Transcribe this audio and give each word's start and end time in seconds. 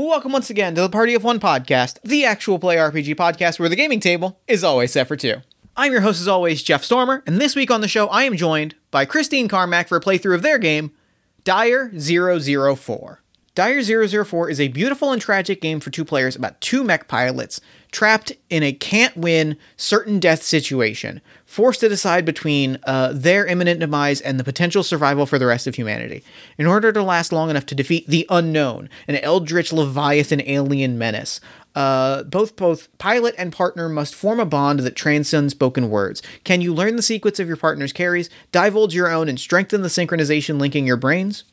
Welcome 0.00 0.30
once 0.30 0.48
again 0.48 0.76
to 0.76 0.80
the 0.80 0.88
Party 0.88 1.16
of 1.16 1.24
One 1.24 1.40
podcast, 1.40 1.98
the 2.04 2.24
actual 2.24 2.60
play 2.60 2.76
RPG 2.76 3.16
podcast 3.16 3.58
where 3.58 3.68
the 3.68 3.74
gaming 3.74 3.98
table 3.98 4.38
is 4.46 4.62
always 4.62 4.92
set 4.92 5.08
for 5.08 5.16
two. 5.16 5.38
I'm 5.76 5.90
your 5.90 6.02
host, 6.02 6.20
as 6.20 6.28
always, 6.28 6.62
Jeff 6.62 6.84
Stormer, 6.84 7.24
and 7.26 7.40
this 7.40 7.56
week 7.56 7.68
on 7.68 7.80
the 7.80 7.88
show, 7.88 8.06
I 8.06 8.22
am 8.22 8.36
joined 8.36 8.76
by 8.92 9.04
Christine 9.04 9.48
Carmack 9.48 9.88
for 9.88 9.96
a 9.96 10.00
playthrough 10.00 10.36
of 10.36 10.42
their 10.42 10.56
game, 10.56 10.92
Dire 11.42 11.90
004. 11.98 13.22
Dire 13.56 14.06
004 14.08 14.48
is 14.48 14.60
a 14.60 14.68
beautiful 14.68 15.10
and 15.10 15.20
tragic 15.20 15.60
game 15.60 15.80
for 15.80 15.90
two 15.90 16.04
players 16.04 16.36
about 16.36 16.60
two 16.60 16.84
mech 16.84 17.08
pilots 17.08 17.60
trapped 17.92 18.32
in 18.50 18.62
a 18.62 18.72
can't 18.72 19.16
win, 19.16 19.56
certain 19.76 20.20
death 20.20 20.42
situation, 20.42 21.20
forced 21.46 21.80
to 21.80 21.88
decide 21.88 22.24
between 22.24 22.78
uh, 22.84 23.12
their 23.12 23.46
imminent 23.46 23.80
demise 23.80 24.20
and 24.20 24.38
the 24.38 24.44
potential 24.44 24.82
survival 24.82 25.26
for 25.26 25.38
the 25.38 25.46
rest 25.46 25.66
of 25.66 25.74
humanity. 25.74 26.22
In 26.58 26.66
order 26.66 26.92
to 26.92 27.02
last 27.02 27.32
long 27.32 27.50
enough 27.50 27.66
to 27.66 27.74
defeat 27.74 28.06
the 28.06 28.26
unknown, 28.28 28.88
an 29.06 29.16
eldritch 29.16 29.72
leviathan 29.72 30.42
alien 30.46 30.98
menace, 30.98 31.40
uh, 31.74 32.24
both 32.24 32.56
both 32.56 32.96
pilot 32.98 33.34
and 33.38 33.52
partner 33.52 33.88
must 33.88 34.14
form 34.14 34.40
a 34.40 34.46
bond 34.46 34.80
that 34.80 34.96
transcends 34.96 35.52
spoken 35.52 35.90
words. 35.90 36.22
Can 36.44 36.60
you 36.60 36.74
learn 36.74 36.96
the 36.96 37.02
sequence 37.02 37.38
of 37.38 37.46
your 37.46 37.56
partner's 37.56 37.92
carries, 37.92 38.28
divulge 38.52 38.94
your 38.94 39.10
own, 39.10 39.28
and 39.28 39.38
strengthen 39.38 39.82
the 39.82 39.88
synchronization 39.88 40.60
linking 40.60 40.86
your 40.86 40.96
brains? 40.96 41.44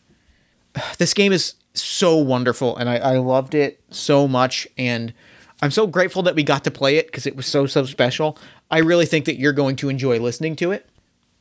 This 0.97 1.13
game 1.13 1.31
is 1.31 1.53
so 1.73 2.17
wonderful, 2.17 2.75
and 2.75 2.89
I, 2.89 2.97
I 2.97 3.17
loved 3.17 3.53
it 3.53 3.79
so 3.91 4.27
much, 4.27 4.67
and 4.77 5.13
I'm 5.65 5.71
so 5.71 5.87
grateful 5.87 6.21
that 6.23 6.35
we 6.35 6.43
got 6.43 6.63
to 6.65 6.71
play 6.71 6.97
it 6.97 7.07
because 7.07 7.25
it 7.25 7.35
was 7.35 7.47
so, 7.47 7.65
so 7.65 7.85
special. 7.85 8.37
I 8.69 8.77
really 8.77 9.07
think 9.07 9.25
that 9.25 9.39
you're 9.39 9.51
going 9.51 9.75
to 9.77 9.89
enjoy 9.89 10.19
listening 10.19 10.55
to 10.57 10.71
it. 10.71 10.87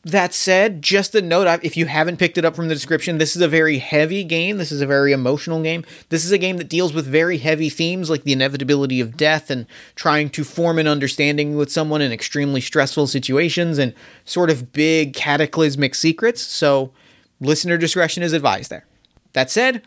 That 0.03 0.33
said, 0.33 0.81
just 0.81 1.15
a 1.15 1.21
note 1.21 1.61
if 1.63 1.77
you 1.77 1.85
haven't 1.85 2.17
picked 2.17 2.39
it 2.39 2.45
up 2.47 2.57
from 2.57 2.69
the 2.69 2.75
description, 2.75 3.19
this 3.19 3.37
is 3.37 3.43
a 3.43 3.49
very 3.49 3.77
heavy 3.77 4.25
game. 4.25 4.57
This 4.57 4.73
is 4.73 4.81
a 4.81 4.87
very 4.87 5.13
emotional 5.13 5.63
game. 5.63 5.85
This 6.09 6.25
is 6.25 6.33
a 6.33 6.39
game 6.39 6.57
that 6.57 6.71
deals 6.71 6.95
with 6.95 7.05
very 7.05 7.37
heavy 7.37 7.69
themes 7.69 8.09
like 8.09 8.25
the 8.25 8.33
inevitability 8.33 8.99
of 8.99 9.19
death 9.19 9.51
and 9.51 9.67
trying 9.95 10.31
to 10.31 10.43
form 10.43 10.79
an 10.79 10.89
understanding 10.89 11.55
with 11.55 11.71
someone 11.71 12.01
in 12.01 12.11
extremely 12.11 12.63
stressful 12.63 13.07
situations 13.09 13.77
and 13.77 13.93
sort 14.25 14.49
of 14.49 14.73
big 14.73 15.13
cataclysmic 15.13 15.95
secrets. 15.95 16.41
So, 16.41 16.93
listener 17.41 17.77
discretion 17.77 18.23
is 18.23 18.33
advised 18.33 18.71
there. 18.71 18.87
That 19.35 19.51
said, 19.51 19.83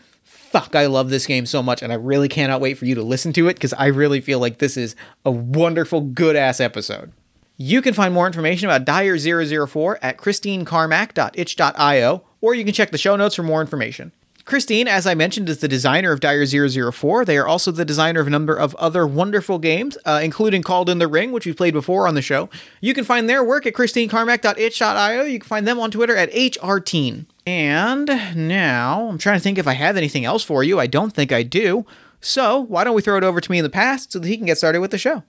fuck, 0.47 0.75
I 0.75 0.87
love 0.87 1.09
this 1.09 1.25
game 1.25 1.45
so 1.45 1.61
much, 1.61 1.81
and 1.81 1.91
I 1.91 1.95
really 1.95 2.29
cannot 2.29 2.61
wait 2.61 2.77
for 2.77 2.85
you 2.85 2.95
to 2.95 3.03
listen 3.03 3.33
to 3.33 3.47
it 3.47 3.55
because 3.55 3.73
I 3.73 3.87
really 3.87 4.21
feel 4.21 4.39
like 4.39 4.59
this 4.59 4.77
is 4.77 4.95
a 5.25 5.31
wonderful, 5.31 6.01
good 6.01 6.35
ass 6.35 6.59
episode. 6.59 7.11
You 7.57 7.81
can 7.81 7.93
find 7.93 8.13
more 8.13 8.27
information 8.27 8.69
about 8.69 8.85
Dire 8.85 9.17
004 9.17 9.99
at 10.01 10.17
christinecarmack.itch.io, 10.17 12.23
or 12.41 12.53
you 12.53 12.63
can 12.63 12.73
check 12.73 12.91
the 12.91 12.97
show 12.97 13.15
notes 13.15 13.35
for 13.35 13.43
more 13.43 13.61
information. 13.61 14.11
Christine, 14.47 14.87
as 14.87 15.05
I 15.05 15.13
mentioned, 15.13 15.49
is 15.49 15.57
the 15.57 15.67
designer 15.67 16.13
of 16.13 16.21
Dire 16.21 16.45
004. 16.45 17.25
They 17.25 17.37
are 17.37 17.45
also 17.45 17.69
the 17.69 17.83
designer 17.83 18.21
of 18.21 18.27
a 18.27 18.29
number 18.29 18.55
of 18.55 18.73
other 18.75 19.05
wonderful 19.05 19.59
games, 19.59 19.97
uh, 20.05 20.21
including 20.23 20.63
Called 20.63 20.89
in 20.89 20.99
the 20.99 21.07
Ring, 21.07 21.33
which 21.33 21.45
we've 21.45 21.57
played 21.57 21.73
before 21.73 22.07
on 22.07 22.15
the 22.15 22.21
show. 22.21 22.49
You 22.79 22.93
can 22.93 23.03
find 23.03 23.29
their 23.29 23.43
work 23.43 23.65
at 23.65 23.73
christinecarmack.itch.io. 23.73 25.23
You 25.23 25.39
can 25.39 25.47
find 25.47 25.67
them 25.67 25.81
on 25.81 25.91
Twitter 25.91 26.15
at 26.15 26.31
hrteen. 26.31 27.25
And 27.47 28.07
now 28.35 29.07
I'm 29.07 29.17
trying 29.17 29.37
to 29.37 29.41
think 29.41 29.57
if 29.57 29.69
I 29.69 29.73
have 29.73 29.95
anything 29.95 30.25
else 30.25 30.43
for 30.43 30.65
you. 30.65 30.81
I 30.81 30.87
don't 30.87 31.13
think 31.13 31.31
I 31.31 31.43
do. 31.43 31.85
So 32.19 32.59
why 32.59 32.83
don't 32.83 32.93
we 32.93 33.01
throw 33.01 33.15
it 33.15 33.23
over 33.23 33.39
to 33.39 33.51
me 33.51 33.57
in 33.57 33.63
the 33.63 33.69
past 33.69 34.11
so 34.11 34.19
that 34.19 34.27
he 34.27 34.35
can 34.35 34.45
get 34.45 34.57
started 34.57 34.81
with 34.81 34.91
the 34.91 34.97
show? 34.97 35.23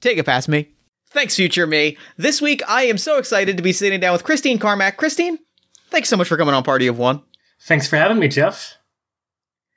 Take 0.00 0.16
it 0.16 0.24
past 0.24 0.48
me. 0.48 0.70
Thanks, 1.10 1.36
future 1.36 1.66
me. 1.66 1.98
This 2.16 2.40
week 2.40 2.62
I 2.66 2.84
am 2.84 2.96
so 2.96 3.18
excited 3.18 3.58
to 3.58 3.62
be 3.62 3.74
sitting 3.74 4.00
down 4.00 4.14
with 4.14 4.24
Christine 4.24 4.58
Carmack. 4.58 4.96
Christine, 4.96 5.38
thanks 5.90 6.08
so 6.08 6.16
much 6.16 6.28
for 6.28 6.38
coming 6.38 6.54
on 6.54 6.62
Party 6.62 6.86
of 6.86 6.96
One. 6.96 7.20
Thanks 7.60 7.86
for 7.86 7.96
having 7.96 8.18
me, 8.18 8.28
Jeff. 8.28 8.76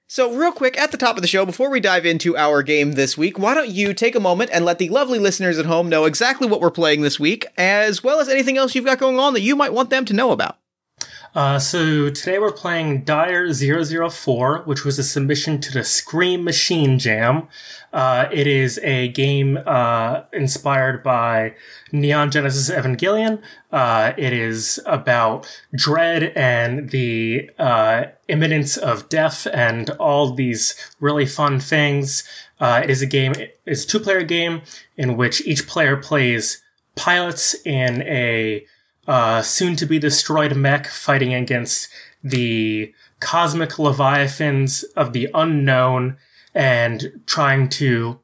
So, 0.07 0.33
real 0.33 0.51
quick, 0.53 0.77
at 0.77 0.91
the 0.91 0.97
top 0.97 1.17
of 1.17 1.21
the 1.21 1.27
show, 1.27 1.45
before 1.45 1.69
we 1.69 1.79
dive 1.79 2.05
into 2.05 2.37
our 2.37 2.63
game 2.63 2.93
this 2.93 3.17
week, 3.17 3.39
why 3.39 3.53
don't 3.53 3.69
you 3.69 3.93
take 3.93 4.13
a 4.15 4.19
moment 4.19 4.51
and 4.53 4.63
let 4.63 4.77
the 4.77 4.89
lovely 4.89 5.19
listeners 5.19 5.57
at 5.57 5.65
home 5.65 5.89
know 5.89 6.03
exactly 6.03 6.47
what 6.47 6.59
we're 6.59 6.69
playing 6.69 7.01
this 7.01 7.19
week, 7.19 7.45
as 7.57 8.03
well 8.03 8.19
as 8.19 8.27
anything 8.27 8.57
else 8.57 8.75
you've 8.75 8.85
got 8.85 8.99
going 8.99 9.19
on 9.19 9.33
that 9.33 9.41
you 9.41 9.55
might 9.55 9.73
want 9.73 9.89
them 9.89 10.03
to 10.05 10.13
know 10.13 10.31
about? 10.31 10.57
Uh, 11.33 11.57
so 11.57 12.09
today 12.09 12.37
we're 12.39 12.51
playing 12.51 13.05
Dire 13.05 13.53
004, 13.53 14.63
which 14.65 14.83
was 14.83 14.99
a 14.99 15.03
submission 15.03 15.61
to 15.61 15.71
the 15.71 15.83
Scream 15.83 16.43
Machine 16.43 16.99
Jam. 16.99 17.47
Uh, 17.93 18.27
it 18.33 18.47
is 18.47 18.79
a 18.83 19.07
game 19.09 19.57
uh, 19.65 20.23
inspired 20.33 21.01
by 21.03 21.55
Neon 21.93 22.31
Genesis 22.31 22.69
Evangelion. 22.69 23.41
Uh, 23.71 24.11
it 24.17 24.33
is 24.33 24.81
about 24.85 25.47
dread 25.73 26.33
and 26.35 26.89
the 26.89 27.49
uh, 27.57 28.05
imminence 28.27 28.75
of 28.75 29.07
death 29.07 29.47
and 29.53 29.89
all 29.91 30.33
these 30.33 30.75
really 30.99 31.25
fun 31.25 31.61
things. 31.61 32.25
Uh, 32.59 32.81
it 32.83 32.89
is 32.89 33.01
a 33.01 33.07
game, 33.07 33.33
it's 33.65 33.85
a 33.85 33.87
two 33.87 34.01
player 34.01 34.23
game 34.23 34.63
in 34.97 35.15
which 35.15 35.47
each 35.47 35.65
player 35.65 35.95
plays 35.95 36.61
pilots 36.95 37.55
in 37.65 38.01
a 38.01 38.65
uh, 39.07 39.41
soon 39.41 39.75
to 39.75 39.85
be 39.85 39.99
destroyed 39.99 40.55
mech 40.55 40.87
fighting 40.87 41.33
against 41.33 41.89
the 42.23 42.93
cosmic 43.19 43.79
leviathans 43.79 44.83
of 44.95 45.13
the 45.13 45.29
unknown 45.33 46.17
and 46.53 47.21
trying 47.25 47.69
to, 47.69 48.19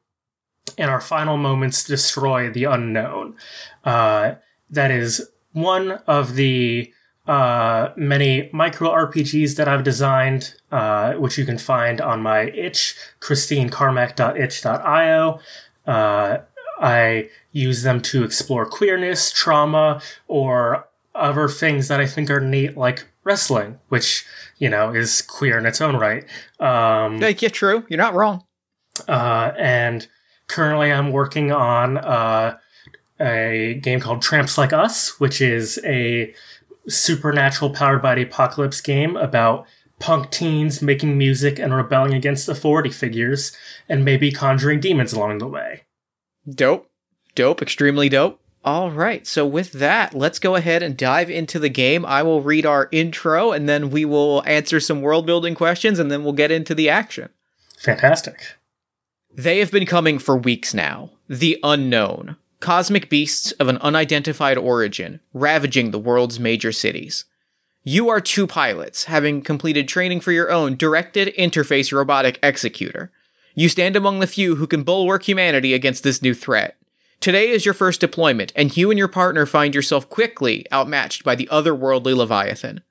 in 0.78 0.90
our 0.90 1.02
final 1.02 1.38
moments, 1.38 1.84
destroy 1.84 2.50
the 2.50 2.66
unknown. 2.66 3.36
Uh, 3.84 4.36
that 4.70 4.92
is 4.92 5.30
one 5.54 5.92
of 6.08 6.36
the 6.36 6.94
uh, 7.28 7.92
many 7.96 8.50
micro 8.54 8.90
RPGs 8.90 9.56
that 9.58 9.68
I've 9.68 9.84
designed, 9.84 10.56
uh, 10.72 11.14
which 11.14 11.38
you 11.38 11.46
can 11.46 11.58
find 11.58 12.00
on 12.00 12.22
my 12.22 12.44
itch, 12.52 12.96
christinecarmack.itch.io. 13.20 15.40
Uh, 15.86 16.38
I 16.80 17.30
use 17.52 17.84
them 17.84 18.02
to 18.04 18.24
explore 18.24 18.66
queerness, 18.66 19.32
trauma, 19.32 20.02
or 20.28 20.88
other 21.16 21.48
things 21.48 21.88
that 21.88 22.00
I 22.00 22.06
think 22.06 22.30
are 22.30 22.40
neat, 22.40 22.78
like 22.78 23.08
wrestling, 23.24 23.80
which, 23.90 24.26
you 24.58 24.70
know, 24.70 24.94
is 24.94 25.22
queer 25.22 25.58
in 25.58 25.66
its 25.66 25.82
own 25.82 25.96
right. 25.96 26.24
Um, 26.60 27.22
yeah, 27.22 27.34
yeah, 27.38 27.50
true. 27.50 27.86
You're 27.90 27.98
not 27.98 28.14
wrong. 28.14 28.44
Uh, 29.08 29.52
and 29.58 30.08
currently 30.48 30.92
I'm 30.92 31.12
working 31.12 31.52
on 31.52 31.98
uh, 31.98 32.58
a 33.20 33.80
game 33.82 34.00
called 34.00 34.22
Tramps 34.22 34.58
Like 34.58 34.74
Us, 34.74 35.20
which 35.20 35.42
is 35.42 35.80
a 35.84 36.34
supernatural 36.88 37.72
powered 37.72 38.02
by 38.02 38.16
the 38.16 38.22
apocalypse 38.24 38.82
game 38.82 39.18
about 39.18 39.66
punk 40.00 40.30
teens 40.30 40.82
making 40.82 41.18
music 41.18 41.60
and 41.60 41.74
rebelling 41.74 42.14
against 42.14 42.48
authority 42.48 42.92
figures 42.92 43.56
and 43.90 44.06
maybe 44.06 44.32
conjuring 44.32 44.80
demons 44.80 45.12
along 45.12 45.40
the 45.40 45.48
way. 45.48 45.82
Dope. 46.50 46.90
Dope. 47.36 47.62
Extremely 47.62 48.10
dope. 48.10 48.40
All 48.64 48.92
right. 48.92 49.26
So 49.26 49.46
with 49.46 49.72
that, 49.74 50.14
let's 50.14 50.40
go 50.40 50.56
ahead 50.56 50.84
and 50.84 50.98
dive 50.98 51.30
into 51.30 51.58
the 51.58 51.70
game. 51.70 52.06
I 52.06 52.22
will 52.24 52.42
read 52.42 52.66
our 52.66 52.90
intro 52.92 53.52
and 53.52 53.70
then 53.70 53.90
we 53.90 54.04
will 54.04 54.44
answer 54.46 54.80
some 54.80 55.02
world 55.02 55.26
building 55.26 55.56
questions 55.56 56.00
and 56.00 56.12
then 56.12 56.24
we'll 56.24 56.34
get 56.34 56.52
into 56.52 56.76
the 56.76 56.90
action. 56.90 57.30
Fantastic. 57.80 58.56
They 59.34 59.60
have 59.60 59.72
been 59.72 59.86
coming 59.86 60.20
for 60.20 60.36
weeks 60.36 60.74
now. 60.74 61.12
The 61.30 61.60
unknown. 61.64 62.36
Cosmic 62.60 63.08
beasts 63.08 63.52
of 63.54 63.68
an 63.68 63.78
unidentified 63.78 64.58
origin, 64.58 65.20
ravaging 65.32 65.92
the 65.92 66.00
world's 66.00 66.40
major 66.40 66.72
cities. 66.72 67.24
You 67.84 68.10
are 68.10 68.20
two 68.20 68.48
pilots, 68.48 69.06
having 69.06 69.44
completed 69.44 69.88
training 69.88 70.20
for 70.20 70.34
your 70.34 70.52
own 70.52 70.76
directed 70.76 71.34
interface 71.38 71.94
robotic 71.94 72.38
executor. 72.44 73.12
You 73.58 73.70
stand 73.70 73.96
among 73.96 74.20
the 74.20 74.28
few 74.28 74.58
who 74.58 74.68
can 74.68 74.84
bulwark 74.84 75.28
humanity 75.28 75.74
against 75.74 76.04
this 76.04 76.22
new 76.22 76.36
threat. 76.36 76.78
Today 77.20 77.50
is 77.50 77.66
your 77.66 77.74
first 77.74 78.00
deployment, 78.00 78.54
and 78.56 78.78
you 78.78 78.92
and 78.92 79.00
your 79.00 79.08
partner 79.08 79.48
find 79.48 79.74
yourself 79.74 80.08
quickly 80.12 80.72
outmatched 80.72 81.24
by 81.24 81.34
the 81.34 81.50
otherworldly 81.52 82.16
Leviathan. 82.16 82.82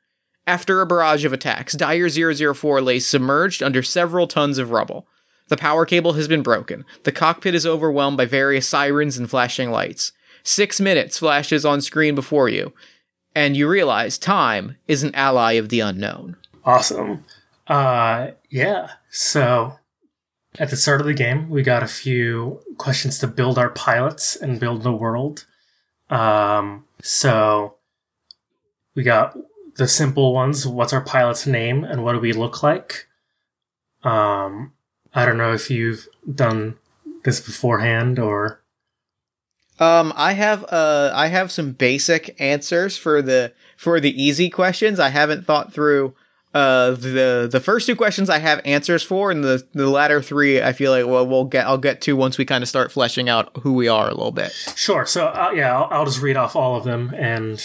After 0.45 0.81
a 0.81 0.87
barrage 0.87 1.25
of 1.25 1.33
attacks, 1.33 1.75
Dire 1.75 2.11
004 2.11 2.81
lays 2.81 3.07
submerged 3.07 3.63
under 3.63 3.81
several 3.81 4.27
tons 4.27 4.59
of 4.59 4.73
rubble. 4.73 5.07
The 5.47 5.57
power 5.57 5.87
cable 5.87 6.15
has 6.15 6.27
been 6.27 6.43
broken. 6.43 6.85
The 7.05 7.13
cockpit 7.13 7.55
is 7.55 7.65
overwhelmed 7.65 8.17
by 8.17 8.27
various 8.27 8.69
sirens 8.69 9.17
and 9.17 9.31
flashing 9.31 9.71
lights. 9.71 10.11
Six 10.43 10.81
minutes 10.81 11.21
flashes 11.21 11.65
on 11.65 11.81
screen 11.81 12.17
before 12.17 12.49
you, 12.49 12.75
and 13.37 13.57
you 13.57 13.69
realize 13.69 14.19
time 14.19 14.79
is 14.89 15.05
an 15.05 15.15
ally 15.15 15.53
of 15.53 15.69
the 15.69 15.79
unknown. 15.79 16.37
Awesome. 16.65 17.25
Uh, 17.69 18.33
yeah. 18.51 18.91
So 19.11 19.79
at 20.59 20.71
the 20.71 20.77
start 20.77 21.01
of 21.01 21.07
the 21.07 21.15
game, 21.15 21.51
we 21.51 21.63
got 21.63 21.83
a 21.83 21.89
few 21.89 22.61
questions 22.79 23.19
to 23.19 23.27
build 23.27 23.59
our 23.59 23.71
pilots 23.71 24.37
and 24.37 24.61
build 24.61 24.83
the 24.83 24.93
world. 24.93 25.47
Um, 26.11 26.85
so 27.03 27.77
we 28.95 29.03
got 29.03 29.37
the 29.77 29.89
simple 29.89 30.33
ones. 30.33 30.67
What's 30.67 30.93
our 30.93 31.01
pilot's 31.01 31.47
name 31.47 31.85
and 31.85 32.03
what 32.03 32.13
do 32.13 32.21
we 32.21 32.33
look 32.33 32.63
like? 32.63 33.07
Um, 34.03 34.73
I 35.15 35.27
don't 35.27 35.39
know 35.39 35.53
if 35.53 35.71
you've 35.71 36.09
done 36.33 36.77
this 37.25 37.41
beforehand 37.41 38.19
or. 38.19 38.63
Um, 39.79 40.13
I 40.17 40.33
have 40.33 40.65
uh, 40.71 41.13
I 41.15 41.27
have 41.27 41.53
some 41.53 41.73
basic 41.73 42.35
answers 42.41 42.97
for 42.97 43.21
the 43.21 43.53
for 43.77 44.01
the 44.01 44.23
easy 44.23 44.49
questions. 44.49 44.99
I 44.99 45.11
haven't 45.11 45.45
thought 45.45 45.73
through 45.73 46.15
uh, 46.57 46.93
the 46.93 47.47
the 47.53 47.61
first 47.61 47.87
two 47.87 47.95
questions 47.95 48.31
I 48.31 48.39
have 48.39 48.63
answers 48.65 49.03
for, 49.03 49.31
and 49.31 49.45
the 49.45 49.67
the 49.75 49.91
latter 49.91 50.23
three 50.23 50.63
I 50.63 50.73
feel 50.73 50.91
like 50.91 51.05
well 51.05 51.27
we'll 51.27 51.45
get 51.45 51.67
I'll 51.67 51.77
get 51.77 52.01
to 52.03 52.17
once 52.17 52.39
we 52.39 52.47
kind 52.47 52.63
of 52.63 52.69
start 52.69 52.91
fleshing 52.91 53.29
out 53.29 53.55
who 53.59 53.75
we 53.75 53.89
are 53.89 54.09
a 54.09 54.15
little 54.15 54.33
bit. 54.33 54.53
Sure. 54.75 55.05
So 55.05 55.27
uh, 55.27 55.51
yeah, 55.55 55.77
I'll, 55.77 55.89
I'll 55.91 56.07
just 56.07 56.23
read 56.23 56.39
off 56.39 56.57
all 56.57 56.75
of 56.75 56.85
them, 56.85 57.13
and 57.15 57.63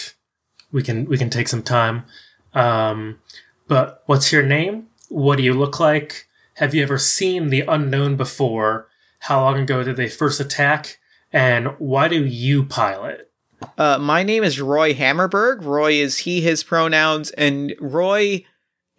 we 0.72 0.82
can 0.82 1.06
we 1.06 1.16
can 1.16 1.30
take 1.30 1.48
some 1.48 1.62
time. 1.62 2.04
Um, 2.52 3.18
but 3.66 4.02
what's 4.04 4.30
your 4.30 4.42
name? 4.42 4.88
What 5.08 5.36
do 5.36 5.42
you 5.42 5.54
look 5.54 5.80
like? 5.80 6.26
Have 6.56 6.74
you 6.74 6.82
ever 6.82 6.98
seen 6.98 7.48
the 7.48 7.62
unknown 7.62 8.16
before? 8.16 8.88
How 9.20 9.40
long 9.40 9.58
ago 9.58 9.82
did 9.82 9.96
they 9.96 10.08
first 10.10 10.38
attack? 10.38 10.98
And 11.32 11.68
why 11.78 12.08
do 12.08 12.22
you 12.22 12.62
pilot? 12.62 13.30
Uh, 13.78 13.96
my 13.98 14.22
name 14.22 14.44
is 14.44 14.60
Roy 14.60 14.92
Hammerberg. 14.92 15.64
Roy 15.64 15.92
is 15.92 16.18
he, 16.18 16.42
his 16.42 16.62
pronouns, 16.62 17.30
and 17.30 17.74
Roy 17.80 18.44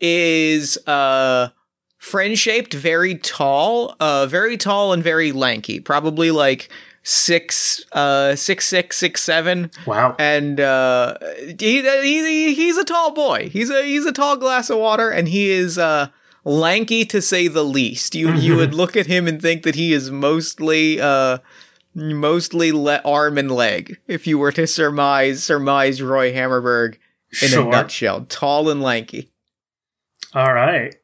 is 0.04 0.78
uh 0.86 1.50
friend 1.98 2.38
shaped, 2.38 2.74
very 2.74 3.16
tall, 3.16 3.96
uh, 4.02 4.28
very 4.28 4.58
tall 4.58 4.92
and 4.94 5.02
very 5.02 5.32
lanky. 5.32 5.80
Probably 5.80 6.30
like 6.32 6.70
six, 7.02 7.84
uh, 7.94 8.36
six, 8.36 8.66
six, 8.68 8.98
six, 8.98 9.24
seven. 9.24 9.72
Wow. 9.88 10.16
And 10.20 10.60
uh, 10.60 11.18
he, 11.60 11.82
he 11.82 12.54
he's 12.54 12.78
a 12.78 12.84
tall 12.84 13.12
boy. 13.14 13.50
He's 13.50 13.70
a 13.70 13.84
he's 13.84 14.06
a 14.06 14.12
tall 14.12 14.36
glass 14.38 14.70
of 14.70 14.78
water, 14.80 15.10
and 15.10 15.28
he 15.30 15.50
is 15.50 15.78
uh 15.78 16.10
lanky 16.44 17.06
to 17.06 17.22
say 17.22 17.48
the 17.48 17.64
least. 17.64 18.16
You 18.16 18.34
you 18.34 18.56
would 18.58 18.74
look 18.74 18.98
at 18.98 19.08
him 19.08 19.28
and 19.28 19.42
think 19.42 19.64
that 19.64 19.76
he 19.76 19.94
is 19.94 20.12
mostly 20.12 21.00
uh 21.00 21.38
mostly 21.96 22.72
le- 22.74 23.02
arm 23.06 23.38
and 23.38 23.50
leg. 23.52 23.98
If 24.08 24.28
you 24.28 24.38
were 24.38 24.52
to 24.52 24.68
surmise 24.68 25.44
surmise 25.44 26.02
Roy 26.02 26.34
Hammerberg 26.34 26.98
in 27.42 27.48
Sure. 27.50 27.68
a 27.68 27.72
nutshell, 27.72 28.26
tall 28.30 28.70
and 28.70 28.82
lanky. 28.82 29.30
All 30.34 30.54
right. 30.54 30.96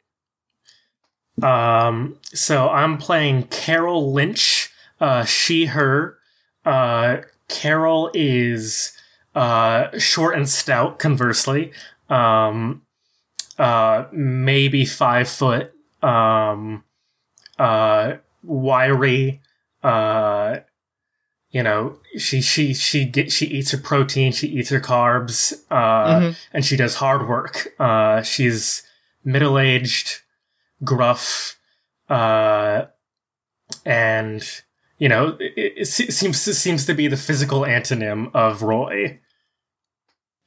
Um, 1.42 2.18
so 2.34 2.70
I'm 2.70 2.98
playing 2.98 3.44
Carol 3.44 4.12
Lynch, 4.12 4.72
uh, 5.00 5.24
she, 5.26 5.68
her. 5.68 6.18
Uh, 6.66 7.18
Carol 7.48 8.12
is 8.14 8.92
uh, 9.36 9.98
short 9.98 10.36
and 10.36 10.50
stout, 10.50 11.00
conversely. 11.00 11.72
Um, 12.10 12.82
uh, 13.58 14.06
maybe 14.12 14.86
five 14.86 15.30
foot. 15.30 15.74
Um, 16.02 16.84
uh, 17.58 18.16
wiry. 18.44 19.42
Uh, 19.84 20.58
you 21.52 21.64
know, 21.64 21.98
she 22.18 22.42
she 22.42 22.74
she 22.76 23.06
get 23.06 23.32
she 23.32 23.46
eats 23.48 23.72
her 23.72 23.78
protein, 23.78 24.32
she 24.32 24.48
eats 24.48 24.70
her 24.70 24.80
carbs, 24.80 25.54
uh, 25.72 26.20
Mhm. 26.20 26.36
and 26.54 26.66
she 26.66 26.76
does 26.76 26.96
hard 26.96 27.28
work. 27.28 27.70
Uh, 27.80 28.22
she's 28.22 28.84
middle 29.24 29.60
aged, 29.60 30.22
gruff, 30.84 31.58
uh, 32.10 32.86
and 33.86 34.64
you 34.98 35.10
know, 35.10 35.38
it, 35.40 35.74
it 35.78 35.86
se- 35.88 36.10
seems 36.10 36.42
seems 36.42 36.86
to 36.86 36.94
be 36.94 37.08
the 37.08 37.18
physical 37.18 37.62
antonym 37.62 38.34
of 38.34 38.62
Roy. 38.62 39.20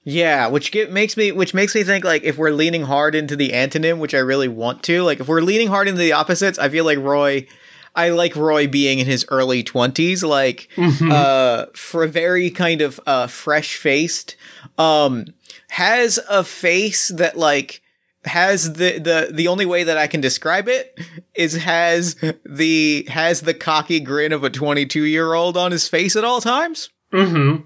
Yeah, 0.04 0.48
which 0.48 0.72
get, 0.72 0.90
makes 0.90 1.16
me 1.16 1.30
which 1.30 1.54
makes 1.54 1.74
me 1.74 1.84
think 1.84 2.04
like 2.04 2.24
if 2.24 2.36
we're 2.36 2.50
leaning 2.50 2.82
hard 2.82 3.14
into 3.14 3.36
the 3.36 3.50
antonym, 3.50 3.98
which 3.98 4.14
I 4.14 4.18
really 4.18 4.48
want 4.48 4.82
to, 4.84 5.02
like 5.02 5.20
if 5.20 5.28
we're 5.28 5.42
leaning 5.42 5.68
hard 5.68 5.88
into 5.88 6.00
the 6.00 6.12
opposites, 6.12 6.58
I 6.58 6.68
feel 6.68 6.84
like 6.84 6.98
Roy 6.98 7.46
I 7.94 8.10
like 8.10 8.36
Roy 8.36 8.66
being 8.66 8.98
in 8.98 9.06
his 9.06 9.24
early 9.28 9.62
20s 9.62 10.26
like 10.26 10.68
uh 11.10 11.66
for 11.74 12.04
a 12.04 12.08
very 12.08 12.50
kind 12.50 12.80
of 12.80 13.00
uh 13.06 13.26
fresh 13.26 13.76
faced 13.76 14.36
um 14.78 15.26
has 15.70 16.18
a 16.28 16.42
face 16.42 17.08
that 17.08 17.36
like 17.36 17.81
has 18.24 18.74
the 18.74 18.98
the 18.98 19.30
the 19.32 19.48
only 19.48 19.66
way 19.66 19.84
that 19.84 19.98
I 19.98 20.06
can 20.06 20.20
describe 20.20 20.68
it 20.68 20.98
is 21.34 21.54
has 21.54 22.16
the 22.44 23.06
has 23.08 23.42
the 23.42 23.54
cocky 23.54 24.00
grin 24.00 24.32
of 24.32 24.44
a 24.44 24.50
22 24.50 25.02
year 25.04 25.34
old 25.34 25.56
on 25.56 25.72
his 25.72 25.88
face 25.88 26.14
at 26.16 26.24
all 26.24 26.40
times. 26.40 26.90
Mm-hmm. 27.12 27.64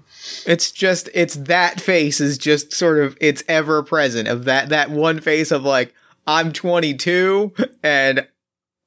It's 0.49 0.71
just 0.71 1.09
it's 1.13 1.35
that 1.35 1.79
face 1.79 2.19
is 2.19 2.37
just 2.37 2.73
sort 2.73 2.99
of 2.99 3.17
it's 3.21 3.43
ever 3.47 3.83
present 3.83 4.27
of 4.27 4.45
that 4.45 4.69
that 4.69 4.89
one 4.89 5.21
face 5.21 5.51
of 5.51 5.63
like 5.63 5.93
I'm 6.25 6.51
22 6.51 7.53
and 7.83 8.27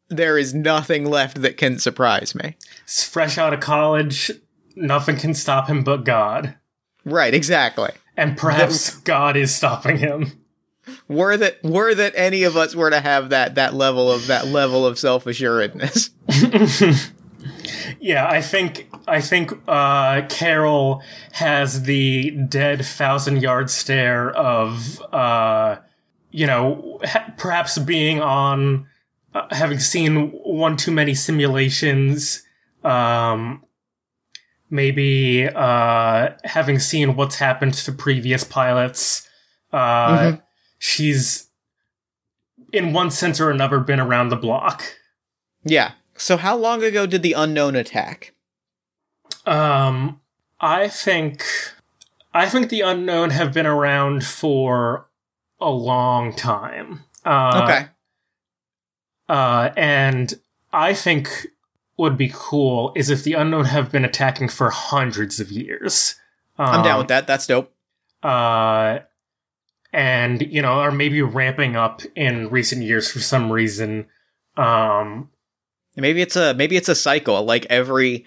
there 0.08 0.36
is 0.36 0.52
nothing 0.52 1.06
left 1.06 1.40
that 1.40 1.56
can 1.56 1.78
surprise 1.78 2.34
me. 2.34 2.56
He's 2.84 3.04
fresh 3.04 3.38
out 3.38 3.54
of 3.54 3.60
college. 3.60 4.30
Nothing 4.76 5.16
can 5.16 5.34
stop 5.34 5.68
him 5.68 5.84
but 5.84 6.04
God. 6.04 6.56
Right, 7.04 7.32
exactly. 7.32 7.90
And 8.16 8.36
perhaps 8.36 8.96
God 9.00 9.36
is 9.36 9.54
stopping 9.54 9.98
him. 9.98 10.32
Were 11.08 11.36
that 11.36 11.62
were 11.62 11.94
that 11.94 12.12
any 12.16 12.42
of 12.44 12.56
us 12.56 12.74
were 12.74 12.90
to 12.90 13.00
have 13.00 13.30
that 13.30 13.54
that 13.56 13.74
level 13.74 14.10
of 14.10 14.26
that 14.28 14.46
level 14.46 14.86
of 14.86 14.98
self 14.98 15.26
assuredness. 15.26 16.10
Yeah, 18.00 18.26
I 18.28 18.40
think 18.40 18.88
I 19.06 19.20
think 19.20 19.52
uh, 19.68 20.22
Carol 20.28 21.02
has 21.32 21.82
the 21.82 22.30
dead 22.30 22.84
thousand 22.84 23.42
yard 23.42 23.70
stare 23.70 24.30
of 24.30 25.00
uh, 25.12 25.76
you 26.30 26.46
know 26.46 26.98
ha- 27.04 27.32
perhaps 27.36 27.78
being 27.78 28.20
on 28.20 28.86
uh, 29.34 29.46
having 29.54 29.78
seen 29.78 30.30
one 30.32 30.76
too 30.76 30.92
many 30.92 31.14
simulations, 31.14 32.42
um, 32.84 33.62
maybe 34.70 35.46
uh, 35.48 36.30
having 36.44 36.78
seen 36.78 37.16
what's 37.16 37.36
happened 37.36 37.74
to 37.74 37.92
previous 37.92 38.44
pilots. 38.44 39.26
Uh, 39.72 40.08
Mhm. 40.18 40.42
She's 40.80 41.48
in 42.72 42.94
one 42.94 43.10
sense 43.10 43.38
or 43.38 43.50
another 43.50 43.78
been 43.78 44.00
around 44.00 44.30
the 44.30 44.36
block. 44.36 44.82
Yeah. 45.62 45.92
So 46.16 46.38
how 46.38 46.56
long 46.56 46.82
ago 46.82 47.06
did 47.06 47.22
the 47.22 47.34
unknown 47.34 47.76
attack? 47.76 48.32
Um, 49.44 50.20
I 50.58 50.88
think, 50.88 51.44
I 52.32 52.48
think 52.48 52.70
the 52.70 52.80
unknown 52.80 53.30
have 53.30 53.52
been 53.52 53.66
around 53.66 54.24
for 54.24 55.06
a 55.60 55.70
long 55.70 56.34
time. 56.34 57.04
Uh, 57.24 57.60
okay. 57.62 57.88
Uh, 59.28 59.70
and 59.76 60.34
I 60.72 60.94
think 60.94 61.46
would 61.98 62.16
be 62.16 62.32
cool 62.32 62.92
is 62.96 63.10
if 63.10 63.22
the 63.22 63.34
unknown 63.34 63.66
have 63.66 63.92
been 63.92 64.06
attacking 64.06 64.48
for 64.48 64.70
hundreds 64.70 65.40
of 65.40 65.52
years. 65.52 66.14
Um, 66.58 66.76
I'm 66.76 66.82
down 66.82 66.98
with 66.98 67.08
that. 67.08 67.26
That's 67.26 67.46
dope. 67.46 67.70
Uh, 68.22 69.00
and 69.92 70.42
you 70.42 70.62
know, 70.62 70.80
or 70.80 70.90
maybe 70.90 71.22
ramping 71.22 71.76
up 71.76 72.02
in 72.14 72.48
recent 72.50 72.82
years 72.82 73.10
for 73.10 73.20
some 73.20 73.50
reason. 73.50 74.06
Um, 74.56 75.30
Maybe 75.96 76.22
it's 76.22 76.36
a 76.36 76.54
maybe 76.54 76.76
it's 76.76 76.88
a 76.88 76.94
cycle. 76.94 77.42
Like 77.44 77.66
every 77.66 78.24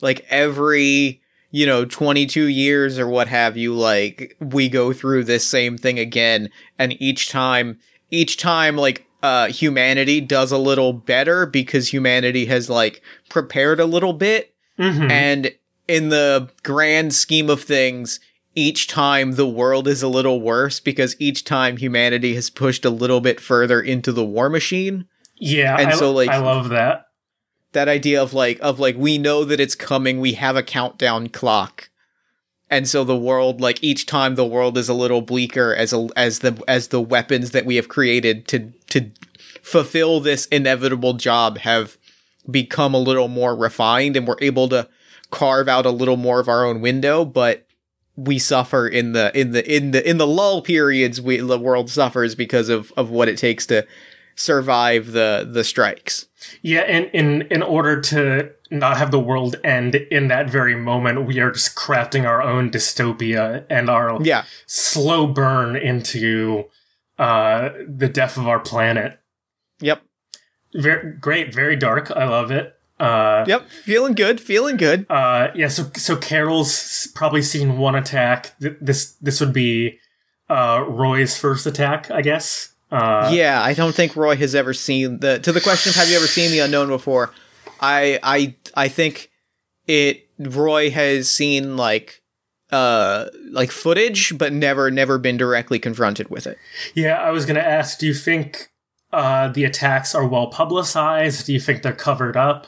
like 0.00 0.24
every 0.28 1.20
you 1.50 1.66
know 1.66 1.84
22 1.84 2.44
years 2.44 2.98
or 2.98 3.08
what 3.08 3.28
have 3.28 3.56
you 3.56 3.72
like 3.72 4.36
we 4.40 4.68
go 4.68 4.92
through 4.92 5.24
this 5.24 5.46
same 5.46 5.78
thing 5.78 5.98
again 5.98 6.50
and 6.78 7.00
each 7.00 7.30
time 7.30 7.78
each 8.10 8.36
time 8.36 8.76
like 8.76 9.06
uh 9.22 9.46
humanity 9.46 10.20
does 10.20 10.52
a 10.52 10.58
little 10.58 10.92
better 10.92 11.46
because 11.46 11.92
humanity 11.92 12.46
has 12.46 12.68
like 12.68 13.00
prepared 13.30 13.80
a 13.80 13.86
little 13.86 14.12
bit 14.12 14.54
mhm. 14.78 15.10
and 15.10 15.52
in 15.88 16.08
the 16.08 16.50
grand 16.62 17.14
scheme 17.14 17.48
of 17.48 17.62
things 17.62 18.20
each 18.56 18.88
time 18.88 19.32
the 19.32 19.46
world 19.46 19.86
is 19.86 20.02
a 20.02 20.08
little 20.08 20.40
worse 20.40 20.80
because 20.80 21.14
each 21.20 21.44
time 21.44 21.76
humanity 21.76 22.34
has 22.34 22.50
pushed 22.50 22.84
a 22.84 22.90
little 22.90 23.20
bit 23.20 23.38
further 23.38 23.80
into 23.80 24.10
the 24.10 24.24
war 24.24 24.48
machine. 24.48 25.06
Yeah, 25.36 25.76
and 25.78 25.90
I, 25.90 25.94
so, 25.94 26.10
like- 26.10 26.30
I 26.30 26.38
love 26.38 26.70
that. 26.70 27.04
that 27.72 27.86
idea 27.88 28.20
of 28.22 28.32
like 28.32 28.58
of 28.62 28.80
like 28.80 28.96
we 28.96 29.18
know 29.18 29.44
that 29.44 29.60
it's 29.60 29.74
coming 29.74 30.18
we 30.18 30.32
have 30.32 30.56
a 30.56 30.62
countdown 30.62 31.28
clock. 31.28 31.90
And 32.68 32.88
so 32.88 33.04
the 33.04 33.16
world 33.16 33.60
like 33.60 33.84
each 33.84 34.06
time 34.06 34.34
the 34.34 34.46
world 34.46 34.76
is 34.78 34.88
a 34.88 34.94
little 34.94 35.20
bleaker 35.22 35.74
as 35.74 35.92
a, 35.92 36.08
as 36.16 36.38
the 36.40 36.60
as 36.66 36.88
the 36.88 37.00
weapons 37.00 37.50
that 37.50 37.66
we 37.66 37.76
have 37.76 37.88
created 37.88 38.48
to 38.48 38.72
to 38.88 39.10
fulfill 39.62 40.20
this 40.20 40.46
inevitable 40.46 41.12
job 41.12 41.58
have 41.58 41.98
become 42.50 42.94
a 42.94 42.98
little 42.98 43.28
more 43.28 43.54
refined 43.54 44.16
and 44.16 44.26
we're 44.26 44.36
able 44.40 44.68
to 44.70 44.88
carve 45.30 45.68
out 45.68 45.84
a 45.86 45.90
little 45.90 46.16
more 46.16 46.40
of 46.40 46.48
our 46.48 46.64
own 46.64 46.80
window. 46.80 47.24
But 47.24 47.65
we 48.16 48.38
suffer 48.38 48.88
in 48.88 49.12
the 49.12 49.38
in 49.38 49.52
the 49.52 49.76
in 49.76 49.90
the 49.90 50.08
in 50.08 50.18
the 50.18 50.26
lull 50.26 50.62
periods 50.62 51.20
we 51.20 51.36
the 51.36 51.58
world 51.58 51.90
suffers 51.90 52.34
because 52.34 52.68
of 52.68 52.92
of 52.96 53.10
what 53.10 53.28
it 53.28 53.36
takes 53.36 53.66
to 53.66 53.86
survive 54.36 55.12
the 55.12 55.48
the 55.50 55.64
strikes 55.64 56.26
Yeah, 56.62 56.80
and 56.80 57.10
in 57.12 57.42
in 57.50 57.62
order 57.62 58.00
to 58.02 58.52
not 58.70 58.96
have 58.96 59.10
the 59.10 59.20
world 59.20 59.56
end 59.64 59.94
in 59.94 60.28
that 60.28 60.50
very 60.50 60.74
moment, 60.74 61.26
we 61.26 61.38
are 61.40 61.50
just 61.50 61.76
crafting 61.76 62.24
our 62.24 62.42
own 62.42 62.70
dystopia 62.70 63.64
and 63.70 63.88
our 63.88 64.22
yeah 64.22 64.44
slow 64.66 65.26
burn 65.26 65.76
into 65.76 66.64
uh, 67.18 67.70
the 67.88 68.08
death 68.08 68.36
of 68.36 68.46
our 68.46 68.60
planet. 68.60 69.18
yep 69.80 70.02
Very 70.74 71.12
great, 71.14 71.54
very 71.54 71.76
dark. 71.76 72.10
I 72.10 72.26
love 72.26 72.50
it. 72.50 72.75
Uh, 72.98 73.44
Yep, 73.46 73.68
feeling 73.70 74.14
good, 74.14 74.40
feeling 74.40 74.76
good. 74.76 75.04
uh, 75.10 75.48
yeah. 75.54 75.68
So 75.68 75.90
so 75.94 76.16
Carol's 76.16 77.08
probably 77.14 77.42
seen 77.42 77.76
one 77.78 77.94
attack. 77.94 78.58
Th- 78.60 78.76
This 78.80 79.12
this 79.20 79.40
would 79.40 79.52
be 79.52 79.98
uh, 80.48 80.84
Roy's 80.88 81.36
first 81.36 81.66
attack, 81.66 82.10
I 82.10 82.22
guess. 82.22 82.72
Uh, 82.90 83.30
yeah, 83.34 83.60
I 83.62 83.74
don't 83.74 83.94
think 83.94 84.14
Roy 84.16 84.36
has 84.36 84.54
ever 84.54 84.72
seen 84.72 85.18
the. 85.20 85.38
To 85.40 85.52
the 85.52 85.60
question 85.60 85.90
of 85.90 85.96
have 85.96 86.08
you 86.08 86.16
ever 86.16 86.26
seen 86.26 86.50
the 86.52 86.60
unknown 86.60 86.88
before, 86.88 87.32
I 87.80 88.18
I 88.22 88.54
I 88.74 88.88
think 88.88 89.30
it. 89.86 90.22
Roy 90.38 90.90
has 90.90 91.30
seen 91.30 91.76
like 91.78 92.22
uh 92.70 93.26
like 93.50 93.70
footage, 93.70 94.36
but 94.36 94.52
never 94.52 94.90
never 94.90 95.18
been 95.18 95.36
directly 95.38 95.78
confronted 95.78 96.28
with 96.30 96.46
it. 96.46 96.58
Yeah, 96.94 97.14
I 97.18 97.30
was 97.30 97.46
gonna 97.46 97.60
ask. 97.60 97.98
Do 97.98 98.06
you 98.06 98.12
think 98.14 98.68
uh, 99.12 99.48
the 99.48 99.64
attacks 99.64 100.14
are 100.14 100.26
well 100.28 100.48
publicized? 100.48 101.46
Do 101.46 101.52
you 101.54 101.60
think 101.60 101.82
they're 101.82 101.92
covered 101.94 102.36
up? 102.36 102.66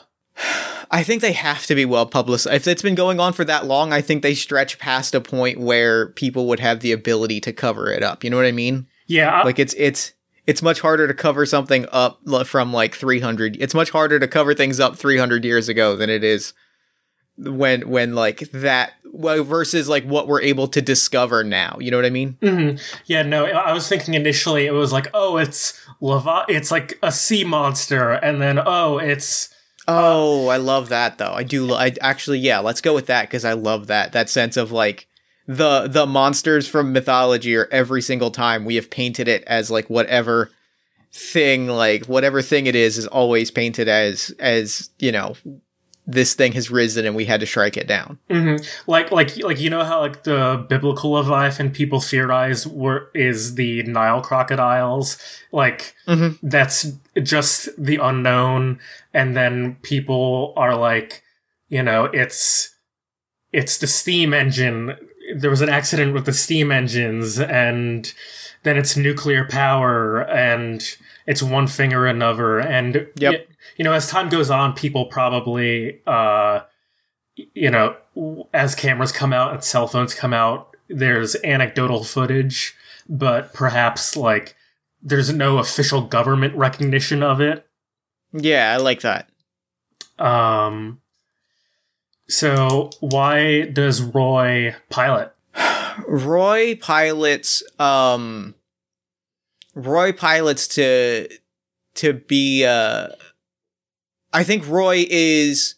I 0.91 1.03
think 1.03 1.21
they 1.21 1.33
have 1.33 1.65
to 1.67 1.75
be 1.75 1.85
well 1.85 2.05
publicized. 2.05 2.55
If 2.55 2.67
it's 2.67 2.81
been 2.81 2.95
going 2.95 3.19
on 3.19 3.33
for 3.33 3.43
that 3.45 3.65
long, 3.65 3.93
I 3.93 4.01
think 4.01 4.23
they 4.23 4.33
stretch 4.33 4.79
past 4.79 5.13
a 5.13 5.21
point 5.21 5.59
where 5.59 6.07
people 6.09 6.47
would 6.47 6.59
have 6.59 6.79
the 6.79 6.91
ability 6.91 7.39
to 7.41 7.53
cover 7.53 7.91
it 7.91 8.01
up. 8.03 8.23
You 8.23 8.29
know 8.29 8.37
what 8.37 8.45
I 8.45 8.51
mean? 8.51 8.87
Yeah, 9.07 9.29
I- 9.29 9.43
Like 9.43 9.59
it's 9.59 9.75
it's 9.77 10.13
it's 10.47 10.61
much 10.63 10.79
harder 10.79 11.07
to 11.07 11.13
cover 11.13 11.45
something 11.45 11.85
up 11.91 12.19
from 12.45 12.73
like 12.73 12.95
300. 12.95 13.57
It's 13.59 13.73
much 13.75 13.91
harder 13.91 14.17
to 14.19 14.27
cover 14.27 14.53
things 14.55 14.79
up 14.79 14.95
300 14.97 15.45
years 15.45 15.69
ago 15.69 15.95
than 15.95 16.09
it 16.09 16.23
is 16.23 16.53
when 17.37 17.87
when 17.89 18.15
like 18.15 18.39
that 18.51 18.93
well 19.13 19.43
versus 19.43 19.87
like 19.87 20.03
what 20.05 20.27
we're 20.27 20.41
able 20.41 20.67
to 20.69 20.81
discover 20.81 21.43
now. 21.43 21.77
You 21.79 21.91
know 21.91 21.97
what 21.97 22.05
I 22.05 22.09
mean? 22.09 22.37
Mhm. 22.41 22.81
Yeah, 23.05 23.21
no, 23.23 23.45
I 23.45 23.73
was 23.73 23.87
thinking 23.87 24.13
initially 24.13 24.65
it 24.65 24.71
was 24.73 24.91
like, 24.91 25.07
oh, 25.13 25.37
it's 25.37 25.79
lava, 26.01 26.45
it's 26.49 26.71
like 26.71 26.97
a 27.03 27.11
sea 27.11 27.43
monster, 27.43 28.11
and 28.13 28.41
then 28.41 28.59
oh, 28.65 28.97
it's 28.97 29.49
Oh, 29.91 30.49
I 30.49 30.57
love 30.57 30.89
that 30.89 31.17
though. 31.17 31.33
I 31.33 31.41
do. 31.41 31.73
I 31.73 31.95
actually, 31.99 32.37
yeah. 32.37 32.59
Let's 32.59 32.79
go 32.79 32.93
with 32.93 33.07
that 33.07 33.23
because 33.23 33.43
I 33.43 33.53
love 33.53 33.87
that 33.87 34.11
that 34.11 34.29
sense 34.29 34.55
of 34.55 34.71
like 34.71 35.07
the 35.47 35.87
the 35.87 36.05
monsters 36.05 36.67
from 36.67 36.93
mythology 36.93 37.55
are 37.55 37.67
every 37.71 38.03
single 38.03 38.29
time 38.29 38.65
we 38.65 38.75
have 38.75 38.91
painted 38.91 39.27
it 39.27 39.43
as 39.47 39.71
like 39.71 39.89
whatever 39.89 40.51
thing 41.11 41.67
like 41.67 42.05
whatever 42.05 42.43
thing 42.43 42.67
it 42.67 42.75
is 42.75 42.99
is 42.99 43.07
always 43.07 43.49
painted 43.49 43.87
as 43.87 44.31
as 44.37 44.91
you 44.99 45.11
know 45.11 45.35
this 46.11 46.33
thing 46.33 46.51
has 46.53 46.71
risen 46.71 47.05
and 47.05 47.15
we 47.15 47.25
had 47.25 47.39
to 47.39 47.45
strike 47.45 47.77
it 47.77 47.87
down. 47.87 48.17
mhm. 48.29 48.57
like 48.87 49.11
like 49.11 49.37
like 49.43 49.59
you 49.59 49.69
know 49.69 49.83
how 49.83 49.99
like 50.01 50.23
the 50.23 50.65
biblical 50.67 51.11
leviathan 51.11 51.69
people 51.71 51.99
theorize 52.01 52.65
were 52.65 53.09
is 53.13 53.55
the 53.55 53.83
Nile 53.83 54.21
crocodiles, 54.21 55.17
like 55.51 55.95
Mhm. 56.07 56.37
that's 56.41 56.91
just 57.21 57.69
the 57.77 57.97
unknown, 57.97 58.79
and 59.13 59.37
then 59.37 59.77
people 59.83 60.53
are 60.57 60.75
like, 60.75 61.21
you 61.69 61.83
know, 61.83 62.05
it's 62.05 62.73
it's 63.51 63.77
the 63.77 63.87
steam 63.87 64.33
engine. 64.33 64.95
There 65.35 65.49
was 65.49 65.61
an 65.61 65.69
accident 65.69 66.13
with 66.13 66.25
the 66.25 66.33
steam 66.33 66.71
engines, 66.71 67.39
and 67.39 68.11
then 68.63 68.77
it's 68.77 68.97
nuclear 68.97 69.45
power, 69.45 70.21
and 70.21 70.83
it's 71.25 71.43
one 71.43 71.67
thing 71.67 71.93
or 71.93 72.05
another. 72.05 72.59
And 72.59 73.07
Yep. 73.15 73.47
you 73.77 73.83
know, 73.83 73.93
as 73.93 74.09
time 74.09 74.29
goes 74.29 74.49
on, 74.49 74.73
people 74.73 75.05
probably, 75.05 76.01
uh, 76.07 76.61
you 77.35 77.69
know, 77.69 77.95
as 78.53 78.75
cameras 78.75 79.11
come 79.11 79.31
out 79.33 79.53
and 79.53 79.63
cell 79.63 79.87
phones 79.87 80.13
come 80.13 80.33
out, 80.33 80.75
there's 80.89 81.35
anecdotal 81.43 82.03
footage, 82.03 82.75
but 83.07 83.53
perhaps 83.53 84.17
like 84.17 84.55
there's 85.01 85.31
no 85.31 85.59
official 85.59 86.01
government 86.01 86.55
recognition 86.55 87.23
of 87.23 87.39
it. 87.39 87.65
Yeah, 88.33 88.73
I 88.73 88.77
like 88.77 89.01
that. 89.01 89.29
Um, 90.17 91.01
so 92.29 92.91
why 92.99 93.65
does 93.65 94.01
Roy 94.01 94.75
pilot? 94.89 95.33
Roy 96.07 96.75
pilots 96.75 97.63
um 97.79 98.55
Roy 99.75 100.13
pilots 100.13 100.67
to 100.69 101.27
to 101.95 102.13
be 102.13 102.65
uh 102.65 103.09
I 104.31 104.43
think 104.43 104.67
Roy 104.67 105.05
is 105.09 105.75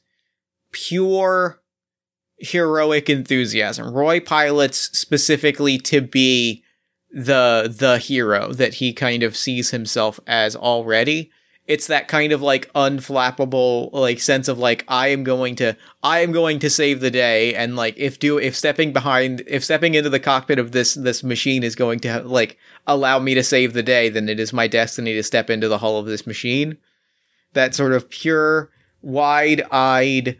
pure 0.71 1.61
heroic 2.37 3.09
enthusiasm. 3.09 3.93
Roy 3.93 4.19
pilots 4.19 4.97
specifically 4.97 5.77
to 5.79 6.01
be 6.01 6.63
the 7.11 7.73
the 7.75 7.97
hero 7.97 8.53
that 8.53 8.75
he 8.75 8.93
kind 8.93 9.23
of 9.23 9.37
sees 9.37 9.71
himself 9.71 10.19
as 10.27 10.55
already. 10.55 11.31
It's 11.67 11.87
that 11.87 12.07
kind 12.07 12.33
of 12.33 12.41
like 12.41 12.71
unflappable 12.73 13.93
like 13.93 14.19
sense 14.19 14.47
of 14.47 14.57
like 14.57 14.83
I 14.87 15.07
am 15.07 15.23
going 15.23 15.55
to 15.57 15.77
I 16.03 16.19
am 16.19 16.31
going 16.31 16.59
to 16.59 16.69
save 16.69 16.99
the 16.99 17.11
day 17.11 17.55
and 17.55 17.75
like 17.75 17.95
if 17.97 18.19
do 18.19 18.37
if 18.37 18.55
stepping 18.55 18.91
behind 18.91 19.43
if 19.47 19.63
stepping 19.63 19.93
into 19.93 20.09
the 20.09 20.19
cockpit 20.19 20.59
of 20.59 20.71
this 20.71 20.95
this 20.95 21.23
machine 21.23 21.63
is 21.63 21.75
going 21.75 21.99
to 22.01 22.21
like 22.23 22.57
allow 22.87 23.19
me 23.19 23.35
to 23.35 23.43
save 23.43 23.73
the 23.73 23.83
day 23.83 24.09
then 24.09 24.27
it 24.27 24.39
is 24.39 24.51
my 24.51 24.67
destiny 24.67 25.13
to 25.13 25.23
step 25.23 25.49
into 25.49 25.69
the 25.69 25.77
hull 25.77 25.97
of 25.97 26.07
this 26.07 26.27
machine. 26.27 26.77
That 27.53 27.75
sort 27.75 27.93
of 27.93 28.09
pure 28.09 28.69
wide-eyed 29.01 30.37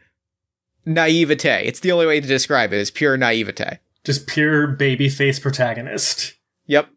naivete. 0.85 1.65
It's 1.65 1.79
the 1.79 1.91
only 1.91 2.05
way 2.05 2.19
to 2.19 2.27
describe 2.27 2.73
it 2.73 2.79
is 2.79 2.91
pure 2.91 3.17
naivete. 3.17 3.79
Just 4.03 4.27
pure 4.27 4.67
baby 4.67 5.09
face 5.09 5.39
protagonist. 5.39 6.33
Yep. 6.65 6.89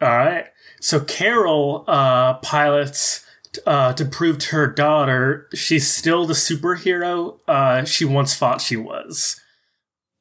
All 0.00 0.08
right. 0.08 0.46
So 0.80 1.00
Carol 1.00 1.84
uh, 1.86 2.34
pilots 2.34 3.23
uh, 3.66 3.92
to 3.94 4.04
prove 4.04 4.38
to 4.38 4.56
her 4.56 4.66
daughter 4.66 5.48
she's 5.54 5.88
still 5.90 6.26
the 6.26 6.34
superhero 6.34 7.38
uh, 7.48 7.84
she 7.84 8.04
once 8.04 8.34
thought 8.34 8.60
she 8.60 8.76
was. 8.76 9.40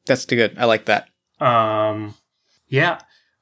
That's 0.06 0.25
too 0.25 0.36
good. 0.36 0.58
I 0.58 0.66
like 0.66 0.86
that. 0.86 1.08
Um, 1.40 2.16
yeah. 2.68 3.00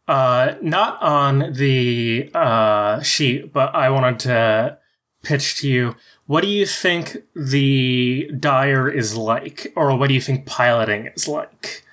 Uh, 0.07 0.55
not 0.61 1.01
on 1.01 1.53
the 1.53 2.29
uh, 2.33 3.01
sheet, 3.01 3.53
but 3.53 3.73
I 3.73 3.89
wanted 3.89 4.19
to 4.21 4.77
pitch 5.23 5.57
to 5.57 5.69
you. 5.69 5.95
What 6.25 6.41
do 6.41 6.47
you 6.47 6.65
think 6.65 7.17
the 7.35 8.29
Dire 8.37 8.89
is 8.89 9.15
like, 9.15 9.71
or 9.75 9.95
what 9.95 10.07
do 10.07 10.13
you 10.13 10.21
think 10.21 10.45
piloting 10.45 11.07
is 11.15 11.27
like? 11.27 11.83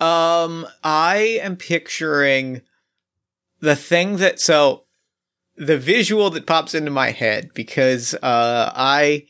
Um, 0.00 0.66
I 0.82 1.38
am 1.42 1.56
picturing 1.56 2.62
the 3.60 3.76
thing 3.76 4.16
that 4.18 4.40
so 4.40 4.84
the 5.58 5.76
visual 5.78 6.30
that 6.30 6.46
pops 6.46 6.74
into 6.74 6.90
my 6.90 7.10
head 7.10 7.50
because 7.54 8.14
uh 8.14 8.72
I 8.74 9.26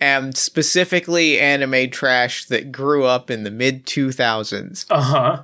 am 0.00 0.32
specifically 0.32 1.38
anime 1.40 1.90
trash 1.90 2.44
that 2.46 2.70
grew 2.72 3.04
up 3.04 3.30
in 3.30 3.44
the 3.44 3.50
mid 3.50 3.86
2000s 3.86 4.86
Uh 4.90 5.00
huh. 5.00 5.42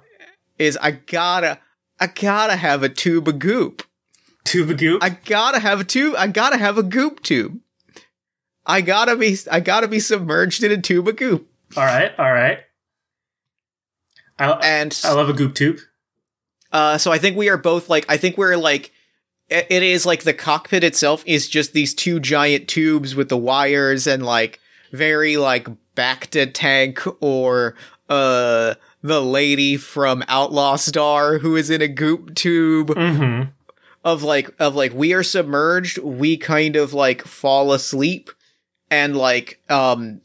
is 0.58 0.76
I 0.82 0.90
gotta 0.92 1.58
I 1.98 2.06
gotta 2.08 2.56
have 2.56 2.82
a 2.82 2.88
tube 2.88 3.28
of 3.28 3.38
goop. 3.38 3.82
Tuba 4.44 4.74
Goop. 4.74 5.02
I 5.04 5.10
gotta 5.10 5.58
have 5.60 5.80
a 5.80 5.84
tube. 5.84 6.14
I 6.18 6.26
gotta 6.26 6.56
have 6.56 6.76
a 6.78 6.82
goop 6.82 7.22
tube. 7.22 7.58
I 8.66 8.80
gotta 8.80 9.14
be 9.16 9.36
I 9.50 9.60
gotta 9.60 9.86
be 9.88 10.00
submerged 10.00 10.62
in 10.64 10.72
a 10.72 10.80
tube 10.80 11.06
of 11.08 11.16
goop. 11.16 11.46
all 11.76 11.84
right, 11.84 12.12
all 12.18 12.32
right. 12.32 12.58
I, 14.38 14.50
And 14.62 14.98
I 15.04 15.12
love 15.12 15.28
a 15.28 15.34
goop 15.34 15.54
tube. 15.54 15.78
Uh, 16.72 16.96
so 16.98 17.12
I 17.12 17.18
think 17.18 17.36
we 17.36 17.48
are 17.48 17.58
both 17.58 17.88
like 17.88 18.06
I 18.08 18.16
think 18.16 18.38
we're 18.38 18.56
like 18.56 18.92
it 19.50 19.82
is 19.82 20.06
like 20.06 20.22
the 20.22 20.32
cockpit 20.34 20.84
itself 20.84 21.22
is 21.26 21.48
just 21.48 21.72
these 21.72 21.94
two 21.94 22.20
giant 22.20 22.68
tubes 22.68 23.14
with 23.14 23.28
the 23.28 23.36
wires 23.36 24.06
and 24.06 24.24
like 24.24 24.60
very 24.92 25.36
like 25.36 25.68
back 25.94 26.28
to 26.28 26.46
tank 26.46 27.00
or 27.20 27.74
uh 28.08 28.74
the 29.02 29.20
lady 29.22 29.76
from 29.76 30.22
Outlaw 30.28 30.76
Star 30.76 31.38
who 31.38 31.56
is 31.56 31.70
in 31.70 31.82
a 31.82 31.88
goop 31.88 32.34
tube 32.34 32.88
Mm-hmm. 32.88 33.50
of 34.04 34.22
like 34.22 34.50
of 34.58 34.74
like 34.74 34.92
we 34.94 35.12
are 35.12 35.22
submerged 35.22 35.98
we 35.98 36.36
kind 36.36 36.76
of 36.76 36.92
like 36.92 37.22
fall 37.22 37.72
asleep 37.72 38.30
and 38.90 39.16
like 39.16 39.60
um 39.68 40.20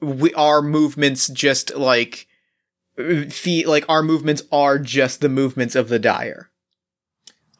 we 0.00 0.32
our 0.34 0.62
movements 0.62 1.28
just 1.28 1.74
like 1.74 2.26
feet 3.30 3.66
like 3.66 3.84
our 3.88 4.02
movements 4.02 4.42
are 4.52 4.78
just 4.78 5.20
the 5.20 5.28
movements 5.28 5.74
of 5.74 5.88
the 5.88 5.98
dire 5.98 6.50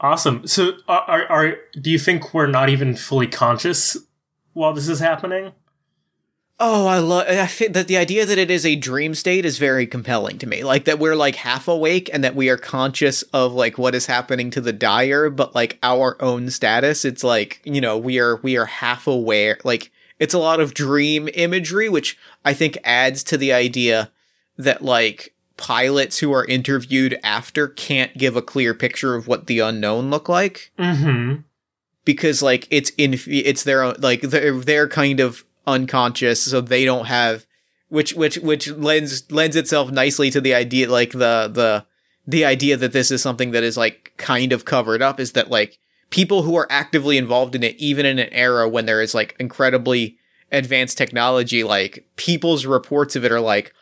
Awesome. 0.00 0.46
So, 0.46 0.72
are, 0.88 1.02
are 1.02 1.26
are 1.26 1.56
do 1.80 1.90
you 1.90 1.98
think 1.98 2.32
we're 2.32 2.46
not 2.46 2.68
even 2.68 2.96
fully 2.96 3.26
conscious 3.26 3.96
while 4.54 4.72
this 4.72 4.88
is 4.88 5.00
happening? 5.00 5.52
oh 6.60 6.86
i 6.86 6.98
love 6.98 7.26
i 7.26 7.46
think 7.46 7.72
that 7.72 7.88
the 7.88 7.96
idea 7.96 8.24
that 8.26 8.38
it 8.38 8.50
is 8.50 8.66
a 8.66 8.76
dream 8.76 9.14
state 9.14 9.44
is 9.44 9.58
very 9.58 9.86
compelling 9.86 10.38
to 10.38 10.46
me 10.46 10.62
like 10.62 10.84
that 10.84 10.98
we're 10.98 11.16
like 11.16 11.34
half 11.34 11.66
awake 11.66 12.10
and 12.12 12.22
that 12.22 12.36
we 12.36 12.48
are 12.50 12.58
conscious 12.58 13.22
of 13.32 13.52
like 13.52 13.78
what 13.78 13.94
is 13.94 14.06
happening 14.06 14.50
to 14.50 14.60
the 14.60 14.72
dire 14.72 15.30
but 15.30 15.54
like 15.54 15.78
our 15.82 16.22
own 16.22 16.50
status 16.50 17.04
it's 17.04 17.24
like 17.24 17.60
you 17.64 17.80
know 17.80 17.96
we 17.96 18.20
are 18.20 18.36
we 18.36 18.56
are 18.56 18.66
half 18.66 19.06
aware 19.06 19.58
like 19.64 19.90
it's 20.18 20.34
a 20.34 20.38
lot 20.38 20.60
of 20.60 20.74
dream 20.74 21.28
imagery 21.34 21.88
which 21.88 22.18
i 22.44 22.52
think 22.52 22.76
adds 22.84 23.24
to 23.24 23.38
the 23.38 23.52
idea 23.52 24.10
that 24.58 24.82
like 24.82 25.34
pilots 25.60 26.18
who 26.18 26.32
are 26.32 26.46
interviewed 26.46 27.18
after 27.22 27.68
can't 27.68 28.16
give 28.18 28.34
a 28.34 28.42
clear 28.42 28.72
picture 28.74 29.14
of 29.14 29.28
what 29.28 29.46
the 29.46 29.60
unknown 29.60 30.10
look 30.10 30.26
like 30.28 30.72
Mm-hmm. 30.78 31.42
because 32.04 32.42
like 32.42 32.66
it's 32.70 32.90
in 32.96 33.14
it's 33.26 33.62
their 33.64 33.82
own 33.82 33.94
like 33.98 34.22
they're 34.22 34.58
they're 34.58 34.88
kind 34.88 35.20
of 35.20 35.44
unconscious 35.66 36.42
so 36.42 36.60
they 36.60 36.84
don't 36.84 37.06
have 37.06 37.46
which 37.90 38.14
which 38.14 38.38
which 38.38 38.70
lends 38.70 39.30
lends 39.30 39.54
itself 39.54 39.90
nicely 39.90 40.30
to 40.30 40.40
the 40.40 40.54
idea 40.54 40.90
like 40.90 41.12
the 41.12 41.50
the 41.52 41.84
the 42.26 42.44
idea 42.44 42.76
that 42.76 42.92
this 42.92 43.10
is 43.10 43.20
something 43.22 43.50
that 43.50 43.62
is 43.62 43.76
like 43.76 44.12
kind 44.16 44.52
of 44.52 44.64
covered 44.64 45.02
up 45.02 45.20
is 45.20 45.32
that 45.32 45.50
like 45.50 45.78
people 46.08 46.42
who 46.42 46.56
are 46.56 46.66
actively 46.70 47.16
involved 47.18 47.54
in 47.54 47.62
it, 47.62 47.76
even 47.76 48.04
in 48.06 48.18
an 48.18 48.32
era 48.32 48.68
when 48.68 48.86
there 48.86 49.00
is 49.02 49.14
like 49.14 49.36
incredibly 49.38 50.16
advanced 50.52 50.98
technology, 50.98 51.62
like 51.64 52.04
people's 52.16 52.66
reports 52.66 53.14
of 53.16 53.24
it 53.24 53.30
are 53.32 53.40
like, 53.40 53.72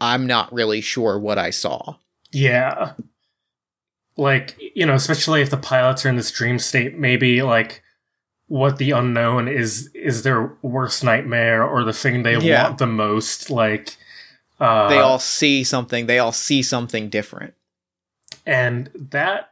I'm 0.00 0.26
not 0.26 0.52
really 0.52 0.80
sure 0.80 1.18
what 1.18 1.38
I 1.38 1.50
saw. 1.50 1.96
Yeah. 2.32 2.92
Like, 4.16 4.56
you 4.74 4.86
know, 4.86 4.94
especially 4.94 5.42
if 5.42 5.50
the 5.50 5.56
pilots 5.56 6.04
are 6.04 6.08
in 6.08 6.16
this 6.16 6.30
dream 6.30 6.58
state, 6.58 6.96
maybe 6.98 7.42
like 7.42 7.82
what 8.48 8.78
the 8.78 8.92
unknown 8.92 9.48
is 9.48 9.90
is 9.94 10.22
their 10.22 10.56
worst 10.62 11.02
nightmare 11.04 11.64
or 11.64 11.84
the 11.84 11.92
thing 11.92 12.22
they 12.22 12.36
Yeah. 12.38 12.64
want 12.64 12.78
the 12.78 12.86
most. 12.86 13.50
Like 13.50 13.96
uh 14.60 14.88
they 14.88 14.98
all 15.00 15.18
see 15.18 15.64
something, 15.64 16.06
they 16.06 16.18
all 16.18 16.32
see 16.32 16.62
something 16.62 17.08
different. 17.08 17.54
and 18.46 18.90
that 18.94 19.50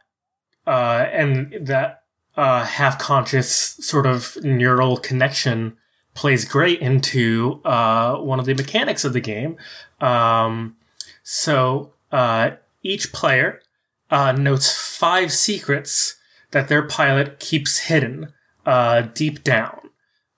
uh 0.65 1.05
and 1.11 1.67
that 1.67 2.03
uh 2.37 2.63
half 2.63 2.97
conscious 2.97 3.49
sort 3.79 4.05
of 4.07 4.37
neural 4.43 4.97
connection 4.97 5.77
plays 6.15 6.45
great 6.45 6.79
into 6.79 7.61
uh 7.63 8.15
one 8.15 8.39
of 8.39 8.45
the 8.45 8.55
mechanics 8.55 9.05
of 9.05 9.13
the 9.13 9.21
game. 9.21 9.57
Um 10.01 10.75
so 11.21 11.93
uh 12.11 12.51
each 12.81 13.13
player 13.13 13.61
uh 14.09 14.31
notes 14.31 14.73
five 14.73 15.31
secrets 15.31 16.15
that 16.51 16.67
their 16.69 16.81
pilot 16.81 17.39
keeps 17.39 17.79
hidden 17.79 18.33
uh 18.65 19.01
deep 19.01 19.43
down. 19.43 19.89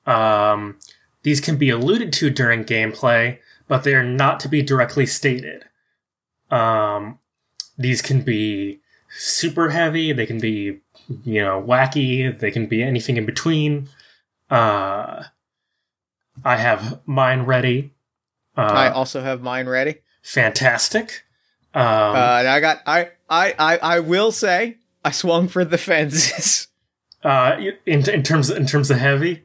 Um 0.05 0.79
these 1.23 1.39
can 1.39 1.57
be 1.57 1.69
alluded 1.69 2.11
to 2.13 2.29
during 2.29 2.65
gameplay 2.65 3.39
but 3.67 3.83
they 3.83 3.93
are 3.93 4.03
not 4.03 4.39
to 4.41 4.49
be 4.49 4.61
directly 4.61 5.05
stated. 5.05 5.63
Um 6.49 7.19
these 7.77 8.01
can 8.01 8.21
be 8.21 8.81
super 9.09 9.69
heavy 9.69 10.11
they 10.11 10.25
can 10.25 10.39
be 10.39 10.79
you 11.23 11.41
know 11.41 11.61
wacky 11.61 12.37
they 12.37 12.51
can 12.51 12.65
be 12.65 12.81
anything 12.81 13.15
in 13.15 13.27
between. 13.27 13.89
Uh 14.49 15.25
i 16.45 16.55
have 16.57 16.99
mine 17.05 17.41
ready 17.43 17.93
uh 18.57 18.61
I 18.61 18.89
also 18.89 19.21
have 19.21 19.41
mine 19.41 19.67
ready. 19.67 19.95
fantastic 20.23 21.23
um 21.73 22.15
Uh, 22.15 22.37
and 22.39 22.47
I 22.47 22.59
got 22.59 22.81
I, 22.85 23.09
I 23.29 23.53
I 23.59 23.77
I 23.77 23.99
will 23.99 24.31
say 24.31 24.77
I 25.05 25.11
swung 25.11 25.47
for 25.47 25.63
the 25.65 25.77
fences. 25.77 26.67
uh 27.23 27.57
in, 27.85 28.09
in 28.09 28.23
terms 28.23 28.49
in 28.49 28.65
terms 28.65 28.89
of 28.91 28.97
heavy 28.97 29.43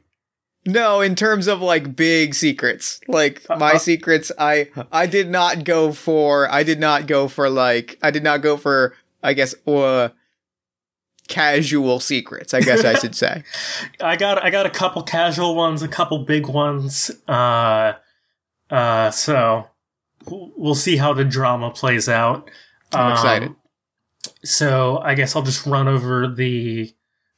no, 0.65 1.01
in 1.01 1.13
terms 1.15 1.47
of 1.47 1.61
like 1.61 1.93
big 1.93 2.33
secrets, 2.33 3.01
like 3.09 3.41
my 3.49 3.73
Uh, 3.73 3.77
secrets, 3.79 4.31
I 4.39 4.69
I 4.93 5.07
did 5.07 5.29
not 5.29 5.65
go 5.65 5.91
for 5.91 6.49
I 6.49 6.63
did 6.63 6.79
not 6.79 7.05
go 7.05 7.27
for 7.27 7.49
like 7.49 7.97
I 8.01 8.11
did 8.11 8.23
not 8.23 8.39
go 8.41 8.55
for 8.55 8.95
I 9.21 9.33
guess 9.33 9.53
uh 9.67 10.07
casual 11.27 11.99
secrets. 11.99 12.53
I 12.53 12.59
guess 12.61 12.83
I 12.83 12.93
should 12.99 13.15
say. 13.15 13.43
i 14.01 14.15
got 14.15 14.43
i 14.43 14.49
got 14.49 14.65
a 14.65 14.69
couple 14.69 15.03
casual 15.03 15.55
ones 15.55 15.81
a 15.81 15.87
couple 15.87 16.19
big 16.19 16.47
ones 16.47 17.09
uh 17.27 17.93
uh 18.69 19.09
so 19.11 19.67
we'll 20.27 20.75
see 20.75 20.97
how 20.97 21.13
the 21.13 21.23
drama 21.25 21.69
plays 21.71 22.07
out 22.09 22.49
I'm 22.91 23.07
Um, 23.07 23.11
excited. 23.13 23.55
So 24.45 24.99
I 24.99 25.15
guess 25.15 25.35
I'll 25.35 25.41
just 25.41 25.65
run 25.65 25.87
over 25.87 26.27
the 26.27 26.93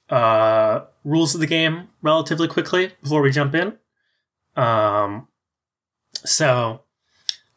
uh, 0.10 0.82
rules 1.04 1.34
of 1.34 1.42
the 1.42 1.48
game 1.48 1.88
relatively 2.01 2.48
quickly 2.48 2.92
before 3.01 3.22
we 3.22 3.32
jump 3.32 3.56
in. 3.56 3.77
Um, 4.56 5.27
so 6.25 6.82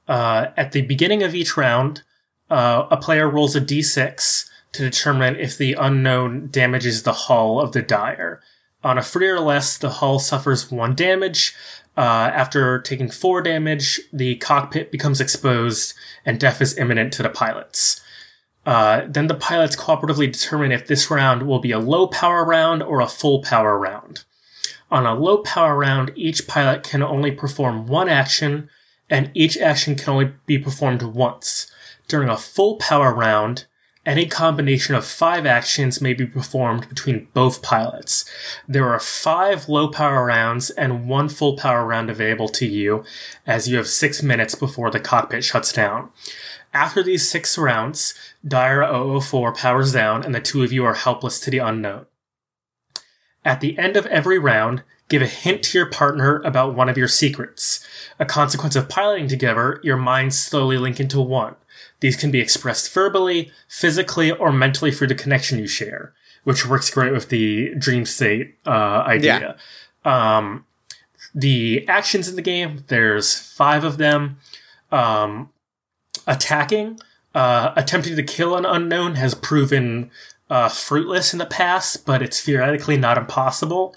uh, 0.06 0.46
at 0.56 0.72
the 0.72 0.82
beginning 0.82 1.22
of 1.22 1.34
each 1.34 1.56
round, 1.56 2.02
uh, 2.50 2.86
a 2.90 2.96
player 2.96 3.28
rolls 3.28 3.54
a 3.56 3.60
d6 3.60 4.47
to 4.72 4.82
determine 4.82 5.36
if 5.36 5.56
the 5.56 5.74
unknown 5.74 6.48
damages 6.50 7.02
the 7.02 7.12
hull 7.12 7.60
of 7.60 7.72
the 7.72 7.82
dire. 7.82 8.40
On 8.84 8.98
a 8.98 9.02
three 9.02 9.28
or 9.28 9.40
less, 9.40 9.76
the 9.76 9.90
hull 9.90 10.18
suffers 10.18 10.70
one 10.70 10.94
damage. 10.94 11.54
Uh, 11.96 12.30
after 12.32 12.80
taking 12.80 13.10
four 13.10 13.42
damage, 13.42 14.00
the 14.12 14.36
cockpit 14.36 14.92
becomes 14.92 15.20
exposed 15.20 15.94
and 16.24 16.38
death 16.38 16.62
is 16.62 16.78
imminent 16.78 17.12
to 17.14 17.22
the 17.22 17.28
pilots. 17.28 18.00
Uh, 18.64 19.02
then 19.08 19.26
the 19.26 19.34
pilots 19.34 19.74
cooperatively 19.74 20.30
determine 20.30 20.70
if 20.70 20.86
this 20.86 21.10
round 21.10 21.44
will 21.44 21.58
be 21.58 21.72
a 21.72 21.78
low 21.78 22.06
power 22.06 22.44
round 22.44 22.82
or 22.82 23.00
a 23.00 23.08
full 23.08 23.42
power 23.42 23.78
round. 23.78 24.24
On 24.90 25.06
a 25.06 25.14
low 25.14 25.38
power 25.38 25.76
round, 25.76 26.12
each 26.14 26.46
pilot 26.46 26.82
can 26.82 27.02
only 27.02 27.30
perform 27.30 27.86
one 27.86 28.08
action, 28.08 28.70
and 29.10 29.30
each 29.34 29.58
action 29.58 29.96
can 29.96 30.10
only 30.10 30.32
be 30.46 30.58
performed 30.58 31.02
once. 31.02 31.70
During 32.08 32.28
a 32.28 32.36
full 32.36 32.76
power 32.76 33.12
round, 33.12 33.66
any 34.08 34.24
combination 34.24 34.94
of 34.94 35.04
five 35.04 35.44
actions 35.44 36.00
may 36.00 36.14
be 36.14 36.24
performed 36.24 36.88
between 36.88 37.28
both 37.34 37.60
pilots. 37.60 38.24
There 38.66 38.88
are 38.88 38.98
five 38.98 39.68
low 39.68 39.88
power 39.88 40.24
rounds 40.24 40.70
and 40.70 41.06
one 41.06 41.28
full 41.28 41.58
power 41.58 41.84
round 41.84 42.08
available 42.08 42.48
to 42.48 42.66
you, 42.66 43.04
as 43.46 43.68
you 43.68 43.76
have 43.76 43.86
six 43.86 44.22
minutes 44.22 44.54
before 44.54 44.90
the 44.90 44.98
cockpit 44.98 45.44
shuts 45.44 45.74
down. 45.74 46.08
After 46.72 47.02
these 47.02 47.28
six 47.28 47.58
rounds, 47.58 48.14
Dire 48.46 48.82
004 49.20 49.52
powers 49.52 49.92
down 49.92 50.24
and 50.24 50.34
the 50.34 50.40
two 50.40 50.62
of 50.64 50.72
you 50.72 50.86
are 50.86 50.94
helpless 50.94 51.38
to 51.40 51.50
the 51.50 51.58
unknown. 51.58 52.06
At 53.44 53.60
the 53.60 53.78
end 53.78 53.98
of 53.98 54.06
every 54.06 54.38
round, 54.38 54.84
give 55.10 55.20
a 55.20 55.26
hint 55.26 55.62
to 55.64 55.78
your 55.78 55.90
partner 55.90 56.40
about 56.44 56.74
one 56.74 56.88
of 56.88 56.96
your 56.96 57.08
secrets. 57.08 57.86
A 58.18 58.24
consequence 58.24 58.74
of 58.74 58.88
piloting 58.88 59.28
together, 59.28 59.80
your 59.82 59.98
minds 59.98 60.38
slowly 60.38 60.78
link 60.78 60.98
into 60.98 61.20
one. 61.20 61.56
These 62.00 62.16
can 62.16 62.30
be 62.30 62.40
expressed 62.40 62.92
verbally, 62.92 63.50
physically, 63.68 64.30
or 64.30 64.52
mentally 64.52 64.90
through 64.92 65.08
the 65.08 65.14
connection 65.14 65.58
you 65.58 65.66
share, 65.66 66.12
which 66.44 66.66
works 66.66 66.90
great 66.90 67.12
with 67.12 67.28
the 67.28 67.74
dream 67.76 68.04
state 68.04 68.56
uh, 68.66 69.02
idea. 69.06 69.56
Um, 70.04 70.64
the 71.34 71.86
actions 71.88 72.28
in 72.28 72.36
the 72.36 72.42
game, 72.42 72.84
there's 72.88 73.38
five 73.38 73.84
of 73.84 73.98
them. 73.98 74.38
Um, 74.90 75.50
attacking, 76.26 77.00
uh, 77.34 77.72
attempting 77.76 78.16
to 78.16 78.22
kill 78.22 78.56
an 78.56 78.64
unknown 78.64 79.16
has 79.16 79.34
proven 79.34 80.10
uh, 80.50 80.68
fruitless 80.68 81.32
in 81.32 81.38
the 81.38 81.46
past, 81.46 82.06
but 82.06 82.22
it's 82.22 82.40
theoretically 82.40 82.96
not 82.96 83.18
impossible. 83.18 83.94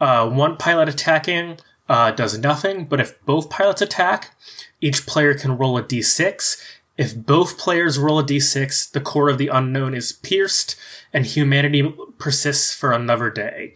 Uh, 0.00 0.28
one 0.28 0.56
pilot 0.56 0.88
attacking 0.88 1.58
uh, 1.88 2.10
does 2.10 2.38
nothing, 2.38 2.86
but 2.86 3.00
if 3.00 3.22
both 3.24 3.50
pilots 3.50 3.82
attack, 3.82 4.34
each 4.80 5.06
player 5.06 5.34
can 5.34 5.56
roll 5.56 5.76
a 5.76 5.82
d6. 5.82 6.60
If 6.98 7.16
both 7.16 7.58
players 7.58 7.98
roll 7.98 8.18
a 8.18 8.24
d6, 8.24 8.90
the 8.92 9.00
core 9.00 9.28
of 9.28 9.38
the 9.38 9.48
unknown 9.48 9.94
is 9.94 10.12
pierced, 10.12 10.76
and 11.12 11.24
humanity 11.24 11.94
persists 12.18 12.74
for 12.74 12.92
another 12.92 13.30
day. 13.30 13.74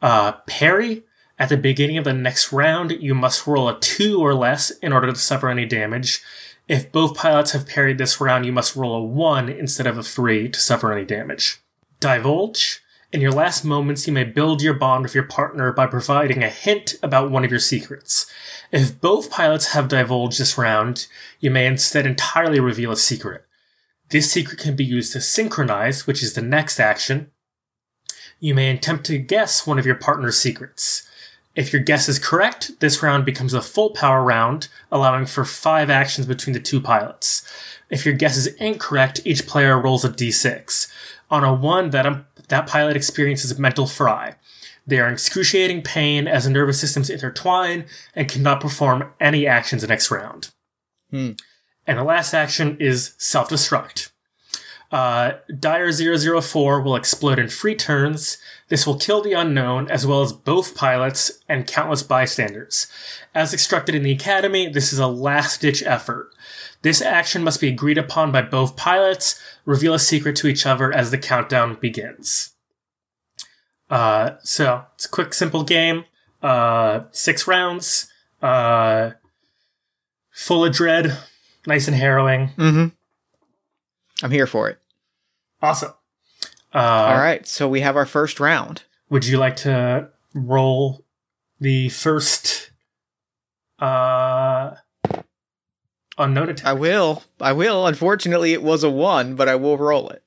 Uh, 0.00 0.32
parry. 0.46 1.04
At 1.38 1.48
the 1.48 1.56
beginning 1.56 1.98
of 1.98 2.04
the 2.04 2.12
next 2.12 2.52
round, 2.52 2.92
you 3.00 3.14
must 3.14 3.46
roll 3.46 3.68
a 3.68 3.80
2 3.80 4.20
or 4.20 4.34
less 4.34 4.70
in 4.70 4.92
order 4.92 5.08
to 5.08 5.18
suffer 5.18 5.48
any 5.48 5.64
damage. 5.64 6.22
If 6.68 6.92
both 6.92 7.16
pilots 7.16 7.52
have 7.52 7.66
parried 7.66 7.98
this 7.98 8.20
round, 8.20 8.46
you 8.46 8.52
must 8.52 8.76
roll 8.76 8.94
a 8.96 9.02
1 9.02 9.48
instead 9.48 9.86
of 9.86 9.98
a 9.98 10.02
3 10.02 10.48
to 10.50 10.60
suffer 10.60 10.92
any 10.92 11.04
damage. 11.04 11.60
Divulge. 12.00 12.81
In 13.12 13.20
your 13.20 13.32
last 13.32 13.62
moments, 13.62 14.06
you 14.06 14.12
may 14.14 14.24
build 14.24 14.62
your 14.62 14.72
bond 14.72 15.02
with 15.02 15.14
your 15.14 15.24
partner 15.24 15.70
by 15.70 15.86
providing 15.86 16.42
a 16.42 16.48
hint 16.48 16.94
about 17.02 17.30
one 17.30 17.44
of 17.44 17.50
your 17.50 17.60
secrets. 17.60 18.24
If 18.70 19.02
both 19.02 19.30
pilots 19.30 19.72
have 19.74 19.88
divulged 19.88 20.40
this 20.40 20.56
round, 20.56 21.06
you 21.38 21.50
may 21.50 21.66
instead 21.66 22.06
entirely 22.06 22.58
reveal 22.58 22.90
a 22.90 22.96
secret. 22.96 23.44
This 24.08 24.32
secret 24.32 24.58
can 24.58 24.76
be 24.76 24.84
used 24.84 25.12
to 25.12 25.20
synchronize, 25.20 26.06
which 26.06 26.22
is 26.22 26.32
the 26.32 26.40
next 26.40 26.80
action. 26.80 27.30
You 28.40 28.54
may 28.54 28.70
attempt 28.70 29.04
to 29.06 29.18
guess 29.18 29.66
one 29.66 29.78
of 29.78 29.84
your 29.84 29.94
partner's 29.94 30.38
secrets. 30.38 31.06
If 31.54 31.70
your 31.70 31.82
guess 31.82 32.08
is 32.08 32.18
correct, 32.18 32.80
this 32.80 33.02
round 33.02 33.26
becomes 33.26 33.52
a 33.52 33.60
full 33.60 33.90
power 33.90 34.24
round, 34.24 34.68
allowing 34.90 35.26
for 35.26 35.44
five 35.44 35.90
actions 35.90 36.26
between 36.26 36.54
the 36.54 36.60
two 36.60 36.80
pilots. 36.80 37.46
If 37.90 38.06
your 38.06 38.14
guess 38.14 38.38
is 38.38 38.46
incorrect, 38.54 39.20
each 39.26 39.46
player 39.46 39.78
rolls 39.78 40.02
a 40.02 40.08
d6. 40.08 40.90
On 41.30 41.44
a 41.44 41.52
1, 41.52 41.90
that, 41.90 42.06
that 42.48 42.66
pilot 42.66 42.96
experiences 42.96 43.50
a 43.50 43.60
mental 43.60 43.86
fry. 43.86 44.36
They 44.86 44.98
are 44.98 45.06
in 45.06 45.14
excruciating 45.14 45.82
pain 45.82 46.26
as 46.26 46.44
the 46.44 46.50
nervous 46.50 46.80
systems 46.80 47.08
intertwine 47.08 47.86
and 48.14 48.28
cannot 48.28 48.60
perform 48.60 49.12
any 49.20 49.46
actions 49.46 49.82
the 49.82 49.88
next 49.88 50.10
round. 50.10 50.50
Hmm. 51.10 51.32
And 51.86 51.98
the 51.98 52.04
last 52.04 52.34
action 52.34 52.76
is 52.80 53.14
self 53.18 53.48
destruct. 53.48 54.10
Uh, 54.92 55.38
Dire 55.58 55.90
004 55.90 56.82
will 56.82 56.96
explode 56.96 57.38
in 57.38 57.48
three 57.48 57.74
turns. 57.74 58.36
This 58.68 58.86
will 58.86 58.98
kill 58.98 59.22
the 59.22 59.32
unknown, 59.32 59.90
as 59.90 60.06
well 60.06 60.20
as 60.20 60.34
both 60.34 60.74
pilots 60.74 61.30
and 61.48 61.66
countless 61.66 62.02
bystanders. 62.02 62.88
As 63.34 63.54
instructed 63.54 63.94
in 63.94 64.02
the 64.02 64.12
Academy, 64.12 64.68
this 64.68 64.92
is 64.92 64.98
a 64.98 65.06
last 65.06 65.62
ditch 65.62 65.82
effort. 65.82 66.30
This 66.82 67.00
action 67.00 67.44
must 67.44 67.60
be 67.60 67.68
agreed 67.68 67.98
upon 67.98 68.32
by 68.32 68.42
both 68.42 68.76
pilots, 68.76 69.40
reveal 69.64 69.94
a 69.94 69.98
secret 69.98 70.36
to 70.36 70.48
each 70.48 70.66
other 70.66 70.92
as 70.92 71.10
the 71.10 71.18
countdown 71.18 71.76
begins. 71.80 72.50
Uh, 73.88 74.32
so, 74.42 74.84
it's 74.94 75.06
a 75.06 75.08
quick, 75.08 75.32
simple 75.32 75.62
game. 75.62 76.04
Uh, 76.42 77.04
six 77.12 77.46
rounds. 77.46 78.08
Uh, 78.40 79.12
full 80.32 80.64
of 80.64 80.72
dread. 80.74 81.16
Nice 81.66 81.86
and 81.86 81.96
harrowing. 81.96 82.48
Mm-hmm. 82.56 82.88
I'm 84.24 84.30
here 84.30 84.46
for 84.46 84.68
it. 84.68 84.78
Awesome. 85.60 85.92
Uh, 86.74 86.78
All 86.78 87.18
right, 87.18 87.46
so 87.46 87.68
we 87.68 87.80
have 87.80 87.96
our 87.96 88.06
first 88.06 88.40
round. 88.40 88.82
Would 89.10 89.26
you 89.26 89.36
like 89.36 89.56
to 89.56 90.08
roll 90.34 91.04
the 91.60 91.90
first 91.90 92.70
uh, 93.78 93.84
unknown 96.18 96.48
attack? 96.48 96.66
I 96.66 96.72
will. 96.72 97.22
I 97.40 97.52
will. 97.52 97.86
Unfortunately, 97.86 98.52
it 98.52 98.62
was 98.62 98.84
a 98.84 98.90
one, 98.90 99.34
but 99.34 99.48
I 99.48 99.54
will 99.54 99.78
roll 99.78 100.08
it. 100.10 100.22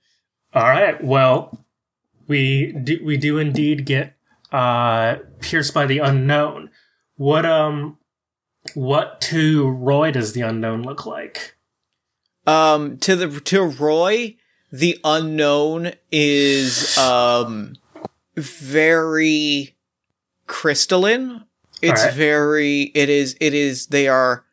All 0.54 0.64
right. 0.64 1.02
Well, 1.04 1.66
we 2.28 2.72
do, 2.72 3.00
we 3.04 3.18
do 3.18 3.38
indeed 3.38 3.86
get 3.86 4.16
uh, 4.52 5.18
pierced 5.42 5.74
by 5.74 5.86
the 5.86 6.00
unknown. 6.00 6.70
What 7.18 7.46
um, 7.46 7.98
what 8.74 9.22
to 9.22 9.70
Roy 9.70 10.12
does 10.12 10.34
the 10.34 10.42
unknown 10.42 10.84
look 10.84 11.06
like? 11.06 11.56
Um, 12.48 12.98
to 13.00 13.16
the 13.16 13.40
to 13.42 13.64
Roy, 13.64 14.36
the 14.72 15.00
unknown 15.04 15.94
is 16.12 16.98
um 16.98 17.76
very 18.36 19.76
crystalline. 20.48 21.44
It's 21.82 22.02
Alright. 22.02 22.16
very. 22.16 22.82
It 22.96 23.10
is. 23.10 23.36
It 23.42 23.54
is. 23.54 23.88
They 23.88 24.08
are 24.08 24.45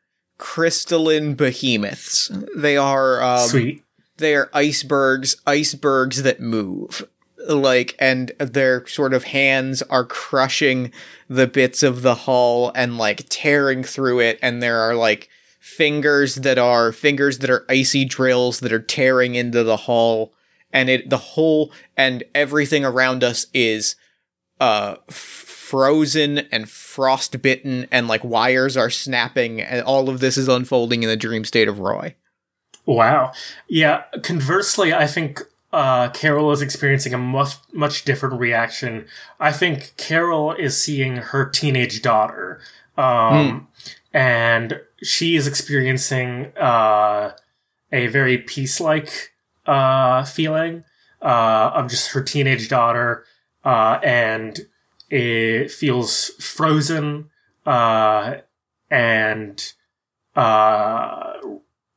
crystalline 0.43 1.35
behemoths. 1.35 2.29
They 2.57 2.77
are. 2.77 3.23
Um, 3.23 3.49
Sweet. 3.49 3.85
they 4.17 4.35
are 4.35 4.51
icebergs 4.53 5.37
icebergs 5.47 6.25
that 6.25 6.41
move 6.41 7.07
like 7.49 7.95
and 8.01 8.33
their 8.39 8.85
sort 8.89 9.15
of 9.15 9.25
hands 9.25 9.83
are 9.83 10.05
crushing 10.05 10.93
the 11.29 11.47
bits 11.47 11.83
of 11.85 12.03
the 12.03 12.15
hull 12.15 12.73
and 12.75 12.99
like 12.99 13.25
tearing 13.29 13.83
through 13.85 14.21
it 14.21 14.39
and 14.43 14.63
there 14.63 14.81
are 14.81 14.95
like 14.95 15.29
fingers 15.61 16.37
that 16.37 16.59
are 16.59 16.93
fingers 16.93 17.39
that 17.39 17.51
are 17.51 17.65
icy 17.69 18.05
drills 18.05 18.61
that 18.61 18.73
are 18.73 18.83
tearing 18.83 19.35
into 19.35 19.63
the 19.65 19.77
hull 19.77 20.33
and 20.73 20.89
it 20.89 21.09
the 21.11 21.19
whole 21.19 21.73
and 21.97 22.23
everything 22.35 22.85
around 22.85 23.25
us 23.25 23.47
is 23.55 23.97
uh 24.61 24.97
f- 25.09 25.49
frozen 25.73 26.39
and 26.53 26.69
frostbitten 26.69 27.87
and 27.91 28.07
like 28.09 28.23
wires 28.23 28.77
are 28.77 28.91
snapping 28.91 29.59
and 29.59 29.83
all 29.85 30.11
of 30.11 30.21
this 30.21 30.37
is 30.37 30.47
unfolding 30.47 31.03
in 31.03 31.09
the 31.09 31.17
dream 31.17 31.47
state 31.47 31.67
of 31.67 31.79
roy 31.79 32.15
Wow. 32.87 33.33
Yeah. 33.69 34.03
Conversely, 34.23 34.93
I 34.93 35.07
think 35.07 35.41
uh, 35.73 36.09
Carol 36.11 36.53
is 36.53 36.63
experiencing 36.63 37.15
a 37.15 37.19
much 37.19 37.55
much 37.73 38.05
different 38.05 38.39
reaction. 38.41 39.07
I 39.41 39.53
think 39.53 39.95
Carol 39.97 40.53
is 40.53 40.81
seeing 40.81 41.17
her 41.17 41.49
teenage 41.49 42.03
daughter, 42.03 42.61
um, 42.97 43.69
and 44.13 44.81
she 45.03 45.37
is 45.37 45.47
experiencing 45.47 46.53
uh, 46.59 47.33
a 47.91 48.09
very 48.09 48.39
peace 48.39 48.81
like 48.81 49.33
uh, 49.65 50.25
feeling 50.25 50.85
uh, 51.23 51.71
of 51.75 51.89
just 51.89 52.11
her 52.11 52.23
teenage 52.23 52.69
daughter, 52.69 53.25
uh, 53.65 53.99
and 54.03 54.67
it 55.13 55.71
feels 55.71 56.29
frozen 56.41 57.29
uh, 57.67 58.37
and 58.91 59.73
uh, 60.35 61.35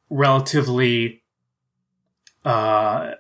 relatively 0.10 1.23
uh, 2.43 3.13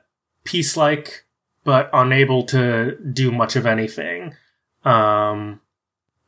peace 0.43 0.75
like, 0.75 1.25
but 1.63 1.89
unable 1.93 2.43
to 2.43 2.97
do 3.13 3.31
much 3.31 3.55
of 3.55 3.65
anything. 3.65 4.35
Um, 4.83 5.61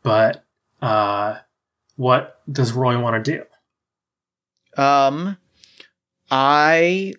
but 0.01 0.45
uh, 0.81 1.39
what 1.97 2.39
does 2.49 2.71
Roy 2.71 2.97
want 2.97 3.23
to 3.23 3.31
do? 4.75 4.81
Um, 4.81 5.35
I 6.31 7.15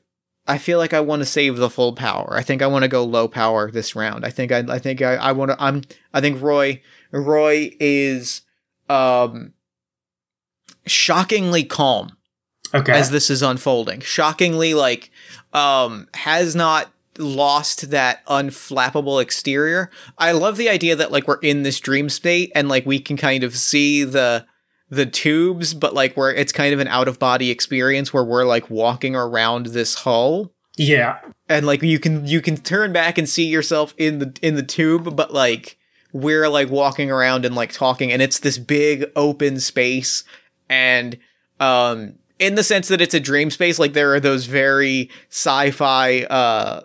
I 0.48 0.58
feel 0.58 0.78
like 0.78 0.94
I 0.94 1.00
want 1.00 1.20
to 1.20 1.26
save 1.26 1.58
the 1.58 1.68
full 1.70 1.92
power. 1.92 2.34
I 2.34 2.42
think 2.42 2.62
I 2.62 2.66
want 2.66 2.82
to 2.82 2.88
go 2.88 3.04
low 3.04 3.28
power 3.28 3.70
this 3.70 3.94
round. 3.94 4.24
I 4.24 4.30
think 4.30 4.50
I 4.50 4.60
I 4.68 4.78
think 4.78 5.02
I, 5.02 5.14
I 5.16 5.32
want 5.32 5.50
to. 5.50 5.56
I'm 5.62 5.82
I 6.14 6.20
think 6.20 6.40
Roy 6.42 6.80
Roy 7.12 7.70
is 7.78 8.42
um 8.88 9.52
shockingly 10.86 11.64
calm 11.64 12.16
Okay. 12.74 12.92
as 12.92 13.10
this 13.10 13.30
is 13.30 13.42
unfolding. 13.42 14.00
Shockingly, 14.00 14.74
like 14.74 15.10
um 15.52 16.08
has 16.14 16.54
not 16.56 16.90
lost 17.18 17.90
that 17.90 18.24
unflappable 18.26 19.20
exterior. 19.20 19.90
I 20.18 20.32
love 20.32 20.56
the 20.56 20.68
idea 20.68 20.94
that 20.96 21.10
like 21.12 21.26
we're 21.26 21.38
in 21.40 21.62
this 21.62 21.80
dream 21.80 22.08
state 22.08 22.52
and 22.54 22.68
like 22.68 22.86
we 22.86 23.00
can 23.00 23.16
kind 23.16 23.42
of 23.44 23.56
see 23.56 24.04
the 24.04 24.46
the 24.90 25.06
tubes, 25.06 25.74
but 25.74 25.94
like 25.94 26.16
where 26.16 26.32
it's 26.32 26.52
kind 26.52 26.72
of 26.72 26.80
an 26.80 26.88
out 26.88 27.08
of 27.08 27.18
body 27.18 27.50
experience 27.50 28.12
where 28.12 28.24
we're 28.24 28.44
like 28.44 28.70
walking 28.70 29.14
around 29.14 29.66
this 29.66 29.94
hull 29.94 30.52
yeah. 30.76 31.18
and 31.48 31.66
like 31.66 31.82
you 31.82 31.98
can 31.98 32.26
you 32.26 32.40
can 32.40 32.56
turn 32.56 32.92
back 32.92 33.18
and 33.18 33.28
see 33.28 33.46
yourself 33.46 33.94
in 33.98 34.18
the 34.18 34.38
in 34.42 34.54
the 34.54 34.62
tube, 34.62 35.14
but 35.16 35.32
like 35.32 35.78
we're 36.12 36.48
like 36.48 36.70
walking 36.70 37.10
around 37.10 37.44
and 37.44 37.54
like 37.54 37.72
talking 37.72 38.10
and 38.12 38.22
it's 38.22 38.40
this 38.40 38.58
big 38.58 39.04
open 39.14 39.60
space 39.60 40.24
and 40.70 41.18
um 41.60 42.14
in 42.38 42.54
the 42.54 42.62
sense 42.62 42.88
that 42.88 43.00
it's 43.00 43.14
a 43.14 43.20
dream 43.20 43.50
space 43.50 43.78
like 43.78 43.92
there 43.92 44.14
are 44.14 44.20
those 44.20 44.46
very 44.46 45.10
sci-fi 45.28 46.22
uh 46.24 46.80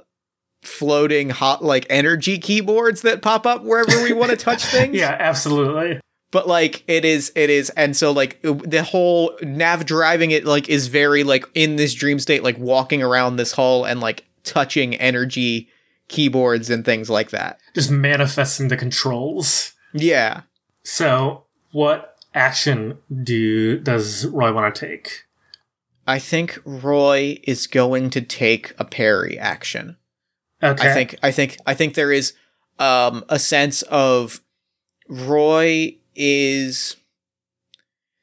floating 0.61 1.29
hot 1.29 1.63
like 1.63 1.85
energy 1.89 2.37
keyboards 2.37 3.01
that 3.01 3.21
pop 3.21 3.45
up 3.45 3.63
wherever 3.63 4.03
we 4.03 4.13
want 4.13 4.31
to 4.31 4.37
touch 4.37 4.63
things 4.65 4.95
Yeah, 4.95 5.15
absolutely. 5.19 5.99
But 6.33 6.47
like 6.47 6.83
it 6.87 7.05
is 7.05 7.31
it 7.35 7.49
is 7.49 7.69
and 7.71 7.95
so 7.95 8.11
like 8.11 8.41
the 8.41 8.83
whole 8.83 9.31
nav 9.41 9.85
driving 9.85 10.31
it 10.31 10.43
like 10.43 10.67
is 10.67 10.87
very 10.87 11.23
like 11.23 11.45
in 11.53 11.77
this 11.77 11.93
dream 11.93 12.19
state 12.19 12.43
like 12.43 12.57
walking 12.57 13.01
around 13.01 13.37
this 13.37 13.53
hall 13.53 13.85
and 13.85 14.01
like 14.01 14.25
touching 14.43 14.95
energy 14.95 15.69
keyboards 16.09 16.69
and 16.69 16.83
things 16.83 17.09
like 17.09 17.29
that 17.29 17.59
Just 17.73 17.89
manifesting 17.89 18.67
the 18.67 18.75
controls. 18.75 19.71
yeah 19.93 20.41
So, 20.83 21.45
what 21.71 22.17
action 22.35 22.97
do 23.23 23.79
does 23.79 24.25
Roy 24.27 24.51
want 24.51 24.75
to 24.75 24.85
take? 24.87 25.23
i 26.05 26.19
think 26.19 26.59
roy 26.65 27.39
is 27.43 27.65
going 27.67 28.09
to 28.09 28.19
take 28.21 28.73
a 28.77 28.83
parry 28.83 29.39
action 29.39 29.95
Okay. 30.61 30.89
i 30.89 30.93
think 30.93 31.15
i 31.23 31.31
think 31.31 31.57
i 31.65 31.73
think 31.73 31.93
there 31.93 32.11
is 32.11 32.33
um 32.79 33.23
a 33.29 33.39
sense 33.39 33.83
of 33.83 34.41
roy 35.07 35.95
is 36.15 36.95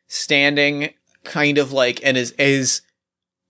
standing 0.09 0.93
kind 1.25 1.59
of 1.59 1.73
like 1.73 2.01
and 2.05 2.17
is 2.17 2.33
is 2.33 2.83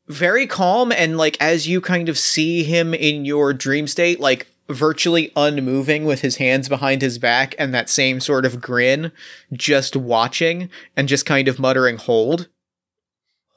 very 0.08 0.46
calm 0.46 0.90
and 0.92 1.16
like 1.16 1.36
as 1.40 1.68
you 1.68 1.80
kind 1.80 2.08
of 2.08 2.18
see 2.18 2.64
him 2.64 2.92
in 2.92 3.24
your 3.24 3.52
dream 3.52 3.86
state 3.86 4.18
like 4.18 4.48
virtually 4.72 5.32
unmoving 5.36 6.04
with 6.04 6.20
his 6.20 6.36
hands 6.36 6.68
behind 6.68 7.02
his 7.02 7.18
back 7.18 7.54
and 7.58 7.74
that 7.74 7.90
same 7.90 8.20
sort 8.20 8.44
of 8.44 8.60
grin 8.60 9.12
just 9.52 9.96
watching 9.96 10.70
and 10.96 11.08
just 11.08 11.26
kind 11.26 11.48
of 11.48 11.58
muttering 11.58 11.96
hold. 11.96 12.48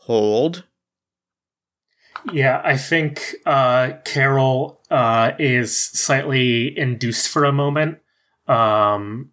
Hold. 0.02 0.63
Yeah, 2.32 2.62
I 2.63 2.78
think 2.78 3.36
uh, 3.46 3.93
Carol 4.06 4.82
uh, 4.89 5.34
is 5.39 5.78
slightly 5.78 6.78
induced 6.78 7.30
for 7.30 7.43
a 7.43 7.52
moment. 7.52 8.00
Um, 8.48 9.32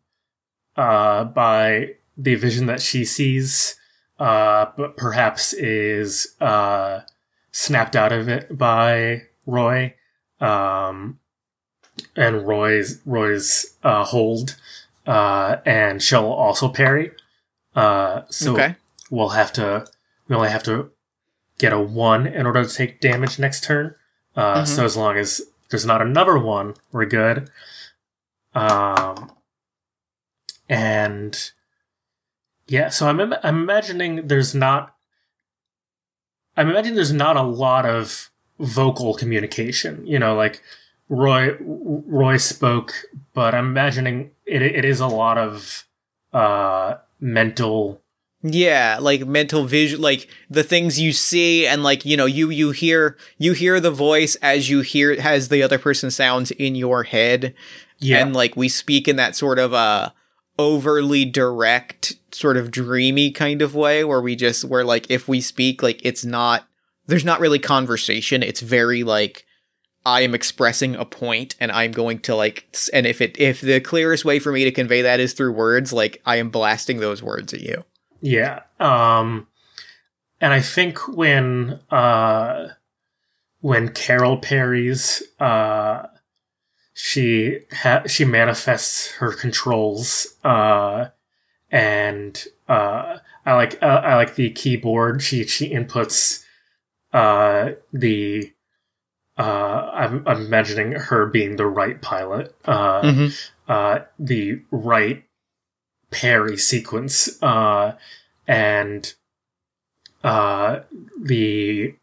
uh, 0.80 1.24
by 1.24 1.94
the 2.16 2.34
vision 2.36 2.64
that 2.66 2.80
she 2.80 3.04
sees, 3.04 3.76
uh, 4.18 4.66
but 4.76 4.96
perhaps 4.96 5.52
is 5.52 6.34
uh, 6.40 7.00
snapped 7.52 7.94
out 7.96 8.12
of 8.12 8.28
it 8.28 8.56
by 8.56 9.22
Roy 9.46 9.94
um, 10.40 11.18
and 12.16 12.46
Roy's 12.46 13.00
Roy's 13.06 13.76
uh, 13.82 14.04
hold, 14.04 14.56
uh, 15.06 15.56
and 15.66 16.02
she'll 16.02 16.32
also 16.44 16.68
parry. 16.68 17.12
Uh, 17.76 18.22
so 18.30 18.52
okay 18.54 18.74
we'll 19.12 19.30
have 19.30 19.52
to 19.52 19.84
we 20.28 20.36
only 20.36 20.48
have 20.50 20.62
to 20.62 20.90
get 21.58 21.72
a 21.72 21.80
one 21.80 22.26
in 22.26 22.46
order 22.46 22.64
to 22.64 22.72
take 22.74 23.00
damage 23.00 23.38
next 23.38 23.64
turn. 23.64 23.94
Uh, 24.36 24.62
Mhm. 24.62 24.66
So 24.66 24.84
as 24.84 24.96
long 24.96 25.16
as 25.18 25.40
there's 25.68 25.84
not 25.86 26.00
another 26.00 26.38
one, 26.38 26.74
we're 26.92 27.06
good. 27.06 27.50
Um, 28.54 29.30
and 30.70 31.50
yeah, 32.68 32.88
so 32.88 33.08
I'm 33.08 33.20
im- 33.20 33.34
I'm 33.42 33.58
imagining 33.62 34.28
there's 34.28 34.54
not. 34.54 34.94
I'm 36.56 36.70
imagining 36.70 36.94
there's 36.94 37.12
not 37.12 37.36
a 37.36 37.42
lot 37.42 37.84
of 37.84 38.30
vocal 38.58 39.14
communication. 39.14 40.06
You 40.06 40.18
know, 40.18 40.34
like 40.36 40.62
Roy 41.08 41.56
Roy 41.60 42.36
spoke, 42.36 42.94
but 43.34 43.54
I'm 43.54 43.66
imagining 43.66 44.30
it 44.46 44.62
it 44.62 44.84
is 44.84 45.00
a 45.00 45.08
lot 45.08 45.36
of 45.38 45.86
uh 46.32 46.98
mental 47.18 48.00
Yeah, 48.42 48.98
like 49.00 49.26
mental 49.26 49.64
vision, 49.64 50.00
like 50.00 50.28
the 50.48 50.62
things 50.62 51.00
you 51.00 51.12
see, 51.12 51.66
and 51.66 51.82
like 51.82 52.04
you 52.04 52.16
know, 52.16 52.26
you 52.26 52.50
you 52.50 52.70
hear 52.70 53.16
you 53.38 53.52
hear 53.54 53.80
the 53.80 53.90
voice 53.90 54.36
as 54.36 54.70
you 54.70 54.82
hear 54.82 55.12
as 55.18 55.48
the 55.48 55.62
other 55.64 55.78
person 55.78 56.10
sounds 56.12 56.52
in 56.52 56.76
your 56.76 57.02
head, 57.02 57.54
yeah 57.98 58.18
and 58.18 58.34
like 58.36 58.54
we 58.56 58.68
speak 58.68 59.08
in 59.08 59.16
that 59.16 59.34
sort 59.34 59.58
of 59.58 59.74
uh 59.74 60.10
overly 60.60 61.24
direct, 61.24 62.16
sort 62.32 62.58
of 62.58 62.70
dreamy 62.70 63.30
kind 63.30 63.62
of 63.62 63.74
way, 63.74 64.04
where 64.04 64.20
we 64.20 64.36
just 64.36 64.64
where 64.64 64.84
like 64.84 65.10
if 65.10 65.26
we 65.26 65.40
speak, 65.40 65.82
like 65.82 66.00
it's 66.04 66.24
not 66.24 66.66
there's 67.06 67.24
not 67.24 67.40
really 67.40 67.58
conversation. 67.58 68.42
It's 68.42 68.60
very 68.60 69.02
like 69.02 69.46
I 70.04 70.20
am 70.20 70.34
expressing 70.34 70.94
a 70.94 71.04
point 71.06 71.56
and 71.60 71.72
I'm 71.72 71.92
going 71.92 72.20
to 72.20 72.36
like 72.36 72.76
and 72.92 73.06
if 73.06 73.20
it 73.22 73.40
if 73.40 73.62
the 73.62 73.80
clearest 73.80 74.24
way 74.24 74.38
for 74.38 74.52
me 74.52 74.64
to 74.64 74.70
convey 74.70 75.02
that 75.02 75.18
is 75.18 75.32
through 75.32 75.52
words, 75.52 75.92
like 75.92 76.20
I 76.26 76.36
am 76.36 76.50
blasting 76.50 77.00
those 77.00 77.22
words 77.22 77.54
at 77.54 77.60
you. 77.60 77.84
Yeah. 78.20 78.60
Um 78.78 79.46
and 80.42 80.52
I 80.52 80.60
think 80.60 81.08
when 81.08 81.80
uh 81.90 82.68
when 83.60 83.88
Carol 83.88 84.36
parries 84.36 85.22
uh 85.40 86.06
she 87.02 87.60
ha- 87.72 88.02
she 88.06 88.24
manifests 88.24 89.12
her 89.12 89.32
controls 89.32 90.36
uh 90.44 91.08
and 91.70 92.44
uh 92.68 93.18
I 93.46 93.54
like 93.54 93.82
uh, 93.82 93.86
I 94.04 94.16
like 94.16 94.34
the 94.34 94.50
keyboard 94.50 95.22
she 95.22 95.44
she 95.44 95.70
inputs 95.70 96.44
uh 97.12 97.70
the 97.92 98.52
uh 99.38 99.90
I'm, 99.94 100.22
I'm 100.26 100.42
imagining 100.42 100.92
her 100.92 101.26
being 101.26 101.56
the 101.56 101.66
right 101.66 102.00
pilot 102.02 102.54
uh 102.66 103.02
Mhm. 103.02 103.50
uh, 103.68 104.00
the 104.18 104.60
right 104.70 105.24
parry 106.10 106.56
sequence, 106.56 107.40
uh, 107.40 107.92
and 108.48 109.14
uh, 110.24 110.80
the 111.22 111.94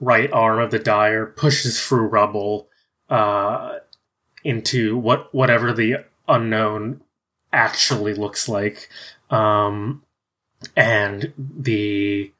right 0.00 0.30
arm 0.32 0.58
of 0.60 0.70
the 0.70 0.78
dire 0.78 1.24
pushes 1.26 1.80
through 1.80 2.08
rubble 2.08 2.68
uh, 3.08 3.78
into 4.44 4.96
what 4.96 5.32
whatever 5.34 5.72
the 5.72 5.96
unknown 6.28 7.00
actually 7.52 8.14
looks 8.14 8.48
like, 8.48 8.88
um, 9.30 10.02
and 10.76 11.32
the 11.36 12.32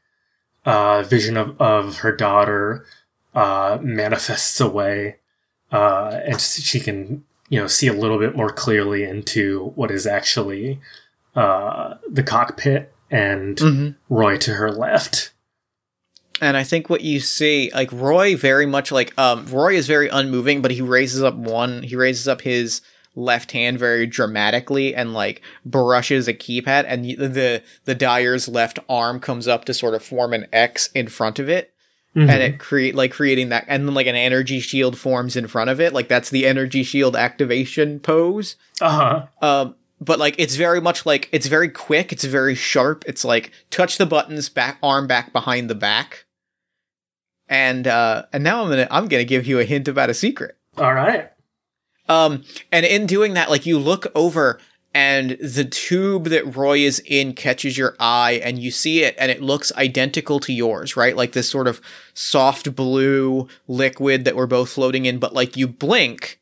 uh, 0.65 1.03
vision 1.03 1.37
of, 1.37 1.61
of 1.61 1.99
her 1.99 2.15
daughter 2.15 2.87
uh, 3.35 3.79
manifests 3.83 4.61
away, 4.61 5.17
uh, 5.71 6.21
and 6.25 6.41
she 6.41 6.79
can 6.81 7.25
you 7.49 7.61
know 7.61 7.67
see 7.67 7.87
a 7.89 7.93
little 7.93 8.19
bit 8.19 8.37
more 8.37 8.51
clearly 8.51 9.03
into 9.05 9.73
what 9.75 9.91
is 9.91 10.07
actually 10.07 10.81
uh, 11.35 11.95
the 12.09 12.23
cockpit 12.23 12.93
and 13.11 13.57
Mhm. 13.59 13.97
Roy 14.09 14.39
to 14.39 14.55
her 14.55 14.71
left. 14.71 15.32
And 16.43 16.57
I 16.57 16.65
think 16.65 16.91
what 16.91 17.01
you 17.03 17.21
see, 17.21 17.71
like 17.73 17.91
Roy, 17.93 18.37
very 18.37 18.67
much 18.67 18.91
like 18.93 19.17
um, 19.17 19.47
Roy 19.47 19.75
is 19.77 19.87
very 19.87 20.09
unmoving, 20.09 20.61
but 20.61 20.73
he 20.73 20.83
raises 20.83 21.23
up 21.23 21.35
one, 21.37 21.85
he 21.85 21.97
raises 21.97 22.27
up 22.29 22.43
his 22.43 22.83
left 23.15 23.53
hand 23.53 23.79
very 23.79 24.07
dramatically 24.07 24.95
and 24.95 25.13
like 25.15 25.41
brushes 25.65 26.27
a 26.29 26.35
keypad, 26.35 26.85
and 26.89 27.05
y- 27.05 27.15
the 27.17 27.63
the 27.85 27.95
dire's 27.95 28.49
left 28.49 28.79
arm 28.89 29.21
comes 29.21 29.47
up 29.47 29.65
to 29.67 29.73
sort 29.75 29.95
of 29.95 30.03
form 30.03 30.33
an 30.33 30.47
X 30.53 30.89
in 30.95 31.07
front 31.09 31.39
of 31.39 31.49
it, 31.49 31.73
and 32.15 32.43
it 32.43 32.59
create 32.59 32.95
like 32.97 33.13
creating 33.13 33.51
that, 33.51 33.65
and 33.69 33.87
then 33.87 33.95
like 33.95 34.07
an 34.09 34.17
energy 34.17 34.59
shield 34.61 34.99
forms 34.99 35.37
in 35.37 35.47
front 35.47 35.71
of 35.71 35.81
it, 35.81 35.93
like 35.93 36.09
that's 36.09 36.31
the 36.31 36.47
energy 36.47 36.83
shield 36.83 37.15
activation 37.15 38.01
pose. 38.01 38.57
uh 38.81 38.91
huh. 38.91 39.47
Um, 39.47 39.75
but 40.01 40.19
like 40.19 40.35
it's 40.39 40.57
very 40.57 40.81
much 40.81 41.07
like 41.07 41.29
it's 41.31 41.47
very 41.47 41.69
quick, 41.69 42.11
it's 42.13 42.25
very 42.25 42.57
sharp. 42.57 43.05
It's 43.07 43.25
like 43.25 43.53
touch 43.71 43.99
the 43.99 44.07
buttons, 44.07 44.49
back 44.49 44.79
arm 44.83 45.07
back 45.07 45.33
behind 45.33 45.71
the 45.71 45.77
back. 45.77 46.25
And 47.53 47.87
uh 47.87 48.25
and 48.33 48.43
now 48.43 48.63
I'm 48.63 48.71
gonna 48.71 48.89
I'm 48.91 49.09
gonna 49.09 49.25
give 49.25 49.47
you 49.47 49.59
a 49.59 49.65
hint 49.65 49.87
about 49.87 50.09
a 50.09 50.15
secret. 50.15 50.57
All 50.79 50.95
right. 50.95 51.31
Um 52.09 52.45
and 52.73 52.87
in 52.87 53.05
doing 53.05 53.35
that, 53.35 53.51
like 53.51 53.67
you 53.67 53.79
look 53.79 54.07
over 54.15 54.59
and 54.95 55.33
the 55.33 55.67
tube 55.67 56.25
that 56.29 56.57
Roy 56.57 56.79
is 56.79 57.03
in 57.05 57.35
catches 57.35 57.77
your 57.77 57.95
eye 58.01 58.41
and 58.43 58.59
you 58.59 58.71
see 58.71 59.03
it 59.03 59.15
and 59.19 59.31
it 59.31 59.43
looks 59.43 59.71
identical 59.75 60.41
to 60.41 60.53
yours, 60.53 60.97
right? 60.97 61.15
Like 61.15 61.33
this 61.33 61.51
sort 61.51 61.69
of 61.69 61.83
soft 62.15 62.75
blue 62.75 63.49
liquid 63.69 64.25
that 64.25 64.35
we're 64.35 64.47
both 64.47 64.71
floating 64.71 65.05
in, 65.05 65.19
but 65.19 65.35
like 65.35 65.55
you 65.55 65.69
blink 65.69 66.41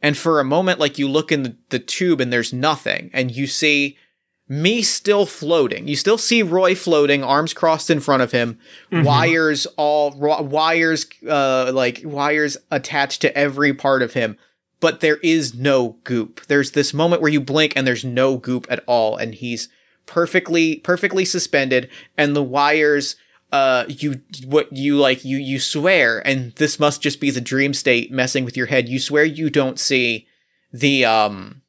and 0.00 0.16
for 0.16 0.40
a 0.40 0.44
moment 0.44 0.80
like 0.80 0.98
you 0.98 1.06
look 1.06 1.30
in 1.30 1.42
the, 1.42 1.56
the 1.68 1.78
tube 1.78 2.18
and 2.18 2.32
there's 2.32 2.54
nothing 2.54 3.10
and 3.12 3.30
you 3.30 3.46
see 3.46 3.98
me 4.48 4.80
still 4.82 5.26
floating. 5.26 5.88
You 5.88 5.96
still 5.96 6.18
see 6.18 6.42
Roy 6.42 6.74
floating, 6.74 7.24
arms 7.24 7.52
crossed 7.52 7.90
in 7.90 8.00
front 8.00 8.22
of 8.22 8.32
him, 8.32 8.58
wires 8.92 9.66
all 9.76 10.12
wires 10.12 11.06
uh 11.28 11.72
like 11.74 12.02
wires 12.04 12.56
attached 12.70 13.20
to 13.22 13.36
every 13.36 13.74
part 13.74 14.02
of 14.02 14.12
him, 14.12 14.36
but 14.78 15.00
there 15.00 15.16
is 15.16 15.54
no 15.54 15.96
goop. 16.04 16.42
There's 16.46 16.72
this 16.72 16.94
moment 16.94 17.22
where 17.22 17.30
you 17.30 17.40
blink 17.40 17.72
and 17.74 17.86
there's 17.86 18.04
no 18.04 18.36
goop 18.36 18.66
at 18.70 18.84
all 18.86 19.16
and 19.16 19.34
he's 19.34 19.68
perfectly 20.06 20.76
perfectly 20.76 21.24
suspended 21.24 21.90
and 22.16 22.36
the 22.36 22.42
wires 22.42 23.16
uh 23.50 23.84
you 23.88 24.20
what 24.46 24.72
you 24.72 24.96
like 24.96 25.24
you 25.24 25.36
you 25.36 25.58
swear 25.58 26.24
and 26.24 26.52
this 26.52 26.78
must 26.78 27.02
just 27.02 27.20
be 27.20 27.30
the 27.30 27.40
dream 27.40 27.74
state 27.74 28.12
messing 28.12 28.44
with 28.44 28.56
your 28.56 28.66
head. 28.66 28.88
You 28.88 29.00
swear 29.00 29.24
you 29.24 29.50
don't 29.50 29.80
see 29.80 30.28
the 30.72 31.04
um 31.04 31.62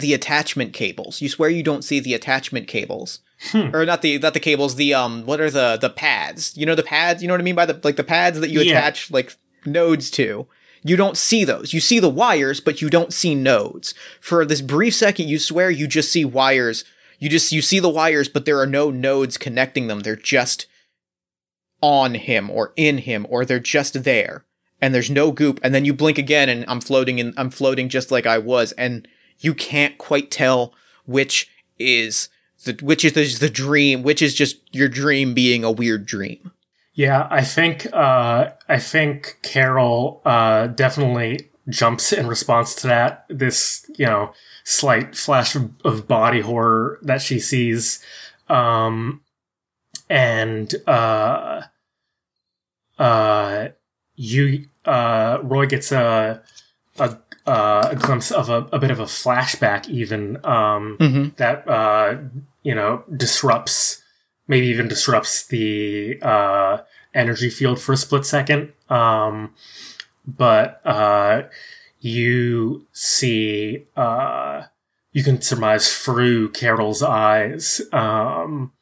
the 0.00 0.14
attachment 0.14 0.72
cables. 0.72 1.20
You 1.20 1.28
swear 1.28 1.50
you 1.50 1.62
don't 1.62 1.82
see 1.84 2.00
the 2.00 2.14
attachment 2.14 2.68
cables. 2.68 3.20
Hmm. 3.50 3.74
Or 3.74 3.84
not 3.84 4.00
the 4.02 4.18
not 4.18 4.32
the 4.34 4.40
cables, 4.40 4.76
the 4.76 4.94
um 4.94 5.26
what 5.26 5.40
are 5.40 5.50
the 5.50 5.76
the 5.80 5.90
pads? 5.90 6.56
You 6.56 6.64
know 6.64 6.74
the 6.74 6.82
pads, 6.82 7.20
you 7.22 7.28
know 7.28 7.34
what 7.34 7.40
I 7.40 7.44
mean 7.44 7.54
by 7.54 7.66
the 7.66 7.78
like 7.84 7.96
the 7.96 8.04
pads 8.04 8.40
that 8.40 8.50
you 8.50 8.60
Yeah. 8.60 8.78
attach 8.78 9.10
like 9.10 9.36
nodes 9.66 10.10
to. 10.12 10.46
You 10.82 10.96
don't 10.96 11.16
see 11.18 11.44
those. 11.44 11.74
You 11.74 11.80
see 11.80 11.98
the 11.98 12.08
wires, 12.08 12.60
but 12.60 12.80
you 12.80 12.88
don't 12.88 13.12
see 13.12 13.34
nodes. 13.34 13.92
For 14.20 14.44
this 14.46 14.60
brief 14.62 14.94
second 14.94 15.28
you 15.28 15.38
swear 15.38 15.70
you 15.70 15.86
just 15.86 16.10
see 16.10 16.24
wires. 16.24 16.84
You 17.18 17.28
just 17.28 17.52
you 17.52 17.60
see 17.60 17.78
the 17.78 17.88
wires, 17.90 18.28
but 18.28 18.44
there 18.46 18.58
are 18.60 18.66
no 18.66 18.90
nodes 18.90 19.36
connecting 19.36 19.86
them. 19.88 20.00
They're 20.00 20.16
just 20.16 20.66
on 21.82 22.14
him 22.14 22.50
or 22.50 22.72
in 22.76 22.98
him 22.98 23.26
or 23.28 23.44
they're 23.44 23.58
just 23.60 24.04
there. 24.04 24.44
And 24.80 24.94
there's 24.94 25.10
no 25.10 25.32
goop 25.32 25.58
and 25.62 25.74
then 25.74 25.84
you 25.84 25.92
blink 25.94 26.16
again 26.18 26.48
and 26.48 26.64
I'm 26.68 26.80
floating 26.80 27.18
in 27.18 27.34
I'm 27.36 27.50
floating 27.50 27.88
just 27.88 28.10
like 28.10 28.26
I 28.26 28.38
was 28.38 28.72
and 28.72 29.06
you 29.40 29.54
can't 29.54 29.98
quite 29.98 30.30
tell 30.30 30.72
which 31.06 31.50
is 31.78 32.28
the 32.64 32.76
which 32.82 33.04
is 33.04 33.12
the, 33.12 33.46
the 33.46 33.50
dream, 33.50 34.02
which 34.02 34.22
is 34.22 34.34
just 34.34 34.58
your 34.74 34.88
dream 34.88 35.34
being 35.34 35.64
a 35.64 35.70
weird 35.70 36.06
dream. 36.06 36.52
Yeah, 36.94 37.28
I 37.30 37.42
think 37.42 37.86
uh, 37.92 38.50
I 38.68 38.78
think 38.78 39.38
Carol 39.42 40.22
uh, 40.24 40.68
definitely 40.68 41.50
jumps 41.68 42.12
in 42.12 42.26
response 42.26 42.74
to 42.76 42.86
that. 42.86 43.26
This 43.28 43.88
you 43.96 44.06
know 44.06 44.32
slight 44.64 45.16
flash 45.16 45.54
of, 45.54 45.70
of 45.84 46.08
body 46.08 46.40
horror 46.40 46.98
that 47.02 47.22
she 47.22 47.38
sees, 47.38 48.02
um, 48.48 49.20
and 50.08 50.74
uh, 50.86 51.62
uh, 52.98 53.68
you 54.14 54.66
uh, 54.86 55.38
Roy 55.42 55.66
gets 55.66 55.92
a 55.92 56.42
uh, 57.46 57.88
a 57.92 57.96
glimpse 57.96 58.30
of 58.30 58.48
a, 58.50 58.66
a 58.72 58.78
bit 58.78 58.90
of 58.90 58.98
a 59.00 59.04
flashback, 59.04 59.88
even 59.88 60.36
um, 60.44 60.96
Mm-hmm. 61.00 61.28
that 61.36 61.66
uh, 61.68 62.16
you 62.62 62.74
know 62.74 63.04
disrupts 63.14 64.02
maybe 64.48 64.66
even 64.66 64.88
disrupts 64.88 65.46
the 65.46 66.18
uh, 66.22 66.78
energy 67.14 67.50
field 67.50 67.80
for 67.80 67.92
a 67.92 67.96
split 67.96 68.24
second. 68.24 68.72
Um, 68.88 69.54
but 70.26 70.80
uh, 70.84 71.42
you 72.00 72.86
see, 72.92 73.86
uh, 73.96 74.62
you 75.12 75.22
can 75.24 75.40
surmise 75.42 75.92
through 75.96 76.50
Carol's 76.50 77.02
eyes 77.02 77.80
um, 77.92 78.72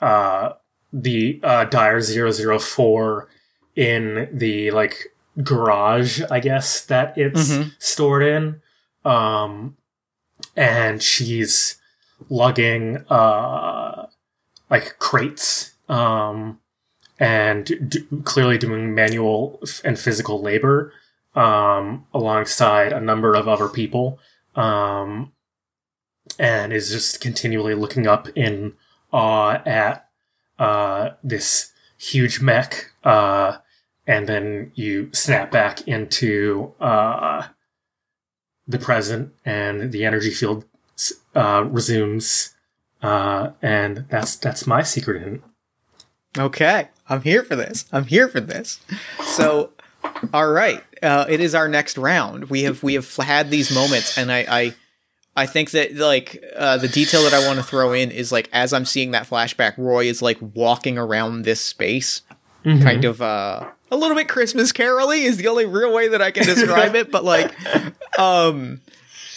uh, 0.00 0.52
the 0.92 1.40
uh, 1.42 1.64
Dire 1.64 2.00
004 2.00 3.28
in 3.74 4.28
the 4.32 4.70
like 4.70 5.12
garage, 5.42 6.22
I 6.30 6.40
guess, 6.40 6.84
that 6.86 7.16
it's 7.16 7.48
Mhm. 7.50 7.72
stored 7.78 8.22
in. 8.22 8.60
Um, 9.04 9.76
and 10.56 11.02
she's 11.02 11.76
lugging 12.30 13.04
uh, 13.10 14.06
like 14.70 14.98
crates 14.98 15.72
um, 15.88 16.58
and 17.20 17.64
d- 17.90 18.06
clearly 18.24 18.58
doing 18.58 18.94
manual 18.94 19.60
f- 19.62 19.80
and 19.84 19.98
physical 19.98 20.40
labor 20.42 20.92
um, 21.34 22.06
alongside 22.14 22.92
a 22.92 23.00
number 23.00 23.34
of 23.34 23.46
other 23.46 23.68
people 23.68 24.18
um, 24.56 25.32
and 26.38 26.72
is 26.72 26.90
just 26.90 27.20
continually 27.20 27.74
looking 27.74 28.06
up 28.06 28.28
in 28.34 28.72
awe 29.12 29.60
at 29.66 30.08
uh, 30.58 31.10
this 31.22 31.72
huge 31.98 32.40
mech 32.40 32.90
uh, 33.04 33.58
and 34.06 34.28
then 34.28 34.72
you 34.74 35.10
snap 35.12 35.50
back 35.50 35.86
into 35.88 36.72
uh, 36.80 37.46
the 38.66 38.78
present 38.78 39.32
and 39.44 39.92
the 39.92 40.04
energy 40.04 40.30
field 40.30 40.64
uh, 41.34 41.64
resumes 41.66 42.56
uh, 43.02 43.50
and 43.62 44.06
that's 44.08 44.36
that's 44.36 44.66
my 44.66 44.82
secret 44.82 45.22
hint. 45.22 45.42
Okay, 46.38 46.88
I'm 47.08 47.22
here 47.22 47.42
for 47.42 47.56
this. 47.56 47.86
I'm 47.92 48.04
here 48.04 48.28
for 48.28 48.40
this. 48.40 48.80
So, 49.24 49.70
all 50.34 50.50
right, 50.50 50.82
uh, 51.02 51.26
it 51.28 51.40
is 51.40 51.54
our 51.54 51.68
next 51.68 51.98
round. 51.98 52.50
We 52.50 52.62
have 52.62 52.82
we 52.82 52.94
have 52.94 53.14
had 53.16 53.50
these 53.50 53.72
moments, 53.72 54.18
and 54.18 54.32
I 54.32 54.46
I, 54.48 54.74
I 55.36 55.46
think 55.46 55.70
that 55.70 55.94
like 55.94 56.42
uh, 56.56 56.78
the 56.78 56.88
detail 56.88 57.22
that 57.22 57.34
I 57.34 57.46
want 57.46 57.58
to 57.58 57.64
throw 57.64 57.92
in 57.92 58.10
is 58.10 58.32
like 58.32 58.48
as 58.52 58.72
I'm 58.72 58.84
seeing 58.84 59.12
that 59.12 59.28
flashback, 59.28 59.76
Roy 59.76 60.06
is 60.06 60.22
like 60.22 60.38
walking 60.40 60.98
around 60.98 61.42
this 61.42 61.60
space, 61.60 62.22
kind 62.64 63.04
of 63.04 63.22
uh 63.22 63.70
a 63.90 63.96
little 63.96 64.16
bit 64.16 64.28
Christmas 64.28 64.72
caroly 64.72 65.24
is 65.24 65.36
the 65.36 65.48
only 65.48 65.66
real 65.66 65.92
way 65.92 66.08
that 66.08 66.20
I 66.22 66.30
can 66.30 66.44
describe 66.44 66.94
it, 66.94 67.10
but 67.10 67.24
like 67.24 67.52
um 68.18 68.80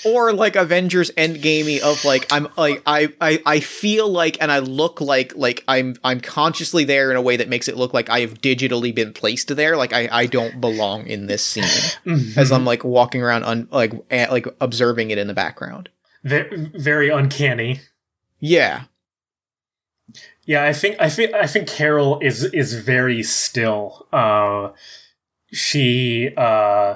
or 0.05 0.31
like 0.31 0.55
Avengers 0.55 1.12
Endgamey 1.12 1.81
of 1.81 2.05
like 2.05 2.25
I'm 2.31 2.47
like 2.55 2.81
I, 2.85 3.12
I 3.19 3.41
I 3.45 3.59
feel 3.59 4.07
like 4.07 4.38
and 4.41 4.49
I 4.51 4.59
look 4.59 5.01
like 5.01 5.35
like 5.35 5.63
I'm 5.67 5.95
I'm 6.05 6.21
consciously 6.21 6.85
there 6.85 7.12
in 7.12 7.17
a 7.17 7.21
way 7.21 7.35
that 7.35 7.49
makes 7.49 7.67
it 7.67 7.75
look 7.75 7.93
like 7.93 8.09
I 8.09 8.21
have 8.21 8.35
digitally 8.35 8.95
been 8.95 9.12
placed 9.12 9.53
there. 9.55 9.75
Like 9.75 9.91
I 9.91 10.07
I 10.09 10.25
don't 10.25 10.62
belong 10.62 11.05
in 11.07 11.27
this 11.27 11.43
scene 11.43 11.63
Mm-hmm. 12.05 12.39
as 12.39 12.51
I'm 12.51 12.63
like 12.65 12.83
walking 12.85 13.21
around 13.21 13.43
un, 13.43 13.67
like 13.71 13.93
a, 14.09 14.27
like 14.31 14.47
observing 14.62 15.12
it 15.12 15.17
in 15.17 15.27
the 15.27 15.33
background. 15.33 15.89
Ve- 16.23 16.47
very 16.75 17.09
uncanny. 17.09 17.81
Yeah. 18.39 18.83
Yeah, 20.49 20.63
I 20.63 20.73
think 20.73 20.95
I 20.99 21.09
think 21.12 21.31
I 21.35 21.45
think 21.45 21.67
Carol 21.67 22.17
is 22.23 22.43
is 22.43 22.73
very 22.73 23.21
still. 23.21 24.07
Uh, 24.12 24.69
she, 25.53 26.33
uh, 26.35 26.95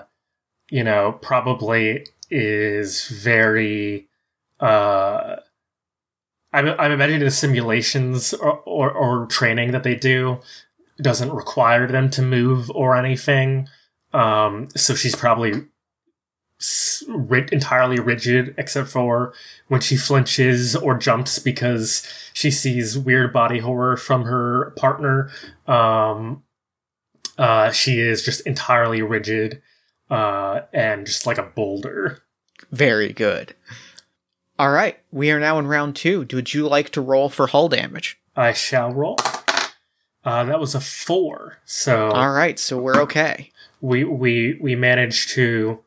you 0.72 0.84
know, 0.84 1.20
probably 1.22 2.08
is 2.32 3.08
very. 3.10 4.08
Uh, 4.60 5.36
I'm 6.52 6.68
I'm 6.80 6.92
imagining 6.94 7.20
the 7.20 7.30
simulations 7.30 8.34
or, 8.34 8.58
or 8.62 8.92
or 8.92 9.28
training 9.28 9.70
that 9.74 9.84
they 9.84 9.94
do 9.94 10.40
doesn't 11.00 11.32
require 11.32 11.86
them 11.86 12.10
to 12.10 12.24
move 12.24 12.72
or 12.72 12.96
anything. 12.96 13.68
Um, 14.14 14.68
so 14.76 14.96
she's 14.96 15.16
probably 15.16 15.68
entirely 17.52 18.00
rigid 18.00 18.56
except 18.58 18.90
for 18.90 19.34
when 19.68 19.82
she 19.82 19.96
flinches 19.98 20.76
or 20.76 20.98
jumps 20.98 21.40
because 21.40 22.08
she 22.34 22.52
sees 22.52 22.98
weird 22.98 23.34
body 23.34 23.60
horror 23.60 23.98
from 23.98 24.24
her 24.26 24.72
partner. 24.78 25.30
Um, 25.68 26.44
uh, 27.38 27.72
she 27.72 28.00
is 28.00 28.24
just 28.24 28.42
entirely 28.42 29.02
rigid 29.02 29.62
uh, 30.10 30.62
and 30.72 31.06
just 31.06 31.26
like 31.26 31.38
a 31.38 31.44
boulder. 31.44 32.22
Very 32.72 33.14
good. 33.14 33.56
All 34.60 34.70
right, 34.72 35.00
we 35.12 35.32
are 35.32 35.40
now 35.40 35.58
in 35.58 35.68
round 35.68 35.96
two. 35.96 36.28
Would 36.32 36.54
you 36.54 36.68
like 36.68 36.92
to 36.92 37.02
roll 37.02 37.30
for 37.30 37.48
hull 37.48 37.70
damage? 37.70 38.20
I 38.36 38.54
shall 38.54 38.92
roll. 38.94 39.18
Uh, 40.24 40.44
that 40.46 40.60
was 40.60 40.74
a 40.74 40.80
four, 40.80 41.58
so 41.66 42.10
All 42.12 42.32
right, 42.32 42.58
so 42.58 42.78
we're 42.78 43.02
okay. 43.02 43.52
we 43.82 44.04
we 44.04 44.58
we 44.62 44.76
managed 44.76 45.30
to 45.32 45.83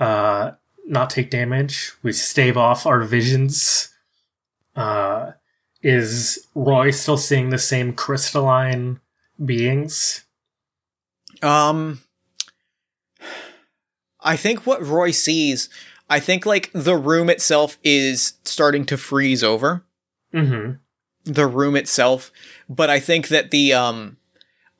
uh, 0.00 0.52
not 0.86 1.10
take 1.10 1.30
damage. 1.30 1.92
We 2.02 2.12
stave 2.12 2.56
off 2.56 2.86
our 2.86 3.02
visions. 3.02 3.94
Uh, 4.74 5.32
is 5.82 6.46
Roy 6.54 6.90
still 6.90 7.16
seeing 7.16 7.50
the 7.50 7.58
same 7.58 7.92
crystalline 7.92 9.00
beings? 9.42 10.24
Um, 11.42 12.00
I 14.20 14.36
think 14.36 14.66
what 14.66 14.84
Roy 14.84 15.10
sees, 15.10 15.68
I 16.08 16.20
think 16.20 16.44
like 16.44 16.70
the 16.74 16.96
room 16.96 17.30
itself 17.30 17.78
is 17.84 18.34
starting 18.44 18.84
to 18.86 18.96
freeze 18.96 19.42
over. 19.42 19.84
Mm-hmm. 20.34 20.72
The 21.24 21.46
room 21.46 21.76
itself, 21.76 22.32
but 22.68 22.88
I 22.88 22.98
think 22.98 23.28
that 23.28 23.50
the 23.50 23.74
um, 23.74 24.16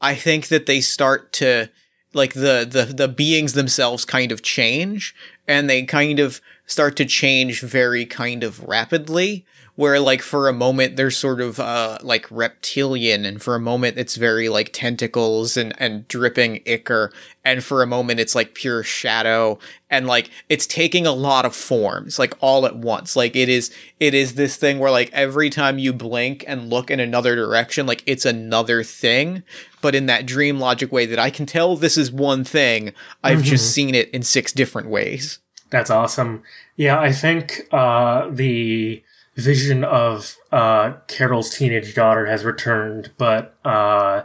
I 0.00 0.14
think 0.14 0.48
that 0.48 0.66
they 0.66 0.80
start 0.80 1.32
to 1.34 1.70
like 2.12 2.34
the 2.34 2.66
the 2.68 2.92
the 2.92 3.08
beings 3.08 3.52
themselves 3.52 4.04
kind 4.04 4.32
of 4.32 4.42
change, 4.42 5.14
and 5.46 5.68
they 5.68 5.82
kind 5.84 6.18
of 6.18 6.40
start 6.70 6.94
to 6.96 7.04
change 7.04 7.62
very 7.62 8.06
kind 8.06 8.44
of 8.44 8.62
rapidly. 8.62 9.44
Where 9.76 9.98
like 9.98 10.20
for 10.20 10.46
a 10.46 10.52
moment 10.52 10.96
they're 10.96 11.10
sort 11.10 11.40
of 11.40 11.58
uh 11.58 11.96
like 12.02 12.30
reptilian, 12.30 13.24
and 13.24 13.40
for 13.40 13.54
a 13.54 13.60
moment 13.60 13.96
it's 13.96 14.16
very 14.16 14.50
like 14.50 14.74
tentacles 14.74 15.56
and 15.56 15.72
and 15.78 16.06
dripping 16.06 16.60
ichor, 16.66 17.10
and 17.46 17.64
for 17.64 17.82
a 17.82 17.86
moment 17.86 18.20
it's 18.20 18.34
like 18.34 18.54
pure 18.54 18.82
shadow, 18.82 19.58
and 19.88 20.06
like 20.06 20.30
it's 20.50 20.66
taking 20.66 21.06
a 21.06 21.12
lot 21.12 21.46
of 21.46 21.56
forms 21.56 22.18
like 22.18 22.34
all 22.40 22.66
at 22.66 22.76
once. 22.76 23.16
Like 23.16 23.34
it 23.34 23.48
is 23.48 23.74
it 24.00 24.12
is 24.12 24.34
this 24.34 24.56
thing 24.56 24.80
where 24.80 24.90
like 24.90 25.10
every 25.14 25.48
time 25.48 25.78
you 25.78 25.94
blink 25.94 26.44
and 26.46 26.68
look 26.68 26.90
in 26.90 27.00
another 27.00 27.34
direction, 27.34 27.86
like 27.86 28.02
it's 28.04 28.26
another 28.26 28.82
thing, 28.82 29.42
but 29.80 29.94
in 29.94 30.04
that 30.06 30.26
dream 30.26 30.58
logic 30.58 30.92
way 30.92 31.06
that 31.06 31.18
I 31.18 31.30
can 31.30 31.46
tell 31.46 31.74
this 31.76 31.96
is 31.96 32.12
one 32.12 32.44
thing. 32.44 32.92
I've 33.24 33.42
just 33.42 33.72
seen 33.72 33.94
it 33.94 34.10
in 34.10 34.22
six 34.24 34.52
different 34.52 34.88
ways. 34.90 35.38
That's 35.70 35.90
awesome. 35.90 36.42
Yeah, 36.76 36.98
I 37.00 37.12
think 37.12 37.68
uh, 37.72 38.28
the 38.30 39.02
vision 39.36 39.84
of 39.84 40.36
uh, 40.52 40.94
Carol's 41.06 41.50
teenage 41.56 41.94
daughter 41.94 42.26
has 42.26 42.44
returned, 42.44 43.12
but 43.16 43.56
uh, 43.64 44.22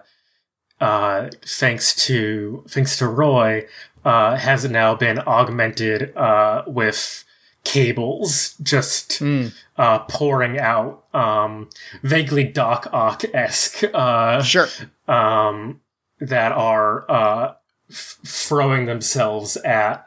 uh, 0.81 1.29
thanks 1.45 1.95
to 2.07 2.63
thanks 2.67 2.97
to 2.97 3.07
Roy, 3.07 3.65
uh, 4.03 4.35
has 4.37 4.69
now 4.69 4.95
been 4.95 5.19
augmented 5.19 6.15
uh, 6.17 6.63
with 6.67 7.23
cables 7.63 8.55
just 8.61 9.19
Mm. 9.21 9.53
uh, 9.77 9.99
pouring 9.99 10.59
out, 10.59 11.05
um, 11.13 11.69
vaguely 12.03 12.43
Doc 12.43 12.87
Ock 12.93 13.23
esque. 13.33 13.83
Uh, 13.93 14.41
Sure. 14.43 14.67
um, 15.07 15.81
that 16.19 16.51
are 16.51 17.09
uh, 17.09 17.53
f- 17.89 18.17
throwing 18.25 18.85
themselves 18.85 19.57
at 19.57 20.05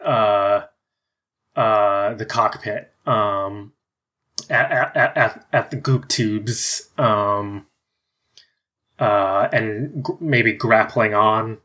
uh, 1.58 2.14
the 2.14 2.24
cockpit, 2.24 2.92
um, 3.06 3.72
at, 4.48 4.70
at, 4.96 5.16
at, 5.16 5.46
at 5.52 5.70
the 5.70 5.76
goop 5.76 6.08
tubes, 6.08 6.90
um, 6.96 7.66
uh, 8.98 9.48
and 9.52 10.04
g- 10.06 10.12
maybe 10.20 10.52
grappling 10.52 11.14
on. 11.14 11.58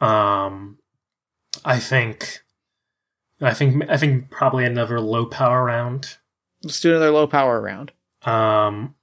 Um, 0.00 0.78
I 1.64 1.78
think, 1.78 2.40
I 3.40 3.52
think, 3.52 3.90
I 3.90 3.96
think 3.96 4.30
probably 4.30 4.64
another 4.64 5.00
low 5.00 5.26
power 5.26 5.64
round. 5.64 6.16
Let's 6.62 6.80
do 6.80 6.90
another 6.90 7.10
low 7.10 7.26
power 7.26 7.60
round. 7.60 7.92
Um, 8.22 8.94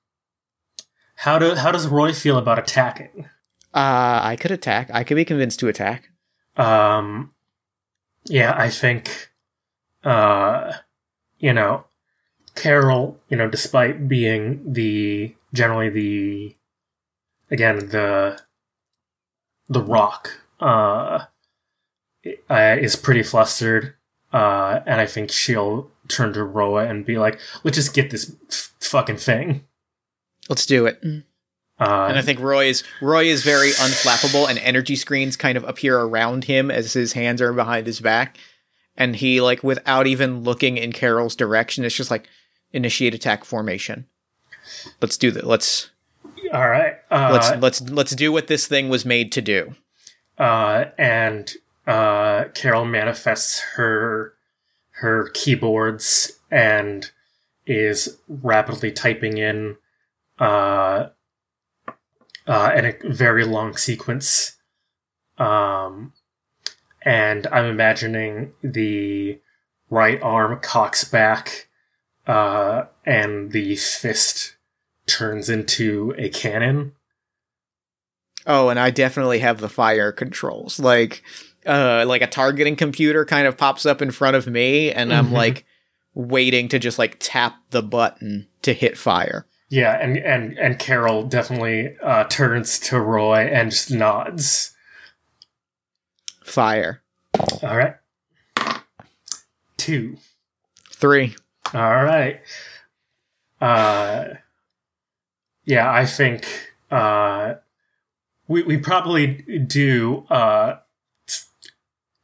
how 1.15 1.39
do 1.39 1.56
how 1.56 1.71
does 1.71 1.88
Roy 1.88 2.13
feel 2.13 2.38
about 2.38 2.60
attacking? 2.60 3.30
Uh, 3.73 4.19
I 4.23 4.38
could 4.39 4.51
attack. 4.51 4.89
I 4.93 5.04
could 5.04 5.15
be 5.15 5.25
convinced 5.25 5.60
to 5.60 5.67
attack. 5.67 6.10
Um, 6.56 7.34
yeah, 8.25 8.54
I 8.58 8.69
think, 8.69 9.32
uh, 10.05 10.71
you 11.39 11.51
know, 11.53 11.85
Carol, 12.55 13.19
you 13.29 13.35
know, 13.35 13.49
despite 13.49 14.07
being 14.07 14.61
the 14.73 15.35
generally 15.53 15.89
the 15.89 16.55
again 17.51 17.89
the 17.89 18.41
the 19.67 19.81
rock, 19.81 20.31
uh, 20.61 21.25
uh 22.49 22.77
is 22.79 22.95
pretty 22.95 23.23
flustered, 23.23 23.95
uh, 24.31 24.79
and 24.85 25.01
I 25.01 25.05
think 25.05 25.31
she'll 25.31 25.91
turn 26.07 26.33
to 26.33 26.43
Roa 26.43 26.85
and 26.85 27.05
be 27.05 27.17
like, 27.17 27.39
"Let's 27.63 27.77
just 27.77 27.93
get 27.93 28.11
this 28.11 28.33
f- 28.49 28.73
fucking 28.79 29.17
thing." 29.17 29.65
Let's 30.47 30.65
do 30.65 30.85
it. 30.85 31.01
Uh, 31.79 32.05
And 32.09 32.17
I 32.17 32.21
think 32.21 32.39
Roy 32.39 32.67
is 32.67 32.83
Roy 33.01 33.25
is 33.25 33.43
very 33.43 33.71
unflappable, 33.71 34.47
and 34.49 34.57
energy 34.59 34.95
screens 34.95 35.35
kind 35.35 35.57
of 35.57 35.63
appear 35.65 35.99
around 35.99 36.45
him 36.45 36.71
as 36.71 36.93
his 36.93 37.13
hands 37.13 37.41
are 37.41 37.51
behind 37.51 37.85
his 37.87 37.99
back, 37.99 38.37
and 38.97 39.15
he 39.15 39.41
like 39.41 39.63
without 39.63 40.08
even 40.08 40.43
looking 40.43 40.77
in 40.77 40.91
Carol's 40.91 41.36
direction, 41.36 41.84
it's 41.84 41.95
just 41.95 42.12
like 42.12 42.27
initiate 42.71 43.13
attack 43.13 43.45
formation. 43.45 44.05
Let's 45.01 45.17
do 45.17 45.31
that. 45.31 45.45
Let's 45.45 45.91
all 46.53 46.69
right. 46.69 46.95
Uh, 47.12 47.29
let's 47.31 47.62
let's 47.62 47.81
let's 47.89 48.15
do 48.15 48.31
what 48.31 48.47
this 48.47 48.67
thing 48.67 48.89
was 48.89 49.05
made 49.05 49.31
to 49.34 49.41
do. 49.41 49.75
uh, 50.38 50.86
and 50.97 51.53
uh, 51.88 52.46
Carol 52.54 52.85
manifests 52.85 53.60
her 53.75 54.33
her 55.02 55.29
keyboards 55.29 56.39
and 56.50 57.12
is 57.67 58.17
rapidly 58.27 58.91
typing 58.91 59.37
in 59.37 59.75
uh, 60.39 61.08
uh, 62.48 62.71
in 62.75 62.85
a 62.85 62.93
very 63.06 63.43
long 63.46 63.75
sequence. 63.77 64.58
Um, 65.37 66.13
and 67.06 67.47
I'm 67.47 67.65
imagining 67.65 68.51
the 68.62 69.39
right 69.89 70.21
arm 70.21 70.60
cocks 70.60 71.03
back, 71.06 71.69
uh, 72.27 72.85
and 73.06 73.51
the 73.51 73.75
fist 73.75 74.56
turns 75.08 75.49
into 75.49 76.13
a 76.17 76.29
cannon. 76.29 76.93
Oh, 78.47 78.69
and 78.69 78.79
I 78.79 78.89
definitely 78.89 79.39
have 79.39 79.60
the 79.60 79.69
fire 79.69 80.12
controls. 80.12 80.79
Like 80.79 81.23
uh 81.65 82.06
like 82.08 82.21
a 82.21 82.27
targeting 82.27 82.75
computer 82.75 83.25
kind 83.25 83.47
of 83.47 83.58
pops 83.58 83.87
up 83.87 83.99
in 84.01 84.12
front 84.12 84.35
of 84.35 84.45
me 84.45 84.91
and 84.91 85.12
I'm 85.12 85.29
Mhm. 85.29 85.31
like 85.31 85.65
waiting 86.13 86.67
to 86.69 86.77
just 86.77 86.99
like 86.99 87.17
tap 87.19 87.56
the 87.71 87.81
button 87.81 88.47
to 88.62 88.73
hit 88.73 88.97
fire. 88.99 89.47
Yeah, 89.69 89.97
and 89.99 90.17
and 90.17 90.58
and 90.60 90.77
Carol 90.77 91.23
definitely 91.23 91.95
uh, 92.03 92.25
turns 92.25 92.77
to 92.81 92.99
Roy 92.99 93.47
and 93.51 93.71
just 93.71 93.89
nods. 93.89 94.75
Fire. 96.46 97.02
All 97.63 97.75
right, 97.75 97.96
two. 99.77 100.17
3. 100.91 101.35
All 101.73 102.04
right. 102.04 102.39
Uh, 103.60 104.35
yeah, 105.65 105.91
I 105.91 106.06
think 106.06 106.46
uh, 106.91 107.56
we 108.48 108.63
we 108.63 108.77
probably 108.77 109.27
do 109.67 110.25
uh, 110.29 110.77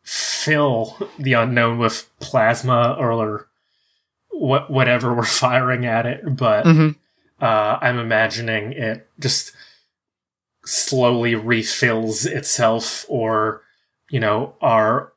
fill 0.03 0.97
the 1.19 1.34
unknown 1.34 1.78
with 1.80 2.09
plasma 2.19 2.95
or 2.97 3.47
what 4.30 4.69
whatever 4.69 5.13
we're 5.13 5.24
firing 5.26 5.86
at 5.86 6.05
it, 6.05 6.36
but 6.38 6.65
Mhm. 6.65 6.95
uh, 7.41 7.78
I'm 7.82 7.97
imagining 7.99 8.72
it 8.74 9.09
just 9.19 9.51
slowly 10.63 11.36
refills 11.36 12.26
itself, 12.26 13.05
or 13.09 13.63
you 14.12 14.20
know, 14.20 14.53
our 14.62 15.14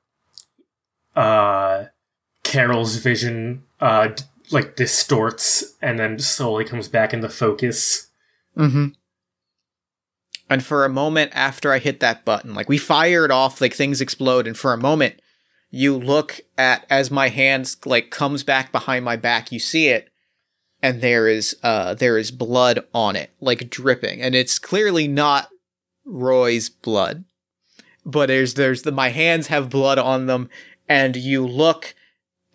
uh, 1.17 1.87
Carol's 2.45 2.97
vision 2.97 3.65
uh, 3.81 4.09
d- 4.09 4.23
like 4.51 4.77
distorts 4.77 5.75
and 5.83 5.99
then 5.99 6.19
slowly 6.19 6.65
comes 6.65 6.89
back 6.89 7.13
into 7.13 7.29
focus. 7.29 8.07
Mm-hmm. 8.57 8.89
And 10.49 10.65
for 10.65 10.85
a 10.85 10.91
moment 10.91 11.33
after 11.35 11.73
I 11.73 11.81
hit 11.81 12.01
that 12.01 12.25
button, 12.25 12.55
like 12.55 12.69
we 12.69 12.79
fired 12.79 13.33
off, 13.33 13.61
like 13.61 13.75
things 13.75 14.01
explode, 14.01 14.47
and 14.47 14.57
for 14.57 14.73
a 14.73 14.79
moment 14.79 15.21
you 15.71 15.97
look 15.97 16.41
at 16.57 16.87
as 16.89 17.11
my 17.11 17.31
hands 17.31 17.77
like 17.85 18.11
comes 18.11 18.45
back 18.45 18.71
behind 18.71 19.05
my 19.05 19.17
back, 19.17 19.51
you 19.51 19.59
see 19.59 19.89
it, 19.89 20.09
and 20.81 21.01
there 21.01 21.27
is 21.27 21.57
uh 21.65 21.95
there 21.95 22.17
is 22.17 22.31
blood 22.31 22.87
on 22.95 23.17
it, 23.17 23.33
like 23.41 23.71
dripping, 23.71 24.23
and 24.23 24.37
it's 24.37 24.61
clearly 24.61 25.09
not 25.09 25.49
Roy's 26.05 26.69
blood. 26.69 27.25
But 28.05 28.27
there's 28.27 28.55
there's 28.55 28.83
the 28.83 28.93
my 28.93 29.09
hands 29.11 29.47
have 29.49 29.71
blood 29.71 29.99
on 29.99 30.27
them, 30.27 30.51
and 30.89 31.17
you 31.17 31.47
look 31.47 31.95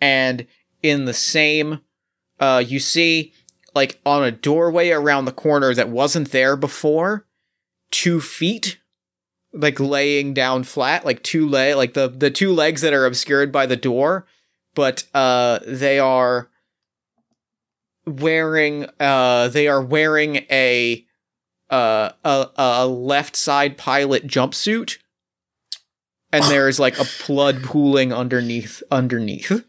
and 0.00 0.46
in 0.82 1.04
the 1.04 1.12
same 1.12 1.80
uh 2.38 2.62
you 2.66 2.80
see 2.80 3.32
like 3.74 4.00
on 4.04 4.24
a 4.24 4.30
doorway 4.30 4.90
around 4.90 5.24
the 5.24 5.32
corner 5.32 5.74
that 5.74 5.88
wasn't 5.88 6.32
there 6.32 6.56
before, 6.56 7.26
two 7.90 8.20
feet, 8.20 8.78
like 9.52 9.78
laying 9.78 10.34
down 10.34 10.64
flat, 10.64 11.04
like 11.04 11.22
two 11.22 11.48
leg, 11.48 11.76
like 11.76 11.94
the 11.94 12.08
the 12.08 12.30
two 12.30 12.52
legs 12.52 12.80
that 12.82 12.92
are 12.92 13.06
obscured 13.06 13.52
by 13.52 13.66
the 13.66 13.76
door, 13.76 14.26
but 14.74 15.04
uh, 15.14 15.58
they 15.66 15.98
are 15.98 16.48
wearing 18.06 18.86
uh, 18.98 19.48
they 19.48 19.68
are 19.68 19.82
wearing 19.82 20.36
a 20.50 21.04
uh 21.70 22.10
a 22.24 22.46
a 22.56 22.86
left 22.86 23.36
side 23.36 23.76
pilot 23.76 24.26
jumpsuit, 24.26 24.98
and 26.32 26.44
there 26.44 26.68
is 26.68 26.78
like 26.78 26.98
a 26.98 27.04
blood 27.26 27.62
pooling 27.62 28.12
underneath 28.12 28.82
underneath. 28.90 29.64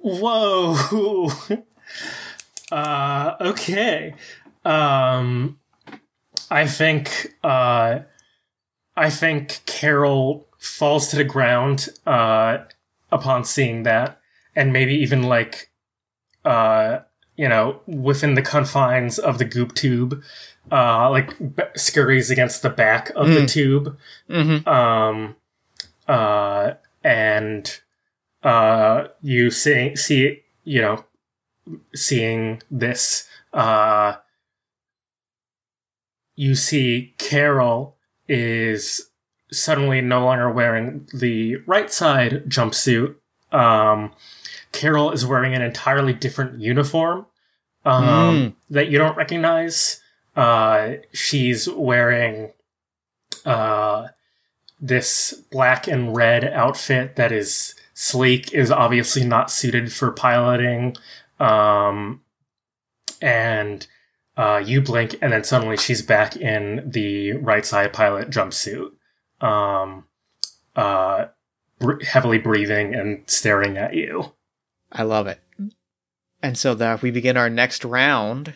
Whoa. 0.00 1.30
uh, 2.70 3.34
okay. 3.40 4.14
Um, 4.64 5.58
I 6.50 6.66
think, 6.66 7.34
uh, 7.42 8.00
I 8.96 9.10
think 9.10 9.62
Carol 9.66 10.46
falls 10.58 11.08
to 11.08 11.16
the 11.16 11.24
ground, 11.24 11.88
uh, 12.06 12.58
upon 13.10 13.44
seeing 13.44 13.84
that, 13.84 14.20
and 14.54 14.72
maybe 14.72 14.94
even 14.94 15.22
like, 15.22 15.70
uh, 16.44 16.98
you 17.36 17.48
know, 17.48 17.80
within 17.86 18.34
the 18.34 18.42
confines 18.42 19.18
of 19.18 19.38
the 19.38 19.44
goop 19.44 19.74
tube, 19.74 20.22
uh, 20.72 21.10
like 21.10 21.38
b- 21.56 21.62
scurries 21.76 22.30
against 22.30 22.62
the 22.62 22.70
back 22.70 23.10
of 23.16 23.28
the 23.28 23.40
Mm. 23.42 23.48
tube, 23.50 23.98
Mm-hmm. 24.30 24.68
um, 24.68 25.36
uh, 26.08 26.74
and 27.02 27.80
uh, 28.42 29.08
you 29.22 29.50
see, 29.50 29.94
see, 29.96 30.42
you 30.64 30.80
know, 30.82 31.04
seeing 31.94 32.60
this, 32.70 33.28
uh, 33.52 34.16
you 36.36 36.54
see 36.54 37.14
Carol 37.18 37.96
is 38.28 39.10
suddenly 39.52 40.00
no 40.00 40.24
longer 40.24 40.50
wearing 40.50 41.08
the 41.14 41.56
right 41.66 41.92
side 41.92 42.44
jumpsuit. 42.48 43.14
Um, 43.52 44.12
Carol 44.72 45.12
is 45.12 45.24
wearing 45.24 45.54
an 45.54 45.62
entirely 45.62 46.12
different 46.12 46.60
uniform 46.60 47.26
um, 47.84 48.04
Mm. 48.04 48.54
that 48.70 48.88
you 48.88 48.98
don't 48.98 49.16
recognize. 49.16 50.00
Uh, 50.36 50.94
she's 51.12 51.68
wearing 51.68 52.52
uh, 53.44 54.08
this 54.80 55.32
black 55.50 55.86
and 55.86 56.14
red 56.14 56.44
outfit 56.44 57.16
that 57.16 57.32
is 57.32 57.74
sleek, 57.94 58.52
is 58.52 58.70
obviously 58.70 59.24
not 59.24 59.50
suited 59.50 59.92
for 59.92 60.10
piloting. 60.10 60.96
Um, 61.38 62.20
and 63.20 63.86
uh, 64.36 64.62
you 64.64 64.80
blink, 64.80 65.16
and 65.22 65.32
then 65.32 65.44
suddenly 65.44 65.76
she's 65.76 66.02
back 66.02 66.36
in 66.36 66.90
the 66.90 67.32
right 67.32 67.64
side 67.64 67.92
pilot 67.92 68.30
jumpsuit, 68.30 68.90
um, 69.40 70.04
uh, 70.74 71.26
br- 71.78 72.02
heavily 72.02 72.38
breathing 72.38 72.94
and 72.94 73.22
staring 73.26 73.76
at 73.76 73.94
you. 73.94 74.32
I 74.90 75.04
love 75.04 75.26
it. 75.26 75.40
And 76.42 76.58
so 76.58 76.74
that 76.74 77.00
we 77.00 77.10
begin 77.10 77.36
our 77.36 77.48
next 77.48 77.84
round. 77.84 78.54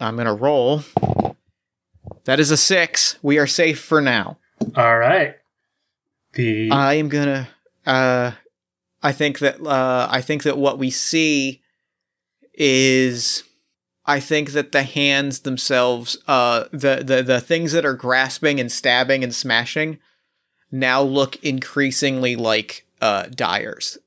I'm 0.00 0.16
gonna 0.16 0.34
roll. 0.34 0.82
That 2.26 2.40
is 2.40 2.50
a 2.50 2.56
six. 2.56 3.18
We 3.22 3.38
are 3.38 3.46
safe 3.46 3.80
for 3.80 4.00
now. 4.00 4.38
All 4.76 4.98
right. 4.98 5.36
The 6.34 6.70
I 6.70 6.94
am 6.94 7.08
gonna. 7.08 7.48
Uh, 7.86 8.32
I 9.02 9.12
think 9.12 9.38
that. 9.38 9.60
Uh, 9.60 10.08
I 10.10 10.20
think 10.20 10.42
that 10.42 10.58
what 10.58 10.78
we 10.78 10.90
see 10.90 11.62
is. 12.52 13.44
I 14.08 14.20
think 14.20 14.52
that 14.52 14.70
the 14.70 14.84
hands 14.84 15.40
themselves, 15.40 16.16
uh, 16.28 16.64
the, 16.70 17.02
the 17.04 17.22
the 17.24 17.40
things 17.40 17.72
that 17.72 17.84
are 17.84 17.94
grasping 17.94 18.60
and 18.60 18.70
stabbing 18.70 19.24
and 19.24 19.34
smashing, 19.34 19.98
now 20.70 21.02
look 21.02 21.42
increasingly 21.44 22.36
like 22.36 22.86
uh, 23.00 23.26
Dires 23.34 23.98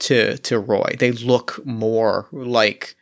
to 0.00 0.38
to 0.38 0.58
Roy. 0.58 0.96
They 0.98 1.12
look 1.12 1.64
more 1.64 2.28
like 2.32 2.96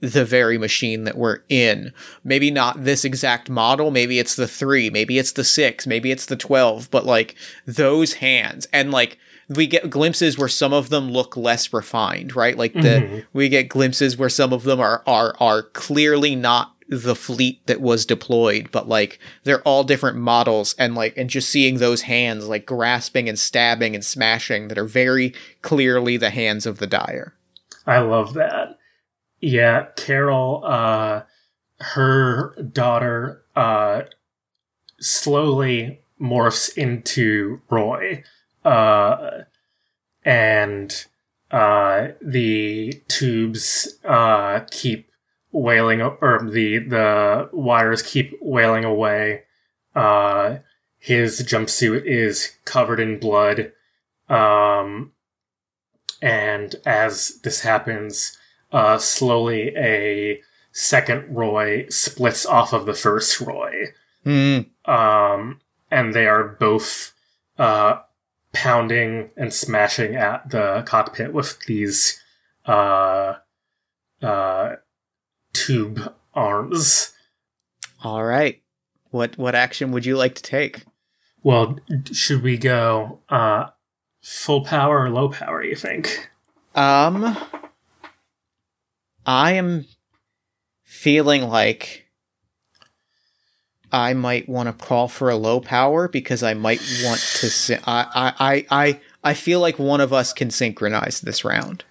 the 0.00 0.24
very 0.24 0.58
machine 0.58 1.04
that 1.04 1.16
we're 1.16 1.38
in. 1.48 1.92
Maybe 2.22 2.50
not 2.50 2.84
this 2.84 3.04
exact 3.04 3.48
model, 3.48 3.90
maybe 3.90 4.18
it's 4.18 4.36
the 4.36 4.48
3, 4.48 4.90
maybe 4.90 5.18
it's 5.18 5.32
the 5.32 5.44
6, 5.44 5.86
maybe 5.86 6.10
it's 6.10 6.26
the 6.26 6.36
12, 6.36 6.90
but 6.90 7.06
like 7.06 7.34
those 7.66 8.14
hands 8.14 8.66
and 8.72 8.90
like 8.90 9.18
we 9.48 9.66
get 9.66 9.88
glimpses 9.90 10.36
where 10.36 10.48
some 10.48 10.72
of 10.72 10.88
them 10.90 11.10
look 11.10 11.36
less 11.36 11.72
refined, 11.72 12.34
right? 12.34 12.56
Like 12.58 12.72
the 12.74 12.80
Mhm. 13.00 13.24
we 13.32 13.48
get 13.48 13.68
glimpses 13.68 14.16
where 14.16 14.28
some 14.28 14.52
of 14.52 14.64
them 14.64 14.80
are 14.80 15.02
are 15.06 15.34
are 15.38 15.62
clearly 15.62 16.34
not 16.34 16.72
the 16.88 17.14
fleet 17.16 17.66
that 17.66 17.80
was 17.80 18.04
deployed, 18.06 18.68
but 18.72 18.88
like 18.88 19.18
they're 19.44 19.62
all 19.62 19.82
different 19.82 20.16
models 20.18 20.74
and 20.78 20.94
like 20.94 21.16
and 21.16 21.30
just 21.30 21.48
seeing 21.48 21.78
those 21.78 22.02
hands 22.02 22.46
like 22.48 22.66
grasping 22.66 23.28
and 23.28 23.38
stabbing 23.38 23.94
and 23.94 24.04
smashing 24.04 24.68
that 24.68 24.78
are 24.78 24.84
very 24.84 25.32
clearly 25.62 26.16
the 26.16 26.30
hands 26.30 26.66
of 26.66 26.78
the 26.78 26.86
Dire. 26.86 27.34
I 27.86 27.98
love 27.98 28.34
that. 28.34 28.75
Yeah, 29.40 29.86
Carol, 29.96 30.62
uh, 30.64 31.22
her 31.80 32.54
daughter, 32.62 33.42
uh, 33.54 34.02
slowly 34.98 36.00
morphs 36.20 36.76
into 36.76 37.60
Roy. 37.68 38.24
Uh, 38.64 39.42
and, 40.24 41.06
uh, 41.50 42.08
the 42.20 43.02
tubes, 43.08 43.98
uh, 44.04 44.60
keep 44.70 45.10
wailing, 45.52 46.02
or 46.02 46.48
the, 46.50 46.78
the 46.78 47.48
wires 47.52 48.02
keep 48.02 48.36
wailing 48.40 48.84
away. 48.84 49.42
Uh, 49.94 50.58
his 50.98 51.40
jumpsuit 51.42 52.04
is 52.04 52.56
covered 52.64 52.98
in 52.98 53.20
blood. 53.20 53.72
Um, 54.28 55.12
and 56.20 56.74
as 56.84 57.38
this 57.44 57.60
happens, 57.60 58.35
uh, 58.76 58.98
slowly 58.98 59.74
a 59.74 60.42
second 60.70 61.34
Roy 61.34 61.86
splits 61.88 62.44
off 62.44 62.74
of 62.74 62.84
the 62.84 62.92
first 62.92 63.40
Roy. 63.40 63.86
Hmm. 64.22 64.58
Um, 64.84 65.60
and 65.90 66.12
they 66.12 66.26
are 66.26 66.44
both 66.44 67.14
uh, 67.58 68.00
pounding 68.52 69.30
and 69.34 69.54
smashing 69.54 70.14
at 70.14 70.50
the 70.50 70.82
cockpit 70.86 71.32
with 71.32 71.58
these 71.60 72.22
uh, 72.66 73.36
uh, 74.20 74.72
tube 75.54 76.12
arms. 76.34 77.14
All 78.04 78.24
right. 78.24 78.60
What 79.10 79.38
what 79.38 79.54
action 79.54 79.90
would 79.92 80.04
you 80.04 80.18
like 80.18 80.34
to 80.34 80.42
take? 80.42 80.84
Well, 81.42 81.78
should 82.12 82.42
we 82.42 82.58
go 82.58 83.20
uh, 83.30 83.68
full 84.20 84.64
power 84.66 85.04
or 85.04 85.08
low 85.08 85.30
power, 85.30 85.64
you 85.64 85.76
think? 85.76 86.28
Um 86.74 87.38
I 89.26 89.52
am 89.52 89.86
feeling 90.84 91.42
like 91.48 92.06
I 93.92 94.14
might 94.14 94.48
want 94.48 94.68
to 94.68 94.84
call 94.84 95.08
for 95.08 95.30
a 95.30 95.36
low 95.36 95.60
power 95.60 96.08
because 96.08 96.42
I 96.42 96.54
might 96.54 96.80
want 97.02 97.20
to 97.20 97.50
sy- 97.50 97.80
I, 97.86 98.32
I 98.38 98.66
I 98.70 99.00
I 99.24 99.34
feel 99.34 99.60
like 99.60 99.78
one 99.78 100.00
of 100.00 100.12
us 100.12 100.32
can 100.32 100.50
synchronize 100.50 101.20
this 101.20 101.44
round. 101.44 101.84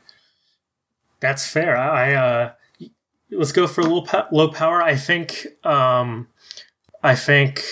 That's 1.19 1.47
fair. 1.47 1.77
I 1.77 2.13
uh, 2.13 2.51
let's 3.31 3.51
go 3.51 3.67
for 3.67 3.81
a 3.81 4.01
po- 4.01 4.27
low 4.31 4.49
power. 4.49 4.81
I 4.81 4.95
think 4.95 5.47
um, 5.63 6.27
I 7.03 7.15
think 7.15 7.63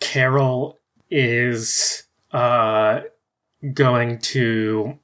Carol 0.00 0.78
is 1.10 2.04
uh, 2.32 3.02
going 3.74 4.18
to 4.18 4.98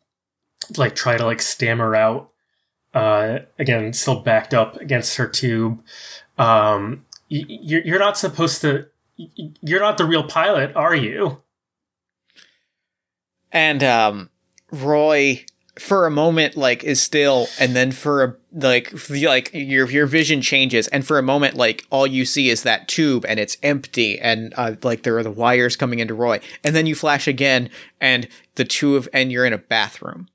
like 0.76 0.94
try 0.94 1.16
to 1.16 1.24
like 1.24 1.40
stammer 1.42 1.94
out. 1.94 2.30
Uh, 2.94 3.40
again, 3.58 3.92
still 3.92 4.20
backed 4.20 4.54
up 4.54 4.76
against 4.76 5.16
her 5.16 5.28
tube. 5.28 5.82
Um, 6.38 7.04
you're 7.28 7.82
you're 7.82 7.98
not 7.98 8.16
supposed 8.16 8.60
to. 8.62 8.86
You're 9.16 9.80
not 9.80 9.98
the 9.98 10.04
real 10.04 10.24
pilot, 10.24 10.74
are 10.76 10.94
you? 10.94 11.42
And 13.50 13.82
um, 13.82 14.30
Roy, 14.70 15.44
for 15.78 16.06
a 16.06 16.10
moment, 16.10 16.56
like 16.56 16.84
is 16.84 17.02
still, 17.02 17.48
and 17.58 17.74
then 17.74 17.92
for 17.92 18.24
a 18.24 18.36
like 18.52 18.92
like 19.10 19.50
your 19.52 19.88
your 19.90 20.06
vision 20.06 20.40
changes, 20.40 20.88
and 20.88 21.06
for 21.06 21.18
a 21.18 21.22
moment, 21.22 21.56
like 21.56 21.86
all 21.90 22.06
you 22.06 22.24
see 22.24 22.48
is 22.48 22.62
that 22.62 22.88
tube, 22.88 23.24
and 23.26 23.38
it's 23.38 23.56
empty, 23.62 24.18
and 24.18 24.52
uh, 24.56 24.74
like 24.82 25.02
there 25.02 25.16
are 25.18 25.22
the 25.22 25.30
wires 25.30 25.76
coming 25.76 25.98
into 25.98 26.14
Roy, 26.14 26.40
and 26.64 26.74
then 26.74 26.86
you 26.86 26.94
flash 26.94 27.28
again, 27.28 27.70
and 28.00 28.28
the 28.56 28.64
two 28.64 28.96
of, 28.96 29.08
and 29.12 29.30
you're 29.30 29.46
in 29.46 29.52
a 29.52 29.58
bathroom. 29.58 30.28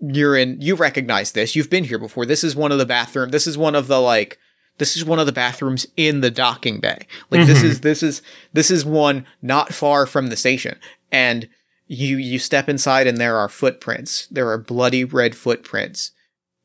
You're 0.00 0.36
in. 0.36 0.60
You 0.60 0.74
recognize 0.74 1.32
this. 1.32 1.54
You've 1.56 1.70
been 1.70 1.84
here 1.84 1.98
before. 1.98 2.26
This 2.26 2.44
is 2.44 2.54
one 2.56 2.72
of 2.72 2.78
the 2.78 2.86
bathroom. 2.86 3.30
This 3.30 3.46
is 3.46 3.56
one 3.56 3.74
of 3.74 3.86
the 3.86 4.00
like. 4.00 4.38
This 4.78 4.96
is 4.96 5.04
one 5.04 5.20
of 5.20 5.26
the 5.26 5.32
bathrooms 5.32 5.86
in 5.96 6.20
the 6.20 6.30
docking 6.32 6.80
bay. 6.80 7.06
Like 7.30 7.46
this 7.46 7.60
Mhm. 7.60 7.64
is 7.64 7.80
this 7.80 8.02
is 8.02 8.22
this 8.52 8.70
is 8.70 8.84
one 8.84 9.24
not 9.40 9.72
far 9.72 10.04
from 10.04 10.26
the 10.28 10.36
station, 10.36 10.78
and 11.12 11.48
you 11.86 12.16
you 12.16 12.38
step 12.38 12.68
inside 12.68 13.06
and 13.06 13.18
there 13.18 13.36
are 13.36 13.48
footprints. 13.48 14.26
There 14.30 14.48
are 14.50 14.58
bloody 14.58 15.04
red 15.04 15.36
footprints, 15.36 16.10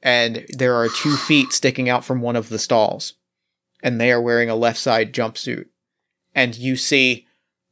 and 0.02 0.46
there 0.58 0.74
are 0.76 0.90
two 0.90 1.16
feet 1.28 1.54
sticking 1.54 1.88
out 1.88 2.04
from 2.04 2.20
one 2.22 2.36
of 2.36 2.50
the 2.50 2.58
stalls, 2.60 3.14
and 3.84 4.02
they 4.02 4.12
are 4.12 4.22
wearing 4.22 4.50
a 4.50 4.56
left 4.56 4.80
side 4.80 5.14
jumpsuit. 5.14 5.66
And 6.34 6.58
you 6.58 6.76
see 6.78 7.28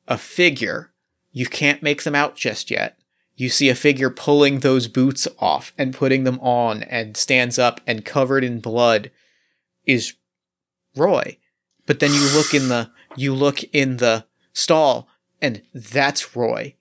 a 0.08 0.18
figure. 0.20 0.92
You 1.32 1.46
can't 1.48 1.82
make 1.84 2.04
them 2.04 2.16
out 2.16 2.36
just 2.36 2.70
yet. 2.72 2.98
You 3.38 3.48
see 3.50 3.70
a 3.70 3.76
figure 3.76 4.10
pulling 4.10 4.60
those 4.60 4.90
boots 4.90 5.28
off 5.40 5.72
and 5.78 5.94
putting 5.94 6.26
them 6.26 6.40
on, 6.42 6.84
and 6.84 7.16
stands 7.16 7.58
up 7.58 7.80
and 7.88 8.04
covered 8.04 8.44
in 8.44 8.60
blood 8.60 9.12
is 9.86 10.16
Roy. 10.96 11.38
But 11.86 12.00
then 12.00 12.12
you 12.14 12.28
look 12.36 12.54
in 12.54 12.68
the 12.68 12.92
you 13.16 13.34
look 13.34 13.64
in 13.74 13.98
the 13.98 14.26
stall, 14.54 15.08
and 15.42 15.62
that's 15.74 16.36
Roy 16.36 16.76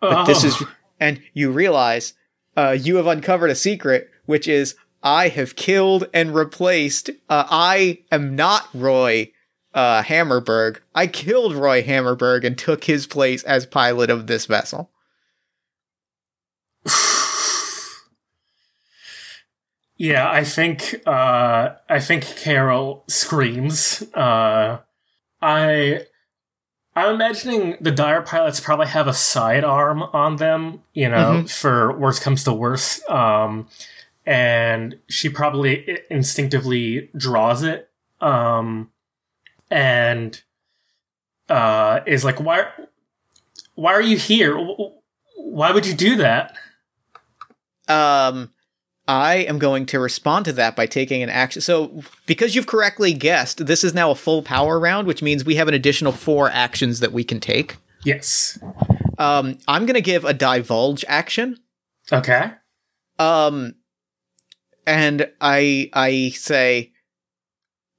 but 0.00 0.26
this 0.26 0.44
is 0.44 0.54
Oh. 0.60 0.68
and 1.00 1.20
you 1.32 1.50
realize 1.50 2.14
uh, 2.56 2.76
you 2.78 2.96
have 2.96 3.06
uncovered 3.06 3.50
a 3.50 3.54
secret 3.54 4.10
which 4.26 4.46
is 4.48 4.74
i 5.02 5.28
have 5.28 5.56
killed 5.56 6.08
and 6.12 6.34
replaced 6.34 7.10
uh, 7.28 7.44
i 7.50 7.98
am 8.10 8.34
not 8.36 8.68
roy 8.74 9.30
uh, 9.74 10.02
hammerberg 10.02 10.80
i 10.94 11.06
killed 11.06 11.54
roy 11.54 11.82
hammerberg 11.82 12.44
and 12.44 12.56
took 12.58 12.84
his 12.84 13.06
place 13.06 13.42
as 13.44 13.66
pilot 13.66 14.10
of 14.10 14.26
this 14.26 14.46
vessel 14.46 14.90
Yeah, 20.00 20.30
I 20.30 20.44
think 20.44 20.94
uh 21.06 21.70
I 21.88 21.98
think 21.98 22.22
Carol 22.36 23.02
screams. 23.08 24.02
Uh 24.14 24.78
I 25.42 26.02
I'm 26.94 27.14
imagining 27.16 27.76
the 27.80 27.90
dire 27.90 28.22
pilots 28.22 28.60
probably 28.60 28.86
have 28.86 29.08
a 29.08 29.12
sidearm 29.12 30.02
on 30.04 30.36
them, 30.36 30.82
you 30.94 31.08
know, 31.08 31.42
for 31.48 31.92
worst 31.98 32.22
comes 32.22 32.44
to 32.44 32.52
worst. 32.52 33.08
Um 33.10 33.66
and 34.24 34.98
she 35.08 35.28
probably 35.28 35.98
instinctively 36.10 37.10
draws 37.16 37.64
it. 37.64 37.90
Um 38.20 38.90
and 39.70 40.40
uh 41.48 42.00
is 42.06 42.24
like 42.24 42.38
why 42.40 42.68
why 43.74 43.92
are 43.94 44.02
you 44.02 44.16
here? 44.16 44.56
Why 45.36 45.72
would 45.72 45.86
you 45.86 45.94
do 45.94 46.16
that? 46.16 46.54
Um 47.88 48.50
i 49.06 49.36
am 49.36 49.58
going 49.58 49.86
to 49.86 49.98
respond 49.98 50.44
to 50.44 50.52
that 50.52 50.76
by 50.76 50.86
taking 50.86 51.22
an 51.22 51.30
action 51.30 51.62
so 51.62 52.02
because 52.26 52.54
you've 52.54 52.66
correctly 52.66 53.12
guessed 53.12 53.66
this 53.66 53.82
is 53.84 53.94
now 53.94 54.10
a 54.10 54.14
full 54.14 54.42
power 54.42 54.78
round 54.78 55.06
which 55.06 55.22
means 55.22 55.44
we 55.44 55.54
have 55.56 55.68
an 55.68 55.74
additional 55.74 56.12
four 56.12 56.50
actions 56.50 57.00
that 57.00 57.12
we 57.12 57.24
can 57.24 57.40
take 57.40 57.76
Yes. 58.04 58.58
um 59.18 59.58
i'm 59.66 59.86
going 59.86 59.94
to 59.94 60.00
give 60.00 60.24
a 60.24 60.34
divulge 60.34 61.04
action 61.08 61.58
Okay. 62.10 62.52
Um, 63.18 63.74
and 64.86 65.30
I 65.42 65.90
I 65.92 66.30
say, 66.30 66.92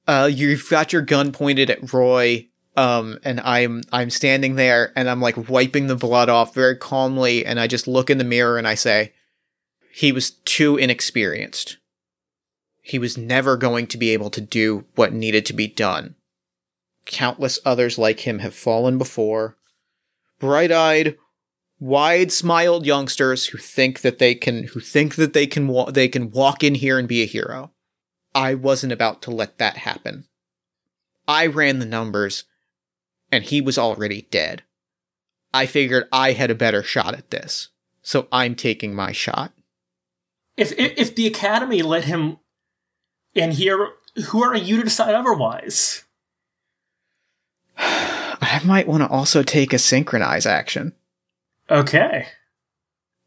uh, 0.08 0.28
you've 0.32 0.68
got 0.68 0.92
your 0.92 1.02
gun 1.02 1.30
pointed 1.30 1.70
at 1.70 1.92
Roy. 1.92 2.48
Um, 2.76 3.18
and 3.22 3.38
I'm 3.40 3.82
I'm 3.92 4.10
standing 4.10 4.56
there 4.56 4.92
and 4.96 5.08
I'm 5.08 5.20
like 5.20 5.48
wiping 5.48 5.86
the 5.86 5.94
blood 5.94 6.28
off 6.28 6.54
very 6.54 6.76
calmly, 6.76 7.46
and 7.46 7.60
I 7.60 7.68
just 7.68 7.86
look 7.86 8.10
in 8.10 8.18
the 8.18 8.24
mirror 8.24 8.58
and 8.58 8.66
I 8.66 8.74
say, 8.74 9.12
he 10.00 10.12
was 10.12 10.30
too 10.30 10.78
inexperienced. 10.78 11.76
He 12.80 12.98
was 12.98 13.18
never 13.18 13.58
going 13.58 13.86
to 13.88 13.98
be 13.98 14.14
able 14.14 14.30
to 14.30 14.40
do 14.40 14.86
what 14.94 15.12
needed 15.12 15.44
to 15.44 15.52
be 15.52 15.66
done. 15.66 16.14
Countless 17.04 17.58
others 17.66 17.98
like 17.98 18.20
him 18.20 18.38
have 18.38 18.54
fallen 18.54 18.96
before. 18.96 19.58
Bright 20.38 20.72
eyed, 20.72 21.18
wide 21.78 22.32
smiled 22.32 22.86
youngsters 22.86 23.48
who 23.48 23.58
think 23.58 24.00
that 24.00 24.18
they 24.18 24.34
can 24.34 24.68
who 24.68 24.80
think 24.80 25.16
that 25.16 25.34
they 25.34 25.46
can 25.46 25.68
wa- 25.68 25.90
they 25.90 26.08
can 26.08 26.30
walk 26.30 26.64
in 26.64 26.76
here 26.76 26.98
and 26.98 27.06
be 27.06 27.20
a 27.20 27.26
hero. 27.26 27.70
I 28.34 28.54
wasn't 28.54 28.94
about 28.94 29.20
to 29.24 29.30
let 29.30 29.58
that 29.58 29.76
happen. 29.76 30.24
I 31.28 31.44
ran 31.44 31.78
the 31.78 31.84
numbers 31.84 32.44
and 33.30 33.44
he 33.44 33.60
was 33.60 33.76
already 33.76 34.22
dead. 34.30 34.62
I 35.52 35.66
figured 35.66 36.08
I 36.10 36.32
had 36.32 36.50
a 36.50 36.54
better 36.54 36.82
shot 36.82 37.12
at 37.12 37.30
this. 37.30 37.68
So 38.00 38.28
I'm 38.32 38.54
taking 38.54 38.94
my 38.94 39.12
shot. 39.12 39.52
If, 40.60 40.72
if 40.78 40.92
if 40.98 41.14
the 41.14 41.26
academy 41.26 41.80
let 41.80 42.04
him 42.04 42.36
in 43.34 43.52
here, 43.52 43.92
who 44.26 44.42
are 44.44 44.54
you 44.54 44.76
to 44.76 44.82
decide 44.84 45.14
otherwise? 45.14 46.04
I 47.78 48.60
might 48.62 48.86
want 48.86 49.02
to 49.02 49.08
also 49.08 49.42
take 49.42 49.72
a 49.72 49.78
synchronize 49.78 50.44
action. 50.44 50.92
Okay. 51.70 52.26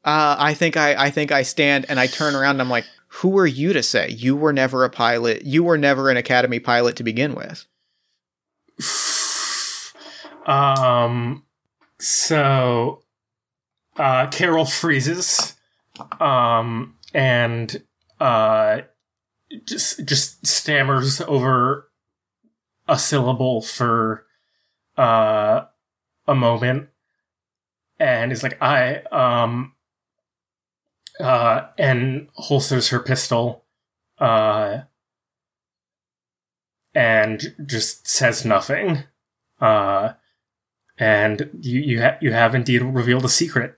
Uh, 0.06 0.36
I 0.38 0.54
think 0.54 0.78
I, 0.78 1.06
I 1.06 1.10
think 1.10 1.32
I 1.32 1.42
stand 1.42 1.88
and 1.90 2.00
I 2.00 2.06
turn 2.06 2.36
around 2.36 2.52
and 2.52 2.62
I'm 2.62 2.70
like, 2.70 2.86
who 3.08 3.36
are 3.40 3.48
you 3.48 3.74
to 3.74 3.82
say? 3.82 4.10
You 4.10 4.36
were 4.36 4.54
never 4.54 4.84
a 4.84 4.90
pilot. 4.90 5.44
You 5.44 5.64
were 5.64 5.78
never 5.78 6.12
an 6.12 6.18
academy 6.18 6.60
pilot 6.60 6.96
to 6.98 7.04
begin 7.04 7.36
with. 7.36 7.66
Um. 10.46 11.46
So, 12.00 13.02
uh, 13.96 14.28
Carol 14.28 14.66
freezes, 14.66 15.56
um, 16.20 16.96
and 17.14 17.84
uh, 18.20 18.82
just 19.66 20.06
just 20.06 20.46
stammers 20.46 21.22
over 21.22 21.90
a 22.88 22.98
syllable 22.98 23.62
for 23.62 24.26
uh 24.98 25.66
a 26.28 26.36
moment, 26.36 26.90
and 28.00 28.32
is 28.32 28.44
like, 28.44 28.62
"I 28.62 29.04
um." 29.12 29.74
Uh, 31.20 31.68
and 31.78 32.28
holsters 32.34 32.90
her 32.90 33.00
pistol, 33.00 33.66
uh, 34.18 34.80
and 36.96 37.56
just 37.68 38.08
says 38.08 38.44
nothing. 38.44 39.04
Uh, 39.62 40.14
and 40.98 41.50
you 41.60 41.80
you 41.80 42.02
ha- 42.02 42.18
you 42.20 42.34
have 42.34 42.56
indeed 42.56 42.82
revealed 42.82 43.26
a 43.26 43.30
secret. 43.30 43.78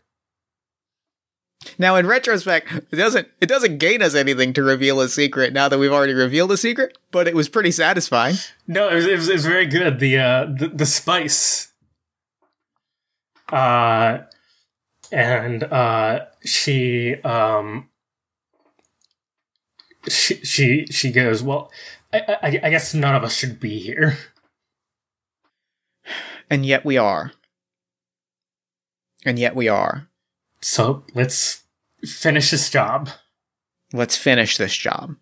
Now, 1.78 1.96
in 1.96 2.06
retrospect, 2.06 2.72
it 2.92 2.96
doesn't 2.96 3.28
it 3.42 3.48
doesn't 3.48 3.80
gain 3.80 4.02
us 4.02 4.14
anything 4.16 4.54
to 4.54 4.64
reveal 4.64 5.02
a 5.02 5.10
secret 5.10 5.52
now 5.52 5.68
that 5.68 5.80
we've 5.80 5.92
already 5.92 6.14
revealed 6.14 6.52
a 6.52 6.58
secret, 6.58 6.98
but 7.12 7.28
it 7.28 7.36
was 7.36 7.50
pretty 7.50 7.72
satisfying. 7.72 8.36
No, 8.68 8.90
it 8.90 8.96
was, 8.96 9.06
it 9.08 9.16
was, 9.16 9.30
it 9.30 9.34
was 9.34 9.46
very 9.46 9.66
good. 9.66 10.00
The 10.00 10.20
uh 10.20 10.46
the, 10.46 10.68
the 10.68 10.86
spice. 10.86 11.72
Uh, 13.52 14.20
and 15.12 15.64
uh, 15.64 16.26
she 16.44 17.16
um. 17.22 17.90
She 20.08 20.36
she 20.44 20.86
she 20.88 21.12
goes. 21.12 21.42
Well, 21.42 21.72
I, 22.14 22.38
I 22.44 22.60
I 22.64 22.70
guess 22.70 22.94
none 22.94 23.16
of 23.16 23.24
us 23.24 23.36
should 23.36 23.60
be 23.60 23.80
here. 23.80 24.18
And 26.50 26.64
yet 26.64 26.86
we 26.86 26.98
are. 26.98 27.32
And 29.26 29.40
yet 29.40 29.56
we 29.56 29.68
are. 29.68 30.08
So 30.68 31.06
let's 31.14 31.62
finish 32.04 32.50
this 32.50 32.72
job. 32.72 33.10
Let's 33.94 34.18
finish 34.18 34.58
this 34.58 34.76
job. 34.76 35.16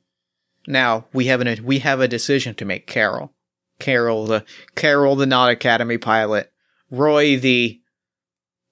Now 0.68 1.04
we 1.12 1.26
have 1.26 1.41
an 1.41 1.66
we 1.66 1.80
have 1.80 2.00
a 2.00 2.08
decision 2.08 2.56
to 2.56 2.64
make. 2.64 2.88
Carol, 2.88 3.34
Carol 3.78 4.26
the 4.26 4.46
Carol 4.76 5.18
the 5.18 5.26
not 5.26 5.52
academy 5.52 5.98
pilot, 5.98 6.54
Roy 6.89 7.38
the 7.38 7.82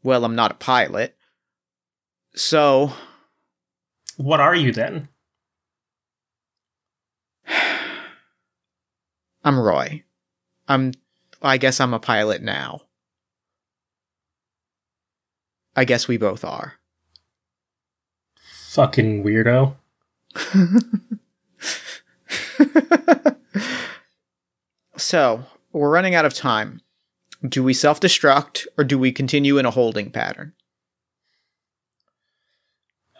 well, 0.02 0.24
I'm 0.24 0.34
not 0.34 0.52
a 0.52 0.54
pilot. 0.54 1.18
So 2.36 2.94
What 4.16 4.40
are 4.40 4.56
you 4.56 4.72
then? 4.72 5.10
I'm 9.44 9.60
Roy. 9.60 10.06
I'm 10.70 10.94
I 11.42 11.58
guess 11.58 11.82
I'm 11.82 11.94
a 11.94 12.00
pilot 12.00 12.42
now. 12.42 12.84
I 15.76 15.86
guess 15.86 16.08
we 16.08 16.18
both 16.18 16.44
are. 16.44 16.74
Fucking 18.70 19.24
weirdo. 19.24 19.76
so, 24.98 25.46
we're 25.72 25.90
running 25.90 26.16
out 26.16 26.26
of 26.26 26.34
time. 26.34 26.82
Do 27.48 27.64
we 27.64 27.74
self 27.74 28.00
destruct 28.00 28.68
or 28.78 28.84
do 28.84 29.00
we 29.00 29.12
continue 29.12 29.58
in 29.58 29.66
a 29.66 29.72
holding 29.72 30.12
pattern? 30.12 30.54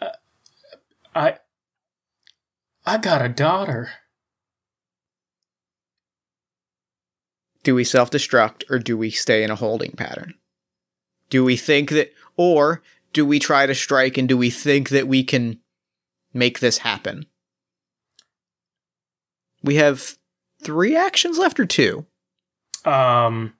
Uh, 0.00 0.10
I 1.14 1.38
I 2.86 2.98
got 2.98 3.22
a 3.22 3.28
daughter. 3.28 3.90
Do 7.64 7.74
we 7.74 7.84
self 7.84 8.10
destruct 8.10 8.64
or 8.70 8.78
do 8.78 8.96
we 8.96 9.10
stay 9.10 9.42
in 9.42 9.50
a 9.50 9.56
holding 9.56 9.92
pattern? 9.92 10.34
Do 11.32 11.46
we 11.46 11.56
think 11.56 11.88
that, 11.92 12.12
or 12.36 12.82
do 13.14 13.24
we 13.24 13.38
try 13.38 13.64
to 13.64 13.74
strike 13.74 14.18
and 14.18 14.28
do 14.28 14.36
we 14.36 14.50
think 14.50 14.90
that 14.90 15.08
we 15.08 15.24
can 15.24 15.60
make 16.34 16.60
this 16.60 16.76
happen? 16.76 17.24
We 19.62 19.76
have 19.76 20.18
three 20.62 20.94
actions 20.94 21.38
left 21.38 21.58
or 21.58 21.64
two? 21.64 22.04
Um, 22.84 23.54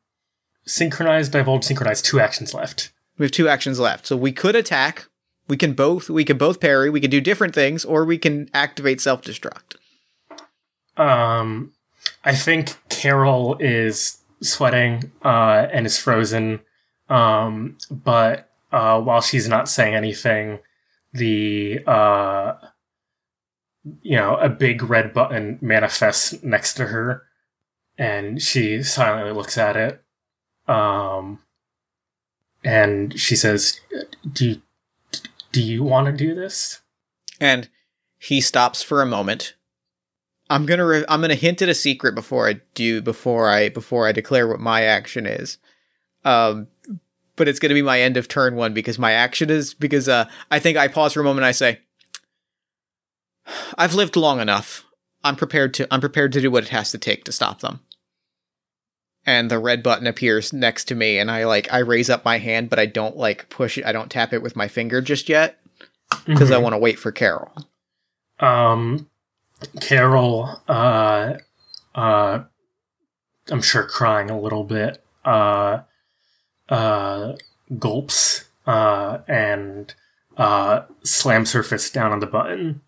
synchronize, 0.66 1.30
divulge, 1.30 1.64
synchronize. 1.64 2.02
Two 2.02 2.20
actions 2.20 2.52
left. 2.52 2.92
We 3.16 3.24
have 3.24 3.32
two 3.32 3.48
actions 3.48 3.80
left. 3.80 4.06
So 4.06 4.18
we 4.18 4.32
could 4.32 4.54
attack. 4.54 5.06
We 5.48 5.56
can 5.56 5.72
both. 5.72 6.10
We 6.10 6.26
can 6.26 6.36
both 6.36 6.60
parry. 6.60 6.90
We 6.90 7.00
can 7.00 7.10
do 7.10 7.22
different 7.22 7.54
things, 7.54 7.86
or 7.86 8.04
we 8.04 8.18
can 8.18 8.50
activate 8.52 9.00
self 9.00 9.22
destruct. 9.22 9.76
Um, 10.98 11.72
I 12.22 12.34
think 12.34 12.76
Carol 12.90 13.56
is 13.60 14.18
sweating 14.42 15.10
uh, 15.24 15.68
and 15.72 15.86
is 15.86 15.96
frozen. 15.96 16.60
Um, 17.12 17.76
but 17.90 18.48
uh, 18.72 18.98
while 19.00 19.20
she's 19.20 19.46
not 19.46 19.68
saying 19.68 19.94
anything, 19.94 20.60
the 21.12 21.80
uh, 21.86 22.54
you 24.00 24.16
know 24.16 24.36
a 24.36 24.48
big 24.48 24.82
red 24.82 25.12
button 25.12 25.58
manifests 25.60 26.42
next 26.42 26.74
to 26.74 26.86
her, 26.86 27.24
and 27.98 28.40
she 28.40 28.82
silently 28.82 29.32
looks 29.32 29.58
at 29.58 29.76
it. 29.76 30.02
Um, 30.66 31.40
and 32.64 33.20
she 33.20 33.36
says, 33.36 33.78
"Do 34.30 34.48
you, 34.48 34.62
do 35.52 35.62
you 35.62 35.82
want 35.82 36.06
to 36.06 36.12
do 36.12 36.34
this?" 36.34 36.80
And 37.38 37.68
he 38.18 38.40
stops 38.40 38.82
for 38.82 39.02
a 39.02 39.06
moment. 39.06 39.54
I'm 40.48 40.64
gonna 40.64 40.86
re- 40.86 41.04
I'm 41.10 41.20
gonna 41.20 41.34
hint 41.34 41.60
at 41.60 41.68
a 41.68 41.74
secret 41.74 42.14
before 42.14 42.48
I 42.48 42.62
do 42.74 43.02
before 43.02 43.50
I 43.50 43.68
before 43.68 44.08
I 44.08 44.12
declare 44.12 44.48
what 44.48 44.60
my 44.60 44.84
action 44.84 45.26
is. 45.26 45.58
Um, 46.24 46.68
but 47.37 47.49
it's 47.49 47.59
gonna 47.59 47.74
be 47.74 47.83
my 47.83 48.01
end 48.01 48.16
of 48.16 48.28
turn 48.28 48.55
one 48.57 48.72
because 48.74 48.99
my 48.99 49.12
action 49.12 49.51
is 49.51 49.74
because 49.74 50.09
uh 50.09 50.28
I 50.51 50.59
think 50.59 50.76
I 50.76 50.89
pause 50.89 51.12
for 51.14 51.20
a 51.20 51.24
moment. 51.24 51.41
and 51.41 51.47
I 51.47 51.53
say, 51.53 51.80
I've 53.76 53.95
lived 53.95 54.16
long 54.16 54.41
enough. 54.41 54.85
I'm 55.24 55.37
prepared 55.37 55.74
to 55.74 55.87
I'm 55.93 56.01
prepared 56.01 56.33
to 56.33 56.41
do 56.41 56.51
what 56.51 56.64
it 56.64 56.70
has 56.70 56.91
to 56.93 56.99
take 56.99 57.24
to 57.24 57.33
stop 57.33 57.61
them. 57.61 57.80
And 59.24 59.51
the 59.51 59.59
red 59.61 59.85
button 59.85 60.09
appears 60.09 60.53
next 60.53 60.87
to 60.87 60.97
me, 60.97 61.18
and 61.18 61.30
I 61.30 61.45
like 61.45 61.72
I 61.72 61.78
raise 61.78 62.11
up 62.11 62.24
my 62.24 62.39
hand, 62.39 62.68
but 62.70 62.78
I 62.80 62.87
don't 62.87 63.16
like 63.16 63.49
push 63.51 63.78
it. 63.78 63.85
I 63.87 63.93
don't 63.93 64.11
tap 64.11 64.33
it 64.33 64.43
with 64.43 64.57
my 64.57 64.66
finger 64.66 65.01
just 65.01 65.28
yet 65.28 65.61
because 66.26 66.51
I 66.51 66.57
Mhm. 66.59 66.62
want 66.62 66.72
to 66.74 66.78
wait 66.78 66.99
for 66.99 67.12
Carol. 67.12 67.53
Um, 68.41 69.09
Carol, 69.80 70.61
uh, 70.68 71.35
uh, 71.95 72.41
I'm 73.51 73.62
sure 73.62 73.85
crying 73.85 74.28
a 74.28 74.41
little 74.41 74.64
bit, 74.64 75.05
uh, 75.24 75.80
uh, 76.68 77.32
gulps, 77.78 78.44
uh, 78.66 79.18
and, 79.28 79.94
uh, 80.36 80.82
slams 81.02 81.52
her 81.52 81.62
fist 81.62 81.92
down 81.92 82.12
on 82.12 82.20
the 82.20 82.26
button. 82.26 82.80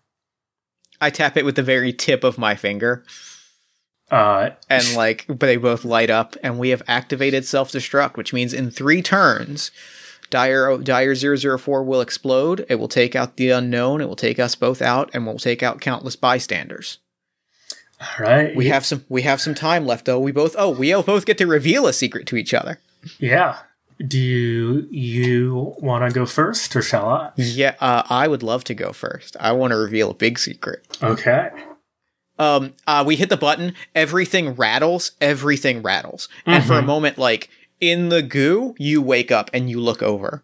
I 1.01 1.09
tap 1.09 1.35
it 1.37 1.45
with 1.45 1.55
the 1.55 1.63
very 1.63 1.91
tip 1.93 2.23
of 2.23 2.37
my 2.37 2.55
finger, 2.55 3.03
Uh, 4.11 4.51
and 4.69 4.93
like, 4.95 5.25
but 5.27 5.39
they 5.41 5.57
both 5.57 5.83
light 5.83 6.09
up, 6.09 6.35
and 6.43 6.57
we 6.59 6.69
have 6.69 6.81
activated 6.87 7.43
self 7.45 7.71
destruct, 7.71 8.15
which 8.17 8.33
means 8.33 8.53
in 8.53 8.69
three 8.71 9.01
turns, 9.01 9.71
Dire 10.29 10.77
Dire 10.77 11.15
004 11.15 11.83
will 11.83 12.01
explode. 12.01 12.65
It 12.69 12.75
will 12.75 12.87
take 12.87 13.15
out 13.15 13.35
the 13.37 13.49
unknown. 13.49 14.01
It 14.01 14.07
will 14.07 14.15
take 14.15 14.39
us 14.39 14.55
both 14.55 14.81
out, 14.81 15.09
and 15.13 15.25
will 15.25 15.37
take 15.39 15.61
out 15.63 15.81
countless 15.81 16.15
bystanders. 16.15 16.99
all 17.99 18.25
right. 18.25 18.55
We 18.55 18.67
have 18.67 18.85
some 18.85 19.05
we 19.09 19.23
have 19.23 19.41
some 19.41 19.55
time 19.55 19.85
left, 19.85 20.05
though. 20.05 20.19
We 20.19 20.31
both 20.31 20.55
oh 20.57 20.69
we 20.69 20.93
both 20.93 21.25
get 21.25 21.37
to 21.39 21.47
reveal 21.47 21.85
a 21.87 21.93
secret 21.93 22.25
to 22.27 22.37
each 22.37 22.53
other. 22.53 22.79
Yeah. 23.19 23.57
Do 24.05 24.19
you, 24.19 24.87
you 24.91 25.73
want 25.79 26.03
to 26.07 26.13
go 26.13 26.25
first 26.25 26.75
or 26.75 26.81
shall 26.81 27.07
I? 27.07 27.31
Yeah, 27.37 27.75
uh, 27.79 28.03
I 28.09 28.27
would 28.27 28.43
love 28.43 28.65
to 28.65 28.73
go 28.73 28.91
first. 28.91 29.37
I 29.39 29.53
want 29.53 29.71
to 29.71 29.77
reveal 29.77 30.11
a 30.11 30.13
big 30.13 30.37
secret. 30.37 30.85
Okay. 31.01 31.49
um 32.37 32.73
uh 32.87 33.01
we 33.07 33.15
hit 33.15 33.29
the 33.29 33.37
button 33.37 33.73
everything 33.95 34.49
rattles 34.55 35.11
everything 35.21 35.81
rattles 35.81 36.27
and 36.45 36.61
for 36.65 36.73
a 36.73 36.81
Mhm. 36.81 36.85
moment 36.85 37.17
like 37.17 37.49
in 37.79 38.09
the 38.09 38.21
goo 38.21 38.75
you 38.77 39.01
wake 39.01 39.31
up 39.31 39.49
and 39.53 39.69
you 39.69 39.79
look 39.79 40.03
over 40.03 40.43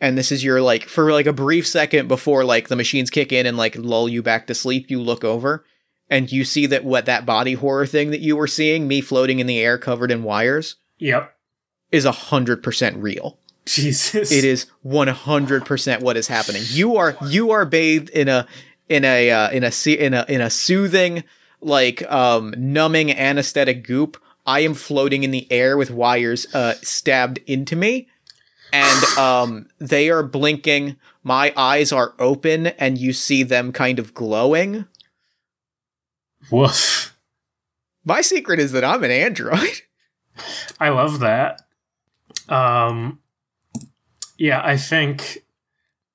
and 0.00 0.16
this 0.16 0.32
is 0.32 0.42
your 0.42 0.62
like 0.62 0.84
for 0.84 1.12
like 1.12 1.26
a 1.26 1.34
brief 1.34 1.66
second 1.66 2.08
before 2.08 2.42
like 2.42 2.68
the 2.68 2.76
machines 2.76 3.10
kick 3.10 3.32
in 3.32 3.44
and 3.44 3.58
like 3.58 3.76
lull 3.76 4.08
you 4.08 4.22
back 4.22 4.46
to 4.46 4.54
sleep 4.54 4.90
you 4.90 4.98
look 4.98 5.24
over 5.24 5.62
and 6.08 6.32
you 6.32 6.42
see 6.42 6.64
that 6.64 6.84
what 6.84 7.04
that 7.04 7.26
body 7.26 7.52
horror 7.52 7.84
thing 7.86 8.10
that 8.12 8.20
you 8.20 8.34
were 8.34 8.46
seeing 8.46 8.88
me 8.88 9.02
floating 9.02 9.38
in 9.38 9.46
the 9.46 9.58
air 9.58 9.76
covered 9.76 10.10
in 10.10 10.22
wires 10.22 10.76
Yep. 10.98 11.35
Is 11.90 12.04
a 12.04 12.12
hundred 12.12 12.62
percent 12.62 12.96
real. 12.96 13.38
Jesus. 13.66 14.30
it 14.30 14.44
is 14.44 14.66
100% 14.86 16.00
what 16.00 16.16
is 16.16 16.28
happening. 16.28 16.62
You 16.68 16.96
are 16.96 17.16
you 17.26 17.50
are 17.50 17.64
bathed 17.64 18.10
in 18.10 18.28
a 18.28 18.46
in 18.88 19.04
a 19.04 19.30
uh, 19.30 19.50
in 19.50 19.64
a 19.64 19.72
in 19.92 20.14
a 20.14 20.24
in 20.28 20.40
a 20.40 20.50
soothing 20.50 21.24
like 21.60 22.08
um 22.10 22.54
numbing 22.56 23.12
anesthetic 23.12 23.84
goop. 23.84 24.22
I 24.46 24.60
am 24.60 24.74
floating 24.74 25.24
in 25.24 25.32
the 25.32 25.50
air 25.50 25.76
with 25.76 25.90
wires 25.90 26.46
uh 26.54 26.74
stabbed 26.82 27.38
into 27.46 27.74
me. 27.76 28.08
And 28.72 29.04
um 29.18 29.68
they 29.78 30.10
are 30.10 30.22
blinking. 30.22 30.96
My 31.24 31.52
eyes 31.56 31.90
are 31.90 32.14
open 32.20 32.68
and 32.68 32.98
you 32.98 33.12
see 33.12 33.42
them 33.42 33.72
kind 33.72 33.98
of 33.98 34.14
glowing. 34.14 34.86
Woof. 36.52 37.16
my 38.04 38.20
secret 38.20 38.60
is 38.60 38.70
that 38.70 38.84
i'm 38.84 39.02
an 39.02 39.10
android. 39.10 39.80
I 40.78 40.90
love 40.90 41.18
that. 41.20 41.65
Um, 42.48 43.20
yeah, 44.38 44.60
I 44.64 44.76
think, 44.76 45.44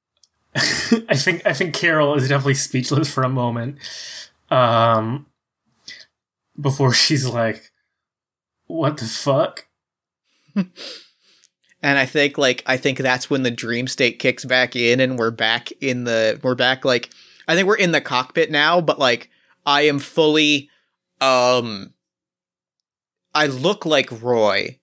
I 0.55 1.15
think, 1.15 1.45
I 1.45 1.53
think 1.53 1.73
Carol 1.73 2.15
is 2.15 2.29
definitely 2.29 2.55
speechless 2.55 3.11
for 3.11 3.23
a 3.23 3.29
moment. 3.29 3.77
Um, 4.49 5.27
before 6.59 6.93
she's 6.93 7.25
like, 7.25 7.71
"What 8.67 8.97
the 8.97 9.05
fuck?" 9.05 9.67
And 11.83 11.97
I 11.97 12.05
think 12.05 12.37
like 12.37 12.63
I 12.67 12.77
think 12.77 12.99
that's 12.99 13.29
when 13.29 13.43
the 13.43 13.51
dream 13.51 13.87
state 13.87 14.19
kicks 14.19 14.45
back 14.45 14.75
in 14.75 14.99
and 14.99 15.17
we're 15.17 15.31
back 15.31 15.71
in 15.81 16.03
the 16.03 16.39
we're 16.43 16.55
back 16.55 16.85
like 16.85 17.09
I 17.47 17.55
think 17.55 17.67
we're 17.67 17.75
in 17.75 17.91
the 17.91 18.01
cockpit 18.01 18.51
now, 18.51 18.81
but 18.81 18.99
like 18.99 19.29
I 19.65 19.83
am 19.83 19.99
fully 19.99 20.69
um 21.21 21.93
I 23.33 23.47
look 23.47 23.85
like 23.85 24.21
Roy. 24.21 24.77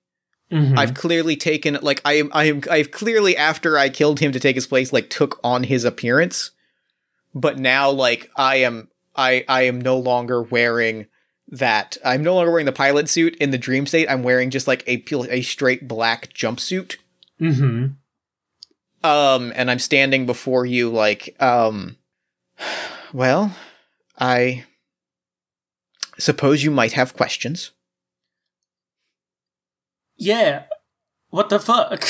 Mhm. 0.50 0.78
I've 0.78 0.94
clearly 0.94 1.36
taken 1.36 1.78
like 1.82 2.00
I 2.04 2.14
am 2.14 2.30
I 2.32 2.44
am 2.44 2.62
I've 2.70 2.90
clearly 2.90 3.36
after 3.36 3.76
I 3.76 3.88
killed 3.90 4.20
him 4.20 4.32
to 4.32 4.40
take 4.40 4.54
his 4.56 4.66
place 4.66 4.92
like 4.92 5.10
took 5.10 5.38
on 5.44 5.64
his 5.64 5.84
appearance. 5.84 6.52
But 7.34 7.58
now 7.58 7.90
like 7.90 8.30
I 8.36 8.56
am 8.56 8.88
I 9.14 9.44
I 9.48 9.62
am 9.62 9.80
no 9.80 9.98
longer 9.98 10.40
wearing 10.42 11.06
that 11.50 11.96
I'm 12.04 12.22
no 12.22 12.34
longer 12.34 12.50
wearing 12.50 12.66
the 12.66 12.72
pilot 12.72 13.08
suit 13.08 13.36
in 13.36 13.50
the 13.50 13.58
dream 13.58 13.86
state. 13.86 14.08
I'm 14.10 14.22
wearing 14.22 14.50
just 14.50 14.66
like 14.66 14.82
a 14.88 15.02
a 15.30 15.42
straight 15.42 15.86
black 15.86 16.32
jumpsuit 16.32 16.96
Mhm. 17.40 17.94
um 19.04 19.52
and 19.54 19.70
i'm 19.70 19.78
standing 19.78 20.26
before 20.26 20.66
you 20.66 20.90
like 20.90 21.36
um 21.40 21.96
well 23.12 23.54
i 24.18 24.64
suppose 26.18 26.64
you 26.64 26.70
might 26.72 26.92
have 26.92 27.14
questions 27.14 27.70
Yeah. 30.18 30.64
What 31.30 31.48
the 31.48 31.58
fuck? 31.60 32.04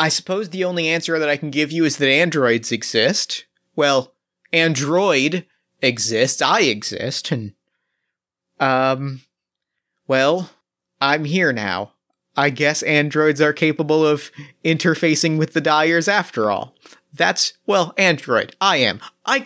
i 0.00 0.08
suppose 0.08 0.50
the 0.50 0.64
only 0.64 0.86
answer 0.86 1.18
that 1.18 1.28
i 1.28 1.36
can 1.36 1.50
give 1.50 1.72
you 1.72 1.84
is 1.84 1.96
that 1.96 2.08
androids 2.08 2.70
exist. 2.70 3.46
Well 3.74 4.14
android 4.52 5.44
exists 5.82 6.40
i 6.40 6.60
exist 6.60 7.30
and 7.32 7.52
um 8.60 9.22
well 10.06 10.50
i'm 11.00 11.24
here 11.24 11.52
now. 11.52 11.92
I 12.36 12.50
guess 12.50 12.84
androids 12.84 13.40
are 13.40 13.52
capable 13.52 14.06
of 14.06 14.30
interfacing 14.64 15.38
with 15.38 15.54
the 15.54 15.60
Dires 15.60 16.06
after 16.06 16.52
all. 16.52 16.72
That's 17.12 17.54
well 17.66 17.92
android. 17.98 18.54
I 18.60 18.76
am. 18.76 19.00
I 19.26 19.44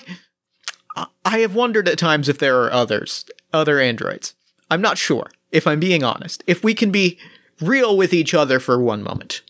i 1.24 1.38
have 1.38 1.54
wondered 1.54 1.88
at 1.88 1.98
times 1.98 2.28
if 2.28 2.38
there 2.38 2.62
are 2.62 2.70
others 2.70 3.24
other 3.54 3.80
androids 3.80 4.34
I'm 4.72 4.80
not 4.80 4.96
sure, 4.96 5.30
if 5.50 5.66
I'm 5.66 5.80
being 5.80 6.02
honest. 6.02 6.42
If 6.46 6.64
we 6.64 6.72
can 6.72 6.90
be 6.90 7.18
real 7.60 7.94
with 7.94 8.14
each 8.14 8.32
other 8.32 8.58
for 8.58 8.80
one 8.80 9.02
moment. 9.02 9.42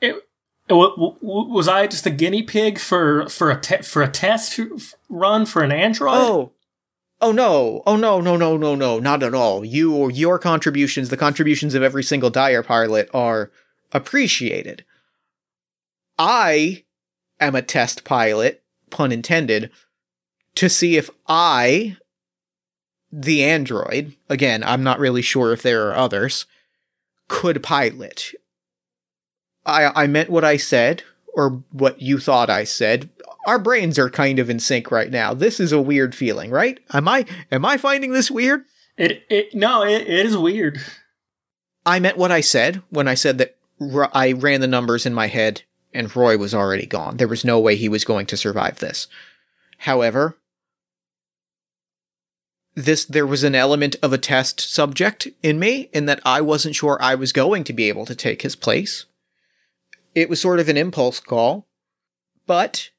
It, 0.00 0.14
was 0.68 1.66
I 1.66 1.88
just 1.88 2.06
a 2.06 2.10
guinea 2.10 2.44
pig 2.44 2.78
for 2.78 3.28
for 3.28 3.50
a 3.50 3.60
te- 3.60 3.82
for 3.82 4.02
a 4.02 4.08
test 4.08 4.60
run 5.08 5.46
for 5.46 5.64
an 5.64 5.72
android? 5.72 6.14
Oh, 6.14 6.52
oh 7.20 7.32
no, 7.32 7.82
oh 7.86 7.96
no, 7.96 8.20
no, 8.20 8.36
no, 8.36 8.56
no, 8.56 8.76
no, 8.76 9.00
not 9.00 9.24
at 9.24 9.34
all. 9.34 9.64
You 9.64 9.96
or 9.96 10.12
your 10.12 10.38
contributions, 10.38 11.08
the 11.08 11.16
contributions 11.16 11.74
of 11.74 11.82
every 11.82 12.04
single 12.04 12.30
Dire 12.30 12.62
pilot, 12.62 13.10
are 13.12 13.50
appreciated. 13.90 14.84
I 16.16 16.84
am 17.40 17.56
a 17.56 17.62
test 17.62 18.04
pilot, 18.04 18.62
pun 18.90 19.10
intended, 19.10 19.72
to 20.54 20.68
see 20.68 20.96
if 20.96 21.10
I, 21.26 21.96
the 23.12 23.44
android, 23.44 24.16
again, 24.28 24.62
I'm 24.62 24.82
not 24.82 24.98
really 24.98 25.22
sure 25.22 25.52
if 25.52 25.62
there 25.62 25.88
are 25.88 25.96
others, 25.96 26.46
could 27.28 27.62
pilot. 27.62 28.32
I 29.66 30.04
I 30.04 30.06
meant 30.06 30.30
what 30.30 30.44
I 30.44 30.56
said, 30.56 31.02
or 31.34 31.62
what 31.70 32.00
you 32.00 32.18
thought 32.18 32.50
I 32.50 32.64
said. 32.64 33.10
Our 33.46 33.58
brains 33.58 33.98
are 33.98 34.10
kind 34.10 34.38
of 34.38 34.50
in 34.50 34.60
sync 34.60 34.90
right 34.90 35.10
now. 35.10 35.32
This 35.32 35.60
is 35.60 35.72
a 35.72 35.80
weird 35.80 36.14
feeling, 36.14 36.50
right? 36.50 36.78
Am 36.92 37.08
I 37.08 37.24
am 37.50 37.64
I 37.64 37.76
finding 37.76 38.12
this 38.12 38.30
weird? 38.30 38.64
It 38.96 39.24
it 39.30 39.54
no, 39.54 39.82
it, 39.82 40.02
it 40.02 40.26
is 40.26 40.36
weird. 40.36 40.80
I 41.86 41.98
meant 41.98 42.18
what 42.18 42.30
I 42.30 42.40
said 42.42 42.82
when 42.90 43.08
I 43.08 43.14
said 43.14 43.38
that 43.38 43.56
r- 43.80 44.10
I 44.12 44.32
ran 44.32 44.60
the 44.60 44.66
numbers 44.66 45.06
in 45.06 45.14
my 45.14 45.26
head 45.26 45.62
and 45.94 46.14
Roy 46.14 46.36
was 46.36 46.54
already 46.54 46.86
gone. 46.86 47.16
There 47.16 47.28
was 47.28 47.44
no 47.44 47.58
way 47.58 47.76
he 47.76 47.88
was 47.88 48.04
going 48.04 48.26
to 48.26 48.36
survive 48.36 48.78
this. 48.78 49.08
However, 49.78 50.36
this 52.84 53.04
there 53.04 53.26
was 53.26 53.44
an 53.44 53.54
element 53.54 53.96
of 54.02 54.12
a 54.12 54.18
test 54.18 54.60
subject 54.60 55.28
in 55.42 55.58
me 55.58 55.88
in 55.92 56.06
that 56.06 56.20
I 56.24 56.40
wasn't 56.40 56.74
sure 56.76 56.98
I 57.00 57.14
was 57.14 57.32
going 57.32 57.64
to 57.64 57.72
be 57.72 57.88
able 57.88 58.06
to 58.06 58.14
take 58.14 58.42
his 58.42 58.56
place. 58.56 59.06
It 60.14 60.28
was 60.28 60.40
sort 60.40 60.60
of 60.60 60.68
an 60.68 60.76
impulse 60.76 61.20
call, 61.20 61.66
but 62.46 62.90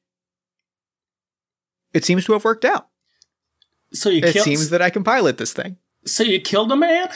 it 1.92 2.04
seems 2.04 2.24
to 2.26 2.32
have 2.32 2.44
worked 2.44 2.64
out. 2.64 2.88
So 3.92 4.08
you 4.08 4.22
It 4.24 4.32
killed. 4.32 4.44
seems 4.44 4.70
that 4.70 4.82
I 4.82 4.90
can 4.90 5.04
pilot 5.04 5.38
this 5.38 5.52
thing. 5.52 5.76
so 6.06 6.22
you 6.22 6.40
killed 6.40 6.72
a 6.72 6.76
man. 6.76 7.08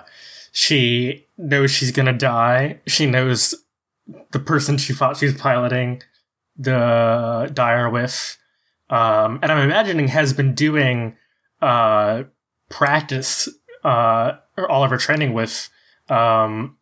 she 0.51 1.27
knows 1.37 1.71
she's 1.71 1.91
gonna 1.91 2.11
die. 2.13 2.79
She 2.87 3.05
knows 3.05 3.53
the 4.31 4.39
person 4.39 4.77
she 4.77 4.93
thought 4.93 5.17
she 5.17 5.25
was 5.25 5.35
piloting 5.35 6.01
the 6.57 7.49
Dire 7.53 7.89
with. 7.89 8.37
Um, 8.89 9.39
and 9.41 9.51
I'm 9.51 9.63
imagining 9.63 10.07
has 10.09 10.33
been 10.33 10.53
doing 10.53 11.15
uh, 11.61 12.23
practice 12.69 13.47
uh, 13.83 14.33
or 14.57 14.69
all 14.69 14.83
of 14.83 14.91
her 14.91 14.97
training 14.97 15.33
with 15.33 15.69
um, 16.09 16.77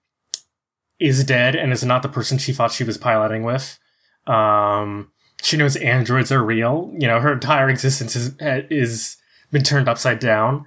is 1.00 1.24
dead 1.24 1.56
and 1.56 1.72
is 1.72 1.84
not 1.84 2.02
the 2.02 2.10
person 2.10 2.38
she 2.38 2.54
thought 2.54 2.72
she 2.72 2.84
was 2.84 2.98
piloting 2.98 3.44
with. 3.44 3.78
Um, 4.26 5.12
she 5.42 5.58
knows 5.58 5.76
androids 5.76 6.32
are 6.32 6.44
real. 6.44 6.92
You 6.98 7.08
know, 7.08 7.20
her 7.20 7.34
entire 7.34 7.70
existence 7.70 8.16
is 8.16 8.34
is 8.40 9.18
been 9.52 9.64
turned 9.64 9.88
upside 9.88 10.20
down. 10.20 10.66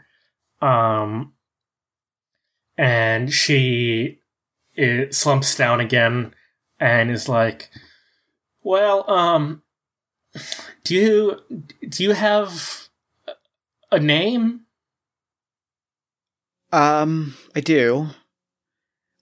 Um, 0.62 1.32
and 2.76 3.32
she 3.32 4.20
it 4.74 5.14
slumps 5.14 5.54
down 5.54 5.80
again 5.80 6.34
and 6.80 7.10
is 7.10 7.28
like, 7.28 7.70
"Well, 8.62 9.08
um, 9.08 9.62
do 10.82 10.94
you 10.94 11.40
do 11.88 12.02
you 12.02 12.12
have 12.12 12.88
a 13.92 14.00
name?" 14.00 14.62
Um, 16.72 17.36
I 17.54 17.60
do. 17.60 18.08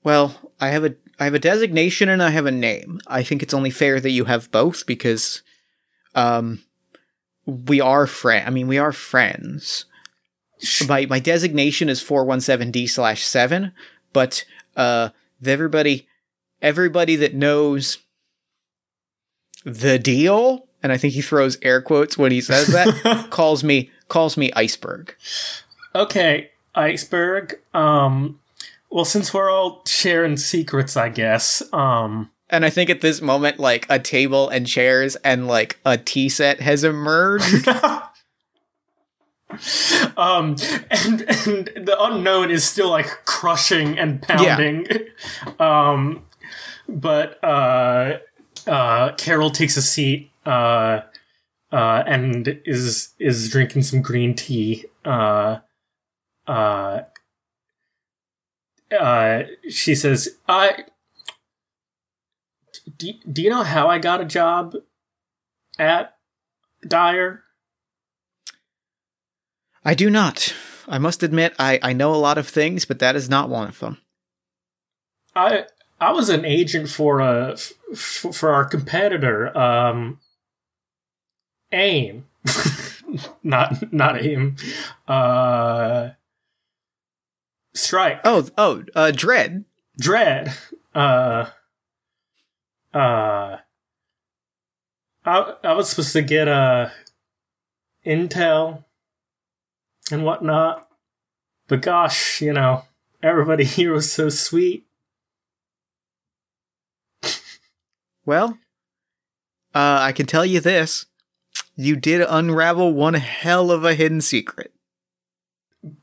Well, 0.04 0.52
I 0.60 0.68
have 0.68 0.84
a 0.84 0.94
I 1.18 1.24
have 1.24 1.34
a 1.34 1.38
designation 1.38 2.08
and 2.08 2.22
I 2.22 2.30
have 2.30 2.46
a 2.46 2.50
name. 2.50 3.00
I 3.06 3.22
think 3.22 3.42
it's 3.42 3.54
only 3.54 3.70
fair 3.70 4.00
that 4.00 4.10
you 4.10 4.24
have 4.24 4.50
both 4.50 4.86
because 4.86 5.42
um 6.14 6.62
we 7.44 7.80
are 7.80 8.06
friend 8.06 8.46
I 8.46 8.50
mean 8.50 8.68
we 8.68 8.78
are 8.78 8.92
friends. 8.92 9.84
My 10.88 11.06
my 11.06 11.18
designation 11.18 11.88
is 11.88 12.02
417D 12.02 12.88
slash 12.88 13.24
seven, 13.24 13.72
but 14.12 14.44
uh 14.76 15.10
everybody 15.44 16.07
everybody 16.62 17.16
that 17.16 17.34
knows 17.34 17.98
the 19.64 19.98
deal, 19.98 20.66
and 20.82 20.92
I 20.92 20.96
think 20.96 21.14
he 21.14 21.22
throws 21.22 21.58
air 21.62 21.82
quotes 21.82 22.16
when 22.16 22.32
he 22.32 22.40
says 22.40 22.68
that, 22.68 23.26
calls 23.30 23.64
me 23.64 23.90
calls 24.08 24.36
me 24.36 24.50
iceberg. 24.54 25.14
Okay, 25.94 26.50
iceberg. 26.74 27.58
Um, 27.74 28.40
well, 28.90 29.04
since 29.04 29.34
we're 29.34 29.50
all 29.50 29.82
sharing 29.86 30.36
secrets, 30.36 30.96
I 30.96 31.10
guess. 31.10 31.62
Um, 31.72 32.30
And 32.48 32.64
I 32.64 32.70
think 32.70 32.88
at 32.88 33.02
this 33.02 33.20
moment, 33.20 33.60
like 33.60 33.84
a 33.90 33.98
table 33.98 34.48
and 34.48 34.66
chairs 34.66 35.16
and 35.16 35.46
like 35.46 35.78
a 35.84 35.98
tea 35.98 36.30
set 36.30 36.60
has 36.60 36.84
emerged. 36.84 37.68
um, 40.16 40.56
and 40.90 41.22
and 41.46 41.70
the 41.76 41.96
unknown 42.00 42.50
is 42.50 42.64
still 42.64 42.90
like 42.90 43.24
crushing 43.26 43.98
and 43.98 44.22
pounding. 44.22 44.86
Um, 45.58 46.24
but 46.88 47.42
uh, 47.44 48.18
uh, 48.66 49.12
Carol 49.12 49.50
takes 49.50 49.76
a 49.76 49.82
seat. 49.82 50.30
Uh, 50.46 51.02
uh, 51.70 52.02
and 52.06 52.60
is 52.64 53.14
is 53.18 53.50
drinking 53.50 53.82
some 53.82 54.00
green 54.02 54.34
tea. 54.34 54.84
Uh, 55.04 55.58
uh, 56.46 57.02
uh, 58.98 59.42
she 59.68 59.94
says, 59.94 60.36
"I 60.48 60.84
do, 62.96 63.12
do 63.30 63.42
you 63.42 63.50
know 63.50 63.64
how 63.64 63.88
I 63.88 63.98
got 63.98 64.20
a 64.20 64.24
job 64.24 64.76
at 65.78 66.16
Dire?" 66.86 67.44
I 69.84 69.94
do 69.94 70.10
not. 70.10 70.54
I 70.86 70.98
must 70.98 71.22
admit, 71.22 71.54
I, 71.58 71.78
I 71.82 71.92
know 71.92 72.14
a 72.14 72.16
lot 72.16 72.38
of 72.38 72.48
things, 72.48 72.84
but 72.84 72.98
that 72.98 73.14
is 73.14 73.28
not 73.28 73.50
one 73.50 73.68
of 73.68 73.78
them. 73.78 73.98
I 75.34 75.64
I 76.00 76.12
was 76.12 76.28
an 76.28 76.44
agent 76.44 76.88
for 76.88 77.20
a 77.20 77.52
f- 77.52 77.74
for 78.32 78.52
our 78.52 78.64
competitor, 78.64 79.56
um, 79.56 80.20
AIM, 81.72 82.26
not 83.42 83.92
not 83.92 84.22
AIM, 84.22 84.56
uh, 85.06 86.10
Strike. 87.78 88.20
Oh, 88.24 88.48
oh, 88.58 88.82
uh, 88.94 89.12
Dread. 89.12 89.64
Dread. 90.00 90.52
Uh, 90.94 91.46
uh, 92.92 93.58
I, 95.24 95.54
I 95.62 95.72
was 95.74 95.88
supposed 95.88 96.12
to 96.14 96.22
get 96.22 96.48
uh, 96.48 96.88
intel 98.04 98.84
and 100.10 100.24
whatnot, 100.24 100.88
but 101.68 101.82
gosh, 101.82 102.40
you 102.40 102.52
know, 102.52 102.84
everybody 103.22 103.64
here 103.78 103.92
was 103.92 104.12
so 104.12 104.28
sweet. 104.28 104.87
Well, 108.28 108.58
uh, 109.74 110.00
I 110.02 110.12
can 110.12 110.26
tell 110.26 110.44
you 110.44 110.60
this: 110.60 111.06
you 111.76 111.96
did 111.96 112.20
unravel 112.20 112.92
one 112.92 113.14
hell 113.14 113.70
of 113.70 113.86
a 113.86 113.94
hidden 113.94 114.20
secret. 114.20 114.70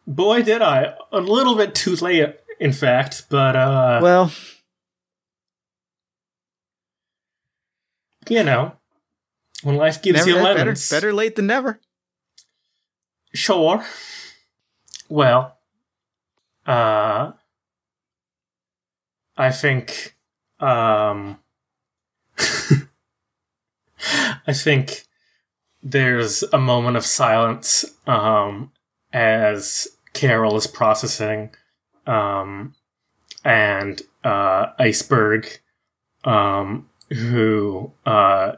Boy, 0.07 0.41
did 0.41 0.63
I! 0.63 0.95
A 1.11 1.19
little 1.19 1.55
bit 1.55 1.75
too 1.75 1.95
late, 1.97 2.33
in 2.59 2.73
fact, 2.73 3.27
but 3.29 3.55
uh, 3.55 3.99
Well, 4.01 4.31
you 8.27 8.43
know, 8.43 8.71
when 9.61 9.75
life 9.75 10.01
gives 10.01 10.25
never, 10.25 10.29
you 10.31 10.35
better, 10.37 10.59
lemons, 10.61 10.89
better 10.89 11.13
late 11.13 11.35
than 11.35 11.45
never. 11.45 11.79
Sure. 13.35 13.85
Well, 15.09 15.59
uh, 16.65 17.33
I 19.37 19.51
think, 19.51 20.15
um, 20.59 21.37
I 24.47 24.53
think 24.53 25.03
there's 25.81 26.43
a 26.43 26.57
moment 26.57 26.97
of 26.97 27.05
silence, 27.05 27.85
um, 28.07 28.71
as 29.13 29.87
Carol 30.13 30.55
is 30.57 30.67
processing, 30.67 31.51
um, 32.05 32.75
and, 33.43 34.01
uh, 34.23 34.67
Iceberg, 34.79 35.59
um, 36.23 36.89
who, 37.09 37.91
uh, 38.05 38.53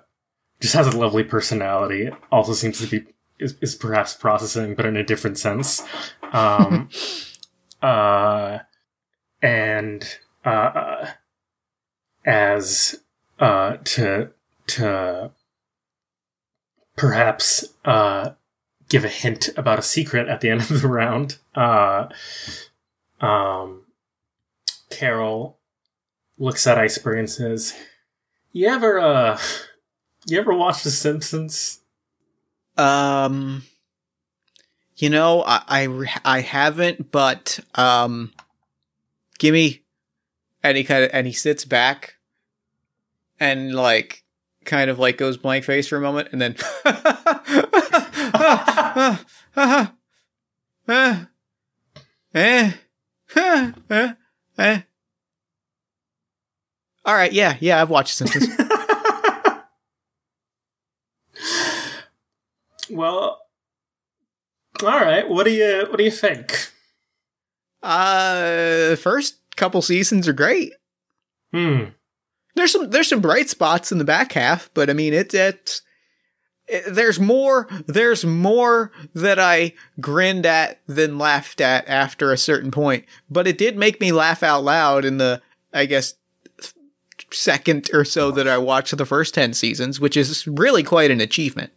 just 0.59 0.73
has 0.73 0.87
a 0.87 0.97
lovely 0.97 1.23
personality, 1.23 2.09
also 2.31 2.53
seems 2.53 2.79
to 2.79 2.87
be 2.87 3.05
is, 3.39 3.55
is 3.61 3.75
perhaps 3.75 4.13
processing, 4.13 4.75
but 4.75 4.85
in 4.85 4.97
a 4.97 5.03
different 5.03 5.37
sense. 5.37 5.83
Um, 6.33 6.89
uh, 7.81 8.59
and 9.41 10.17
uh, 10.43 11.07
as 12.25 12.99
uh, 13.39 13.77
to 13.83 14.29
to 14.67 15.31
perhaps 16.95 17.65
uh, 17.85 18.31
give 18.89 19.05
a 19.05 19.09
hint 19.09 19.49
about 19.55 19.79
a 19.79 19.83
secret 19.83 20.27
at 20.27 20.41
the 20.41 20.49
end 20.49 20.61
of 20.61 20.81
the 20.81 20.87
round. 20.87 21.37
Uh, 21.55 22.07
um, 23.21 23.83
Carol 24.89 25.57
looks 26.37 26.67
at 26.67 26.77
Iceberg 26.77 27.19
and 27.19 27.29
says, 27.29 27.73
"You 28.51 28.67
ever 28.67 28.99
uh, 28.99 29.39
you 30.25 30.39
ever 30.39 30.53
watch 30.53 30.83
The 30.83 30.91
Simpsons?" 30.91 31.81
Um, 32.77 33.63
you 34.97 35.09
know, 35.09 35.43
I, 35.45 35.61
I, 35.67 36.13
I 36.25 36.41
haven't, 36.41 37.11
but 37.11 37.59
um, 37.75 38.33
give 39.39 39.53
me. 39.53 39.83
And 40.63 40.75
he 40.75 40.83
kind 40.83 41.03
of 41.03 41.11
and 41.13 41.27
he 41.27 41.33
sits 41.33 41.63
back, 41.63 42.16
and 43.39 43.73
like 43.73 44.23
kind 44.65 44.89
of 44.89 44.99
like 44.99 45.17
goes 45.17 45.37
blank 45.37 45.65
face 45.65 45.87
for 45.87 45.97
a 45.97 46.01
moment, 46.01 46.29
and 46.31 46.41
then. 46.41 46.55
All 57.05 57.15
right, 57.15 57.31
yeah, 57.31 57.55
yeah, 57.59 57.81
I've 57.81 57.89
watched 57.89 58.15
Simpsons. 58.15 58.49
Well, 62.89 63.41
all 64.81 64.99
right. 64.99 65.27
What 65.27 65.45
do 65.45 65.51
you 65.51 65.85
what 65.89 65.97
do 65.97 66.03
you 66.03 66.11
think? 66.11 66.71
Uh, 67.83 68.95
first 68.95 69.39
couple 69.55 69.81
seasons 69.81 70.27
are 70.27 70.33
great. 70.33 70.73
Hmm. 71.51 71.85
There's 72.57 72.71
some 72.71 72.89
there's 72.89 73.09
some 73.09 73.21
bright 73.21 73.49
spots 73.49 73.91
in 73.91 73.97
the 73.97 74.03
back 74.03 74.33
half, 74.33 74.69
but 74.73 74.89
I 74.89 74.93
mean 74.93 75.13
it's 75.13 75.33
it's 75.33 75.81
it, 76.67 76.83
there's 76.87 77.19
more 77.19 77.67
there's 77.87 78.25
more 78.25 78.91
that 79.13 79.39
I 79.39 79.73
grinned 80.01 80.45
at 80.45 80.81
than 80.87 81.17
laughed 81.17 81.61
at 81.61 81.87
after 81.87 82.31
a 82.31 82.37
certain 82.37 82.71
point. 82.71 83.05
But 83.29 83.47
it 83.47 83.57
did 83.57 83.77
make 83.77 84.01
me 84.01 84.11
laugh 84.11 84.43
out 84.43 84.63
loud 84.63 85.05
in 85.05 85.17
the 85.17 85.41
I 85.73 85.85
guess 85.85 86.15
second 87.31 87.89
or 87.93 88.05
so 88.05 88.31
that 88.31 88.47
I 88.47 88.57
watched 88.57 88.95
the 88.95 89.05
first 89.05 89.33
10 89.33 89.53
seasons, 89.53 89.99
which 89.99 90.15
is 90.15 90.47
really 90.47 90.83
quite 90.83 91.11
an 91.11 91.21
achievement. 91.21 91.71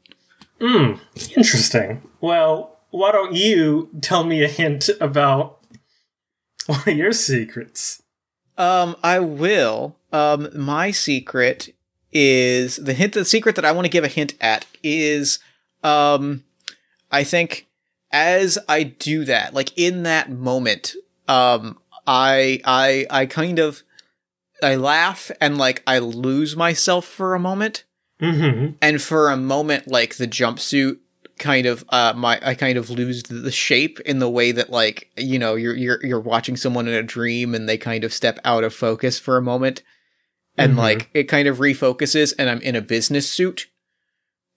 Hmm. 0.60 0.94
Interesting. 1.36 2.02
Well, 2.20 2.78
why 2.90 3.12
don't 3.12 3.34
you 3.34 3.88
tell 4.00 4.24
me 4.24 4.44
a 4.44 4.48
hint 4.48 4.90
about 5.00 5.58
one 6.66 6.80
of 6.86 6.96
your 6.96 7.12
secrets? 7.12 8.02
Um, 8.60 8.96
I 9.02 9.20
will. 9.20 9.96
Um, 10.12 10.48
my 10.54 10.90
secret 10.90 11.74
is 12.12 12.76
the 12.76 12.92
hint. 12.94 13.14
The 13.14 13.24
secret 13.24 13.56
that 13.56 13.64
I 13.64 13.72
want 13.72 13.86
to 13.86 13.90
give 13.90 14.04
a 14.04 14.08
hint 14.08 14.34
at 14.40 14.66
is, 14.82 15.38
um, 15.82 16.44
I 17.10 17.24
think 17.24 17.66
as 18.12 18.58
I 18.68 18.82
do 18.82 19.24
that, 19.24 19.54
like 19.54 19.76
in 19.78 20.02
that 20.02 20.30
moment, 20.30 20.94
um, 21.28 21.78
I 22.06 22.60
I 22.64 23.06
I 23.08 23.26
kind 23.26 23.58
of 23.58 23.82
I 24.62 24.74
laugh 24.74 25.30
and 25.40 25.56
like 25.56 25.82
I 25.86 25.98
lose 25.98 26.56
myself 26.56 27.06
for 27.06 27.34
a 27.34 27.40
moment, 27.40 27.84
Mm-hmm. 28.20 28.74
and 28.82 29.00
for 29.00 29.30
a 29.30 29.36
moment, 29.36 29.88
like 29.88 30.16
the 30.16 30.28
jumpsuit 30.28 30.98
kind 31.40 31.66
of 31.66 31.84
uh 31.88 32.12
my 32.16 32.38
I 32.42 32.54
kind 32.54 32.78
of 32.78 32.88
lose 32.90 33.24
the 33.24 33.50
shape 33.50 33.98
in 34.00 34.20
the 34.20 34.30
way 34.30 34.52
that 34.52 34.70
like 34.70 35.10
you 35.16 35.38
know 35.38 35.56
you're 35.56 35.74
you're 35.74 35.98
you're 36.06 36.20
watching 36.20 36.56
someone 36.56 36.86
in 36.86 36.94
a 36.94 37.02
dream 37.02 37.54
and 37.54 37.68
they 37.68 37.76
kind 37.78 38.04
of 38.04 38.12
step 38.14 38.38
out 38.44 38.62
of 38.62 38.72
focus 38.72 39.18
for 39.18 39.36
a 39.36 39.42
moment 39.42 39.82
and 40.56 40.74
Mhm. 40.74 40.78
like 40.78 41.10
it 41.14 41.24
kind 41.24 41.48
of 41.48 41.58
refocuses 41.58 42.32
and 42.38 42.48
I'm 42.48 42.60
in 42.60 42.76
a 42.76 42.80
business 42.82 43.28
suit 43.28 43.66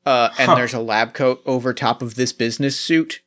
uh 0.05 0.29
and 0.37 0.49
Huh. 0.49 0.55
there's 0.55 0.73
a 0.73 0.79
lab 0.79 1.13
coat 1.15 1.41
over 1.45 1.73
top 1.73 2.01
of 2.03 2.15
this 2.15 2.33
business 2.33 2.79
suit 2.79 3.21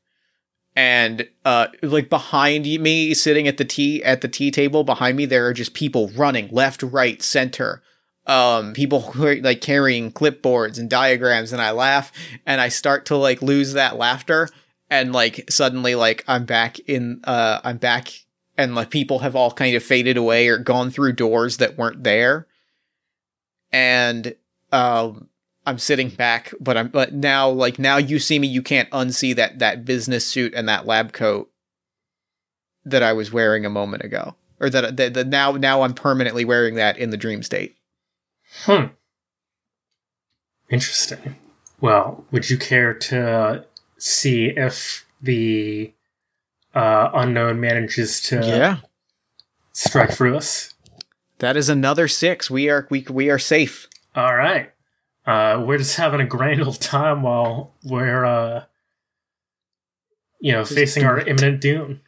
and 0.74 1.26
uh 1.44 1.68
like 1.82 2.10
behind 2.10 2.64
me 2.64 3.14
sitting 3.14 3.48
at 3.48 3.56
the 3.56 3.64
tea 3.64 4.02
at 4.04 4.20
the 4.20 4.28
tea 4.28 4.50
table 4.50 4.84
behind 4.84 5.16
me 5.16 5.24
there 5.24 5.46
are 5.46 5.54
just 5.54 5.72
people 5.74 6.08
running 6.14 6.48
left 6.52 6.82
right 6.82 7.22
center 7.22 7.82
um 8.26 8.72
people 8.72 9.00
who 9.00 9.26
are 9.26 9.36
like 9.36 9.60
carrying 9.60 10.10
clipboards 10.10 10.78
and 10.78 10.90
diagrams 10.90 11.52
and 11.52 11.62
I 11.62 11.70
laugh 11.70 12.12
and 12.44 12.60
I 12.60 12.68
start 12.68 13.06
to 13.06 13.16
like 13.16 13.42
lose 13.42 13.74
that 13.74 13.96
laughter 13.96 14.48
and 14.90 15.12
like 15.12 15.50
suddenly 15.50 15.94
like 15.94 16.24
I'm 16.26 16.44
back 16.44 16.78
in 16.80 17.20
uh 17.24 17.60
I'm 17.62 17.78
back 17.78 18.08
and 18.56 18.74
like 18.74 18.90
people 18.90 19.20
have 19.20 19.36
all 19.36 19.50
kind 19.50 19.76
of 19.76 19.82
faded 19.82 20.16
away 20.16 20.48
or 20.48 20.58
gone 20.58 20.90
through 20.90 21.12
doors 21.12 21.58
that 21.58 21.76
weren't 21.76 22.04
there. 22.04 22.46
And 23.72 24.34
um 24.72 25.28
I'm 25.64 25.78
sitting 25.78 26.08
back 26.08 26.52
but 26.60 26.76
I'm 26.76 26.88
but 26.88 27.12
now 27.12 27.48
like 27.48 27.78
now 27.78 27.96
you 27.96 28.18
see 28.18 28.38
me 28.38 28.46
you 28.46 28.62
can't 28.62 28.90
unsee 28.90 29.34
that 29.36 29.58
that 29.58 29.84
business 29.84 30.26
suit 30.26 30.54
and 30.54 30.68
that 30.68 30.86
lab 30.86 31.12
coat 31.12 31.50
that 32.84 33.02
I 33.02 33.12
was 33.12 33.32
wearing 33.32 33.66
a 33.66 33.70
moment 33.70 34.04
ago 34.04 34.36
or 34.60 34.70
that 34.70 34.96
that, 34.96 35.14
that 35.14 35.26
now 35.26 35.52
now 35.52 35.82
I'm 35.82 35.94
permanently 35.94 36.44
wearing 36.44 36.76
that 36.76 36.98
in 36.98 37.10
the 37.10 37.16
dream 37.16 37.42
state 37.42 37.75
Hmm. 38.64 38.86
Interesting. 40.70 41.36
Well, 41.80 42.24
would 42.30 42.50
you 42.50 42.58
care 42.58 42.94
to 42.94 43.64
see 43.98 44.46
if 44.46 45.06
the 45.20 45.92
uh, 46.74 47.10
unknown 47.14 47.60
manages 47.60 48.20
to 48.22 48.44
yeah. 48.44 48.78
strike 49.72 50.12
through 50.12 50.36
us? 50.36 50.74
That 51.38 51.56
is 51.56 51.68
another 51.68 52.08
six. 52.08 52.50
We 52.50 52.68
are 52.70 52.86
we 52.90 53.04
we 53.10 53.30
are 53.30 53.38
safe. 53.38 53.88
All 54.14 54.34
right. 54.34 54.72
Uh, 55.26 55.62
we're 55.66 55.78
just 55.78 55.96
having 55.96 56.20
a 56.20 56.26
grand 56.26 56.62
old 56.62 56.80
time 56.80 57.22
while 57.22 57.74
we're, 57.82 58.24
uh, 58.24 58.64
you 60.40 60.52
know, 60.52 60.62
Just 60.62 60.74
facing 60.74 61.04
our 61.04 61.18
imminent 61.20 61.60
doom. 61.60 62.00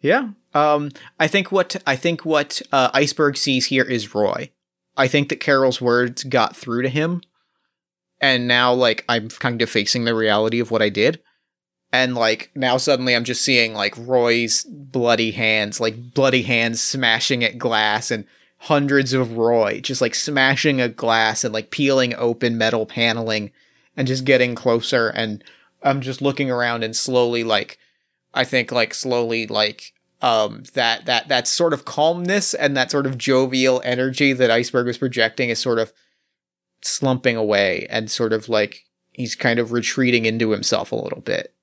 Yeah. 0.00 0.30
Um. 0.54 0.90
I 1.18 1.28
think 1.28 1.50
what 1.50 1.76
I 1.86 1.96
think 1.96 2.24
what 2.24 2.60
uh, 2.72 2.90
Iceberg 2.92 3.36
sees 3.36 3.66
here 3.66 3.84
is 3.84 4.14
Roy. 4.14 4.50
I 4.98 5.08
think 5.08 5.28
that 5.28 5.40
Carol's 5.40 5.80
words 5.80 6.24
got 6.24 6.56
through 6.56 6.82
to 6.82 6.88
him, 6.88 7.22
and 8.20 8.48
now 8.48 8.74
like 8.74 9.04
I'm 9.08 9.28
kind 9.28 9.62
of 9.62 9.70
facing 9.70 10.04
the 10.04 10.14
reality 10.14 10.60
of 10.60 10.70
what 10.70 10.82
I 10.82 10.88
did, 10.88 11.20
and 11.92 12.14
like 12.14 12.50
now 12.54 12.76
suddenly 12.76 13.14
I'm 13.14 13.24
just 13.24 13.42
seeing 13.42 13.72
like 13.72 13.94
Roy's 13.96 14.64
bloody 14.64 15.30
hands, 15.30 15.80
like 15.80 16.12
bloody 16.14 16.42
hands 16.42 16.82
smashing 16.82 17.44
at 17.44 17.58
glass, 17.58 18.10
and 18.10 18.26
hundreds 18.62 19.12
of 19.12 19.36
Roy 19.36 19.80
just 19.80 20.00
like 20.02 20.16
smashing 20.16 20.80
a 20.80 20.88
glass 20.88 21.44
and 21.44 21.54
like 21.54 21.70
peeling 21.70 22.14
open 22.16 22.58
metal 22.58 22.84
paneling, 22.84 23.52
and 23.96 24.08
just 24.08 24.24
getting 24.24 24.54
closer, 24.54 25.08
and 25.08 25.44
I'm 25.82 26.00
just 26.00 26.20
looking 26.20 26.50
around 26.50 26.82
and 26.84 26.94
slowly 26.94 27.44
like. 27.44 27.78
I 28.34 28.44
think 28.44 28.70
like 28.70 28.92
slowly 28.92 29.46
like 29.46 29.94
um 30.20 30.62
that 30.74 31.06
that 31.06 31.28
that 31.28 31.46
sort 31.46 31.72
of 31.72 31.84
calmness 31.84 32.54
and 32.54 32.76
that 32.76 32.90
sort 32.90 33.06
of 33.06 33.16
jovial 33.16 33.80
energy 33.84 34.32
that 34.32 34.50
iceberg 34.50 34.86
was 34.86 34.98
projecting 34.98 35.48
is 35.48 35.58
sort 35.58 35.78
of 35.78 35.92
slumping 36.82 37.36
away 37.36 37.86
and 37.90 38.10
sort 38.10 38.32
of 38.32 38.48
like 38.48 38.84
he's 39.12 39.34
kind 39.34 39.58
of 39.58 39.72
retreating 39.72 40.24
into 40.24 40.50
himself 40.50 40.92
a 40.92 40.96
little 40.96 41.20
bit. 41.20 41.54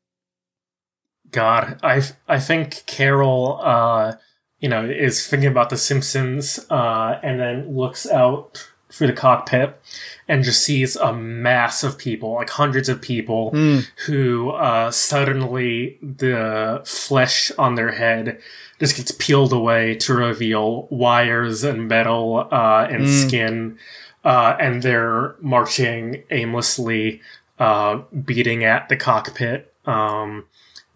God, 1.32 1.80
I 1.82 2.02
I 2.28 2.40
think 2.40 2.84
Carol, 2.86 3.60
uh, 3.64 4.16
you 4.60 4.70
know, 4.70 4.86
is 4.86 5.26
thinking 5.26 5.50
about 5.50 5.70
The 5.70 5.78
Simpsons, 5.78 6.66
uh, 6.70 7.20
and 7.24 7.40
then 7.40 7.76
looks 7.76 8.08
out 8.08 8.70
through 8.96 9.08
the 9.08 9.14
cockpit 9.14 9.80
and 10.28 10.44
just 10.44 10.64
sees 10.64 10.96
a 10.96 11.12
mass 11.14 11.84
of 11.84 11.98
people, 11.98 12.34
like 12.36 12.50
hundreds 12.50 12.88
of 12.90 13.02
people, 13.02 13.52
Mm. 13.52 13.86
who 14.06 14.52
uh, 14.52 14.90
suddenly 14.92 15.98
the 16.02 16.82
flesh 16.86 17.52
on 17.58 17.76
their 17.76 17.92
head 17.92 18.40
just 18.80 18.96
gets 18.98 19.12
peeled 19.12 19.54
away 19.54 19.96
to 19.96 20.14
reveal 20.14 20.88
wires 20.90 21.64
and 21.64 21.88
metal 21.88 22.48
uh, 22.52 22.88
and 22.90 23.04
Mm. 23.06 23.28
skin, 23.28 23.78
uh, 24.24 24.56
and 24.60 24.82
they're 24.82 25.36
marching 25.42 26.24
aimlessly, 26.32 27.22
uh, 27.60 28.00
beating 28.26 28.64
at 28.64 28.90
the 28.90 28.96
cockpit. 28.98 29.74
Um, 29.86 30.46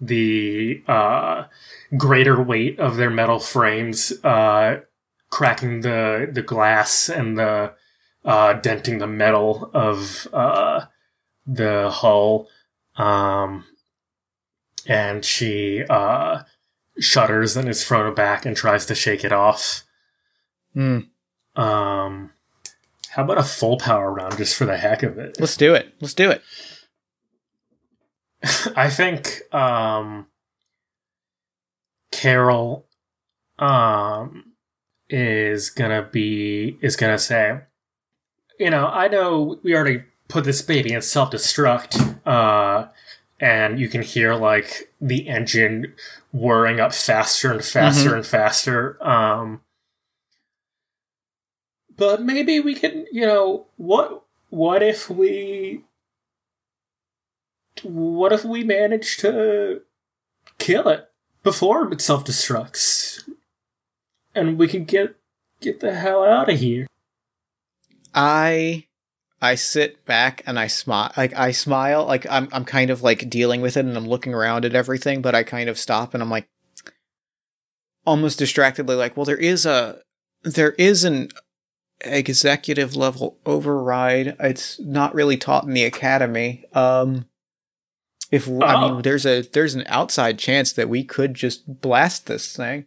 the 0.01 0.81
uh, 0.87 1.43
greater 1.97 2.41
weight 2.41 2.79
of 2.79 2.95
their 2.97 3.09
metal 3.09 3.39
frames 3.39 4.13
uh, 4.23 4.77
cracking 5.29 5.81
the 5.81 6.27
the 6.31 6.41
glass 6.41 7.09
and 7.09 7.37
the 7.37 7.71
uh, 8.25 8.53
denting 8.53 8.99
the 8.99 9.07
metal 9.07 9.69
of 9.73 10.27
uh, 10.33 10.85
the 11.45 11.89
hull. 11.89 12.47
Um, 12.95 13.65
and 14.85 15.23
she 15.23 15.83
uh, 15.89 16.43
shudders 16.99 17.55
and 17.55 17.69
is 17.69 17.85
thrown 17.85 18.13
back 18.13 18.45
and 18.45 18.55
tries 18.55 18.85
to 18.87 18.95
shake 18.95 19.23
it 19.23 19.31
off. 19.31 19.83
Mm. 20.75 21.07
Um, 21.55 22.31
how 23.09 23.23
about 23.23 23.37
a 23.37 23.43
full 23.43 23.77
power 23.77 24.13
round 24.13 24.37
just 24.37 24.55
for 24.55 24.65
the 24.65 24.77
heck 24.77 25.03
of 25.03 25.17
it? 25.17 25.37
Let's 25.39 25.57
do 25.57 25.73
it. 25.73 25.93
Let's 25.99 26.13
do 26.13 26.31
it. 26.31 26.41
I 28.75 28.89
think 28.89 29.41
um, 29.53 30.27
Carol 32.11 32.85
um, 33.57 34.53
is 35.09 35.69
gonna 35.69 36.07
be 36.11 36.77
is 36.81 36.95
gonna 36.95 37.19
say, 37.19 37.61
you 38.59 38.69
know, 38.69 38.87
I 38.87 39.07
know 39.07 39.59
we 39.63 39.73
already 39.73 40.03
put 40.27 40.43
this 40.43 40.61
baby 40.61 40.93
in 40.93 41.01
self 41.01 41.31
destruct, 41.31 42.19
uh, 42.27 42.89
and 43.39 43.79
you 43.79 43.87
can 43.89 44.01
hear 44.03 44.35
like 44.35 44.93
the 45.01 45.27
engine 45.27 45.93
whirring 46.31 46.79
up 46.79 46.93
faster 46.93 47.51
and 47.51 47.63
faster 47.63 48.11
Mhm. 48.11 48.15
and 48.17 48.27
faster. 48.27 48.97
Um, 49.05 49.61
but 51.95 52.21
maybe 52.21 52.59
we 52.59 52.75
can, 52.75 53.07
you 53.11 53.25
know, 53.25 53.65
what 53.77 54.23
what 54.49 54.83
if 54.83 55.09
we 55.09 55.83
what 57.83 58.33
if 58.33 58.43
we 58.43 58.63
manage 58.63 59.17
to 59.17 59.81
kill 60.57 60.87
it 60.89 61.09
before 61.43 61.91
it 61.91 62.01
self 62.01 62.25
destructs, 62.25 63.27
and 64.35 64.57
we 64.59 64.67
can 64.67 64.83
get 64.85 65.15
get 65.61 65.79
the 65.79 65.95
hell 65.95 66.23
out 66.23 66.49
of 66.49 66.59
here? 66.59 66.87
I 68.13 68.85
I 69.41 69.55
sit 69.55 70.05
back 70.05 70.43
and 70.45 70.59
I 70.59 70.67
smile 70.67 71.11
like 71.15 71.33
I 71.35 71.51
smile 71.51 72.05
like 72.05 72.25
I'm 72.29 72.49
I'm 72.51 72.65
kind 72.65 72.89
of 72.89 73.01
like 73.01 73.29
dealing 73.29 73.61
with 73.61 73.77
it 73.77 73.85
and 73.85 73.95
I'm 73.95 74.07
looking 74.07 74.33
around 74.33 74.65
at 74.65 74.75
everything, 74.75 75.21
but 75.21 75.35
I 75.35 75.43
kind 75.43 75.69
of 75.69 75.77
stop 75.77 76.13
and 76.13 76.21
I'm 76.21 76.29
like 76.29 76.47
almost 78.05 78.39
distractedly 78.39 78.95
like, 78.95 79.15
well 79.15 79.25
there 79.25 79.37
is 79.37 79.65
a 79.65 80.01
there 80.43 80.71
is 80.73 81.03
an 81.03 81.29
executive 82.01 82.95
level 82.95 83.37
override. 83.45 84.35
It's 84.39 84.79
not 84.79 85.13
really 85.13 85.37
taught 85.37 85.65
in 85.65 85.73
the 85.73 85.83
academy. 85.85 86.65
Um 86.73 87.25
if 88.31 88.47
I 88.47 88.75
Oh. 88.75 88.93
mean 88.93 89.01
there's 89.01 89.25
a 89.25 89.41
there's 89.41 89.75
an 89.75 89.83
outside 89.87 90.37
chance 90.37 90.71
that 90.73 90.89
we 90.89 91.03
could 91.03 91.33
just 91.33 91.81
blast 91.81 92.27
this 92.27 92.55
thing. 92.55 92.85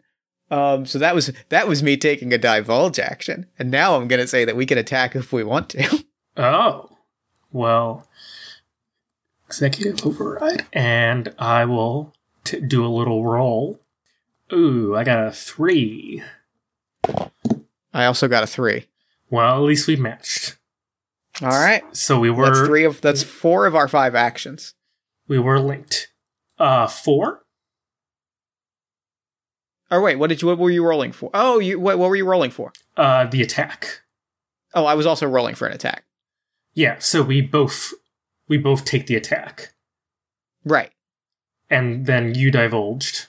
Um, 0.52 0.84
so 0.86 0.98
that 0.98 1.14
was 1.14 1.32
that 1.48 1.66
was 1.66 1.82
me 1.82 1.96
taking 1.96 2.32
a 2.32 2.38
divulge 2.38 2.98
action, 2.98 3.46
and 3.58 3.70
now 3.70 3.96
I'm 3.96 4.06
gonna 4.06 4.26
say 4.26 4.44
that 4.44 4.54
we 4.54 4.66
can 4.66 4.76
attack 4.78 5.16
if 5.16 5.32
we 5.32 5.42
want 5.42 5.68
to. 5.70 6.04
Oh, 6.34 6.88
well, 7.50 8.08
executive 9.46 10.06
override, 10.06 10.64
and 10.72 11.34
I 11.38 11.66
will 11.66 12.14
t- 12.42 12.58
do 12.60 12.86
a 12.86 12.88
little 12.88 13.22
roll. 13.26 13.80
Ooh, 14.50 14.96
I 14.96 15.04
got 15.04 15.26
a 15.26 15.30
three. 15.30 16.22
I 17.92 18.06
also 18.06 18.28
got 18.28 18.42
a 18.42 18.46
three. 18.46 18.86
Well, 19.28 19.56
at 19.56 19.62
least 19.66 19.86
we 19.86 19.96
matched. 19.96 20.56
All 21.42 21.48
right, 21.48 21.82
So 21.94 22.18
we 22.18 22.30
were 22.30 22.46
that's 22.46 22.60
three 22.66 22.84
of 22.84 23.00
that's 23.02 23.22
four 23.22 23.66
of 23.66 23.74
our 23.74 23.88
five 23.88 24.14
actions. 24.14 24.74
we 25.28 25.38
were 25.38 25.60
linked. 25.60 26.08
Uh, 26.58 26.86
four. 26.86 27.41
Or 29.92 30.00
wait, 30.00 30.16
what 30.16 30.28
did 30.28 30.40
you? 30.42 30.48
What 30.48 30.58
were 30.58 30.70
you 30.70 30.84
rolling 30.84 31.12
for? 31.12 31.30
Oh, 31.34 31.58
you 31.60 31.78
what, 31.78 31.98
what 31.98 32.08
were 32.08 32.16
you 32.16 32.24
rolling 32.24 32.50
for? 32.50 32.72
Uh, 32.96 33.26
the 33.26 33.42
attack. 33.42 34.00
Oh, 34.74 34.86
I 34.86 34.94
was 34.94 35.06
also 35.06 35.26
rolling 35.28 35.54
for 35.54 35.66
an 35.68 35.72
attack. 35.74 36.04
Yeah, 36.74 36.96
so 36.98 37.22
we 37.22 37.42
both 37.42 37.92
we 38.48 38.56
both 38.56 38.84
take 38.86 39.06
the 39.06 39.14
attack, 39.16 39.74
Right. 40.64 40.90
and 41.70 42.06
then 42.06 42.34
you 42.34 42.50
divulged. 42.50 43.26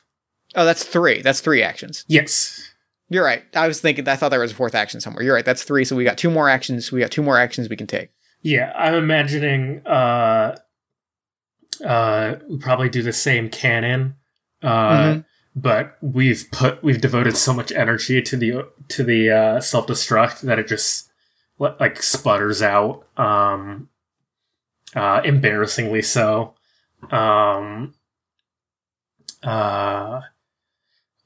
Oh, 0.56 0.64
that's 0.66 0.84
three. 0.86 1.22
That's 1.22 1.42
three 1.42 1.62
actions. 1.62 2.06
Yes. 2.08 2.70
You're 3.10 3.26
right. 3.26 3.44
I 3.54 3.68
was 3.68 3.82
thinking. 3.82 4.08
I 4.08 4.16
thought 4.16 4.30
there 4.30 4.40
was 4.40 4.54
a 4.54 4.56
fourth 4.56 4.74
action 4.76 5.02
somewhere. 5.02 5.24
You're 5.24 5.36
right. 5.36 5.44
That's 5.46 5.64
three. 5.64 5.84
So 5.84 5.96
we 5.96 6.04
got 6.06 6.18
two 6.18 6.30
more 6.32 6.48
actions. 6.48 6.92
We 6.92 7.02
got 7.02 7.12
two 7.12 7.22
more 7.24 7.38
actions 7.38 7.68
we 7.70 7.76
can 7.76 7.88
take. 7.88 8.10
Yeah, 8.42 8.72
I'm 8.78 8.94
imagining 8.96 9.86
uh 9.86 10.56
uh 11.86 12.36
we 12.50 12.58
probably 12.58 12.90
do 12.90 13.02
the 13.02 13.14
same 13.14 13.50
canon. 13.50 14.16
Uh 14.62 14.94
Mhm. 14.96 15.26
But 15.56 15.98
we've 16.02 16.48
put 16.52 16.84
we've 16.84 17.02
devoted 17.02 17.38
so 17.38 17.54
much 17.54 17.72
energy 17.72 18.22
to 18.22 18.38
the 18.38 18.68
to 18.88 19.04
the 19.04 19.30
uh 19.30 19.60
self-destruct 19.62 20.42
that 20.42 20.60
it 20.60 20.68
just 20.68 21.10
like 21.60 22.02
sputters 22.02 22.62
out 22.62 23.06
um 23.18 23.90
uh 24.96 25.22
embarrassingly 25.24 26.02
so. 26.02 26.56
Um 27.12 27.94
uh 29.44 30.22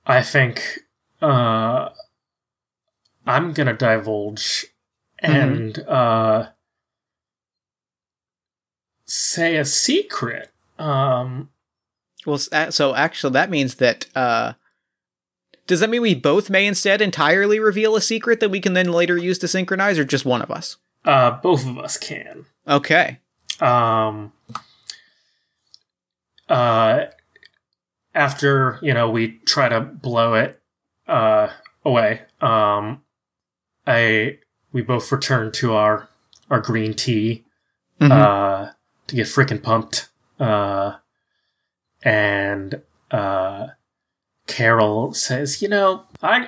I 0.05 0.21
think 0.23 0.79
uh 1.21 1.89
I'm 3.25 3.53
to 3.67 3.73
divulge 3.73 4.65
and 5.19 5.79
uh 5.79 6.49
say 9.07 9.55
a 9.55 9.65
secret. 9.65 10.51
Um, 10.77 11.49
Well, 12.27 12.37
so 12.71 12.93
actually, 12.93 13.33
that 13.33 13.49
means 13.49 13.75
that. 13.75 14.05
uh 14.15 14.53
Does 15.65 15.79
that 15.79 15.89
mean 15.89 16.01
we 16.01 16.13
both 16.13 16.49
may 16.49 16.65
instead 16.67 17.01
entirely 17.01 17.59
reveal 17.59 17.95
a 17.95 18.01
secret 18.01 18.39
that 18.41 18.49
we 18.51 18.59
can 18.59 18.73
then 18.73 18.91
later 18.91 19.17
use 19.17 19.37
to 19.39 19.47
synchronize, 19.47 19.97
or 19.97 20.03
just 20.05 20.25
one 20.25 20.41
of 20.41 20.51
us? 20.51 20.75
uh, 21.05 21.31
both 21.41 21.65
of 21.65 21.77
us 21.77 21.97
can. 21.97 22.45
Okay. 22.67 23.19
Um, 23.61 24.33
uh, 26.49 27.05
after 28.13 28.79
you 28.81 28.93
know 28.93 29.09
we 29.09 29.39
try 29.45 29.69
to 29.69 29.79
blow 29.81 30.33
it 30.33 30.61
uh, 31.07 31.47
away, 31.85 32.21
um, 32.41 33.01
I 33.85 34.39
we 34.73 34.81
both 34.81 35.11
return 35.11 35.51
to 35.53 35.73
our 35.73 36.09
our 36.49 36.59
green 36.59 36.93
tea 36.93 37.45
Mhm. 38.01 38.11
uh, 38.11 38.71
to 39.07 39.15
get 39.15 39.27
freaking 39.27 39.61
pumped. 39.63 40.09
Uh, 40.39 40.97
and 42.07 42.81
uh, 43.11 43.67
Carol 44.47 45.13
says, 45.13 45.61
"You 45.61 45.67
know, 45.67 46.05
I 46.23 46.47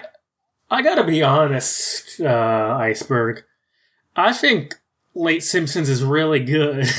I 0.72 0.82
gotta 0.82 1.04
be 1.04 1.22
honest, 1.22 2.22
uh, 2.22 2.78
Iceberg. 2.80 3.44
I 4.16 4.32
think 4.32 4.76
Late 5.14 5.44
Simpsons 5.44 5.90
is 5.90 6.02
really 6.02 6.40
good." 6.40 6.88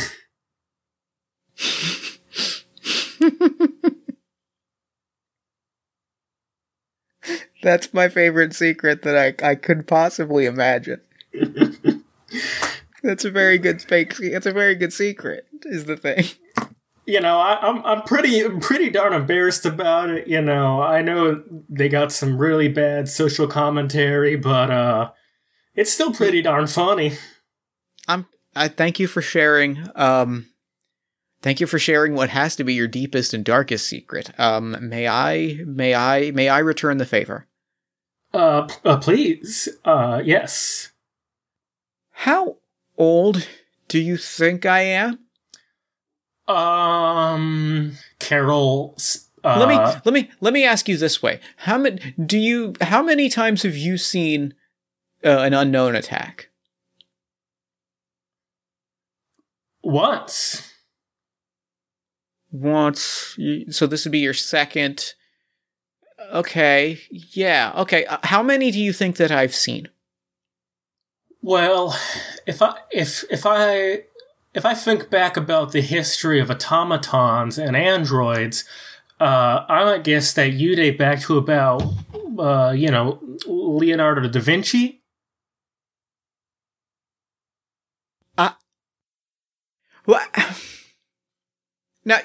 That's 7.62 7.92
my 7.94 8.08
favorite 8.08 8.54
secret 8.54 9.02
that 9.02 9.16
I 9.16 9.34
I 9.52 9.54
could 9.54 9.86
possibly 9.86 10.44
imagine. 10.44 11.00
That's 13.02 13.24
a 13.24 13.30
very 13.30 13.56
good 13.56 13.80
fake. 13.80 14.16
That's 14.18 14.44
a 14.44 14.52
very 14.52 14.74
good 14.74 14.92
secret. 14.92 15.46
Is 15.64 15.86
the 15.86 15.96
thing. 15.96 16.24
You 17.10 17.20
know, 17.20 17.38
I, 17.38 17.58
I'm 17.60 17.84
I'm 17.84 18.02
pretty 18.02 18.40
I'm 18.40 18.60
pretty 18.60 18.88
darn 18.88 19.12
embarrassed 19.12 19.66
about 19.66 20.10
it. 20.10 20.28
You 20.28 20.40
know, 20.40 20.80
I 20.80 21.02
know 21.02 21.42
they 21.68 21.88
got 21.88 22.12
some 22.12 22.38
really 22.38 22.68
bad 22.68 23.08
social 23.08 23.48
commentary, 23.48 24.36
but 24.36 24.70
uh, 24.70 25.10
it's 25.74 25.92
still 25.92 26.12
pretty 26.12 26.40
darn 26.40 26.68
funny. 26.68 27.14
I'm. 28.06 28.26
I 28.54 28.68
thank 28.68 29.00
you 29.00 29.06
for 29.08 29.22
sharing. 29.22 29.88
Um, 29.94 30.46
thank 31.42 31.60
you 31.60 31.66
for 31.66 31.78
sharing 31.78 32.14
what 32.14 32.30
has 32.30 32.54
to 32.56 32.64
be 32.64 32.74
your 32.74 32.88
deepest 32.88 33.34
and 33.34 33.44
darkest 33.44 33.88
secret. 33.88 34.30
Um, 34.38 34.76
may 34.88 35.08
I? 35.08 35.58
May 35.66 35.94
I? 35.94 36.30
May 36.30 36.48
I 36.48 36.60
return 36.60 36.98
the 36.98 37.06
favor? 37.06 37.48
Uh, 38.32 38.62
p- 38.62 38.74
uh 38.84 38.98
please, 38.98 39.68
uh, 39.84 40.22
yes. 40.24 40.92
How 42.12 42.58
old 42.96 43.48
do 43.88 43.98
you 43.98 44.16
think 44.16 44.64
I 44.64 44.82
am? 44.82 45.18
Um, 46.50 47.92
Carol. 48.18 48.96
Uh, 49.42 49.58
let 49.58 49.68
me 49.68 49.76
let 50.04 50.12
me 50.12 50.30
let 50.40 50.52
me 50.52 50.64
ask 50.64 50.88
you 50.88 50.96
this 50.96 51.22
way: 51.22 51.40
How 51.58 51.78
many 51.78 52.14
do 52.24 52.38
you? 52.38 52.74
How 52.80 53.02
many 53.02 53.28
times 53.28 53.62
have 53.62 53.76
you 53.76 53.96
seen 53.96 54.54
uh, 55.24 55.40
an 55.40 55.54
unknown 55.54 55.94
attack? 55.94 56.48
Once. 59.82 60.72
Once. 62.50 63.38
So 63.70 63.86
this 63.86 64.04
would 64.04 64.12
be 64.12 64.18
your 64.18 64.34
second. 64.34 65.14
Okay. 66.32 67.00
Yeah. 67.10 67.72
Okay. 67.76 68.04
Uh, 68.04 68.18
how 68.24 68.42
many 68.42 68.70
do 68.70 68.78
you 68.78 68.92
think 68.92 69.16
that 69.16 69.30
I've 69.30 69.54
seen? 69.54 69.88
Well, 71.42 71.96
if 72.46 72.60
I 72.60 72.76
if 72.90 73.24
if 73.30 73.46
I 73.46 74.02
if 74.52 74.64
I 74.66 74.74
think 74.74 75.10
back 75.10 75.36
about 75.36 75.72
the 75.72 75.80
history 75.80 76.40
of 76.40 76.50
automatons 76.50 77.58
and 77.58 77.76
androids, 77.76 78.64
uh, 79.20 79.64
I 79.68 79.84
might 79.84 80.04
guess 80.04 80.32
that 80.32 80.52
you 80.52 80.74
date 80.74 80.98
back 80.98 81.20
to 81.22 81.36
about 81.38 81.82
uh, 82.38 82.72
you 82.76 82.90
know 82.90 83.20
Leonardo 83.46 84.28
da 84.28 84.40
Vinci. 84.40 85.02
Uh, 88.36 88.52
what? 90.04 90.28
Now, 92.02 92.16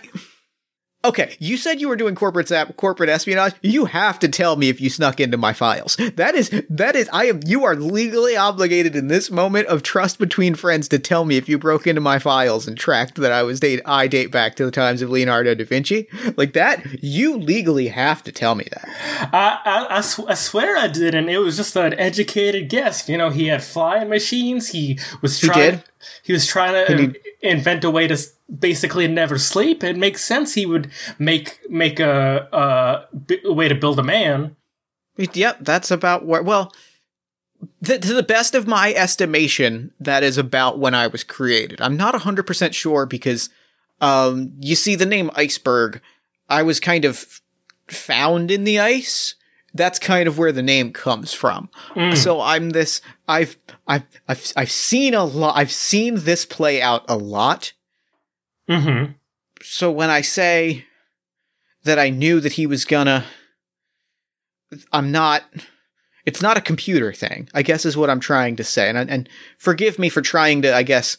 Okay, 1.06 1.36
you 1.38 1.56
said 1.56 1.80
you 1.80 1.88
were 1.88 1.96
doing 1.96 2.16
corporate 2.16 2.52
corporate 2.78 3.10
espionage. 3.10 3.54
You 3.62 3.86
have 3.86 4.18
to 4.20 4.28
tell 4.28 4.56
me 4.56 4.70
if 4.70 4.82
you 4.82 4.90
snuck 4.90 5.20
into 5.20 5.38
my 5.38 5.54
files. 5.54 5.98
That 6.16 6.34
is 6.34 6.50
that 6.70 6.96
is 6.96 7.08
I 7.14 7.26
am 7.26 7.42
you 7.46 7.64
are 7.64 7.76
legally 7.76 8.36
obligated 8.36 8.96
in 8.96 9.08
this 9.08 9.30
moment 9.30 9.68
of 9.68 9.84
trust 9.84 10.18
between 10.18 10.56
friends 10.56 10.88
to 10.90 10.98
tell 10.98 11.24
me 11.24 11.38
if 11.38 11.48
you 11.48 11.60
broke 11.60 11.86
into 11.86 12.02
my 12.02 12.18
files 12.18 12.68
and 12.68 12.76
tracked 12.76 13.16
that 13.18 13.32
I 13.32 13.44
was 13.44 13.60
date 13.60 13.82
I 13.86 14.08
date 14.08 14.32
back 14.32 14.56
to 14.56 14.66
the 14.66 14.72
times 14.72 15.04
of 15.04 15.12
Leonardo 15.12 15.54
da 15.54 15.64
Vinci. 15.64 16.08
Like 16.38 16.54
that, 16.54 17.04
you 17.04 17.38
legally 17.38 17.88
have 17.88 18.24
to 18.24 18.32
tell 18.32 18.56
me 18.56 18.68
that. 18.72 18.90
I 19.06 19.60
I, 19.66 19.98
I, 19.98 20.02
sw- 20.02 20.28
I 20.28 20.34
swear 20.34 20.78
I 20.78 20.88
did, 20.88 21.16
and 21.16 21.30
it 21.30 21.40
was 21.40 21.58
just 21.58 21.76
an 21.76 21.94
educated 21.94 22.70
guess. 22.70 23.08
You 23.08 23.18
know, 23.18 23.30
he 23.30 23.48
had 23.48 23.64
flying 23.64 24.10
machines. 24.10 24.70
He 24.70 25.00
was 25.22 25.40
trying. 25.40 25.64
He, 25.64 25.72
did? 25.72 25.84
he 26.24 26.34
was 26.34 26.46
trying 26.46 26.88
to 26.88 27.16
invent 27.42 27.84
a 27.84 27.90
way 27.90 28.08
to 28.08 28.18
basically 28.60 29.08
never 29.08 29.38
sleep, 29.38 29.84
it 29.84 29.98
makes 29.98 30.24
sense 30.24 30.54
he 30.54 30.66
would 30.66 30.92
make 31.18 31.60
make 31.70 32.00
a, 32.00 32.48
a, 32.52 33.48
a 33.48 33.54
way 33.54 33.68
to 33.68 33.76
build 33.76 34.00
a 34.00 34.04
man. 34.04 34.56
Yep, 35.18 35.60
that's 35.62 35.92
about 35.92 36.26
where. 36.26 36.44
Well, 36.44 36.74
to 37.84 37.98
the 37.98 38.24
best 38.24 38.54
of 38.54 38.68
my 38.68 38.94
estimation, 38.94 39.92
that 40.00 40.24
is 40.24 40.38
about 40.38 40.80
when 40.80 40.94
I 40.94 41.08
was 41.08 41.24
created. 41.24 41.82
I'm 41.82 41.98
not 41.98 42.14
100% 42.14 42.74
sure 42.74 43.06
because 43.06 43.50
um, 44.02 44.54
you 44.60 44.76
see 44.76 44.96
the 44.96 45.06
name 45.06 45.32
iceberg. 45.36 46.02
I 46.50 46.64
was 46.64 46.80
kind 46.80 47.06
of 47.06 47.42
found 47.88 48.52
in 48.52 48.64
the 48.64 48.80
ice. 48.80 49.36
That's 49.74 50.00
kind 50.00 50.28
of 50.28 50.38
where 50.38 50.54
the 50.54 50.64
name 50.64 50.94
comes 50.94 51.34
from. 51.34 51.70
Mm. 51.96 52.16
So 52.16 52.40
I'm 52.40 52.70
this. 52.70 53.02
I've 53.28 53.58
I've 53.88 54.04
I've 54.28 54.54
I've 54.56 54.72
seen 54.72 55.14
a 55.14 55.26
lot. 55.26 55.58
I've 55.58 55.72
seen 55.72 56.16
this 56.16 56.46
play 56.46 56.82
out 56.82 57.04
a 57.10 57.18
lot 57.18 57.74
Mm-hmm. 58.70 59.12
So 59.62 59.92
when 59.92 60.10
I 60.10 60.22
say 60.22 60.86
that 61.84 62.00
I 62.00 62.10
knew 62.10 62.40
that 62.40 62.54
he 62.54 62.68
was 62.68 62.86
gonna, 62.86 63.26
I'm 64.92 65.12
not. 65.12 65.44
It's 66.26 66.42
not 66.42 66.58
a 66.58 66.62
computer 66.62 67.14
thing. 67.14 67.50
I 67.54 67.62
guess 67.62 67.86
is 67.86 67.96
what 67.96 68.10
I'm 68.10 68.20
trying 68.20 68.56
to 68.56 68.64
say, 68.64 68.90
and 68.90 69.10
and 69.10 69.30
forgive 69.58 70.00
me 70.00 70.10
for 70.10 70.22
trying 70.22 70.64
to, 70.64 70.76
I 70.76 70.84
guess, 70.84 71.18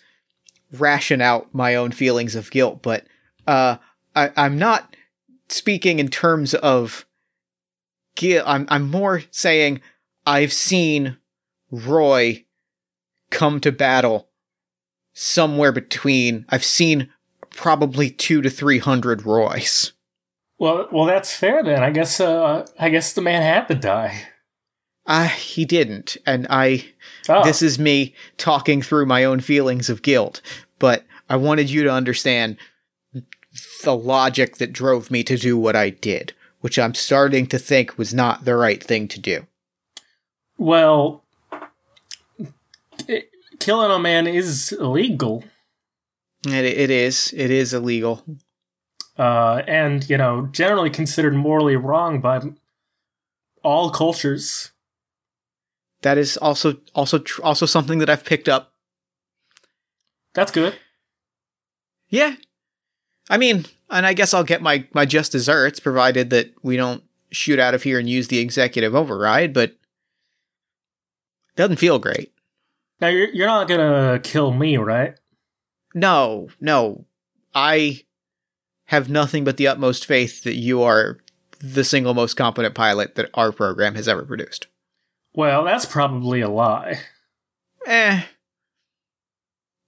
ration 0.72 1.20
out 1.20 1.54
my 1.54 1.76
own 1.76 1.92
feelings 1.92 2.34
of 2.34 2.50
guilt, 2.50 2.82
but 2.82 3.06
uh, 3.46 3.76
I, 4.16 4.30
I'm 4.36 4.58
not 4.58 4.95
speaking 5.48 5.98
in 5.98 6.08
terms 6.08 6.54
of 6.54 7.06
guilt. 8.14 8.44
I'm 8.46 8.66
I'm 8.68 8.90
more 8.90 9.22
saying 9.30 9.80
I've 10.26 10.52
seen 10.52 11.18
Roy 11.70 12.44
come 13.30 13.60
to 13.60 13.72
battle 13.72 14.28
somewhere 15.12 15.72
between. 15.72 16.46
I've 16.48 16.64
seen 16.64 17.10
probably 17.50 18.10
two 18.10 18.42
to 18.42 18.50
three 18.50 18.78
hundred 18.78 19.24
Roys. 19.24 19.92
Well, 20.58 20.88
well, 20.90 21.04
that's 21.04 21.34
fair 21.34 21.62
then. 21.62 21.82
I 21.82 21.90
guess. 21.90 22.20
Uh, 22.20 22.66
I 22.78 22.88
guess 22.88 23.12
the 23.12 23.20
man 23.20 23.42
had 23.42 23.68
to 23.68 23.74
die. 23.74 24.22
Uh, 25.06 25.28
he 25.28 25.64
didn't, 25.64 26.16
and 26.26 26.46
I. 26.50 26.86
Oh. 27.28 27.44
This 27.44 27.62
is 27.62 27.78
me 27.78 28.14
talking 28.36 28.82
through 28.82 29.06
my 29.06 29.24
own 29.24 29.40
feelings 29.40 29.90
of 29.90 30.02
guilt, 30.02 30.40
but 30.78 31.04
I 31.28 31.36
wanted 31.36 31.70
you 31.70 31.82
to 31.84 31.90
understand 31.92 32.56
the 33.82 33.96
logic 33.96 34.56
that 34.56 34.72
drove 34.72 35.10
me 35.10 35.22
to 35.24 35.36
do 35.36 35.56
what 35.56 35.76
I 35.76 35.90
did, 35.90 36.32
which 36.60 36.78
I'm 36.78 36.94
starting 36.94 37.46
to 37.48 37.58
think 37.58 37.98
was 37.98 38.12
not 38.12 38.44
the 38.44 38.56
right 38.56 38.82
thing 38.82 39.08
to 39.08 39.20
do. 39.20 39.46
Well, 40.58 41.22
it, 43.06 43.30
killing 43.60 43.90
a 43.90 43.98
man 43.98 44.26
is 44.26 44.72
illegal. 44.72 45.44
It, 46.46 46.64
it 46.64 46.90
is. 46.90 47.32
It 47.36 47.50
is 47.50 47.74
illegal. 47.74 48.24
Uh, 49.18 49.62
and, 49.66 50.08
you 50.08 50.16
know, 50.16 50.46
generally 50.52 50.90
considered 50.90 51.34
morally 51.34 51.76
wrong 51.76 52.20
by 52.20 52.40
all 53.62 53.90
cultures. 53.90 54.72
That 56.02 56.18
is 56.18 56.36
also 56.36 56.76
also 56.94 57.18
tr- 57.18 57.42
also 57.42 57.66
something 57.66 57.98
that 57.98 58.10
I've 58.10 58.24
picked 58.24 58.48
up. 58.48 58.72
That's 60.34 60.52
good. 60.52 60.76
Yeah. 62.08 62.36
I 63.28 63.38
mean, 63.38 63.66
and 63.90 64.06
I 64.06 64.14
guess 64.14 64.34
I'll 64.34 64.44
get 64.44 64.62
my 64.62 64.86
my 64.92 65.04
just 65.04 65.32
desserts 65.32 65.80
provided 65.80 66.30
that 66.30 66.52
we 66.62 66.76
don't 66.76 67.02
shoot 67.30 67.58
out 67.58 67.74
of 67.74 67.82
here 67.82 67.98
and 67.98 68.08
use 68.08 68.28
the 68.28 68.38
executive 68.38 68.94
override, 68.94 69.52
but 69.52 69.76
doesn't 71.56 71.76
feel 71.76 71.98
great. 71.98 72.32
Now 73.00 73.08
you're 73.08 73.28
you're 73.28 73.46
not 73.46 73.68
gonna 73.68 74.20
kill 74.22 74.52
me, 74.52 74.76
right? 74.76 75.18
No, 75.94 76.48
no. 76.60 77.06
I 77.54 78.02
have 78.86 79.08
nothing 79.08 79.44
but 79.44 79.56
the 79.56 79.66
utmost 79.66 80.04
faith 80.04 80.44
that 80.44 80.56
you 80.56 80.82
are 80.82 81.18
the 81.58 81.84
single 81.84 82.14
most 82.14 82.34
competent 82.34 82.74
pilot 82.74 83.14
that 83.14 83.30
our 83.34 83.50
program 83.50 83.94
has 83.94 84.06
ever 84.06 84.24
produced. 84.24 84.66
Well, 85.34 85.64
that's 85.64 85.86
probably 85.86 86.40
a 86.40 86.48
lie. 86.48 87.00
Eh. 87.86 88.22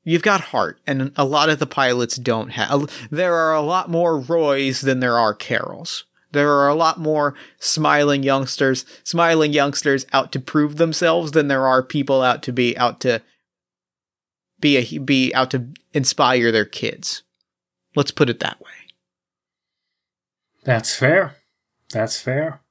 You've 0.09 0.23
got 0.23 0.41
heart, 0.41 0.81
and 0.87 1.13
a 1.17 1.25
lot 1.27 1.51
of 1.51 1.59
the 1.59 1.67
pilots 1.67 2.17
don't 2.17 2.49
have. 2.49 2.91
There 3.11 3.35
are 3.35 3.55
a 3.55 3.61
lot 3.61 3.91
more 3.91 4.19
Roys 4.19 4.81
than 4.81 5.01
there 5.01 5.19
are 5.19 5.35
Carols. 5.35 6.07
There 6.33 6.51
are 6.51 6.67
a 6.67 6.75
lot 6.75 6.99
more 6.99 7.35
smiling 7.59 8.23
youngsters, 8.23 8.87
smiling 9.05 9.53
youngsters 9.53 10.07
out 10.15 10.33
to 10.33 10.41
prove 10.41 10.79
themselves 10.79 11.33
than 11.33 11.49
there 11.49 11.67
are 11.67 11.83
people 11.83 12.23
out 12.23 12.43
to 12.45 12.55
be 12.55 12.75
out 12.79 13.01
to 13.01 13.21
be 14.59 14.79
a, 14.79 14.99
be 14.99 15.35
out 15.35 15.51
to 15.51 15.69
inspire 15.93 16.51
their 16.51 16.65
kids. 16.65 17.23
Let's 17.95 18.11
put 18.11 18.31
it 18.31 18.41
that 18.41 18.63
way. 18.63 18.71
That's 20.65 20.97
fair. 20.97 21.37
That's 21.93 22.19
fair. 22.19 22.63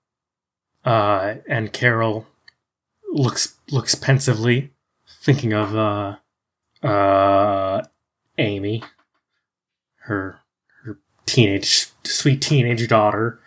Uh, 0.84 1.36
and 1.48 1.72
Carol 1.72 2.26
looks 3.14 3.60
looks 3.70 3.94
pensively, 3.94 4.72
thinking 5.22 5.54
of 5.54 5.76
uh, 5.76 6.16
uh, 6.84 6.88
Amy, 8.68 8.84
her 10.02 10.40
her 10.84 11.00
teenage 11.26 11.88
sweet 12.04 12.42
teenage 12.42 12.88
daughter. 12.88 13.40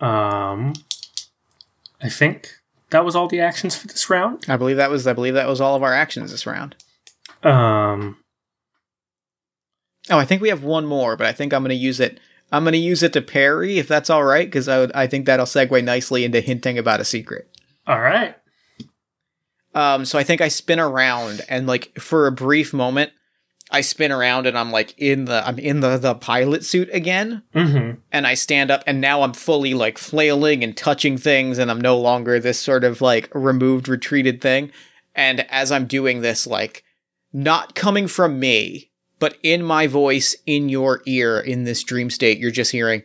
Um, 0.00 0.74
I 2.02 2.08
think 2.08 2.50
that 2.90 3.04
was 3.04 3.16
all 3.16 3.28
the 3.28 3.40
actions 3.40 3.76
for 3.76 3.86
this 3.86 4.10
round. 4.10 4.44
I 4.48 4.56
believe 4.56 4.76
that 4.76 4.90
was 4.90 5.06
I 5.06 5.12
believe 5.12 5.34
that 5.34 5.48
was 5.48 5.60
all 5.60 5.74
of 5.74 5.82
our 5.82 5.94
actions 5.94 6.30
this 6.30 6.46
round. 6.46 6.76
Um. 7.42 8.18
Oh, 10.10 10.18
I 10.18 10.24
think 10.24 10.42
we 10.42 10.48
have 10.48 10.64
one 10.64 10.84
more, 10.84 11.16
but 11.16 11.28
I 11.28 11.32
think 11.32 11.52
I'm 11.54 11.62
going 11.62 11.70
to 11.70 11.76
use 11.76 12.00
it. 12.00 12.18
I'm 12.50 12.64
going 12.64 12.72
to 12.72 12.78
use 12.78 13.02
it 13.02 13.12
to 13.12 13.22
parry 13.22 13.78
if 13.78 13.86
that's 13.86 14.10
all 14.10 14.24
right, 14.24 14.46
because 14.46 14.68
I 14.68 14.80
would, 14.80 14.92
I 14.92 15.06
think 15.06 15.26
that'll 15.26 15.46
segue 15.46 15.82
nicely 15.84 16.24
into 16.24 16.40
hinting 16.40 16.76
about 16.76 17.00
a 17.00 17.04
secret. 17.04 17.48
All 17.86 18.00
right. 18.00 18.34
Um. 19.74 20.04
So 20.04 20.18
I 20.18 20.24
think 20.24 20.40
I 20.40 20.48
spin 20.48 20.80
around 20.80 21.40
and 21.48 21.66
like 21.66 21.98
for 21.98 22.26
a 22.26 22.32
brief 22.32 22.74
moment, 22.74 23.12
I 23.72 23.80
spin 23.80 24.12
around 24.12 24.46
and 24.46 24.56
I'm 24.56 24.70
like 24.70 24.94
in 24.98 25.24
the 25.24 25.46
I'm 25.46 25.58
in 25.58 25.80
the 25.80 25.96
the 25.96 26.14
pilot 26.14 26.64
suit 26.64 26.90
again, 26.92 27.42
mm-hmm. 27.54 27.98
and 28.12 28.26
I 28.26 28.34
stand 28.34 28.70
up 28.70 28.84
and 28.86 29.00
now 29.00 29.22
I'm 29.22 29.32
fully 29.32 29.72
like 29.72 29.96
flailing 29.96 30.62
and 30.62 30.76
touching 30.76 31.16
things, 31.16 31.58
and 31.58 31.70
I'm 31.70 31.80
no 31.80 31.98
longer 31.98 32.38
this 32.38 32.60
sort 32.60 32.84
of 32.84 33.00
like 33.00 33.34
removed, 33.34 33.88
retreated 33.88 34.40
thing. 34.42 34.70
And 35.14 35.50
as 35.50 35.72
I'm 35.72 35.86
doing 35.86 36.20
this, 36.20 36.46
like 36.46 36.84
not 37.32 37.74
coming 37.74 38.06
from 38.06 38.38
me, 38.38 38.90
but 39.18 39.38
in 39.42 39.62
my 39.62 39.86
voice, 39.86 40.36
in 40.44 40.68
your 40.68 41.02
ear, 41.06 41.40
in 41.40 41.64
this 41.64 41.82
dream 41.82 42.10
state, 42.10 42.38
you're 42.38 42.50
just 42.50 42.72
hearing, 42.72 43.04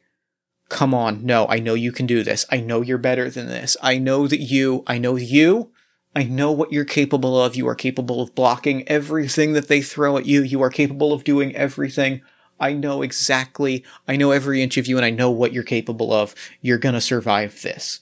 "Come 0.68 0.94
on, 0.94 1.26
no, 1.26 1.48
I 1.48 1.60
know 1.60 1.76
you 1.76 1.94
can 1.94 2.06
do 2.06 2.24
this. 2.24 2.46
I 2.52 2.60
know 2.60 2.82
you're 2.82 2.98
better 2.98 3.30
than 3.30 3.48
this. 3.48 3.78
I 3.82 3.98
know 3.98 4.28
that 4.28 4.42
you, 4.42 4.84
I 4.86 4.98
know 4.98 5.16
you." 5.16 5.72
I 6.18 6.24
know 6.24 6.52
what 6.52 6.74
you're 6.74 6.84
capable 6.84 7.40
of. 7.40 7.56
You 7.56 7.68
are 7.68 7.76
capable 7.76 8.22
of 8.22 8.34
blocking 8.34 8.88
everything 8.90 9.54
that 9.54 9.68
they 9.68 9.84
throw 9.84 10.18
at 10.18 10.26
you. 10.26 10.42
You 10.42 10.64
are 10.64 10.72
capable 10.72 11.14
of 11.14 11.24
doing 11.24 11.56
everything. 11.56 12.22
I 12.60 12.74
know 12.74 13.04
exactly, 13.04 13.86
I 14.08 14.16
know 14.16 14.32
every 14.32 14.64
inch 14.64 14.78
of 14.78 14.88
you 14.88 14.98
and 14.98 15.06
I 15.06 15.12
know 15.12 15.30
what 15.30 15.54
you're 15.54 15.62
capable 15.62 16.12
of. 16.12 16.34
You're 16.60 16.80
gonna 16.80 17.02
survive 17.02 17.62
this. 17.62 18.00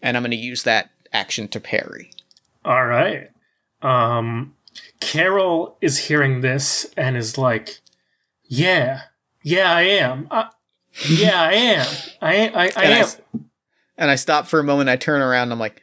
And 0.00 0.16
I'm 0.16 0.22
gonna 0.22 0.36
use 0.36 0.62
that 0.62 0.92
action 1.12 1.48
to 1.48 1.58
parry. 1.58 2.12
All 2.64 2.86
right. 2.86 3.30
Um, 3.82 4.54
Carol 5.00 5.76
is 5.80 6.06
hearing 6.06 6.42
this 6.42 6.86
and 6.96 7.16
is 7.16 7.36
like, 7.36 7.80
"Yeah, 8.44 9.02
yeah, 9.42 9.72
I 9.72 9.82
am. 9.82 10.28
Uh, 10.30 10.50
yeah, 11.08 11.42
I 11.42 11.52
am. 11.54 11.86
I, 12.22 12.48
I, 12.48 12.64
I 12.76 12.84
and 12.84 12.92
am." 12.92 13.06
I, 13.06 13.38
and 13.98 14.10
I 14.12 14.14
stop 14.14 14.46
for 14.46 14.60
a 14.60 14.64
moment. 14.64 14.88
I 14.88 14.94
turn 14.94 15.20
around. 15.20 15.50
I'm 15.50 15.58
like, 15.58 15.82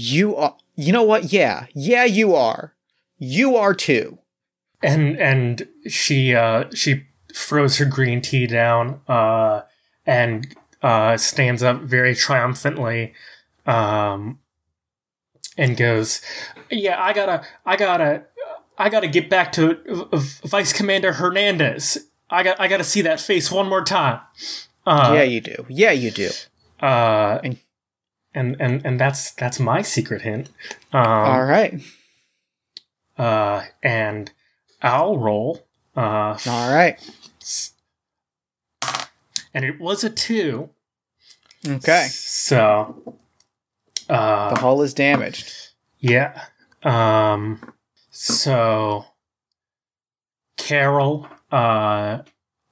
"You 0.00 0.36
are. 0.36 0.56
You 0.76 0.92
know 0.92 1.02
what? 1.02 1.32
Yeah, 1.32 1.66
yeah, 1.74 2.04
you 2.04 2.34
are. 2.34 2.74
You 3.18 3.56
are 3.56 3.74
too." 3.74 4.18
and 4.80 5.18
and 5.18 5.66
she 5.88 6.32
uh 6.36 6.62
she 6.72 7.02
throws 7.34 7.78
her 7.78 7.84
green 7.84 8.20
tea 8.20 8.46
down 8.46 9.00
uh 9.08 9.60
and 10.06 10.54
uh 10.82 11.16
stands 11.16 11.64
up 11.64 11.80
very 11.82 12.14
triumphantly 12.14 13.12
um 13.66 14.38
and 15.56 15.76
goes 15.76 16.20
yeah 16.70 17.02
i 17.02 17.12
gotta 17.12 17.44
i 17.66 17.74
gotta 17.74 18.22
i 18.78 18.88
gotta 18.88 19.08
get 19.08 19.28
back 19.28 19.50
to 19.50 19.80
uh, 20.12 20.16
vice 20.46 20.72
commander 20.72 21.14
hernandez 21.14 21.98
i 22.30 22.44
got 22.44 22.60
i 22.60 22.68
gotta 22.68 22.84
see 22.84 23.02
that 23.02 23.18
face 23.20 23.50
one 23.50 23.68
more 23.68 23.82
time 23.82 24.20
uh 24.86 25.10
yeah, 25.12 25.24
you 25.24 25.40
do. 25.40 25.66
Yeah, 25.68 25.90
you 25.90 26.12
do. 26.12 26.30
uh 26.80 27.40
And- 27.42 27.58
and 28.34 28.56
and 28.60 28.84
and 28.84 29.00
that's 29.00 29.32
that's 29.32 29.58
my 29.60 29.82
secret 29.82 30.22
hint 30.22 30.48
um 30.92 31.06
All 31.06 31.44
right. 31.44 31.80
uh 33.16 33.64
and 33.82 34.30
i'll 34.82 35.18
roll 35.18 35.66
uh 35.96 36.38
All 36.46 36.72
right. 36.72 36.98
and 39.54 39.64
it 39.64 39.80
was 39.80 40.04
a 40.04 40.10
two. 40.10 40.70
Okay. 41.66 42.06
So, 42.10 43.16
uh, 44.08 44.54
The 44.54 44.60
hull 44.60 44.82
is 44.82 44.94
damaged. 44.94 45.52
yeah. 45.98 46.44
Um, 46.84 47.72
so 48.10 49.06
Carol, 50.56 51.26
uh, 51.50 52.18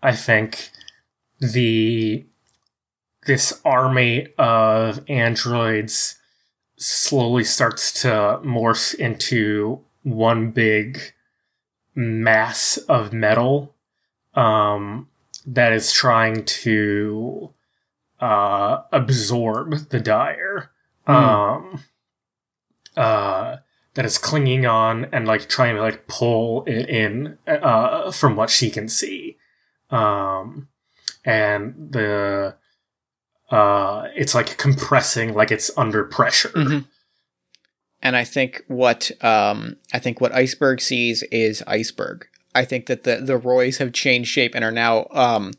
I 0.03 0.15
think 0.15 0.71
the 1.41 2.25
this 3.27 3.61
army 3.65 4.29
of 4.39 5.05
androids 5.09 6.17
slowly 6.77 7.45
starts 7.45 8.03
to 8.03 8.41
morph 8.45 8.95
into 8.95 9.81
one 10.03 10.51
big 10.51 11.01
mass 11.95 12.77
of 12.89 13.13
metal 13.13 13.75
um, 14.35 15.09
that 15.47 15.73
is 15.73 15.93
trying 15.93 16.45
to 16.45 17.53
uh, 18.21 18.83
absorb 18.93 19.89
the 19.91 20.01
dire. 20.01 20.71
Hmm. 21.07 21.13
Um, 21.13 21.85
uh, 22.97 23.57
that 23.95 24.05
is 24.05 24.19
clinging 24.19 24.67
on 24.67 25.07
and 25.07 25.27
like 25.27 25.49
trying 25.49 25.75
to 25.77 25.81
like 25.81 26.07
pull 26.07 26.65
it 26.67 26.89
in 26.89 27.39
uh, 27.47 28.11
from 28.13 28.37
what 28.37 28.51
she 28.51 28.71
can 28.71 28.89
see. 28.89 29.39
Um, 29.91 30.69
and 31.25 31.75
the 31.93 32.57
uh, 33.51 34.09
it's 34.15 34.35
like 34.35 34.57
compressing, 34.57 35.35
like 35.35 35.51
it's 35.51 35.71
under 35.77 36.05
pressure. 36.05 36.49
Mhm. 36.51 36.87
And 38.03 38.17
I 38.17 38.25
think 38.25 38.63
what 38.69 39.11
um, 39.25 39.77
I 39.93 39.99
think 39.99 40.21
what 40.21 40.33
Iceberg 40.33 40.81
sees 40.81 41.23
is 41.25 41.63
Iceberg. 41.67 42.27
I 42.55 42.65
think 42.65 42.87
that 42.87 43.05
the 43.05 43.17
the 43.17 43.37
Roys 43.37 43.79
have 43.79 43.93
changed 43.93 44.31
shape 44.31 44.55
and 44.55 44.65
are 44.65 44.73
now 44.73 45.07
um, 45.11 45.53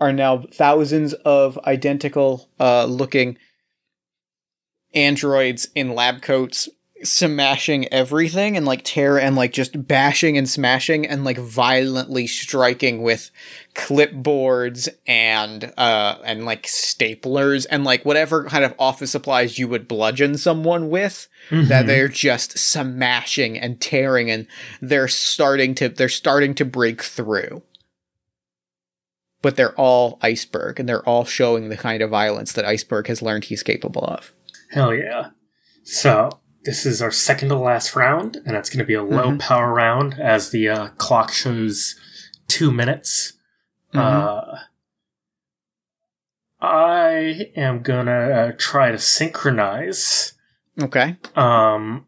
are 0.00 0.12
now 0.12 0.44
thousands 0.52 1.12
of 1.24 1.58
identical 1.66 2.48
uh, 2.58 2.84
looking 2.84 3.36
androids 4.94 5.68
in 5.74 5.94
lab 5.94 6.22
coats 6.22 6.68
smashing 7.04 7.86
everything 7.92 8.56
and 8.56 8.66
like 8.66 8.82
tear 8.82 9.18
and 9.18 9.36
like 9.36 9.52
just 9.52 9.86
bashing 9.86 10.36
and 10.36 10.48
smashing 10.48 11.06
and 11.06 11.24
like 11.24 11.38
violently 11.38 12.26
striking 12.26 13.02
with 13.02 13.30
clipboards 13.74 14.88
and 15.06 15.72
uh 15.76 16.16
and 16.24 16.44
like 16.44 16.64
staplers 16.64 17.66
and 17.70 17.84
like 17.84 18.04
whatever 18.04 18.44
kind 18.46 18.64
of 18.64 18.74
office 18.78 19.12
supplies 19.12 19.58
you 19.58 19.68
would 19.68 19.86
bludgeon 19.86 20.36
someone 20.36 20.90
with 20.90 21.28
that 21.50 21.84
Mhm. 21.84 21.86
they're 21.86 22.08
just 22.08 22.58
smashing 22.58 23.56
and 23.56 23.80
tearing 23.80 24.28
and 24.30 24.46
they're 24.80 25.06
starting 25.08 25.74
to 25.76 25.88
they're 25.88 26.08
starting 26.08 26.54
to 26.56 26.64
break 26.64 27.02
through 27.02 27.62
but 29.40 29.54
they're 29.56 29.74
all 29.76 30.18
iceberg 30.22 30.80
and 30.80 30.88
they're 30.88 31.06
all 31.08 31.24
showing 31.24 31.68
the 31.68 31.76
kind 31.76 32.02
of 32.02 32.10
violence 32.10 32.52
that 32.54 32.64
iceberg 32.64 33.06
has 33.06 33.22
learned 33.22 33.44
he's 33.44 33.62
capable 33.62 34.04
of 34.04 34.32
Hell 34.70 34.92
yeah. 34.94 35.30
So, 35.84 36.28
this 36.64 36.84
is 36.84 37.00
our 37.00 37.10
second 37.10 37.48
to 37.48 37.56
last 37.56 37.94
round, 37.94 38.36
and 38.44 38.56
it's 38.56 38.68
going 38.68 38.80
to 38.80 38.84
be 38.84 38.94
a 38.94 39.02
low 39.02 39.36
power 39.38 39.72
round 39.72 40.18
as 40.18 40.50
the 40.50 40.68
uh, 40.68 40.88
clock 40.98 41.32
shows 41.32 41.96
two 42.46 42.70
minutes. 42.72 43.34
Uh, 43.94 44.58
I 46.60 47.50
am 47.56 47.82
going 47.82 48.06
to 48.06 48.12
uh, 48.12 48.52
try 48.58 48.90
to 48.90 48.98
synchronize. 48.98 50.32
okay 50.80 51.16
Um, 51.36 52.06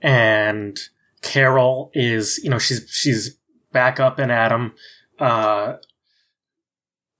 and 0.00 0.78
Carol 1.22 1.90
is, 1.92 2.40
you 2.42 2.50
know, 2.50 2.58
she's, 2.58 2.88
she's 2.90 3.36
back 3.72 4.00
up 4.00 4.18
and 4.18 4.30
at 4.30 4.52
him. 4.52 4.72
Uh, 5.18 5.74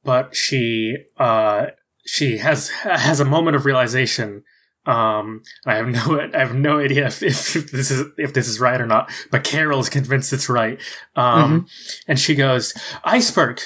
but 0.02 0.34
she, 0.34 0.96
uh, 1.18 1.66
she 2.06 2.38
has, 2.38 2.68
has 2.84 3.20
a 3.20 3.24
moment 3.24 3.56
of 3.56 3.66
realization. 3.66 4.44
Um, 4.86 5.42
I 5.66 5.74
have 5.76 5.88
no, 6.08 6.20
I 6.34 6.38
have 6.38 6.54
no 6.54 6.78
idea 6.78 7.06
if, 7.06 7.22
if 7.22 7.70
this 7.70 7.90
is, 7.90 8.06
if 8.16 8.32
this 8.32 8.48
is 8.48 8.60
right 8.60 8.80
or 8.80 8.86
not, 8.86 9.10
but 9.30 9.44
Carol 9.44 9.80
is 9.80 9.88
convinced 9.88 10.32
it's 10.32 10.48
right. 10.48 10.80
Um, 11.16 11.66
and 12.08 12.18
she 12.18 12.34
goes, 12.34 12.74
Iceberg, 13.04 13.60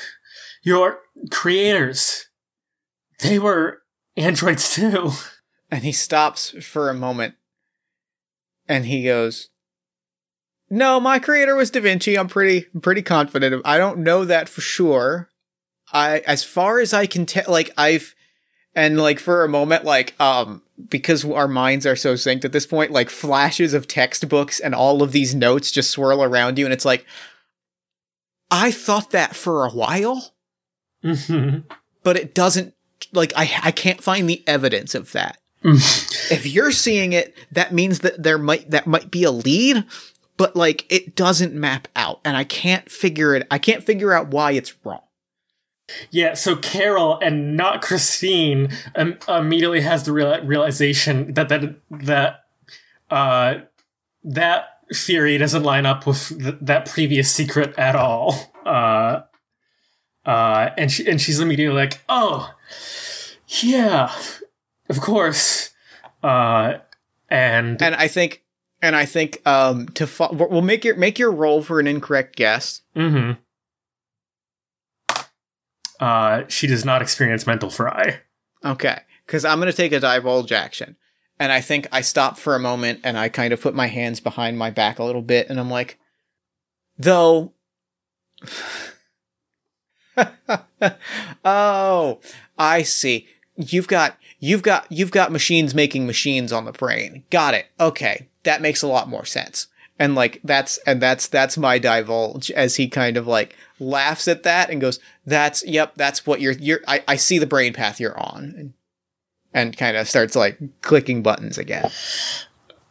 your 0.62 0.98
creators, 1.30 2.26
they 3.20 3.38
were 3.38 3.82
androids 4.16 4.74
too. 4.74 5.12
and 5.70 5.82
he 5.84 5.92
stops 5.92 6.50
for 6.64 6.88
a 6.90 6.94
moment 6.94 7.34
and 8.68 8.86
he 8.86 9.04
goes 9.04 9.48
no 10.70 10.98
my 11.00 11.18
creator 11.18 11.54
was 11.56 11.70
da 11.70 11.80
vinci 11.80 12.16
i'm 12.16 12.28
pretty 12.28 12.62
pretty 12.80 13.02
confident 13.02 13.60
i 13.64 13.76
don't 13.76 13.98
know 13.98 14.24
that 14.24 14.48
for 14.48 14.60
sure 14.60 15.28
i 15.92 16.18
as 16.20 16.44
far 16.44 16.78
as 16.80 16.92
i 16.94 17.06
can 17.06 17.26
tell 17.26 17.44
like 17.48 17.70
i've 17.76 18.14
and 18.74 18.98
like 18.98 19.18
for 19.18 19.44
a 19.44 19.48
moment 19.48 19.84
like 19.84 20.18
um 20.20 20.62
because 20.88 21.24
our 21.24 21.48
minds 21.48 21.86
are 21.86 21.96
so 21.96 22.14
synced 22.14 22.44
at 22.44 22.52
this 22.52 22.66
point 22.66 22.90
like 22.90 23.10
flashes 23.10 23.74
of 23.74 23.86
textbooks 23.88 24.60
and 24.60 24.74
all 24.74 25.02
of 25.02 25.12
these 25.12 25.34
notes 25.34 25.70
just 25.70 25.90
swirl 25.90 26.22
around 26.22 26.59
you 26.59 26.64
and 26.64 26.72
it's 26.72 26.84
like 26.84 27.06
i 28.51 28.70
thought 28.70 29.10
that 29.10 29.34
for 29.36 29.64
a 29.64 29.70
while 29.70 30.32
hmm 31.02 31.59
but 32.02 32.16
it 32.16 32.34
doesn't 32.34 32.74
like 33.12 33.32
i 33.36 33.51
i 33.62 33.70
can't 33.70 34.02
find 34.02 34.28
the 34.28 34.42
evidence 34.46 34.94
of 34.94 35.12
that 35.12 35.38
if 36.30 36.46
you're 36.46 36.72
seeing 36.72 37.14
it, 37.14 37.34
that 37.52 37.72
means 37.72 38.01
that 38.01 38.22
there 38.22 38.36
might 38.36 38.70
that 38.70 38.86
might 38.86 39.10
be 39.10 39.24
a 39.24 39.30
lead, 39.30 39.84
but 40.36 40.55
like 40.55 40.84
it 40.92 41.16
doesn't 41.16 41.55
map 41.55 41.88
out, 41.96 42.20
and 42.22 42.36
I 42.36 42.44
can't 42.44 42.90
figure 42.90 43.34
it. 43.34 43.46
I 43.51 43.56
can't 43.59 43.82
figure 43.82 44.12
out 44.12 44.28
why 44.28 44.52
it's 44.52 44.74
wrong. 44.84 45.01
Yeah, 46.11 46.35
so 46.35 46.56
Carol 46.56 47.19
and 47.20 47.56
not 47.56 47.82
Christine 47.82 48.70
um, 48.94 49.19
immediately 49.28 49.82
has 49.82 50.05
the 50.05 50.12
real- 50.12 50.43
realization 50.44 51.35
that 51.35 51.48
that 51.51 51.74
that 51.90 52.44
uh, 53.11 53.56
that 54.24 54.65
theory 54.93 55.36
doesn't 55.39 55.62
line 55.62 55.86
up 55.86 56.06
with 56.06 56.28
th- 56.39 56.56
that 56.61 56.86
previous 56.89 57.31
secret 57.31 57.78
at 57.78 57.97
all. 57.97 58.52
Uh, 58.65 59.23
uh, 60.24 60.70
and 60.78 60.90
she 60.90 61.06
and 61.06 61.20
she's 61.20 61.39
immediately 61.39 61.77
like, 61.77 62.01
"Oh, 62.09 62.55
yeah, 63.62 64.11
of 64.89 65.01
course." 65.01 65.70
Uh, 66.23 66.78
and 67.28 67.81
And 67.82 67.94
I 67.94 68.09
think, 68.09 68.43
and 68.81 68.97
I 68.97 69.05
think, 69.05 69.47
um, 69.47 69.89
to 69.90 70.06
fo- 70.06 70.32
we'll 70.32 70.62
make 70.62 70.85
your 70.85 70.97
make 70.97 71.19
your 71.19 71.31
roll 71.31 71.62
for 71.62 71.78
an 71.78 71.86
incorrect 71.86 72.36
guess. 72.36 72.81
hmm 72.94 73.32
uh, 76.00 76.42
she 76.48 76.66
does 76.66 76.84
not 76.84 77.02
experience 77.02 77.46
mental 77.46 77.70
fry. 77.70 78.20
Okay, 78.64 78.98
because 79.26 79.44
I'm 79.44 79.58
gonna 79.58 79.72
take 79.72 79.92
a 79.92 80.00
divulge 80.00 80.52
action, 80.52 80.96
and 81.38 81.52
I 81.52 81.60
think 81.60 81.86
I 81.92 82.00
stop 82.00 82.38
for 82.38 82.54
a 82.54 82.60
moment 82.60 83.00
and 83.04 83.18
I 83.18 83.28
kind 83.28 83.52
of 83.52 83.60
put 83.60 83.74
my 83.74 83.86
hands 83.86 84.20
behind 84.20 84.58
my 84.58 84.70
back 84.70 84.98
a 84.98 85.04
little 85.04 85.22
bit, 85.22 85.48
and 85.48 85.58
I'm 85.60 85.70
like, 85.70 85.98
though. 86.98 87.52
oh, 91.44 92.20
I 92.58 92.82
see. 92.82 93.26
you've 93.56 93.88
got 93.88 94.18
you've 94.38 94.62
got 94.62 94.86
you've 94.90 95.10
got 95.10 95.32
machines 95.32 95.74
making 95.74 96.06
machines 96.06 96.52
on 96.52 96.64
the 96.64 96.72
brain. 96.72 97.24
Got 97.30 97.54
it. 97.54 97.66
Okay, 97.80 98.28
that 98.44 98.62
makes 98.62 98.82
a 98.82 98.88
lot 98.88 99.08
more 99.08 99.24
sense. 99.24 99.68
And 99.98 100.14
like 100.14 100.40
that's 100.42 100.78
and 100.86 101.00
that's 101.00 101.28
that's 101.28 101.56
my 101.56 101.78
divulge 101.78 102.50
as 102.50 102.76
he 102.76 102.88
kind 102.88 103.16
of 103.16 103.26
like 103.28 103.56
laughs 103.78 104.26
at 104.26 104.42
that 104.42 104.68
and 104.70 104.80
goes, 104.80 104.98
"That's 105.24 105.64
yep, 105.66 105.92
that's 105.94 106.26
what 106.26 106.40
you're 106.40 106.52
you're 106.52 106.80
I, 106.88 107.04
I 107.06 107.16
see 107.16 107.38
the 107.38 107.46
brain 107.46 107.72
path 107.72 108.00
you're 108.00 108.18
on." 108.18 108.54
And, 108.58 108.72
and 109.52 109.76
kind 109.76 109.96
of 109.96 110.08
starts 110.08 110.34
like 110.34 110.58
clicking 110.82 111.22
buttons 111.22 111.58
again. 111.58 111.88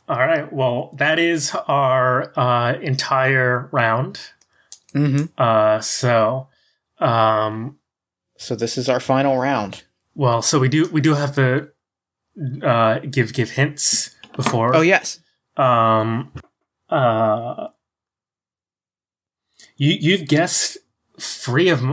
All 0.08 0.18
right. 0.20 0.52
Well, 0.52 0.96
that 0.98 1.20
is 1.20 1.54
our 1.68 2.32
uh, 2.40 2.76
entire 2.82 3.68
round. 3.74 4.20
Mm-hmm. 4.94 5.26
Uh, 5.38 5.82
so, 5.82 6.48
um, 7.00 7.80
So 8.38 8.56
this 8.56 8.78
is 8.78 8.88
our 8.88 9.00
final 9.02 9.38
round. 9.38 9.84
well, 10.16 10.42
so 10.42 10.58
we 10.60 10.70
do 10.70 10.88
we 10.90 11.02
do 11.02 11.16
have 11.16 11.36
to 11.36 11.68
uh, 12.62 13.00
give 13.00 13.34
give 13.34 13.52
hints 13.52 14.16
before. 14.36 14.74
Oh 14.76 14.82
yes. 14.82 15.20
Um, 15.58 16.32
uh, 16.94 17.70
you 19.78 19.98
you've 20.00 20.28
guessed 20.28 20.78
free 21.20 21.70
of 21.70 21.84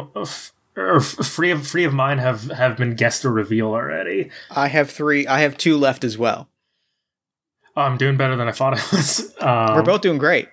or 0.77 1.01
free 1.01 1.51
of 1.51 1.67
free 1.67 1.85
of 1.85 1.93
mine 1.93 2.19
have 2.19 2.45
have 2.51 2.77
been 2.77 2.95
guessed 2.95 3.25
or 3.25 3.31
reveal 3.33 3.69
already. 3.69 4.31
I 4.51 4.69
have 4.69 4.91
three. 4.91 5.27
I 5.27 5.41
have 5.41 5.57
two 5.57 5.77
left 5.77 6.05
as 6.05 6.17
well. 6.19 6.49
I'm 7.77 7.97
doing 7.97 8.17
better 8.17 8.37
than 8.37 8.49
I 8.49 8.53
thought 8.53 8.75
I 8.75 8.97
was. 8.97 9.35
Um, 9.41 9.75
We're 9.75 9.83
both 9.83 10.03
doing 10.03 10.19
great. 10.19 10.49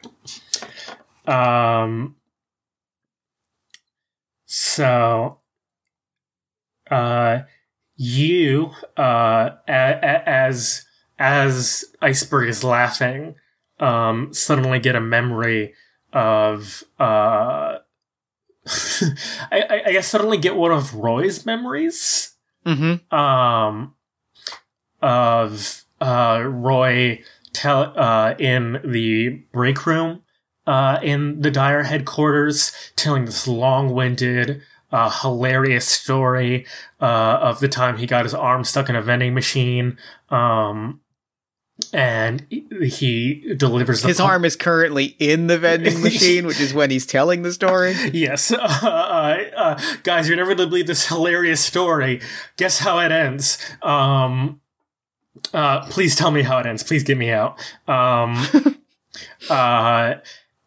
Um. 1.26 2.15
So, 4.45 5.40
uh, 6.90 7.40
you, 7.98 8.72
uh, 8.98 9.49
a- 9.68 9.99
a- 10.02 10.30
as 10.30 10.86
as 11.19 11.84
Iceberg 12.02 12.48
is 12.48 12.64
laughing, 12.64 13.36
um, 13.79 14.33
suddenly 14.33 14.79
get 14.79 14.95
a 14.95 15.01
memory 15.01 15.73
of 16.13 16.83
uh. 16.99 17.77
I, 18.69 19.61
I- 19.69 19.81
I 19.85 19.91
guess 19.93 20.07
suddenly 20.07 20.37
get 20.37 20.55
one 20.55 20.71
of 20.71 20.93
Roy's 20.95 21.45
memories 21.45 22.33
Mm-hmm. 22.65 23.15
um, 23.17 23.93
of 25.01 25.83
uh, 26.01 26.43
Roy 26.45 27.23
tell 27.53 27.93
uh, 27.97 28.35
in 28.37 28.79
the 28.83 29.29
break 29.53 29.85
room 29.85 30.21
uh, 30.65 30.99
in 31.01 31.39
the 31.41 31.49
Dire 31.51 31.83
headquarters, 31.83 32.73
telling 32.97 33.23
this 33.25 33.47
long-winded, 33.47 34.61
uh, 34.91 35.09
hilarious 35.21 35.85
story 35.87 36.65
uh, 37.01 37.05
of 37.41 37.59
the 37.61 37.69
time 37.69 37.97
he 37.97 38.05
got 38.05 38.25
his 38.25 38.33
arm 38.33 38.63
stuck 38.65 38.89
in 38.89 38.95
a 38.97 39.01
vending 39.01 39.33
machine. 39.33 39.97
Um, 40.29 40.99
and 41.93 42.45
he 42.49 43.53
delivers 43.55 44.01
the 44.01 44.07
His 44.09 44.17
pump- 44.17 44.29
arm 44.29 44.45
is 44.45 44.55
currently 44.55 45.15
in 45.19 45.47
the 45.47 45.57
vending 45.57 46.01
machine, 46.03 46.45
which 46.45 46.59
is 46.59 46.73
when 46.73 46.89
he's 46.89 47.05
telling 47.05 47.43
the 47.43 47.53
story. 47.53 47.93
Yes, 48.13 48.51
uh, 48.51 48.57
uh, 48.57 49.79
guys, 50.03 50.27
you're 50.27 50.37
never 50.37 50.55
gonna 50.55 50.69
believe 50.69 50.87
this 50.87 51.07
hilarious 51.07 51.61
story. 51.61 52.19
Guess 52.57 52.79
how 52.79 52.99
it 52.99 53.11
ends? 53.11 53.57
Um, 53.81 54.59
uh, 55.53 55.85
please 55.87 56.15
tell 56.15 56.31
me 56.31 56.41
how 56.41 56.57
it 56.59 56.65
ends. 56.65 56.83
Please 56.83 57.03
get 57.03 57.17
me 57.17 57.31
out. 57.31 57.59
Um, 57.87 58.45
uh, 59.49 60.15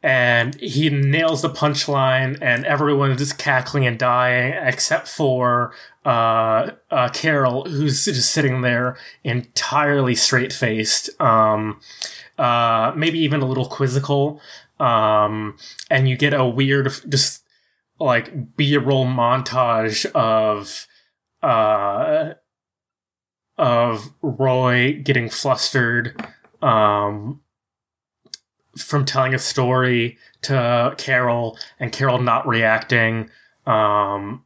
and 0.03 0.55
he 0.55 0.89
nails 0.89 1.43
the 1.43 1.51
punchline, 1.51 2.39
and 2.41 2.65
everyone 2.65 3.11
is 3.11 3.19
just 3.19 3.39
cackling 3.39 3.87
and 3.87 3.99
dying 3.99 4.55
except 4.55 5.09
for 5.09 5.75
uh, 6.05 6.71
uh, 6.91 7.09
Carol, 7.11 7.65
who's 7.65 8.05
just 8.05 8.33
sitting 8.33 8.63
there 8.63 8.97
entirely 9.25 10.15
straight 10.15 10.53
faced. 10.53 11.11
Um, 11.21 11.81
uh, 12.39 12.93
maybe 12.97 13.19
even 13.19 13.43
a 13.43 13.47
little 13.47 13.67
quizzical 13.67 14.41
um, 14.81 15.57
and 15.91 16.09
you 16.09 16.17
get 16.17 16.33
a 16.33 16.45
weird, 16.45 16.91
just 17.09 17.45
like 18.01 18.57
B-roll 18.57 19.07
montage 19.07 20.07
of 20.13 20.87
uh, 21.43 22.35
of 23.59 24.13
Roy 24.23 25.01
getting 25.03 25.29
flustered 25.29 26.27
um, 26.63 27.43
from 28.77 29.05
telling 29.05 29.35
a 29.35 29.39
story 29.39 30.17
to 30.43 30.95
Carol, 30.97 31.59
and 31.79 31.93
Carol 31.93 32.19
not 32.19 32.49
reacting, 32.49 33.29
um, 33.67 34.45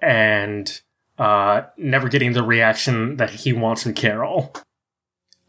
and 0.00 0.80
uh, 1.18 1.62
never 1.76 2.08
getting 2.08 2.32
the 2.32 2.42
reaction 2.42 3.16
that 3.16 3.30
he 3.30 3.52
wants 3.52 3.82
from 3.84 3.94
Carol. 3.94 4.52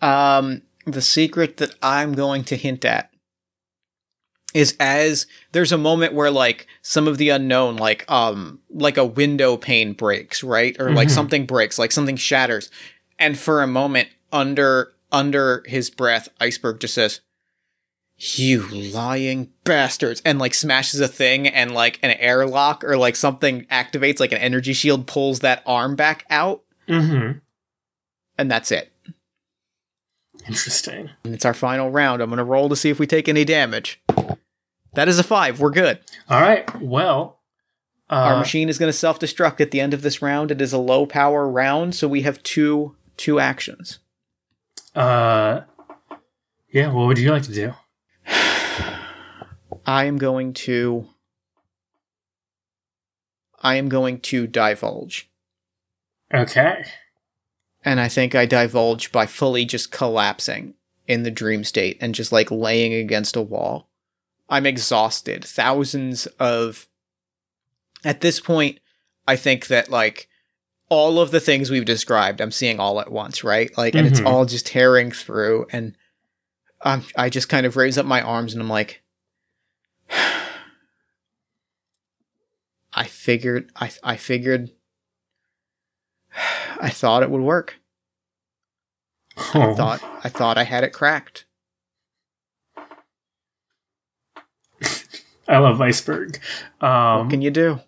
Um, 0.01 0.61
the 0.85 1.01
secret 1.01 1.57
that 1.57 1.75
I'm 1.81 2.13
going 2.13 2.43
to 2.45 2.55
hint 2.57 2.85
at 2.85 3.11
is 4.53 4.75
as 4.79 5.27
there's 5.51 5.71
a 5.71 5.77
moment 5.77 6.13
where 6.13 6.31
like 6.31 6.67
some 6.81 7.07
of 7.07 7.17
the 7.17 7.29
unknown, 7.29 7.75
like 7.75 8.09
um, 8.09 8.59
like 8.69 8.97
a 8.97 9.05
window 9.05 9.57
pane 9.57 9.93
breaks, 9.93 10.43
right, 10.43 10.75
or 10.79 10.91
like 10.91 11.07
Mhm. 11.09 11.11
something 11.11 11.45
breaks, 11.45 11.77
like 11.79 11.91
something 11.91 12.15
shatters, 12.15 12.69
and 13.19 13.37
for 13.37 13.61
a 13.61 13.67
moment 13.67 14.09
under 14.31 14.93
under 15.11 15.63
his 15.67 15.89
breath, 15.89 16.29
Iceberg 16.39 16.79
just 16.79 16.93
says, 16.93 17.21
"You 18.17 18.65
lying 18.67 19.51
bastards," 19.63 20.21
and 20.25 20.39
like 20.39 20.53
smashes 20.53 20.99
a 21.01 21.07
thing, 21.07 21.47
and 21.47 21.71
like 21.73 21.99
an 22.03 22.11
airlock 22.11 22.83
or 22.83 22.97
like 22.97 23.15
something 23.15 23.65
activates, 23.65 24.19
like 24.19 24.31
an 24.31 24.37
energy 24.39 24.73
shield 24.73 25.07
pulls 25.07 25.39
that 25.41 25.63
arm 25.65 25.95
back 25.95 26.25
out, 26.29 26.61
Mm-hmm. 26.87 27.39
and 28.37 28.51
that's 28.51 28.71
it. 28.71 28.91
Interesting. 30.47 31.09
And 31.23 31.33
it's 31.33 31.45
our 31.45 31.53
final 31.53 31.89
round. 31.89 32.21
I'm 32.21 32.29
going 32.29 32.37
to 32.37 32.43
roll 32.43 32.69
to 32.69 32.75
see 32.75 32.89
if 32.89 32.99
we 32.99 33.07
take 33.07 33.27
any 33.27 33.43
damage. 33.45 33.99
That 34.93 35.07
is 35.07 35.17
a 35.19 35.23
five. 35.23 35.59
We're 35.59 35.71
good. 35.71 35.99
All 36.29 36.39
right. 36.41 36.63
Well, 36.81 37.39
uh, 38.09 38.13
Our 38.15 38.37
machine 38.37 38.69
is 38.69 38.77
going 38.77 38.91
to 38.91 38.97
self 38.97 39.19
destruct 39.19 39.59
at 39.59 39.71
the 39.71 39.81
end 39.81 39.93
of 39.93 40.03
this 40.03 40.21
round. 40.21 40.51
It 40.51 40.61
is 40.61 40.71
a 40.71 40.77
low 40.77 41.05
power 41.05 41.49
round, 41.49 41.95
so 41.95 42.07
we 42.07 42.21
have 42.21 42.41
two 42.43 42.95
two 43.17 43.39
actions. 43.39 43.99
Uh, 44.93 45.61
yeah. 46.71 46.91
What 46.91 47.07
would 47.07 47.17
you 47.17 47.31
like 47.31 47.43
to 47.43 47.53
do? 47.53 47.73
I 49.85 50.05
am 50.05 50.17
going 50.17 50.53
to. 50.53 51.07
I 53.61 53.75
am 53.75 53.89
going 53.89 54.19
to 54.21 54.47
divulge. 54.47 55.29
Okay. 56.33 56.85
And 57.83 57.99
I 57.99 58.07
think 58.07 58.35
I 58.35 58.45
divulge 58.45 59.11
by 59.11 59.25
fully 59.25 59.65
just 59.65 59.91
collapsing 59.91 60.73
in 61.07 61.23
the 61.23 61.31
dream 61.31 61.63
state 61.63 61.97
and 62.01 62.15
just 62.15 62.31
like 62.31 62.49
laying 62.51 62.93
against 62.93 63.35
a 63.35 63.41
wall. 63.41 63.89
I'm 64.49 64.65
exhausted. 64.65 65.43
Thousands 65.45 66.25
of. 66.39 66.87
At 68.03 68.21
this 68.21 68.39
point, 68.39 68.79
I 69.27 69.35
think 69.35 69.67
that 69.67 69.89
like 69.89 70.27
all 70.89 71.19
of 71.19 71.31
the 71.31 71.39
things 71.39 71.71
we've 71.71 71.85
described, 71.85 72.39
I'm 72.39 72.51
seeing 72.51 72.79
all 72.79 72.99
at 72.99 73.11
once, 73.11 73.43
right? 73.43 73.75
Like, 73.75 73.95
and 73.95 74.05
it's 74.05 74.19
Mhm. 74.19 74.27
all 74.27 74.45
just 74.45 74.67
tearing 74.67 75.11
through. 75.11 75.65
And 75.71 75.95
um, 76.81 77.03
I 77.15 77.29
just 77.29 77.49
kind 77.49 77.65
of 77.65 77.75
raise 77.75 77.97
up 77.97 78.05
my 78.05 78.21
arms 78.21 78.53
and 78.53 78.61
I'm 78.61 78.69
like, 78.69 79.01
I 82.93 83.05
figured, 83.05 83.71
I, 83.75 83.91
I 84.03 84.15
figured, 84.15 84.71
I 86.81 86.89
thought 86.89 87.23
it 87.23 87.29
would 87.29 87.41
work. 87.41 87.79
I 89.37 89.41
Oh. 89.67 89.75
thought 89.75 90.01
I 90.23 90.29
thought 90.29 90.57
I 90.57 90.63
had 90.63 90.85
it 90.85 90.93
cracked. 90.93 91.45
I 95.47 95.57
love 95.57 95.81
iceberg. 95.81 96.39
Um, 96.81 97.19
what 97.23 97.29
can 97.29 97.41
you 97.41 97.51
do? 97.51 97.79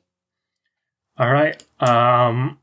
all 1.20 1.32
right. 1.32 1.64
Um, 1.80 2.60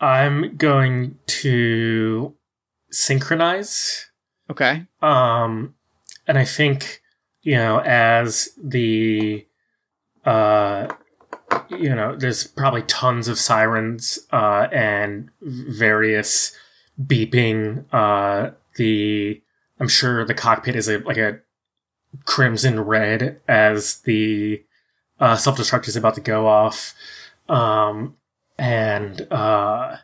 I'm 0.00 0.56
going 0.56 1.18
to 1.26 2.34
synchronize. 2.90 4.06
Okay. 4.48 4.86
Um, 5.02 5.74
and 6.26 6.38
I 6.38 6.44
think 6.46 7.02
you 7.42 7.54
know 7.54 7.80
as 7.80 8.50
the 8.62 9.46
uh 10.24 10.88
you 11.70 11.94
know 11.94 12.16
there's 12.16 12.46
probably 12.46 12.82
tons 12.82 13.28
of 13.28 13.38
sirens 13.38 14.18
uh 14.32 14.68
and 14.72 15.30
various 15.42 16.52
beeping 17.02 17.84
uh 17.92 18.50
the 18.76 19.40
i'm 19.78 19.88
sure 19.88 20.24
the 20.24 20.34
cockpit 20.34 20.76
is 20.76 20.88
a 20.88 20.98
like 20.98 21.16
a 21.16 21.38
crimson 22.24 22.80
red 22.80 23.40
as 23.48 23.98
the 24.00 24.62
uh 25.20 25.36
self-destruct 25.36 25.88
is 25.88 25.96
about 25.96 26.14
to 26.14 26.20
go 26.20 26.46
off. 26.46 26.94
Um 27.48 28.16
and 28.58 29.26
uh 29.32 29.98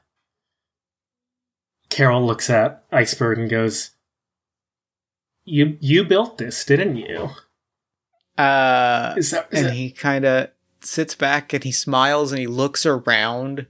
carol 1.88 2.24
looks 2.24 2.48
at 2.48 2.84
iceberg 2.92 3.38
and 3.38 3.50
goes 3.50 3.90
you 5.47 5.78
you 5.81 6.05
built 6.05 6.36
this 6.36 6.64
didn't 6.64 6.97
you? 6.97 7.31
Uh, 8.36 9.14
is 9.16 9.31
that, 9.31 9.48
is 9.51 9.59
and 9.59 9.68
that 9.68 9.74
he 9.74 9.90
kind 9.90 10.27
of 10.27 10.51
sits 10.81 11.14
back 11.14 11.52
and 11.55 11.64
he 11.64 11.73
smiles 11.73 12.32
and 12.32 12.39
he 12.39 12.47
looks 12.47 12.85
around. 12.85 13.66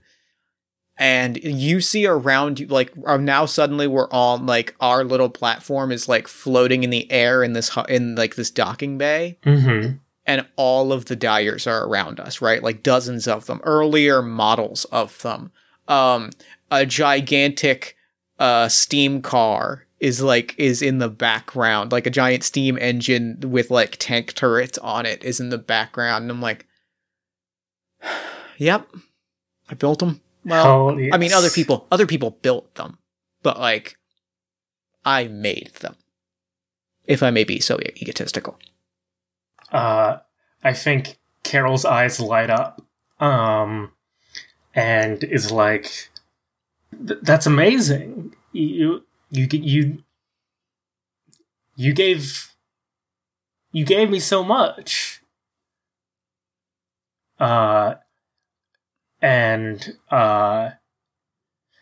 And 0.99 1.37
you 1.43 1.79
see 1.79 2.07
around 2.07 2.59
you 2.59 2.67
like 2.67 2.91
uh, 3.05 3.17
now 3.17 3.45
suddenly 3.45 3.85
we're 3.87 4.09
all 4.09 4.39
like 4.39 4.75
our 4.81 5.03
little 5.03 5.29
platform 5.29 5.91
is 5.91 6.09
like 6.09 6.27
floating 6.27 6.83
in 6.83 6.89
the 6.89 7.09
air 7.11 7.43
in 7.43 7.53
this 7.53 7.75
in 7.87 8.15
like 8.15 8.35
this 8.35 8.49
docking 8.49 8.97
bay. 8.97 9.37
Mm-hmm. 9.43 9.97
and 10.25 10.45
all 10.55 10.91
of 10.91 11.05
the 11.05 11.15
Dires 11.15 11.67
are 11.67 11.85
around 11.85 12.19
us 12.19 12.41
right? 12.41 12.63
Like 12.63 12.81
dozens 12.81 13.27
of 13.27 13.45
them 13.45 13.61
earlier 13.63 14.23
models 14.23 14.85
of 14.85 15.21
them. 15.21 15.51
Um 15.87 16.31
a 16.71 16.83
gigantic 16.85 17.95
uh 18.39 18.67
steam 18.67 19.21
car 19.21 19.86
is 19.99 20.21
like 20.21 20.53
is 20.57 20.81
in 20.81 20.99
the 20.99 21.09
background 21.09 21.91
like 21.91 22.05
a 22.05 22.11
giant 22.11 22.43
steam 22.43 22.77
engine 22.77 23.39
with 23.43 23.71
like 23.71 23.97
tank 23.97 24.33
turrets 24.33 24.77
on 24.79 25.05
it 25.05 25.23
is 25.23 25.39
in 25.39 25.49
the 25.49 25.57
background 25.57 26.23
and 26.23 26.31
i'm 26.31 26.41
like 26.41 26.65
yep 28.57 28.87
i 29.69 29.73
built 29.73 29.99
them 29.99 30.21
well 30.47 30.95
Hell 30.95 31.13
I 31.13 31.17
mean, 31.17 31.33
other 31.33 31.49
people, 31.49 31.87
other 31.91 32.07
people 32.07 32.31
built 32.41 32.73
them, 32.75 32.97
but 33.43 33.59
like, 33.59 33.97
I 35.03 35.27
made 35.27 35.71
them. 35.81 35.95
If 37.05 37.21
I 37.21 37.31
may 37.31 37.43
be 37.43 37.59
so 37.59 37.77
egotistical. 37.97 38.57
uh, 39.71 40.19
I 40.63 40.73
think 40.73 41.17
Carol's 41.43 41.83
eyes 41.85 42.19
light 42.19 42.49
up, 42.49 42.81
um, 43.19 43.91
and 44.73 45.23
is 45.23 45.51
like, 45.51 46.09
"That's 46.93 47.45
amazing! 47.45 48.33
You, 48.53 49.03
you, 49.29 49.47
you, 49.51 50.03
you 51.75 51.93
gave, 51.93 52.55
you 53.71 53.85
gave 53.85 54.09
me 54.09 54.19
so 54.19 54.43
much." 54.43 55.21
Uh, 57.39 57.95
and 59.21 59.97
uh, 60.09 60.71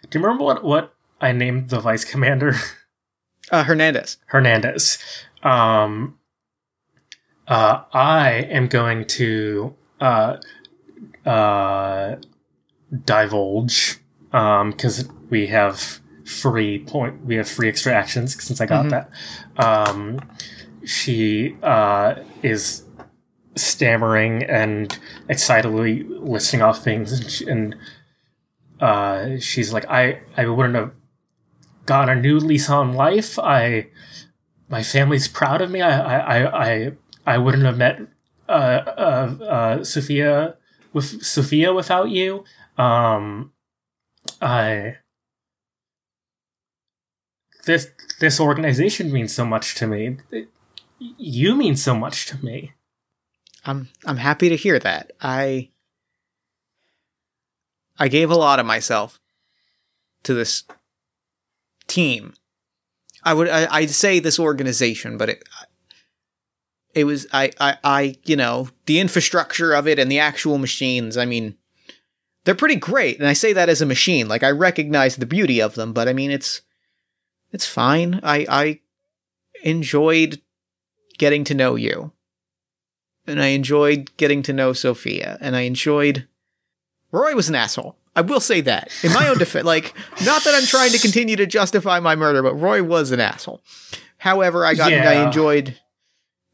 do 0.10 0.20
you 0.20 0.24
remember 0.24 0.44
what 0.44 0.64
what 0.64 0.94
I 1.22 1.32
named 1.32 1.70
the 1.70 1.80
vice 1.80 2.06
commander? 2.06 2.56
Uh, 3.52 3.64
Hernandez. 3.64 4.18
Hernandez. 4.26 4.98
Um, 5.44 6.18
uh, 7.48 7.84
I 7.94 8.32
am 8.50 8.68
going 8.68 9.06
to 9.06 9.76
uh, 10.02 10.38
uh, 11.28 12.16
divulge 13.06 14.00
because 14.32 15.08
we 15.30 15.46
have 15.46 16.00
free 16.26 16.80
point. 16.80 17.26
We 17.26 17.36
have 17.36 17.48
free 17.48 17.70
extra 17.70 17.94
actions 17.94 18.42
since 18.44 18.60
I 18.62 18.66
got 18.66 18.86
Mhm. 18.86 18.90
that. 18.92 19.10
Um, 19.58 20.20
she 20.84 21.56
uh, 21.64 22.16
is 22.44 22.84
stammering 23.56 24.44
and 24.44 24.98
excitedly 25.30 26.04
listing 26.04 26.62
off 26.62 26.84
things, 26.84 27.12
and, 27.14 27.32
she, 27.32 27.48
and 27.48 27.76
uh, 28.80 29.38
she's 29.40 29.72
like, 29.74 29.86
"I 29.90 30.22
I 30.38 30.46
wouldn't 30.48 30.76
have." 30.76 30.92
got 31.86 32.10
a 32.10 32.16
new 32.16 32.40
lease 32.40 32.68
on 32.68 32.94
life. 32.96 33.38
I, 33.38 33.86
my 34.70 34.82
family's 34.82 35.28
proud 35.28 35.62
of 35.62 35.70
me. 35.70 35.82
I, 35.84 36.00
I, 36.00 36.18
I, 36.40 36.66
I, 36.74 36.92
I 37.28 37.38
wouldn't 37.38 37.62
have 37.64 37.78
met 37.78 38.00
uh, 38.50 38.52
uh, 38.52 39.36
uh, 39.44 39.84
Sophia 39.84 40.56
with 40.94 41.24
Sophia 41.24 41.76
without 41.76 42.10
you. 42.10 42.44
Um, 42.76 43.52
I 44.42 44.96
this 47.66 47.92
this 48.20 48.40
organization 48.40 49.12
means 49.12 49.34
so 49.34 49.46
much 49.46 49.76
to 49.76 49.88
me. 49.88 50.18
You 51.00 51.56
mean 51.56 51.76
so 51.76 51.96
much 51.96 52.26
to 52.28 52.44
me. 52.44 52.74
I'm 53.66 53.90
I'm 54.06 54.18
happy 54.18 54.50
to 54.50 54.56
hear 54.56 54.80
that. 54.80 55.12
I 55.22 55.70
I 57.98 58.08
gave 58.08 58.30
a 58.30 58.36
lot 58.36 58.60
of 58.60 58.66
myself 58.66 59.20
to 60.24 60.34
this 60.34 60.64
team. 61.88 62.34
I 63.24 63.34
would 63.34 63.50
I, 63.50 63.68
I'd 63.70 63.90
say 63.90 64.20
this 64.20 64.40
organization, 64.40 65.18
but 65.18 65.30
it 65.30 65.44
it 66.94 67.04
was 67.06 67.28
I, 67.34 67.52
I 67.60 67.78
I 67.84 68.16
you 68.26 68.36
know 68.36 68.70
the 68.86 69.00
infrastructure 69.00 69.74
of 69.74 69.88
it 69.88 70.00
and 70.00 70.12
the 70.12 70.20
actual 70.20 70.58
machines. 70.58 71.18
I 71.18 71.26
mean, 71.26 71.58
they're 72.44 72.56
pretty 72.56 72.76
great, 72.76 73.20
and 73.20 73.28
I 73.28 73.34
say 73.34 73.54
that 73.54 73.70
as 73.70 73.82
a 73.82 73.86
machine. 73.86 74.28
Like 74.28 74.44
I 74.44 74.52
recognize 74.52 75.16
the 75.16 75.26
beauty 75.26 75.62
of 75.62 75.76
them, 75.76 75.94
but 75.94 76.08
I 76.08 76.14
mean 76.14 76.32
it's 76.32 76.62
it's 77.56 77.66
fine. 77.66 78.20
I 78.22 78.46
I 78.48 78.80
enjoyed 79.64 80.42
getting 81.18 81.44
to 81.46 81.56
know 81.56 81.76
you 81.76 82.12
and 83.28 83.42
I 83.42 83.48
enjoyed 83.48 84.16
getting 84.18 84.42
to 84.44 84.54
know 84.54 84.74
Sophia, 84.74 85.38
and 85.42 85.56
I 85.56 85.62
enjoyed. 85.62 86.28
Roy 87.12 87.34
was 87.34 87.50
an 87.50 87.56
asshole. 87.56 87.98
I 88.16 88.22
will 88.22 88.40
say 88.40 88.62
that 88.62 88.92
in 89.04 89.12
my 89.14 89.28
own 89.28 89.38
defense. 89.38 89.66
Like, 89.66 89.94
not 90.26 90.44
that 90.44 90.56
I'm 90.56 90.66
trying 90.66 90.92
to 90.92 91.00
continue 91.00 91.36
to 91.36 91.46
justify 91.46 92.00
my 92.00 92.16
murder, 92.16 92.42
but 92.42 92.56
Roy 92.56 92.84
was 92.84 93.12
an 93.12 93.20
asshole. 93.20 93.62
However, 94.18 94.66
I 94.66 94.74
got 94.74 94.92
I 94.94 95.26
enjoyed, 95.26 95.80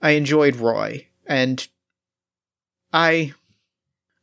I 0.01 0.11
enjoyed 0.11 0.55
Roy, 0.55 1.07
and 1.25 1.67
I, 2.91 3.33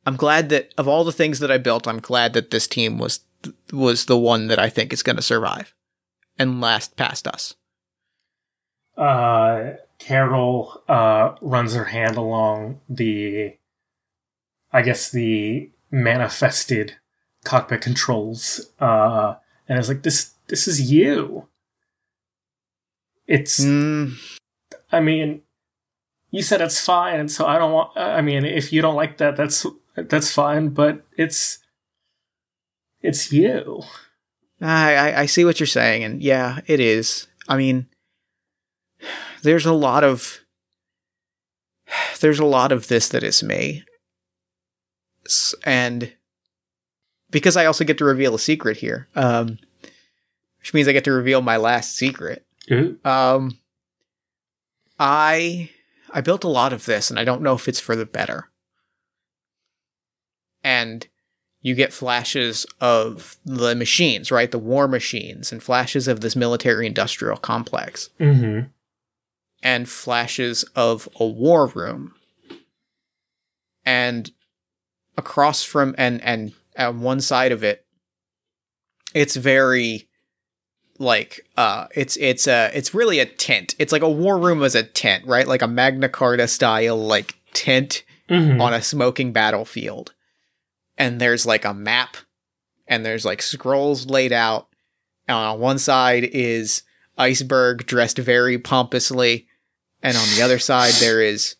I'm 0.04 0.16
glad 0.16 0.48
that 0.50 0.72
of 0.76 0.88
all 0.88 1.04
the 1.04 1.12
things 1.12 1.38
that 1.40 1.50
I 1.50 1.58
built, 1.58 1.86
I'm 1.86 2.00
glad 2.00 2.32
that 2.32 2.50
this 2.50 2.66
team 2.66 2.98
was 2.98 3.20
was 3.72 4.06
the 4.06 4.18
one 4.18 4.48
that 4.48 4.58
I 4.58 4.68
think 4.68 4.92
is 4.92 5.04
going 5.04 5.14
to 5.14 5.22
survive 5.22 5.72
and 6.38 6.60
last 6.60 6.96
past 6.96 7.26
us. 7.28 7.54
uh, 8.96 9.72
Carol 9.98 10.82
uh, 10.88 11.34
runs 11.40 11.74
her 11.74 11.86
hand 11.86 12.16
along 12.16 12.80
the, 12.88 13.56
I 14.72 14.82
guess 14.82 15.10
the 15.10 15.70
manifested 15.90 16.96
cockpit 17.44 17.80
controls, 17.80 18.70
uh, 18.80 19.34
and 19.68 19.78
is 19.78 19.88
like, 19.88 20.02
"This, 20.02 20.32
this 20.48 20.68
is 20.68 20.90
you." 20.92 21.48
It's, 23.26 23.60
Mm, 23.60 24.14
I 24.92 25.00
mean, 25.00 25.42
you 26.30 26.42
said 26.42 26.60
it's 26.60 26.84
fine, 26.84 27.18
and 27.20 27.30
so 27.30 27.46
I 27.46 27.58
don't 27.58 27.72
want. 27.72 27.96
I 27.96 28.22
mean, 28.22 28.44
if 28.44 28.72
you 28.72 28.80
don't 28.82 28.96
like 28.96 29.16
that, 29.18 29.36
that's 29.36 29.66
that's 29.96 30.32
fine, 30.32 30.68
but 30.70 31.04
it's, 31.16 31.58
it's 33.00 33.32
you. 33.32 33.82
I, 34.60 34.94
I 34.94 35.20
I 35.20 35.26
see 35.26 35.44
what 35.44 35.60
you're 35.60 35.66
saying, 35.66 36.04
and 36.04 36.22
yeah, 36.22 36.60
it 36.66 36.80
is. 36.80 37.26
I 37.48 37.56
mean, 37.56 37.86
there's 39.42 39.66
a 39.66 39.72
lot 39.72 40.04
of 40.04 40.40
there's 42.20 42.40
a 42.40 42.44
lot 42.44 42.72
of 42.72 42.88
this 42.88 43.08
that 43.10 43.22
is 43.22 43.42
me, 43.42 43.84
and 45.64 46.12
because 47.30 47.56
I 47.56 47.66
also 47.66 47.84
get 47.84 47.98
to 47.98 48.04
reveal 48.04 48.34
a 48.34 48.38
secret 48.38 48.78
here, 48.78 49.08
um, 49.14 49.58
which 50.60 50.74
means 50.74 50.88
I 50.88 50.92
get 50.92 51.04
to 51.04 51.12
reveal 51.12 51.40
my 51.40 51.56
last 51.56 51.96
secret. 51.96 52.44
Ooh. 52.70 52.98
Um, 53.04 53.58
I 54.98 55.70
I 56.10 56.20
built 56.20 56.44
a 56.44 56.48
lot 56.48 56.72
of 56.72 56.84
this, 56.84 57.10
and 57.10 57.18
I 57.18 57.24
don't 57.24 57.42
know 57.42 57.54
if 57.54 57.68
it's 57.68 57.80
for 57.80 57.94
the 57.94 58.06
better. 58.06 58.50
And 60.64 61.06
you 61.60 61.74
get 61.74 61.92
flashes 61.92 62.64
of 62.80 63.36
the 63.44 63.74
machines, 63.74 64.30
right? 64.30 64.50
The 64.50 64.58
war 64.58 64.86
machines, 64.88 65.50
and 65.52 65.62
flashes 65.62 66.06
of 66.08 66.20
this 66.20 66.36
military 66.36 66.86
industrial 66.86 67.36
complex, 67.36 68.10
Mm-hmm. 68.20 68.68
and 69.62 69.88
flashes 69.88 70.64
of 70.76 71.08
a 71.18 71.26
war 71.26 71.66
room. 71.66 72.14
And 73.84 74.30
across 75.16 75.62
from 75.62 75.94
and 75.98 76.22
and 76.22 76.52
on 76.76 77.00
one 77.00 77.20
side 77.20 77.52
of 77.52 77.64
it, 77.64 77.84
it's 79.14 79.36
very 79.36 80.08
like 80.98 81.40
uh 81.56 81.86
it's 81.94 82.16
it's 82.18 82.46
a 82.46 82.70
it's 82.74 82.94
really 82.94 83.18
a 83.18 83.26
tent. 83.26 83.74
It's 83.78 83.92
like 83.92 84.02
a 84.02 84.10
war 84.10 84.38
room 84.38 84.62
as 84.62 84.74
a 84.74 84.82
tent, 84.82 85.26
right? 85.26 85.46
Like 85.48 85.62
a 85.62 85.68
Magna 85.68 86.08
Carta 86.08 86.46
style 86.48 86.96
like 86.98 87.34
tent 87.52 88.04
Mm-hmm. 88.28 88.60
on 88.60 88.74
a 88.74 88.82
smoking 88.82 89.32
battlefield. 89.32 90.12
And 90.98 91.20
there's 91.20 91.46
like 91.46 91.64
a 91.64 91.72
map 91.72 92.16
and 92.86 93.06
there's 93.06 93.24
like 93.24 93.40
scrolls 93.40 94.06
laid 94.06 94.32
out. 94.32 94.68
And 95.26 95.36
on 95.36 95.60
one 95.60 95.78
side 95.78 96.24
is 96.24 96.82
Iceberg 97.16 97.86
dressed 97.86 98.18
very 98.18 98.58
pompously. 98.58 99.46
And 100.02 100.16
on 100.16 100.26
the 100.34 100.42
other 100.42 100.58
side 100.58 100.94
there 101.00 101.22
is 101.22 101.56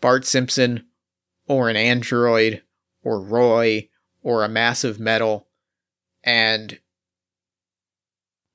Bart 0.00 0.26
Simpson 0.26 0.86
or 1.48 1.68
an 1.68 1.76
android 1.76 2.62
or 3.02 3.20
Roy 3.20 3.88
or 4.22 4.44
a 4.44 4.48
massive 4.48 5.00
metal. 5.00 5.48
And 6.22 6.78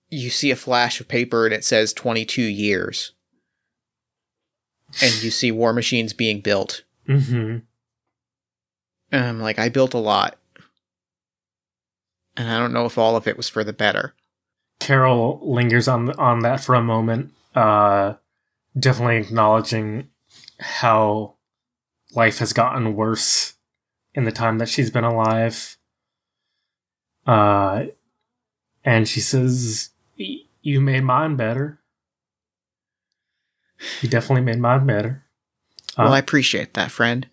you 0.10 0.30
see 0.30 0.51
a 0.51 0.56
flash 0.56 0.99
of 0.99 1.07
paper 1.07 1.45
and 1.45 1.53
it 1.53 1.64
says 1.64 1.93
22 1.93 2.41
years. 2.41 3.14
And 5.01 5.23
you 5.23 5.30
see 5.30 5.51
war 5.51 5.72
machines 5.72 6.14
being 6.14 6.41
built. 6.41 6.84
Mm-hmm. 7.07 7.60
And 9.11 9.23
I'm 9.23 9.40
like, 9.40 9.60
I 9.60 9.69
built 9.69 9.94
a 9.94 9.99
lot. 9.99 10.38
And 12.38 12.49
I 12.49 12.60
don't 12.60 12.73
know 12.73 12.86
if 12.86 12.98
all 12.98 13.15
of 13.15 13.27
it 13.27 13.38
was 13.38 13.49
for 13.49 13.64
the 13.64 13.73
better. 13.73 14.14
Carol 14.80 15.41
lingers 15.44 15.88
on 15.88 16.11
on 16.18 16.40
that 16.40 16.61
for 16.61 16.73
a 16.73 16.81
moment, 16.81 17.34
uh, 17.53 18.14
definitely 18.80 19.18
acknowledging 19.18 20.10
how 20.60 21.36
life 22.15 22.40
has 22.40 22.53
gotten 22.53 22.95
worse 22.95 23.56
in 24.14 24.23
the 24.23 24.31
time 24.31 24.57
that 24.60 24.69
she's 24.69 24.90
been 24.90 25.03
alive. 25.03 25.77
Uh, 27.27 27.88
and 28.86 29.07
she 29.07 29.19
says, 29.19 29.90
"You 30.15 30.80
made 30.80 31.03
mine 31.03 31.36
better. 31.36 31.81
You 34.02 34.07
definitely 34.07 34.44
made 34.44 34.60
mine 34.60 34.86
better." 34.86 35.26
Uh, 35.98 36.03
well, 36.03 36.14
I 36.14 36.19
appreciate 36.19 36.73
that, 36.76 36.90
friend. 36.90 37.27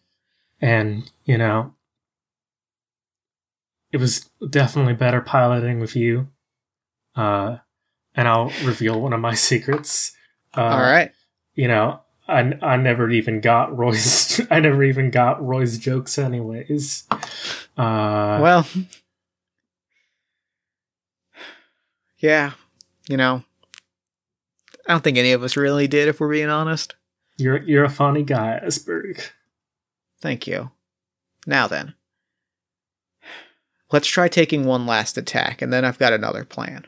And 0.61 1.11
you 1.25 1.39
know, 1.39 1.75
it 3.93 3.99
was 3.99 4.29
definitely 4.51 4.95
better 4.95 5.21
piloting 5.21 5.81
with 5.81 5.97
you. 5.97 6.29
Uh, 7.15 7.59
and 8.15 8.29
I'll 8.29 8.53
reveal 8.65 9.01
one 9.01 9.13
of 9.13 9.21
my 9.21 9.35
secrets. 9.49 10.13
Uh, 10.57 10.63
All 10.63 10.81
right. 10.81 11.13
You 11.55 11.69
know, 11.69 12.01
I, 12.29 12.53
I 12.63 12.77
never 12.77 13.11
even 13.11 13.41
got 13.41 13.77
Roy's 13.77 14.41
I 14.51 14.61
never 14.61 14.83
even 14.83 15.11
got 15.11 15.45
Roy's 15.45 15.79
jokes 15.79 16.19
anyways. 16.19 17.05
Uh, 17.77 18.39
well, 18.41 18.67
yeah, 22.19 22.53
you 23.09 23.17
know, 23.17 23.45
I 24.87 24.93
don't 24.93 25.05
think 25.05 25.19
any 25.19 25.33
of 25.33 25.43
us 25.43 25.57
really 25.57 25.87
did, 25.87 26.09
if 26.09 26.21
we're 26.21 26.31
being 26.31 26.49
honest. 26.49 26.95
You're 27.37 27.63
you're 27.63 27.85
a 27.85 27.91
funny 27.91 28.23
guy, 28.23 28.61
Iceberg. 28.65 29.23
Thank 30.21 30.47
you. 30.47 30.71
Now 31.47 31.67
then, 31.67 31.95
let's 33.93 34.09
try 34.09 34.29
taking 34.29 34.65
one 34.65 34.87
last 34.87 35.17
attack, 35.19 35.63
and 35.63 35.73
then 35.73 35.85
I've 35.85 35.99
got 35.99 36.13
another 36.13 36.45
plan. 36.45 36.87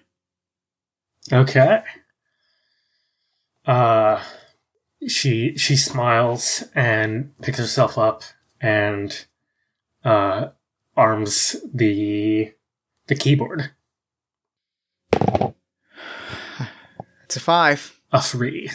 Okay. 1.33 1.83
Uh 3.67 4.23
she 5.07 5.57
she 5.57 5.77
smiles 5.77 6.65
and 6.75 7.39
picks 7.41 7.59
herself 7.59 7.99
up 7.99 8.23
and 8.61 9.27
uh 10.05 10.49
arms 10.97 11.57
the 11.73 12.55
the 13.07 13.15
keyboard. 13.15 13.73
It's 17.25 17.37
a 17.37 17.41
five. 17.41 18.01
A 18.11 18.23
three. 18.23 18.71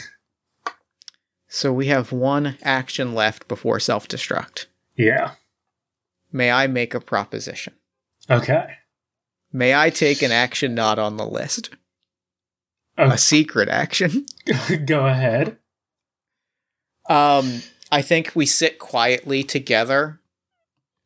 So 1.56 1.72
we 1.72 1.86
have 1.86 2.12
one 2.12 2.58
action 2.64 3.14
left 3.14 3.48
before 3.48 3.80
self 3.80 4.08
destruct. 4.08 4.66
Yeah. 4.96 5.34
May 6.32 6.50
I 6.50 6.66
make 6.66 6.96
a 6.96 7.00
proposition? 7.00 7.76
Okay. 8.28 8.78
May 9.52 9.76
I 9.76 9.92
take 9.92 10.24
an 10.24 10.32
action 10.32 10.74
not 10.74 10.98
on 10.98 11.18
the 11.18 11.28
list? 11.28 11.70
Okay. 12.98 13.14
A 13.14 13.20
secret 13.20 13.70
action? 13.70 14.26
Go 14.86 15.06
ahead. 15.06 15.58
Um, 17.08 17.62
I 17.92 18.02
think 18.02 18.32
we 18.34 18.48
sit 18.48 18.80
quietly 18.80 19.44
together 19.44 20.20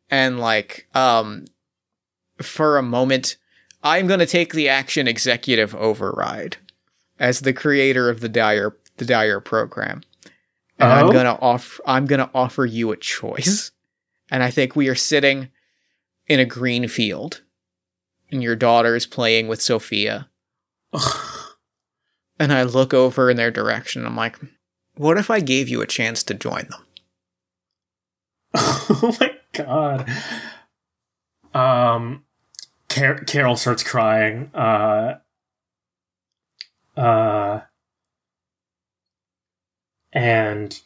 and 0.10 0.40
like 0.40 0.88
um 0.96 1.44
for 2.42 2.78
a 2.78 2.84
moment 2.84 3.36
I'm 3.84 4.08
going 4.08 4.22
to 4.22 4.26
take 4.26 4.54
the 4.54 4.70
action 4.70 5.10
executive 5.10 5.76
override 5.76 6.56
as 7.20 7.42
the 7.42 7.52
creator 7.52 8.10
of 8.10 8.22
the 8.22 8.30
Dire 8.30 8.78
the 8.96 9.06
Dire 9.06 9.42
program. 9.42 10.04
And 10.80 10.92
oh? 10.92 10.96
I'm 10.96 11.12
to 11.26 11.40
offer 11.40 11.82
I'm 11.86 12.06
to 12.20 12.30
offer 12.34 12.66
you 12.66 12.92
a 12.92 12.98
choice. 12.98 13.72
And 14.30 14.44
I 14.44 14.52
think 14.52 14.76
we 14.76 14.90
are 14.90 14.96
sitting 14.96 15.50
in 16.28 16.40
a 16.40 16.46
green 16.46 16.88
field 16.88 17.42
and 18.32 18.44
your 18.44 18.56
daughter 18.56 18.96
is 18.96 19.06
playing 19.06 19.48
with 19.48 19.62
Sophia. 19.62 20.30
and 22.40 22.54
I 22.54 22.64
look 22.64 22.94
over 22.94 23.30
in 23.30 23.38
their 23.38 23.52
direction. 23.52 24.06
I'm 24.06 24.16
like, 24.16 24.38
what 24.96 25.18
if 25.18 25.30
I 25.30 25.40
gave 25.40 25.70
you 25.70 25.82
a 25.82 25.88
chance 25.88 26.24
to 26.24 26.34
join 26.34 26.68
them? 26.70 26.86
oh 28.56 29.16
my 29.20 29.36
god. 29.54 30.10
Um, 31.54 32.24
Car- 32.90 33.24
Carol 33.24 33.56
starts 33.56 33.84
crying. 33.84 34.52
Uh, 34.54 35.16
uh, 36.96 37.62
and 40.14 40.80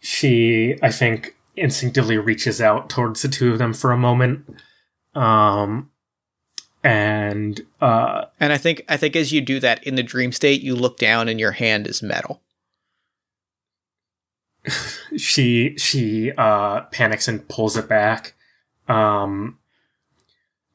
she, 0.00 0.76
I 0.82 0.90
think, 0.90 1.36
instinctively 1.56 2.18
reaches 2.18 2.60
out 2.60 2.88
towards 2.88 3.22
the 3.22 3.28
two 3.28 3.52
of 3.52 3.58
them 3.58 3.74
for 3.74 3.92
a 3.92 3.98
moment. 3.98 4.58
Um, 5.14 5.90
and 6.84 7.60
uh, 7.80 8.26
and 8.38 8.52
I 8.52 8.58
think 8.58 8.84
I 8.88 8.96
think 8.96 9.16
as 9.16 9.32
you 9.32 9.40
do 9.40 9.58
that 9.60 9.84
in 9.84 9.96
the 9.96 10.02
dream 10.02 10.32
state, 10.32 10.62
you 10.62 10.74
look 10.74 10.98
down 10.98 11.28
and 11.28 11.40
your 11.40 11.52
hand 11.52 11.86
is 11.86 12.02
metal. 12.02 12.42
She 15.16 15.74
she 15.78 16.32
uh 16.32 16.82
panics 16.92 17.28
and 17.28 17.48
pulls 17.48 17.78
it 17.78 17.88
back. 17.88 18.34
Um 18.86 19.58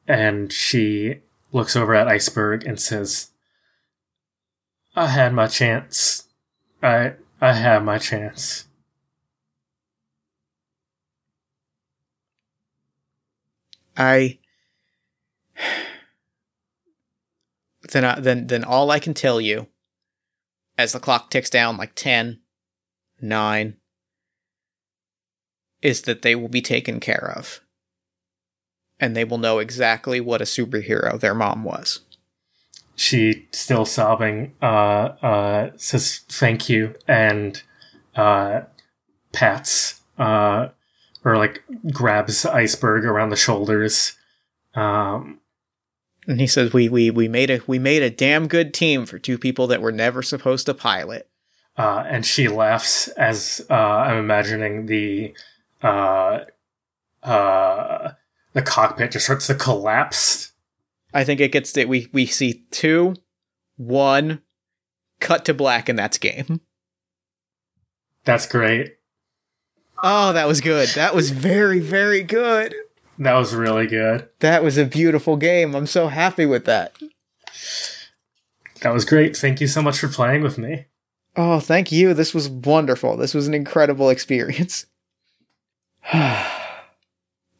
and 0.07 0.51
she 0.51 1.21
looks 1.51 1.75
over 1.75 1.93
at 1.93 2.07
iceberg 2.07 2.65
and 2.65 2.79
says 2.79 3.29
i 4.95 5.07
had 5.07 5.33
my 5.33 5.47
chance. 5.47 6.27
I 6.81 7.13
i 7.43 7.53
had 7.53 7.83
my 7.83 7.97
chance 7.97 8.67
i 13.95 14.39
then 17.91 18.03
I, 18.03 18.19
then 18.19 18.47
then 18.47 18.63
all 18.63 18.89
i 18.89 18.97
can 18.97 19.13
tell 19.13 19.39
you 19.39 19.67
as 20.77 20.93
the 20.93 20.99
clock 20.99 21.29
ticks 21.29 21.49
down 21.49 21.77
like 21.77 21.93
10 21.95 22.39
9 23.21 23.77
is 25.81 26.01
that 26.03 26.21
they 26.21 26.35
will 26.35 26.49
be 26.49 26.61
taken 26.61 26.99
care 26.99 27.33
of. 27.35 27.61
And 28.99 29.15
they 29.15 29.23
will 29.23 29.37
know 29.37 29.59
exactly 29.59 30.21
what 30.21 30.41
a 30.41 30.45
superhero 30.45 31.19
their 31.19 31.33
mom 31.33 31.63
was. 31.63 32.01
She, 32.95 33.47
still 33.51 33.85
sobbing, 33.85 34.53
uh, 34.61 34.65
uh, 35.21 35.71
says 35.77 36.21
thank 36.29 36.69
you 36.69 36.95
and 37.07 37.61
uh, 38.15 38.61
pats 39.31 40.01
uh, 40.17 40.69
or 41.25 41.37
like 41.37 41.63
grabs 41.91 42.45
Iceberg 42.45 43.05
around 43.05 43.29
the 43.29 43.35
shoulders. 43.35 44.13
Um, 44.75 45.39
and 46.27 46.39
he 46.39 46.47
says, 46.47 46.73
"We 46.73 46.89
we 46.89 47.09
we 47.11 47.27
made 47.27 47.49
a 47.49 47.59
we 47.67 47.79
made 47.79 48.01
a 48.01 48.09
damn 48.09 48.47
good 48.47 48.73
team 48.73 49.05
for 49.05 49.19
two 49.19 49.37
people 49.37 49.67
that 49.67 49.81
were 49.81 49.91
never 49.91 50.21
supposed 50.21 50.65
to 50.67 50.73
pilot." 50.73 51.29
Uh, 51.77 52.03
and 52.07 52.25
she 52.25 52.47
laughs 52.47 53.07
as 53.09 53.65
uh, 53.69 53.73
I'm 53.73 54.17
imagining 54.17 54.85
the 54.85 55.33
uh, 55.81 56.41
uh, 57.23 58.11
the 58.53 58.61
cockpit 58.61 59.11
just 59.11 59.25
starts 59.25 59.47
to 59.47 59.55
collapse. 59.55 60.52
I 61.13 61.23
think 61.23 61.39
it 61.39 61.51
gets 61.51 61.71
that 61.73 61.87
we 61.87 62.07
we 62.11 62.25
see 62.25 62.65
two, 62.71 63.15
one, 63.77 64.41
cut 65.19 65.45
to 65.45 65.53
black, 65.53 65.89
and 65.89 65.97
that's 65.97 66.17
game. 66.17 66.61
That's 68.25 68.47
great. 68.47 68.95
Oh, 70.01 70.33
that 70.33 70.47
was 70.47 70.61
good. 70.61 70.89
That 70.89 71.15
was 71.15 71.31
very, 71.31 71.79
very 71.79 72.23
good. 72.23 72.73
That 73.19 73.35
was 73.35 73.53
really 73.53 73.87
good. 73.87 74.27
That 74.39 74.63
was 74.63 74.77
a 74.77 74.85
beautiful 74.85 75.37
game. 75.37 75.75
I'm 75.75 75.87
so 75.87 76.07
happy 76.07 76.45
with 76.45 76.65
that. 76.65 76.97
That 78.81 78.93
was 78.93 79.05
great. 79.05 79.37
Thank 79.37 79.61
you 79.61 79.67
so 79.67 79.81
much 79.81 79.99
for 79.99 80.07
playing 80.07 80.41
with 80.41 80.57
me. 80.57 80.85
Oh, 81.35 81.59
thank 81.59 81.91
you. 81.91 82.13
This 82.13 82.33
was 82.33 82.49
wonderful. 82.49 83.15
This 83.17 83.33
was 83.33 83.47
an 83.47 83.53
incredible 83.53 84.09
experience. 84.09 84.85
How 86.01 86.51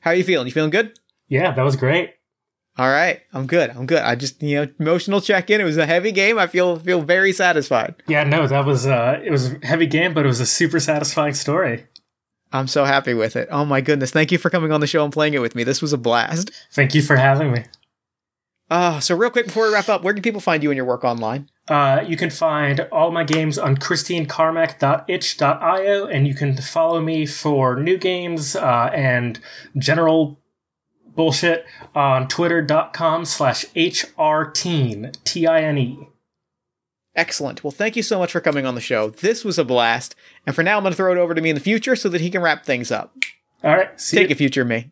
are 0.06 0.16
you 0.16 0.24
feeling? 0.24 0.48
You 0.48 0.54
feeling 0.54 0.70
good? 0.70 1.00
Yeah, 1.30 1.52
that 1.52 1.64
was 1.64 1.76
great. 1.76 2.16
All 2.76 2.90
right, 2.90 3.22
I'm 3.34 3.46
good. 3.46 3.70
I'm 3.70 3.86
good. 3.86 4.02
I 4.02 4.16
just 4.16 4.42
you 4.42 4.56
know 4.56 4.68
emotional 4.80 5.22
check 5.22 5.52
in. 5.52 5.62
It 5.62 5.64
was 5.64 5.78
a 5.78 5.86
heavy 5.86 6.12
game. 6.12 6.40
I 6.40 6.48
feel 6.48 6.78
feel 6.78 7.02
very 7.02 7.32
satisfied. 7.32 7.94
Yeah, 8.08 8.24
no, 8.24 8.48
that 8.48 8.66
was 8.66 8.88
uh 8.88 9.22
it 9.24 9.30
was 9.30 9.54
a 9.54 9.60
heavy 9.66 9.86
game, 9.86 10.14
but 10.14 10.26
it 10.26 10.28
was 10.28 10.40
a 10.40 10.46
super 10.46 10.80
satisfying 10.80 11.36
story. 11.36 11.86
I'm 12.52 12.68
so 12.68 12.86
happy 12.86 13.14
with 13.14 13.36
it. 13.36 13.48
Oh 13.52 13.66
my 13.66 13.82
goodness! 13.82 14.10
Thank 14.12 14.32
you 14.32 14.40
for 14.40 14.50
coming 14.50 14.72
on 14.72 14.82
the 14.82 14.88
show 14.88 15.04
and 15.04 15.14
playing 15.14 15.36
it 15.36 15.40
with 15.40 15.54
me. 15.54 15.64
This 15.64 15.84
was 15.84 15.94
a 15.94 15.98
blast. 15.98 16.50
Thank 16.72 16.96
you 16.96 17.04
for 17.04 17.16
having 17.16 17.52
me. 17.52 17.66
Uh, 18.72 19.00
so 19.00 19.16
real 19.16 19.30
quick 19.30 19.46
before 19.46 19.68
we 19.68 19.74
wrap 19.74 19.88
up, 19.88 20.02
where 20.04 20.16
can 20.16 20.24
people 20.24 20.42
find 20.42 20.64
you 20.64 20.72
and 20.72 20.78
your 20.78 20.86
work 20.86 21.04
online? 21.04 21.48
Uh, 21.68 22.04
you 22.08 22.18
can 22.18 22.32
find 22.32 22.80
all 22.92 23.12
my 23.12 23.24
games 23.24 23.60
on 23.60 23.78
christinecarmack.itch.io, 23.78 26.06
and 26.08 26.28
you 26.28 26.34
can 26.34 26.58
follow 26.58 27.00
me 27.00 27.28
for 27.28 27.80
new 27.80 28.00
games 28.00 28.56
uh, 28.56 28.90
and 28.94 29.40
general 29.78 30.40
bullshit 31.16 31.66
on 31.96 32.28
twitter.com 32.28 33.26
slash 33.26 33.66
hrtine, 33.76 35.24
T-I-N-E. 35.24 36.08
Excellent. 37.16 37.64
Well, 37.64 37.72
thank 37.72 37.96
you 37.96 38.02
so 38.04 38.18
much 38.18 38.32
for 38.32 38.42
coming 38.42 38.66
on 38.66 38.76
the 38.76 38.82
show. 38.82 39.10
This 39.10 39.46
was 39.46 39.60
a 39.60 39.64
blast. 39.64 40.16
And 40.48 40.56
for 40.56 40.64
now, 40.64 40.78
I'm 40.78 40.84
going 40.84 40.94
to 40.94 40.98
throw 40.98 41.12
it 41.12 41.20
over 41.20 41.36
to 41.36 41.42
me 41.42 41.52
in 41.52 41.56
the 41.56 41.62
future 41.62 41.96
so 41.96 42.10
that 42.10 42.22
he 42.22 42.32
can 42.32 42.42
wrap 42.42 42.66
things 42.66 42.92
up. 42.92 43.16
All 43.64 43.76
right. 43.76 43.96
Take 43.98 44.30
you. 44.30 44.34
it, 44.34 44.38
future 44.38 44.66
me. 44.66 44.92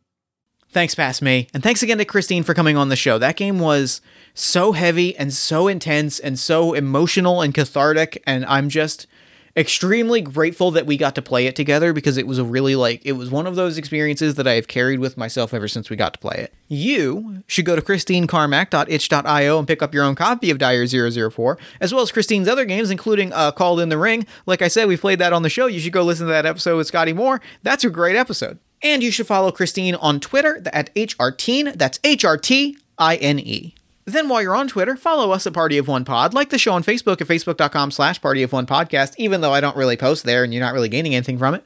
Thanks, 0.70 0.96
past 0.96 1.22
me. 1.22 1.48
And 1.54 1.62
thanks 1.62 1.84
again 1.84 1.98
to 1.98 2.06
Christine 2.06 2.44
for 2.44 2.54
coming 2.54 2.78
on 2.78 2.90
the 2.90 2.96
show. 2.96 3.18
That 3.18 3.36
game 3.36 3.60
was 3.60 4.02
so 4.34 4.72
heavy 4.72 5.16
and 5.18 5.34
so 5.34 5.68
intense 5.68 6.20
and 6.20 6.40
so 6.40 6.74
emotional 6.74 7.42
and 7.42 7.54
cathartic. 7.54 8.22
And 8.26 8.46
I'm 8.46 8.70
just 8.70 9.08
extremely 9.56 10.22
grateful 10.22 10.72
that 10.72 10.86
we 10.86 10.98
got 10.98 11.16
to 11.16 11.22
play 11.22 11.46
it 11.46 11.56
together 11.56 11.94
because 11.94 12.18
it 12.18 12.28
was 12.28 12.38
a 12.38 12.44
really 12.44 12.76
like 12.76 13.02
it 13.06 13.14
was 13.14 13.30
one 13.30 13.48
of 13.48 13.56
those 13.56 13.78
experiences 13.78 14.36
that 14.36 14.48
I 14.48 14.54
have 14.54 14.68
carried 14.68 15.00
with 15.00 15.18
myself 15.18 15.54
ever 15.54 15.68
since 15.68 15.90
we 15.90 15.96
got 15.96 16.14
to 16.14 16.20
play 16.20 16.38
it. 16.38 16.54
You 16.68 17.44
should 17.48 17.66
go 17.66 17.76
to 17.76 17.82
christinecarmack.itch.io 17.82 19.60
and 19.60 19.68
pick 19.68 19.82
up 19.82 19.94
your 19.94 20.04
own 20.04 20.16
copy 20.16 20.50
of 20.50 20.58
Dire 20.58 20.88
004, 20.88 21.58
as 21.80 21.94
well 21.94 22.04
as 22.04 22.12
Christine's 22.12 22.48
other 22.48 22.66
games, 22.66 22.90
including 22.90 23.34
uh, 23.34 23.52
Called 23.52 23.80
in 23.80 23.90
the 23.90 23.98
Ring. 23.98 24.26
Like 24.46 24.62
I 24.62 24.68
said, 24.68 24.88
we 24.88 24.98
played 24.98 25.20
that 25.20 25.34
on 25.34 25.44
the 25.44 25.50
show. 25.50 25.68
You 25.68 25.80
should 25.80 25.94
go 25.94 26.04
listen 26.04 26.28
to 26.28 26.34
that 26.34 26.46
episode 26.46 26.78
with 26.78 26.88
Scotty 26.88 27.14
Moore. 27.14 27.42
That's 27.64 27.84
a 27.84 27.90
great 27.90 28.16
episode. 28.16 28.60
And 28.84 29.04
you 29.04 29.12
should 29.12 29.28
follow 29.28 29.52
Christine 29.52 29.96
on 29.96 30.20
Twitter 30.20 30.62
at 30.74 30.94
HRTine. 30.96 31.78
That's 31.78 32.00
H 32.04 32.26
R 32.26 32.38
T 32.38 32.78
I 32.98 33.16
N 33.18 33.40
E. 33.40 33.76
Then 34.06 34.30
while 34.30 34.42
you're 34.42 34.56
on 34.56 34.68
Twitter, 34.68 34.96
follow 34.96 35.32
us 35.32 35.46
at 35.46 35.54
Party 35.54 35.78
of 35.78 35.88
One 35.88 36.06
Pod. 36.06 36.34
Like 36.34 36.50
the 36.50 36.58
show 36.58 36.74
on 36.74 36.84
Facebook 36.84 37.22
at 37.22 37.28
facebook.com 37.28 37.92
slash 37.92 38.22
Party 38.22 38.44
of 38.44 38.52
One 38.52 38.66
Podcast, 38.66 39.14
even 39.18 39.42
though 39.42 39.54
I 39.54 39.62
don't 39.62 39.78
really 39.78 39.98
post 39.98 40.24
there 40.24 40.44
and 40.44 40.54
you're 40.54 40.64
not 40.64 40.74
really 40.74 40.90
gaining 40.90 41.14
anything 41.16 41.38
from 41.38 41.54
it. 41.56 41.66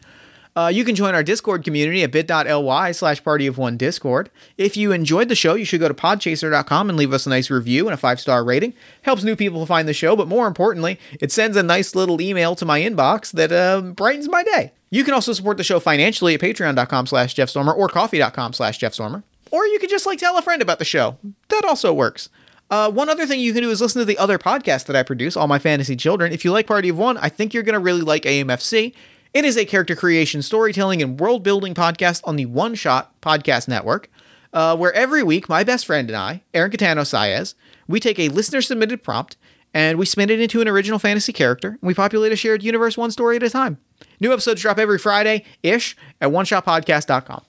Uh, 0.57 0.69
you 0.73 0.85
can 0.85 0.95
join 0.95 1.13
our 1.13 1.23
Discord 1.23 1.65
community 1.65 2.01
at 2.03 2.11
bit.ly 2.11 2.91
slash 2.93 3.21
Party 3.21 3.45
of 3.45 3.57
One 3.57 3.75
Discord. 3.75 4.29
If 4.57 4.77
you 4.77 4.93
enjoyed 4.93 5.27
the 5.27 5.35
show, 5.35 5.53
you 5.55 5.65
should 5.65 5.81
go 5.81 5.89
to 5.89 5.93
podchaser.com 5.93 6.89
and 6.89 6.97
leave 6.97 7.11
us 7.11 7.25
a 7.25 7.29
nice 7.29 7.49
review 7.49 7.87
and 7.87 7.93
a 7.93 7.97
five 7.97 8.21
star 8.21 8.41
rating. 8.43 8.73
Helps 9.01 9.23
new 9.23 9.35
people 9.35 9.65
find 9.65 9.85
the 9.85 9.93
show, 9.93 10.15
but 10.15 10.29
more 10.29 10.47
importantly, 10.47 10.97
it 11.19 11.33
sends 11.33 11.57
a 11.57 11.63
nice 11.63 11.93
little 11.93 12.21
email 12.21 12.55
to 12.55 12.65
my 12.65 12.79
inbox 12.79 13.33
that 13.33 13.51
uh, 13.51 13.81
brightens 13.81 14.29
my 14.29 14.43
day. 14.43 14.71
You 14.89 15.03
can 15.03 15.13
also 15.13 15.33
support 15.33 15.57
the 15.57 15.63
show 15.65 15.81
financially 15.81 16.35
at 16.35 16.39
patreon.com 16.39 17.07
slash 17.07 17.33
Jeff 17.33 17.49
Stormer 17.49 17.73
or 17.73 17.89
ko-fi.com 17.89 18.53
slash 18.53 18.77
Jeff 18.77 18.93
Stormer. 18.93 19.23
Or 19.55 19.65
you 19.65 19.79
could 19.79 19.89
just 19.89 20.05
like 20.05 20.19
tell 20.19 20.37
a 20.37 20.41
friend 20.41 20.61
about 20.61 20.79
the 20.79 20.85
show. 20.85 21.17
That 21.47 21.63
also 21.63 21.93
works. 21.93 22.27
Uh, 22.69 22.91
one 22.91 23.07
other 23.07 23.25
thing 23.25 23.39
you 23.39 23.53
can 23.53 23.63
do 23.63 23.69
is 23.69 23.79
listen 23.79 24.01
to 24.01 24.05
the 24.05 24.17
other 24.17 24.37
podcast 24.37 24.85
that 24.87 24.97
I 24.97 25.03
produce, 25.03 25.37
All 25.37 25.47
My 25.47 25.59
Fantasy 25.59 25.95
Children. 25.95 26.33
If 26.33 26.43
you 26.43 26.51
like 26.51 26.67
Party 26.67 26.89
of 26.89 26.97
One, 26.97 27.15
I 27.19 27.29
think 27.29 27.53
you're 27.53 27.63
going 27.63 27.71
to 27.71 27.79
really 27.79 28.01
like 28.01 28.23
AMFC. 28.23 28.93
It 29.33 29.45
is 29.45 29.55
a 29.55 29.63
character 29.63 29.95
creation, 29.95 30.41
storytelling, 30.41 31.01
and 31.01 31.17
world 31.17 31.41
building 31.41 31.73
podcast 31.73 32.19
on 32.25 32.35
the 32.35 32.47
One 32.47 32.75
Shot 32.75 33.21
Podcast 33.21 33.69
Network, 33.69 34.09
uh, 34.51 34.75
where 34.75 34.91
every 34.91 35.23
week 35.23 35.47
my 35.47 35.63
best 35.63 35.85
friend 35.85 36.09
and 36.09 36.17
I, 36.17 36.43
Aaron 36.53 36.69
Catano 36.69 37.03
Saez, 37.03 37.53
we 37.87 38.01
take 38.01 38.19
a 38.19 38.27
listener 38.27 38.61
submitted 38.61 39.03
prompt 39.03 39.37
and 39.73 39.97
we 39.97 40.05
spin 40.05 40.29
it 40.29 40.41
into 40.41 40.59
an 40.59 40.67
original 40.67 40.99
fantasy 40.99 41.31
character. 41.31 41.69
And 41.69 41.79
we 41.81 41.93
populate 41.93 42.33
a 42.33 42.35
shared 42.35 42.61
universe 42.61 42.97
one 42.97 43.11
story 43.11 43.37
at 43.37 43.43
a 43.43 43.49
time. 43.49 43.77
New 44.19 44.33
episodes 44.33 44.61
drop 44.61 44.79
every 44.79 44.99
Friday 44.99 45.45
ish 45.63 45.95
at 46.19 46.29
oneshotpodcast.com. 46.29 47.45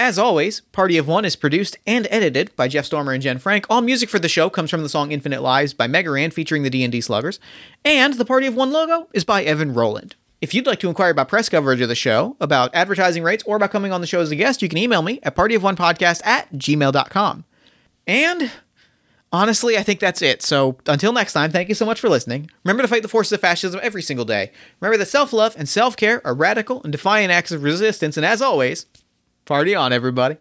As 0.00 0.18
always, 0.18 0.60
Party 0.72 0.96
of 0.96 1.06
One 1.06 1.26
is 1.26 1.36
produced 1.36 1.76
and 1.86 2.08
edited 2.10 2.56
by 2.56 2.68
Jeff 2.68 2.86
Stormer 2.86 3.12
and 3.12 3.22
Jen 3.22 3.36
Frank. 3.36 3.66
All 3.68 3.82
music 3.82 4.08
for 4.08 4.18
the 4.18 4.30
show 4.30 4.48
comes 4.48 4.70
from 4.70 4.82
the 4.82 4.88
song 4.88 5.12
Infinite 5.12 5.42
Lives 5.42 5.74
by 5.74 5.86
Mega 5.88 6.10
Ran 6.10 6.30
featuring 6.30 6.62
the 6.62 6.70
D&D 6.70 7.02
Sluggers, 7.02 7.38
and 7.84 8.14
the 8.14 8.24
Party 8.24 8.46
of 8.46 8.56
One 8.56 8.72
logo 8.72 9.08
is 9.12 9.24
by 9.24 9.44
Evan 9.44 9.74
Rowland. 9.74 10.14
If 10.40 10.54
you'd 10.54 10.66
like 10.66 10.80
to 10.80 10.88
inquire 10.88 11.10
about 11.10 11.28
press 11.28 11.50
coverage 11.50 11.82
of 11.82 11.90
the 11.90 11.94
show, 11.94 12.34
about 12.40 12.74
advertising 12.74 13.22
rates, 13.22 13.44
or 13.46 13.56
about 13.56 13.72
coming 13.72 13.92
on 13.92 14.00
the 14.00 14.06
show 14.06 14.22
as 14.22 14.30
a 14.30 14.36
guest, 14.36 14.62
you 14.62 14.70
can 14.70 14.78
email 14.78 15.02
me 15.02 15.20
at 15.22 15.36
partyofonepodcast 15.36 16.24
at 16.24 16.50
gmail.com. 16.54 17.44
And 18.06 18.50
honestly, 19.30 19.76
I 19.76 19.82
think 19.82 20.00
that's 20.00 20.22
it. 20.22 20.40
So 20.40 20.78
until 20.86 21.12
next 21.12 21.34
time, 21.34 21.50
thank 21.50 21.68
you 21.68 21.74
so 21.74 21.84
much 21.84 22.00
for 22.00 22.08
listening. 22.08 22.50
Remember 22.64 22.82
to 22.82 22.88
fight 22.88 23.02
the 23.02 23.08
forces 23.08 23.32
of 23.32 23.42
fascism 23.42 23.78
every 23.82 24.00
single 24.00 24.24
day. 24.24 24.50
Remember 24.80 24.96
that 24.96 25.08
self 25.08 25.34
love 25.34 25.54
and 25.58 25.68
self 25.68 25.94
care 25.94 26.26
are 26.26 26.32
radical 26.32 26.82
and 26.84 26.90
defiant 26.90 27.30
acts 27.30 27.52
of 27.52 27.62
resistance. 27.62 28.16
And 28.16 28.24
as 28.24 28.40
always, 28.40 28.86
party 29.44 29.74
on, 29.74 29.92
everybody. 29.92 30.36